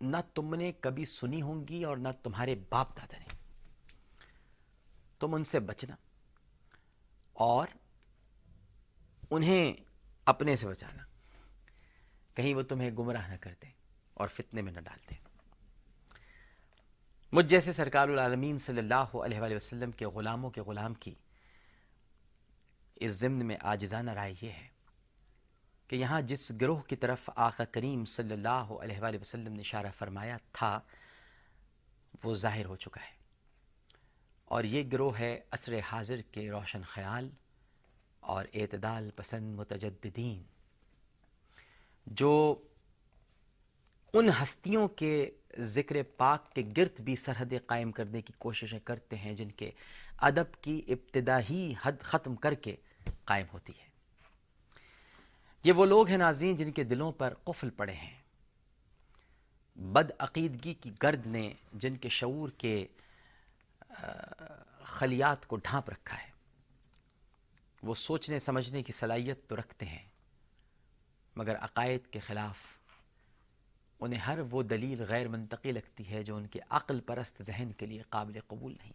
نہ 0.00 0.16
تم 0.34 0.54
نے 0.54 0.72
کبھی 0.80 1.04
سنی 1.04 1.42
ہوں 1.42 1.68
گی 1.68 1.84
اور 1.84 1.96
نہ 1.96 2.08
تمہارے 2.22 2.54
باپ 2.70 2.96
دادا 2.96 3.18
نے۔ 3.18 3.36
تم 5.18 5.34
ان 5.34 5.44
سے 5.44 5.60
بچنا 5.60 5.96
اور 7.32 7.68
انہیں 9.30 9.72
اپنے 10.24 10.56
سے 10.56 10.68
بچانا۔ 10.68 11.05
کہیں 12.36 12.54
وہ 12.54 12.62
تمہیں 12.62 12.90
گمراہ 12.90 13.28
نہ 13.28 13.36
کرتے 13.40 13.68
اور 14.14 14.28
فتنے 14.28 14.62
میں 14.62 14.72
نہ 14.72 14.80
ڈالتے 14.80 15.14
مجھ 17.32 17.46
جیسے 17.46 17.72
سرکار 17.72 18.08
العالمین 18.08 18.58
صلی 18.58 18.78
اللہ 18.78 19.16
علیہ 19.16 19.40
وآلہ 19.40 19.54
وسلم 19.54 19.90
کے 19.90 20.06
غلاموں 20.06 20.50
کے 20.50 20.60
غلام 20.60 20.94
کی 20.94 21.14
اس 22.96 23.12
ضمن 23.12 23.46
میں 23.46 23.56
آجزانہ 23.60 24.10
رائے 24.10 24.34
یہ 24.42 24.50
ہے 24.50 24.68
کہ 25.88 25.96
یہاں 25.96 26.20
جس 26.20 26.52
گروہ 26.60 26.80
کی 26.80 26.96
طرف 26.96 27.30
آقا 27.36 27.64
کریم 27.64 28.04
صلی 28.04 28.32
اللہ 28.32 28.72
علیہ 28.82 29.00
وآلہ 29.00 29.16
وسلم 29.20 29.52
نے 29.52 29.60
اشارہ 29.60 29.86
فرمایا 29.98 30.36
تھا، 30.52 30.80
وہ 32.24 32.34
ظاہر 32.34 32.64
ہو 32.64 32.76
چکا 32.76 33.00
ہے۔ 33.00 33.14
اور 34.44 34.64
یہ 34.64 34.82
گروہ 34.92 35.18
ہے 35.18 35.40
عصر 35.50 35.78
حاضر 35.78 36.20
کے 36.32 36.50
روشن 36.50 36.82
خیال 36.82 37.30
اور 38.20 38.44
اعتدال 38.54 39.10
پسند 39.10 39.54
متجددین۔ 39.54 40.55
جو 42.06 42.62
ان 44.12 44.28
ہستیوں 44.42 44.88
کے 44.88 45.30
ذکر 45.58 45.96
پاک 46.16 46.54
کے 46.54 46.62
گرد 46.76 47.00
بھی 47.00 47.16
سرحدیں 47.16 47.58
قائم 47.66 47.92
کرنے 47.92 48.22
کی 48.22 48.32
کوششیں 48.38 48.78
کرتے 48.78 49.16
ہیں 49.16 49.34
جن 49.34 49.50
کے 49.50 49.70
ادب 50.18 50.62
کی 50.62 50.82
ابتدا 50.88 51.40
ہی 51.40 51.74
حد 51.82 51.92
ختم 52.00 52.36
کر 52.36 52.54
کے 52.54 52.76
قائم 53.24 53.46
ہوتی 53.52 53.72
ہے۔ 53.80 53.86
یہ 55.64 55.72
وہ 55.72 55.86
لوگ 55.86 56.08
ہیں 56.08 56.16
ناظرین 56.16 56.56
جن 56.56 56.72
کے 56.72 56.84
دلوں 56.84 57.12
پر 57.12 57.34
قفل 57.44 57.70
پڑے 57.70 57.92
ہیں۔ 57.92 58.14
بد 59.76 60.10
عقیدگی 60.18 60.74
کی 60.74 60.90
گرد 61.02 61.26
نے 61.26 61.52
جن 61.72 61.96
کے 61.96 62.08
شعور 62.08 62.48
کے 62.48 62.86
خلیات 64.82 65.46
کو 65.46 65.56
ڈھانپ 65.56 65.90
رکھا 65.90 66.18
ہے۔ 66.18 66.30
وہ 67.82 67.94
سوچنے، 67.94 68.38
سمجھنے 68.38 68.82
کی 68.82 68.92
صلاحیت 68.92 69.48
تو 69.48 69.56
رکھتے 69.56 69.86
ہیں۔ 69.86 70.05
مگر 71.36 71.56
عقائد 71.56 72.06
کے 72.10 72.20
خلاف۔ 72.20 72.58
انہیں 74.00 74.20
ہر 74.20 74.38
وہ 74.50 74.62
دلیل 74.62 75.02
غیر 75.08 75.28
منطقی 75.28 75.72
لگتی 75.72 76.10
ہے 76.10 76.22
جو 76.22 76.36
ان 76.36 76.46
کے 76.46 76.60
عقل 76.70 77.00
پرست 77.00 77.42
ذہن 77.42 77.70
کے 77.76 77.86
لیے 77.86 78.02
قابل 78.08 78.38
قبول 78.46 78.72
نہیں۔ 78.72 78.92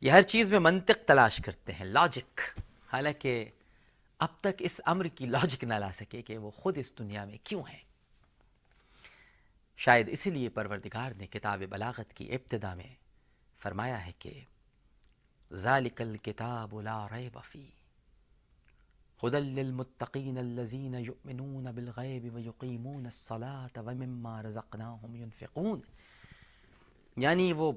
یہ 0.00 0.10
ہر 0.10 0.22
چیز 0.22 0.50
میں 0.50 0.58
منطق 0.58 1.06
تلاش 1.06 1.40
کرتے 1.44 1.72
ہیں 1.72 1.84
لاجک 1.84 2.40
حالانکہ 2.92 3.44
اب 4.18 4.28
تک 4.40 4.54
اس 4.58 4.80
امر 4.84 5.04
کی 5.04 5.26
لاجک 5.26 5.64
نہ 5.64 5.74
لا 5.74 5.92
سکے 5.92 6.22
کہ 6.22 6.38
وہ 6.38 6.50
خود 6.50 6.78
اس 6.78 6.98
دنیا 6.98 7.24
میں 7.24 7.38
کیوں 7.44 7.62
ہیں۔ 7.68 7.90
شاید 9.76 10.08
اسی 10.08 10.30
لیے 10.30 10.48
پروردگار 10.48 11.12
نے 11.16 11.26
کتاب 11.26 11.62
بلاغت 11.70 12.12
کی 12.14 12.32
ابتدا 12.32 12.74
میں 12.74 12.94
فرمایا 13.58 14.06
ہے 14.06 14.12
کہ 14.18 14.40
ذالک 15.52 16.00
الکتاب 16.00 16.80
لا 16.80 17.06
ریب 17.12 17.38
فی 17.44 17.66
خدل 19.20 19.46
للمتقین 19.46 20.38
الذین 20.38 20.94
یؤمنون 20.94 21.64
بالغیب 21.64 22.34
ویقیمون 22.34 23.04
الصلاة 23.04 23.86
ومما 23.86 24.42
رزقناہم 24.42 25.14
ينفقون۔ 25.14 25.80
یعنی 27.16 27.52
وہ 27.52 27.72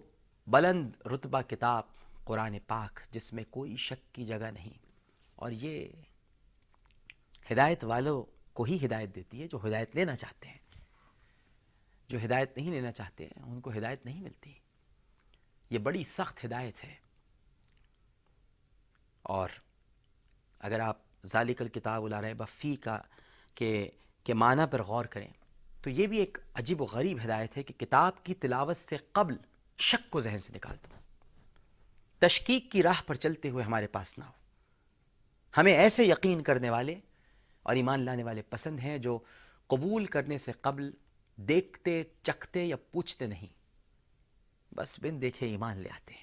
بلند 0.48 0.92
رتبہ 1.06 1.42
کتاب 1.42 1.84
قرآن 2.24 2.58
پاک 2.68 3.00
جس 3.12 3.34
میں 3.34 3.44
کوئی 3.50 3.76
شک 3.76 4.16
کی 4.16 4.26
جگہ 4.26 4.52
نہیں۔ 4.54 4.78
اور 5.36 5.52
یہ 5.52 5.88
ہدایت 7.52 7.84
والوں 7.84 8.24
کو 8.54 8.64
ہی 8.64 8.86
ہدایت 8.86 9.16
دیتی 9.16 9.42
ہے 9.42 9.48
جو 9.48 9.68
ہدایت 9.68 9.96
لینا 9.96 10.16
چاہتے 10.16 10.50
ہیں۔ 10.50 10.58
جو 12.08 12.18
ہدایت 12.26 12.58
نہیں 12.58 12.72
لینا 12.72 12.92
چاہتے 12.92 13.26
ہیں، 13.26 13.44
ان 13.44 13.62
کو 13.62 13.72
ہدایت 13.72 14.06
نہیں 14.06 14.22
ملتی۔ 14.22 14.54
یہ 15.70 15.78
بڑی 15.78 16.04
سخت 16.04 16.46
ہدایت 16.46 16.84
ہے۔ 16.84 16.96
اور 19.22 19.50
اگر 20.60 20.80
آپ 20.80 21.13
ذالک 21.26 21.62
الکتاب 21.62 22.06
العرب 22.06 22.44
فی 22.50 22.76
کا 22.76 23.00
کے 23.56 23.90
کے 24.24 24.34
معنی 24.34 24.64
پر 24.72 24.84
غور 24.84 25.06
کریں۔ 25.06 25.28
تو 25.82 25.90
یہ 25.90 26.08
بھی 26.08 26.18
ایک 26.18 26.38
عجیب 26.54 26.82
و 26.82 26.86
غریب 26.86 27.18
ہدایت 27.26 27.58
ہے 27.58 27.64
کہ 27.64 27.74
کتاب 27.80 28.24
کی 28.24 28.34
تلاوت 28.34 28.78
سے 28.78 28.98
قبل 29.12 29.36
شک 29.78 30.10
کو 30.10 30.20
ذہن 30.20 30.40
سے 30.40 30.54
نکال 30.56 30.76
دو۔ 30.76 30.96
تشکیق 32.20 32.72
کی 32.72 32.84
راہ 32.84 33.02
پر 33.06 33.16
چلتے 33.16 33.50
ہوئے 33.50 33.64
ہمارے 33.64 33.88
پاس 33.88 34.18
نہ 34.18 34.24
ہو۔ 34.24 34.32
ہمیں 35.58 35.74
ایسے 35.74 36.06
یقین 36.06 36.42
کرنے 36.42 36.70
والے 36.70 36.96
اور 37.64 37.76
ایمان 37.76 38.00
لانے 38.00 38.24
والے 38.24 38.42
پسند 38.42 38.80
ہیں 38.80 38.98
جو 38.98 39.20
قبول 39.68 40.06
کرنے 40.06 40.38
سے 40.38 40.52
قبل 40.52 40.92
دیکھتے، 41.36 42.04
چکھتے 42.22 42.66
یا 42.66 42.76
پوچھتے 42.92 43.26
نہیں۔ 43.26 43.48
بس 44.76 45.00
بن 45.00 45.22
دیکھے 45.22 45.48
ایمان 45.48 45.78
لے 45.78 45.90
آتے 45.90 46.14
ہیں۔ 46.14 46.23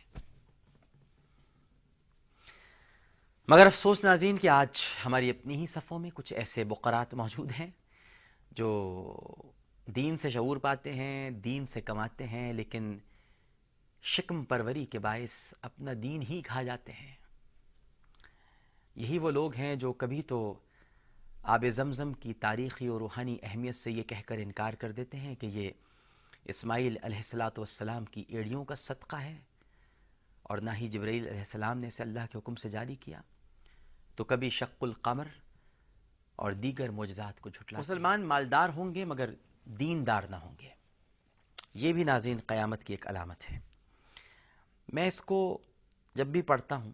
مگر 3.50 3.66
افسوس 3.66 4.04
ناظرین 4.04 4.38
کہ 4.38 4.48
آج 4.48 4.68
ہماری 5.04 5.30
اپنی 5.30 5.56
ہی 5.56 5.66
صفوں 5.66 5.98
میں 5.98 6.10
کچھ 6.14 6.32
ایسے 6.32 6.64
بقرات 6.64 7.14
موجود 7.14 7.52
ہیں 7.58 7.70
جو 8.50 9.24
دین 9.86 10.16
سے 10.16 10.30
شعور 10.30 10.56
پاتے 10.56 10.92
ہیں، 10.92 11.30
دین 11.30 11.66
سے 11.66 11.80
کماتے 11.80 12.26
ہیں، 12.26 12.52
لیکن 12.52 12.98
شکم 14.02 14.44
پروری 14.44 14.84
کے 14.84 14.98
باعث 14.98 15.54
اپنا 15.62 15.92
دین 16.02 16.22
ہی 16.22 16.42
کھا 16.42 16.62
جاتے 16.62 16.92
ہیں۔ 16.92 17.14
یہی 18.96 19.18
وہ 19.18 19.30
لوگ 19.30 19.54
ہیں 19.54 19.76
جو 19.76 19.92
کبھی 19.92 20.22
تو 20.22 20.54
آب 21.42 21.64
زمزم 21.72 22.12
کی 22.12 22.34
تاریخی 22.34 22.86
اور 22.86 23.00
روحانی 23.00 23.36
اہمیت 23.42 23.74
سے 23.74 23.90
یہ 23.90 24.02
کہہ 24.02 24.22
کر 24.26 24.38
انکار 24.38 24.74
کر 24.74 24.92
دیتے 24.92 25.16
ہیں 25.16 25.34
کہ 25.34 25.46
یہ 25.46 25.70
اسماعیل 26.44 26.96
علیہ 27.02 27.16
السلاۃ 27.16 27.58
والسلام 27.58 28.04
کی 28.04 28.24
ایڑیوں 28.28 28.64
کا 28.64 28.74
صدقہ 28.74 29.16
ہے 29.16 29.36
اور 30.42 30.58
نہ 30.58 30.70
ہی 30.70 30.86
جبرائیل 30.86 31.26
علیہ 31.28 31.38
السلام 31.38 31.78
نے 31.78 31.86
اسے 31.86 32.02
اللہ 32.02 32.20
کے 32.32 32.38
حکم 32.38 32.54
سے 32.54 32.68
جاری 32.68 32.94
کیا۔ 32.94 33.20
تو 34.20 34.24
کبھی 34.24 34.50
شق 34.50 34.82
القمر 34.82 35.24
اور 36.36 36.52
دیگر 36.52 36.90
معجزات 36.90 37.40
کو 37.40 37.50
جھٹلا 37.50 37.78
مسلمان 37.78 38.20
مالدار 38.20 38.68
ہوں 38.68 38.94
گے 38.94 39.04
مگر 39.04 39.30
دیندار 39.64 40.22
نہ 40.22 40.36
ہوں 40.36 40.54
گے۔ 40.60 40.68
یہ 41.74 41.92
بھی 41.92 42.04
ناظرین 42.04 42.38
قیامت 42.46 42.84
کی 42.84 42.92
ایک 42.92 43.06
علامت 43.06 43.50
ہے۔ 43.50 43.60
میں 44.92 45.06
اس 45.06 45.22
کو 45.22 45.58
جب 46.14 46.26
بھی 46.26 46.42
پڑھتا 46.42 46.76
ہوں 46.76 46.92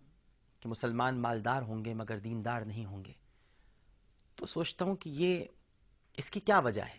کہ 0.61 0.69
مسلمان 0.69 1.19
مالدار 1.19 1.63
ہوں 1.63 1.85
گے 1.85 1.95
مگر 1.95 2.19
دیندار 2.19 2.63
نہیں 2.63 2.85
ہوں 2.85 3.05
گے، 3.05 3.13
تو 4.35 4.47
سوچتا 4.47 4.85
ہوں 4.85 4.97
کہ 4.97 5.09
یہ 5.09 5.45
اس 6.17 6.31
کی 6.31 6.41
کیا 6.41 6.59
وجہ 6.59 6.83
ہے؟ 6.83 6.99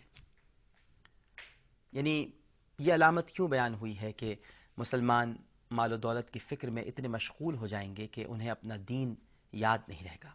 یعنی 1.92 2.30
یہ 2.78 2.94
علامت 2.94 3.30
کیوں 3.30 3.48
بیان 3.48 3.74
ہوئی 3.74 4.00
ہے 4.00 4.12
کہ 4.12 4.34
مسلمان 4.76 5.36
مال 5.70 5.92
و 5.92 5.96
دولت 5.96 6.30
کی 6.30 6.38
فکر 6.38 6.70
میں 6.70 6.82
اتنے 6.82 7.08
مشغول 7.08 7.56
ہو 7.56 7.66
جائیں 7.66 7.96
گے 7.96 8.06
کہ 8.06 8.24
انہیں 8.28 8.50
اپنا 8.50 8.74
دین 8.88 9.14
یاد 9.52 9.78
نہیں 9.88 10.04
رہے 10.04 10.16
گا۔ 10.24 10.30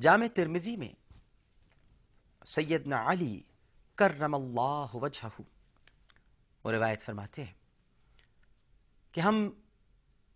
جامع 0.00 0.26
ترمزی 0.34 0.76
میں 0.76 0.92
سیدنا 2.46 3.10
علی 3.12 3.42
کرم 3.94 4.34
اللہ 4.34 4.94
وجہہ 4.94 5.40
وہ 6.64 6.72
روایت 6.72 7.02
فرماتے 7.02 7.44
ہیں 7.44 7.52
کہ 9.12 9.20
ہم 9.20 9.50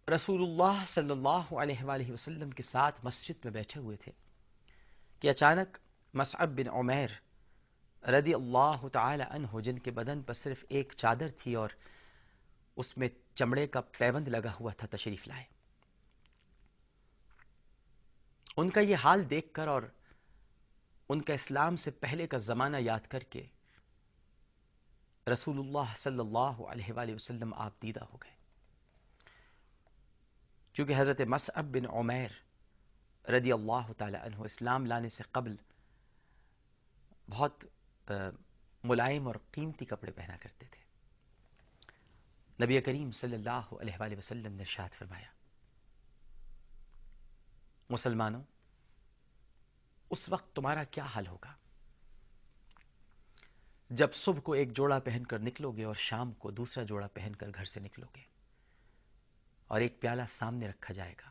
رسول 0.09 0.43
اللہ 0.43 0.85
صلی 0.87 1.11
اللہ 1.11 1.55
علیہ 1.55 1.85
وآلہ 1.85 2.13
وسلم 2.13 2.51
کے 2.51 2.63
ساتھ 2.63 3.05
مسجد 3.05 3.45
میں 3.45 3.53
بیٹھے 3.53 3.81
ہوئے 3.81 3.97
تھے 3.97 4.13
کہ 5.21 5.31
اچانک 5.31 5.79
مصعب 6.15 6.49
بن 6.49 6.69
عمیر 6.69 7.09
رضی 8.09 8.35
اللہ 8.35 8.89
تعالی 8.89 9.25
عنہ، 9.31 9.61
جن 9.61 9.79
کے 9.79 9.91
بدن 9.91 10.23
پر 10.23 10.33
صرف 10.33 10.65
ایک 10.69 10.93
چادر 10.97 11.29
تھی 11.29 11.55
اور 11.55 11.71
اس 12.77 12.97
میں 12.97 13.09
چمڑے 13.35 13.67
کا 13.67 13.81
پیبند 13.81 14.29
لگا 14.29 14.53
ہوا 14.61 14.73
تھا، 14.73 14.87
تشریف 14.91 15.29
لائے۔ 15.29 15.45
ان 18.59 18.71
کا 18.71 18.81
یہ 18.81 18.97
حال 18.97 19.29
دیکھ 19.31 19.53
کر 19.55 19.69
اور 19.69 19.83
ان 21.09 21.21
کا 21.23 21.33
اسلام 21.33 21.77
سے 21.77 21.91
پہلے 21.91 22.27
کا 22.27 22.39
زمانہ 22.39 22.77
یاد 22.81 23.07
کر 23.09 23.23
کے 23.35 23.43
رسول 25.27 25.59
اللہ 25.59 25.95
صلی 25.97 26.19
اللہ 26.19 26.61
علیہ 26.71 26.93
وآلہ 26.93 27.15
وسلم 27.15 27.55
آپ 27.55 27.83
دیدہ 27.83 28.05
ہو 28.13 28.17
گئے۔ 28.17 28.37
کیونکہ 30.75 30.95
حضرت 30.97 31.21
مصعب 31.29 31.65
بن 31.75 31.87
عمیر 31.93 32.31
رضی 33.31 33.53
اللہ 33.53 33.93
تعالی 33.99 34.17
عنہ 34.17 34.45
اسلام 34.45 34.87
لانے 34.87 35.09
سے 35.09 35.23
قبل 35.33 35.57
بہت 37.29 37.65
ملائم 38.85 39.27
اور 39.27 39.35
قیمتی 39.53 39.85
کپڑے 39.85 40.13
پہنا 40.13 40.37
کرتے 40.43 40.67
تھے۔ 40.67 40.83
نبی 42.65 42.81
کریم 42.81 43.11
صلی 43.13 43.35
اللہ 43.35 43.75
علیہ 43.81 43.97
وآلہ 44.01 44.17
وسلم 44.19 44.53
نے 44.53 44.63
ارشاد 44.63 44.95
فرمایا 44.99 45.31
مسلمانوں، 47.91 48.43
اس 50.11 50.29
وقت 50.29 50.55
تمہارا 50.57 50.85
کیا 50.87 51.05
حال 51.05 51.27
ہوگا؟ 51.27 51.55
جب 53.91 54.15
صبح 54.15 54.41
کو 54.41 54.53
ایک 54.53 54.73
جوڑا 54.77 54.99
پہن 55.01 55.25
کر 55.25 55.39
نکلو 55.41 55.71
گے 55.73 55.85
اور 55.85 55.95
شام 55.99 56.33
کو 56.35 56.51
دوسرا 56.51 56.83
جوڑا 56.85 57.07
پہن 57.15 57.35
کر 57.35 57.51
گھر 57.51 57.65
سے 57.65 57.81
نکلو 57.81 58.07
گے، 58.17 58.23
اور 59.71 59.81
ایک 59.81 60.01
پیالہ 60.01 60.23
سامنے 60.29 60.69
رکھا 60.69 60.95
جائے 60.95 61.15
گا 61.21 61.31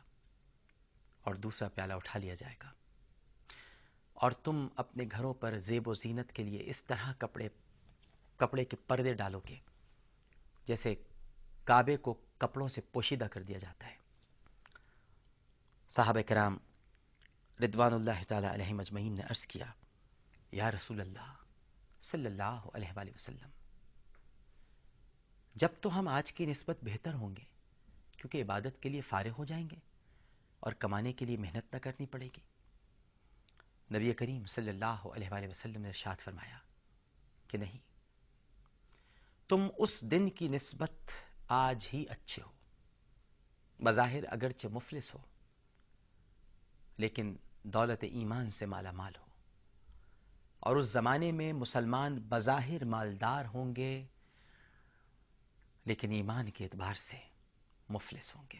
اور 1.24 1.34
دوسرا 1.36 1.68
پیالہ 1.68 1.92
اٹھا 1.92 2.18
لیا 2.18 2.34
جائے 2.34 2.54
گا، 2.62 2.72
اور 4.16 4.32
تم 4.44 4.66
اپنے 4.76 5.04
گھروں 5.10 5.34
پر 5.34 5.56
زیب 5.60 5.88
و 5.88 5.94
زینت 5.94 6.32
کے 6.32 6.42
لیے 6.42 6.62
اس 6.66 6.84
طرح 6.84 7.12
کپڑے 7.18 7.48
کپڑے 8.40 8.64
کے 8.64 8.76
پردے 8.86 9.12
ڈالو 9.14 9.40
گے، 9.48 9.56
جیسے 10.66 10.94
کعبے 11.64 11.96
کو 11.96 12.14
کپڑوں 12.38 12.68
سے 12.68 12.80
پوشیدہ 12.92 13.24
کر 13.24 13.42
دیا 13.42 13.58
جاتا 13.58 13.86
ہے۔ 13.86 13.96
صاحب 15.90 16.18
کرام 16.26 16.56
ردوان 17.58 17.92
اللہ 17.92 18.22
تعالی 18.28 18.46
علیہ 18.46 18.74
مجمعین 18.74 19.12
نے 19.12 19.22
عرض 19.22 19.46
کیا، 19.46 19.66
یا 20.52 20.70
رسول 20.70 21.00
اللہ 21.00 21.32
صلی 22.00 22.26
اللہ 22.26 22.66
علیہ 22.74 22.92
وآلہ 22.96 23.10
وسلم، 23.10 23.50
جب 25.56 25.68
تو 25.80 25.98
ہم 25.98 26.08
آج 26.08 26.32
کی 26.32 26.46
نسبت 26.46 26.78
بہتر 26.82 27.14
ہوں 27.14 27.36
گے، 27.36 27.44
کیونکہ 28.18 28.42
عبادت 28.42 28.82
کے 28.82 28.88
لیے 28.88 29.00
فارغ 29.00 29.38
ہو 29.38 29.44
جائیں 29.44 29.68
گے 29.70 29.76
اور 30.62 30.72
کمانے 30.74 31.12
کے 31.12 31.24
لیے 31.24 31.36
محنت 31.36 31.74
نہ 31.74 31.78
کرنی 31.78 32.06
پڑے 32.06 32.28
گی۔ 32.36 32.44
نبی 33.90 34.12
کریم 34.12 34.44
صلی 34.46 34.68
اللہ 34.68 35.06
علیہ 35.06 35.30
وآلہ 35.30 35.48
وسلم 35.48 35.80
نے 35.82 35.88
ارشاد 35.88 36.20
فرمایا 36.20 36.58
کہ 37.48 37.58
نہیں، 37.58 37.78
تم 39.50 39.66
اس 39.78 40.00
دن 40.10 40.28
کی 40.30 40.48
نسبت 40.48 41.16
آج 41.48 41.88
ہی 41.92 42.04
اچھے 42.08 42.42
ہو۔ 42.42 42.52
بظاہر 43.80 44.24
اگرچہ 44.28 44.68
مفلس 44.68 45.14
ہو 45.14 45.18
لیکن 46.98 47.36
دولت 47.62 48.04
ایمان 48.04 48.50
سے 48.50 48.66
مالا 48.66 48.92
مال 48.92 49.12
ہو۔ 49.18 49.24
اور 50.60 50.76
اس 50.76 50.86
زمانے 50.86 51.32
میں 51.32 51.52
مسلمان 51.52 52.18
بظاہر 52.18 52.84
مالدار 52.84 53.44
ہوں 53.54 53.76
گے، 53.76 54.06
لیکن 55.84 56.10
ایمان 56.10 56.50
کے 56.50 56.64
اعتبار 56.64 56.94
سے 56.94 57.16
مفلس 57.88 58.36
ہوں 58.36 58.44
گے۔ 58.52 58.58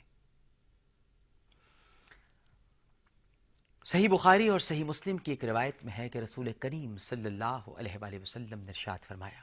صحیح 3.84 4.08
بخاری 4.08 4.48
اور 4.48 4.58
صحیح 4.58 4.84
مسلم 4.84 5.18
کی 5.18 5.32
ایک 5.32 5.44
روایت 5.44 5.84
میں 5.84 5.92
ہے 5.98 6.08
کہ 6.08 6.18
رسول 6.18 6.52
کریم 6.52 6.96
صلی 6.96 7.26
اللہ 7.26 7.68
علیہ 7.76 7.98
وآلہ 8.00 8.18
وسلم 8.22 8.58
نے 8.58 8.70
ارشاد 8.70 8.98
فرمایا، 8.98 9.40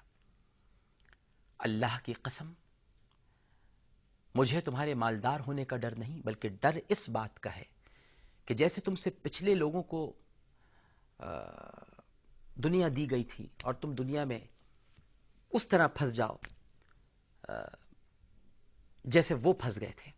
اللہ 1.57 1.97
کی 2.03 2.13
قسم، 2.13 2.53
مجھے 4.35 4.61
تمہارے 4.61 4.93
مالدار 4.93 5.39
ہونے 5.39 5.65
کا 5.65 5.77
ڈر 5.77 5.95
نہیں، 5.95 6.19
بلکہ 6.25 6.49
ڈر 6.49 6.77
اس 6.89 7.09
بات 7.09 7.39
کا 7.39 7.55
ہے 7.55 7.74
کہ 8.45 8.53
جیسے 8.53 8.81
تم 8.81 8.95
سے 8.95 9.09
پچھلے 9.09 9.55
لوگوں 9.55 9.83
کو 9.83 10.13
دنیا 12.63 12.87
دی 12.95 13.09
گئی 13.11 13.23
تھی 13.23 13.47
اور 13.63 13.73
تم 13.73 13.93
دنیا 13.95 14.23
میں 14.25 14.39
اس 15.49 15.67
طرح 15.67 15.87
پھنس 15.87 16.13
جاؤ 16.13 16.35
جیسے 19.05 19.33
وہ 19.33 19.53
پھنس 19.53 19.79
گئے 19.81 19.91
تھے۔ 19.95 20.11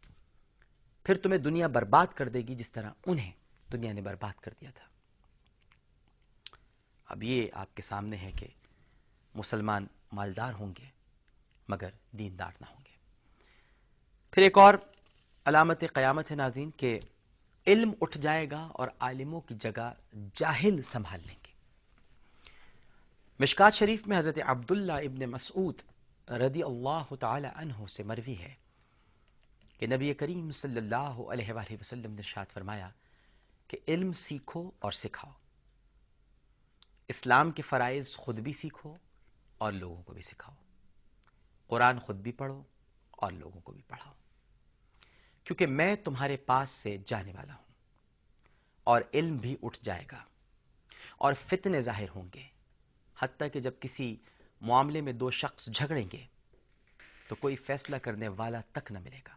پھر 1.05 1.15
تمہیں 1.15 1.39
دنیا 1.39 1.67
برباد 1.67 2.07
کر 2.15 2.29
دے 2.29 2.41
گی 2.41 2.55
جس 2.55 2.71
طرح 2.71 2.91
انہیں 3.05 3.31
دنیا 3.71 3.93
نے 3.93 4.01
برباد 4.01 4.39
کر 4.41 4.53
دیا 4.61 4.69
تھا۔ 4.71 4.85
اب 7.05 7.23
یہ 7.23 7.47
آپ 7.53 7.75
کے 7.75 7.81
سامنے 7.81 8.17
ہے 8.17 8.31
کہ 8.31 8.47
مسلمان 9.35 9.87
مالدار 10.11 10.53
ہوں 10.53 10.73
گے، 10.79 10.85
مگر 11.67 11.89
دیندار 12.11 12.51
نہ 12.61 12.65
ہوں 12.65 12.83
گے۔ 12.85 12.95
پھر 14.31 14.43
ایک 14.43 14.57
اور 14.57 14.73
علامت 15.45 15.83
قیامت 15.93 16.31
ہے 16.31 16.35
ناظرین، 16.35 16.71
کہ 16.71 16.99
علم 17.68 17.94
اٹھ 18.02 18.18
جائے 18.18 18.48
گا 18.52 18.69
اور 18.73 18.88
عالموں 18.99 19.41
کی 19.41 19.56
جگہ 19.56 19.94
جاہل 20.34 20.81
سنبھال 20.81 21.19
لیں 21.26 21.35
گے۔ 21.48 21.52
مشکات 23.39 23.73
شریف 23.73 24.07
میں 24.07 24.19
حضرت 24.19 24.39
عبداللہ 24.45 24.94
ابن 24.94 25.30
مسعود 25.30 25.81
رضی 26.30 26.64
اللہ 26.64 27.15
تعالی 27.19 27.48
عنہ 27.56 27.85
سے 27.85 28.03
مروی 28.03 28.38
ہے 28.39 28.53
کہ 29.77 29.88
نبی 29.88 30.14
کریم 30.14 30.52
صلی 30.52 30.77
اللہ 30.77 30.95
علیہ 30.95 31.53
وآلہ 31.53 31.76
وسلم 31.80 32.14
نے 32.14 32.22
شاد 32.22 32.45
فرمایا 32.53 32.89
کہ 33.68 33.77
علم 33.88 34.14
سیکھو 34.14 34.72
اور 34.80 34.91
سکھاؤ۔ 34.91 35.31
اسلام 37.07 37.52
کے 37.52 37.61
فرائض 37.61 38.15
خود 38.15 38.39
بھی 38.39 38.53
سیکھو 38.53 38.95
اور 39.57 39.72
لوگوں 39.72 40.03
کو 40.03 40.14
بھی 40.14 40.22
سکھاؤ۔ 40.22 40.56
قرآن 41.68 41.99
خود 41.99 42.15
بھی 42.15 42.31
پڑھو 42.31 42.64
اور 43.11 43.31
لوگوں 43.31 43.61
کو 43.61 43.72
بھی 43.72 43.81
پڑھاؤ۔ 43.88 44.14
کیونکہ 45.48 45.68
میں 45.68 45.95
تمہارے 45.95 46.38
پاس 46.38 46.69
سے 46.69 46.98
جانے 47.06 47.34
والا 47.34 47.53
ہوں 47.53 47.65
اور 48.84 49.02
علم 49.14 49.38
بھی 49.38 49.56
اٹھ 49.64 49.80
جائے 49.82 50.06
گا 50.11 50.24
اور 51.18 51.34
فتنے 51.34 51.82
ظاہر 51.82 52.10
ہوں 52.15 52.28
گے۔ 52.34 52.44
حتیٰ 53.19 53.48
کہ 53.53 53.60
جب 53.60 53.72
کسی 53.80 54.15
معاملے 54.61 55.02
میں 55.02 55.14
دو 55.14 55.32
شخص 55.32 55.69
جھگڑیں 55.69 56.06
گے 56.14 56.26
تو 57.28 57.36
کوئی 57.36 57.56
فیصلہ 57.56 57.95
کرنے 57.95 58.28
والا 58.28 58.61
تک 58.72 58.91
نہ 58.91 58.99
ملے 58.99 59.19
گا۔ 59.28 59.36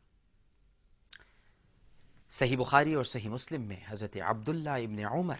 صحیح 2.31 2.57
بخاری 2.57 2.95
اور 2.95 3.05
صحیح 3.05 3.29
مسلم 3.29 3.63
میں 3.63 3.81
حضرت 3.87 4.17
عبداللہ 4.17 4.71
ابن 4.71 5.05
عمر 5.05 5.37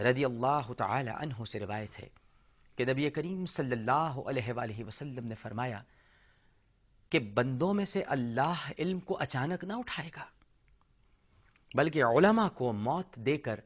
رضی 0.00 0.24
اللہ 0.24 0.72
تعالی 0.72 1.10
عنہ 1.10 1.44
سے 1.44 1.60
روایت 1.60 1.98
ہے 2.00 2.08
کہ 2.76 2.84
نبی 2.84 3.10
کریم 3.10 3.46
صلی 3.46 3.72
اللہ 3.72 4.20
علیہ 4.26 4.52
وآلہ 4.52 4.84
وسلم 4.84 5.26
نے 5.26 5.34
فرمایا 5.34 5.82
کہ 7.16 7.20
بندوں 7.20 7.74
میں 7.74 7.84
سے 7.84 8.02
اللہ 8.02 8.70
علم 8.78 9.00
کو 9.00 9.18
اچانک 9.18 9.64
نہ 9.64 9.72
اٹھائے 9.72 10.10
گا۔ 10.16 10.24
بلکہ 11.74 12.04
علماء 12.04 12.48
کو 12.48 12.72
موت 12.72 13.16
دے 13.16 13.38
کر 13.38 13.60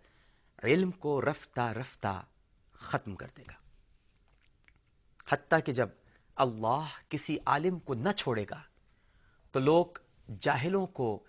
علم 0.62 0.90
کو 0.90 1.20
رفتہ 1.20 1.60
رفتہ 1.60 2.22
ختم 2.72 3.16
کر 3.16 3.26
دے 3.36 3.42
گا۔ 3.42 3.54
حتیٰ 5.28 5.58
کہ 5.64 5.72
جب 5.72 5.88
اللہ 6.36 6.84
کسی 7.08 7.38
عالم 7.46 7.78
کو 7.78 7.94
نہ 7.94 8.08
چھوڑے 8.16 8.44
گا، 8.50 8.62
تو 9.52 9.60
لوگ 9.60 9.86
جاہلوں 10.40 10.86
کو 10.86 11.24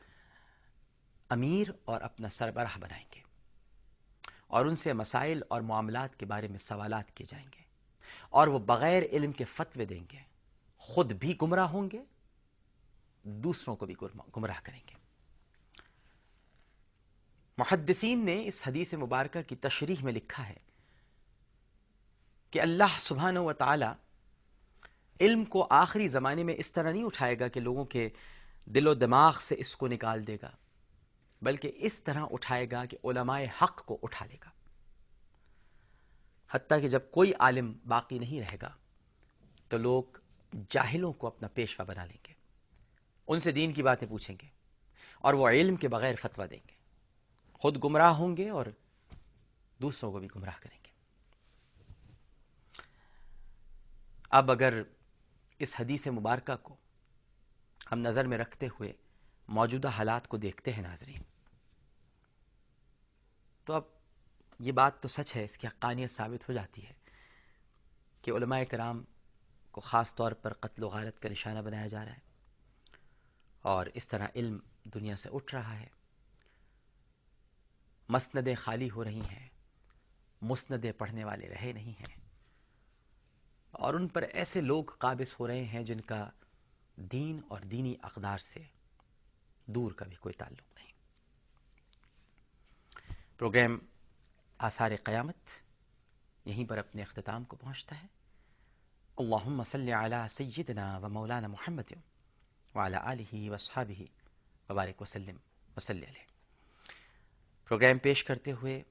امیر 1.30 1.68
اور 1.85 2.02
اپنا 2.02 2.30
سربراہ 2.30 2.77
بنائیں 2.80 3.06
گے 3.15 3.22
اور 4.48 4.65
ان 4.65 4.76
سے 4.76 4.93
مسائل 4.93 5.41
اور 5.48 5.61
معاملات 5.61 6.19
کے 6.19 6.26
بارے 6.26 6.48
میں 6.48 6.57
سوالات 6.57 7.11
کیے 7.11 7.27
جائیں 7.30 7.48
گے 7.57 7.64
اور 8.30 8.48
وہ 8.48 8.60
بغیر 8.60 9.03
علم 9.03 9.31
کے 9.31 9.43
فتوے 9.43 9.85
دیں 9.85 10.03
گے۔ 10.11 10.31
خود 10.77 11.14
بھی 11.14 11.35
گمراہ 11.41 11.68
ہوں 11.68 11.89
گے 11.91 12.03
دوسروں 13.23 13.76
کو 13.76 13.85
بھی 13.85 13.95
گمراہ 14.38 14.60
کریں 14.64 14.80
گے۔ 14.89 14.95
محدثین 17.57 18.26
نے 18.26 18.48
اس 18.48 18.68
حدیث 18.68 18.93
مبارکہ 18.93 19.41
کی 19.41 19.56
تشریح 19.56 19.95
میں 20.02 20.14
لکھا 20.14 20.49
ہے 20.49 20.57
کہ 22.52 22.61
اللہ 22.61 22.98
سبحانہ 22.98 23.39
و 23.39 23.53
تعالی 23.53 23.85
علم 25.22 25.45
کو 25.45 25.68
آخری 25.69 26.07
زمانے 26.07 26.43
میں 26.43 26.56
اس 26.57 26.72
طرح 26.73 26.91
نہیں 26.91 27.03
اٹھائے 27.03 27.39
گا 27.39 27.48
کہ 27.48 27.60
لوگوں 27.60 27.85
کے 27.85 28.10
دل 28.65 28.88
و 28.88 28.93
دماغ 28.93 29.39
سے 29.39 29.56
اس 29.57 29.76
کو 29.76 29.88
نکال 29.88 30.27
دے 30.27 30.38
گا، 30.41 30.52
بلکہ 31.41 31.72
اس 31.76 32.03
طرح 32.03 32.26
اٹھائے 32.31 32.68
گا 32.72 32.85
کہ 32.85 32.98
علماء 33.03 33.41
حق 33.61 33.85
کو 33.85 33.99
اٹھا 34.03 34.26
لے 34.26 34.38
گا۔ 34.45 34.49
حتیٰ 36.52 36.81
کہ 36.81 36.88
جب 36.88 37.02
کوئی 37.11 37.34
عالم 37.39 37.73
باقی 37.88 38.19
نہیں 38.19 38.41
رہے 38.41 38.57
گا 38.61 38.69
تو 39.68 39.77
لوگ 39.77 40.03
جاہلوں 40.69 41.14
کو 41.14 41.27
اپنا 41.27 41.48
پیشوا 41.48 41.85
بنا 41.85 42.06
لیں 42.06 42.18
گے۔ 42.27 42.30
ان 43.31 43.39
سے 43.39 43.51
دین 43.51 43.73
کی 43.73 43.83
باتیں 43.83 44.07
پوچھیں 44.07 44.35
گے 44.41 44.47
اور 45.19 45.33
وہ 45.33 45.49
علم 45.49 45.75
کے 45.75 45.87
بغیر 45.87 46.15
فتویٰ 46.15 46.49
دیں 46.49 46.59
گے۔ 46.69 46.75
خود 47.53 47.83
گمراہ 47.83 48.11
ہوں 48.11 48.37
گے 48.37 48.49
اور 48.49 48.65
دوسروں 49.81 50.11
کو 50.11 50.19
بھی 50.19 50.27
گمراہ 50.35 50.59
کریں 50.61 50.77
گے۔ 50.85 50.89
اب 54.29 54.51
اگر 54.51 54.81
اس 55.59 55.75
حدیث 55.79 56.07
مبارکہ 56.07 56.55
کو 56.55 56.75
ہم 57.91 57.99
نظر 57.99 58.27
میں 58.27 58.37
رکھتے 58.37 58.67
ہوئے 58.67 58.93
موجودہ 59.47 59.87
حالات 59.87 60.27
کو 60.27 60.37
دیکھتے 60.37 60.73
ہیں 60.73 60.81
ناظرین، 60.81 61.21
تو 63.65 63.73
اب 63.73 63.83
یہ 64.59 64.71
بات 64.71 65.01
تو 65.01 65.07
سچ 65.07 65.35
ہے، 65.35 65.43
اس 65.43 65.57
کی 65.57 65.67
حقانیت 65.67 66.11
ثابت 66.11 66.49
ہو 66.49 66.53
جاتی 66.53 66.85
ہے 66.85 66.93
کہ 68.21 68.31
علماء 68.31 68.63
کرام 68.63 69.03
کو 69.71 69.81
خاص 69.81 70.15
طور 70.15 70.31
پر 70.31 70.53
قتل 70.53 70.83
و 70.83 70.87
غارت 70.87 71.21
کا 71.21 71.29
نشانہ 71.29 71.59
بنایا 71.59 71.87
جا 71.87 72.05
رہا 72.05 72.11
ہے۔ 72.11 72.30
اور 73.61 73.85
اس 73.93 74.07
طرح 74.07 74.27
علم 74.35 74.59
دنیا 74.83 75.15
سے 75.15 75.29
اٹھ 75.33 75.55
رہا 75.55 75.79
ہے۔ 75.79 75.88
مسندیں 78.09 78.55
خالی 78.55 78.89
ہو 78.89 79.03
رہی 79.03 79.21
ہیں، 79.21 79.49
مسندیں 80.41 80.91
پڑھنے 80.91 81.23
والے 81.23 81.49
رہے 81.49 81.71
نہیں 81.73 81.99
ہیں۔ 81.99 82.21
اور 83.71 83.93
ان 83.93 84.07
پر 84.07 84.21
ایسے 84.21 84.61
لوگ 84.61 84.83
قابض 84.83 85.35
ہو 85.39 85.47
رہے 85.47 85.65
ہیں 85.65 85.83
جن 85.83 86.01
کا 86.01 86.29
دین 86.95 87.41
اور 87.47 87.59
دینی 87.59 87.95
اقدار 88.01 88.38
سے 88.38 88.63
دور 89.65 89.91
کا 89.91 90.05
بھی 90.05 90.15
کوئی 90.15 90.33
تعلق 90.33 90.75
نہیں۔ 90.75 90.91
پروگرام 93.38 93.79
آثار 94.57 94.91
قیامت 95.03 95.38
یہیں 96.45 96.65
پر 96.65 96.77
اپنے 96.77 97.01
اختتام 97.01 97.43
کو 97.43 97.55
پہنچتا 97.55 98.01
ہے۔ 98.01 98.07
اللہم 99.17 99.63
صلی 99.63 99.91
علی 99.91 100.27
سیدنا 100.29 100.97
و 100.97 101.09
مولانا 101.09 101.47
محمد۔ 101.47 101.93
وعلی 102.76 102.95
آلہ 102.95 103.49
و 103.49 103.57
صحابہ 103.57 104.02
وبارک 104.72 105.02
وسلم. 105.02 105.38
وسلی 105.77 106.06
علیہ. 106.06 106.23
پروگرام 107.68 107.98
پیش 107.98 108.23
کرتے 108.23 108.52
ہوئے 108.52 108.84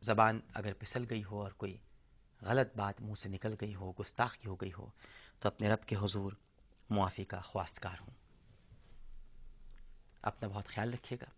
زبان 0.00 0.40
اگر 0.54 0.72
پسل 0.72 1.04
گئی 1.10 1.24
ہو 1.24 1.42
اور 1.42 1.50
کوئی 1.50 1.76
غلط 2.42 2.76
بات 2.76 3.00
منہ 3.00 3.14
سے 3.14 3.28
نکل 3.28 3.54
گئی 3.60 3.74
ہو، 3.74 3.92
گستاخی 4.00 4.48
ہو 4.48 4.56
گئی 4.56 4.70
ہو، 4.78 4.86
تو 5.40 5.48
اپنے 5.48 5.68
رب 5.68 5.86
کے 5.86 5.96
حضور 5.96 6.32
معافی 6.90 7.24
کا 7.24 7.40
خواستگار 7.40 7.96
ہوں۔ 8.00 8.10
اپنا 10.22 10.48
بہت 10.48 10.66
خیال 10.66 10.94
رکھیے 10.94 11.18
گا۔ 11.22 11.30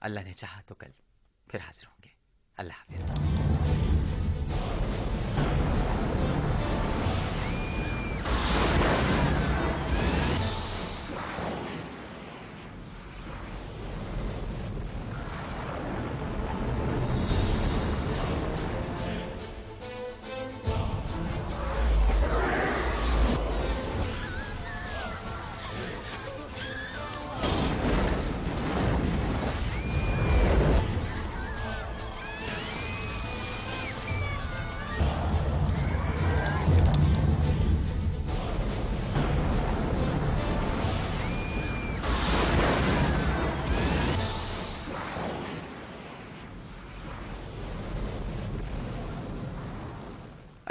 اللہ 0.00 0.20
نے 0.20 0.32
چاہا 0.32 0.60
تو 0.66 0.74
کل 0.74 0.90
پھر 1.46 1.58
حاضر 1.60 1.86
ہوں 1.86 2.02
گے۔ 2.04 2.08
اللہ 2.56 2.72
حافظ۔ 2.72 3.10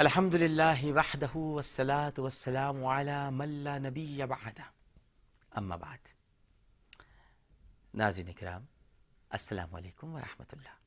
الحمد 0.00 0.34
للہ 0.34 0.82
وحدہ 0.96 1.26
والصلاة 1.36 2.22
والسلام 2.24 2.84
علی 2.86 3.16
من 3.36 3.48
لا 3.64 3.76
نبی 3.78 4.22
بعد 4.28 4.60
اما 5.60 5.76
بعد. 5.76 6.06
ناظرین 8.00 8.32
کرام 8.38 8.64
السلام 9.30 9.74
علیکم 9.74 10.14
ورحمۃ 10.14 10.54
اللہ. 10.56 10.78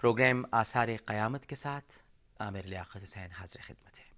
پروگرام 0.00 0.42
آثار 0.60 0.88
قیامت 1.06 1.46
کے 1.46 1.54
ساتھ 1.54 1.98
عامر 2.40 2.66
لیاقت 2.66 3.02
حسین 3.02 3.32
حاضر 3.32 3.62
خدمت 3.66 4.00
ہے. 4.00 4.08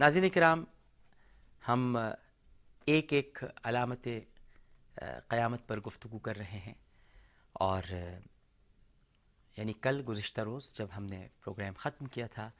ناظرین 0.00 0.30
کرام 0.34 0.64
ہم 1.68 1.96
ایک 2.86 3.12
ایک 3.12 3.44
علامت 3.64 4.08
قیامت 5.28 5.68
پر 5.68 5.80
گفتگو 5.86 6.18
کر 6.18 6.38
رہے 6.38 6.58
ہیں 6.66 6.74
اور 7.52 7.92
یعنی 9.58 9.72
کل 9.72 10.02
گزشتہ 10.08 10.40
روز 10.40 10.72
جب 10.74 10.86
ہم 10.96 11.04
نے 11.04 11.28
پروگرام 11.44 11.74
ختم 11.76 12.06
کیا 12.06 12.26
تھا 12.26 12.50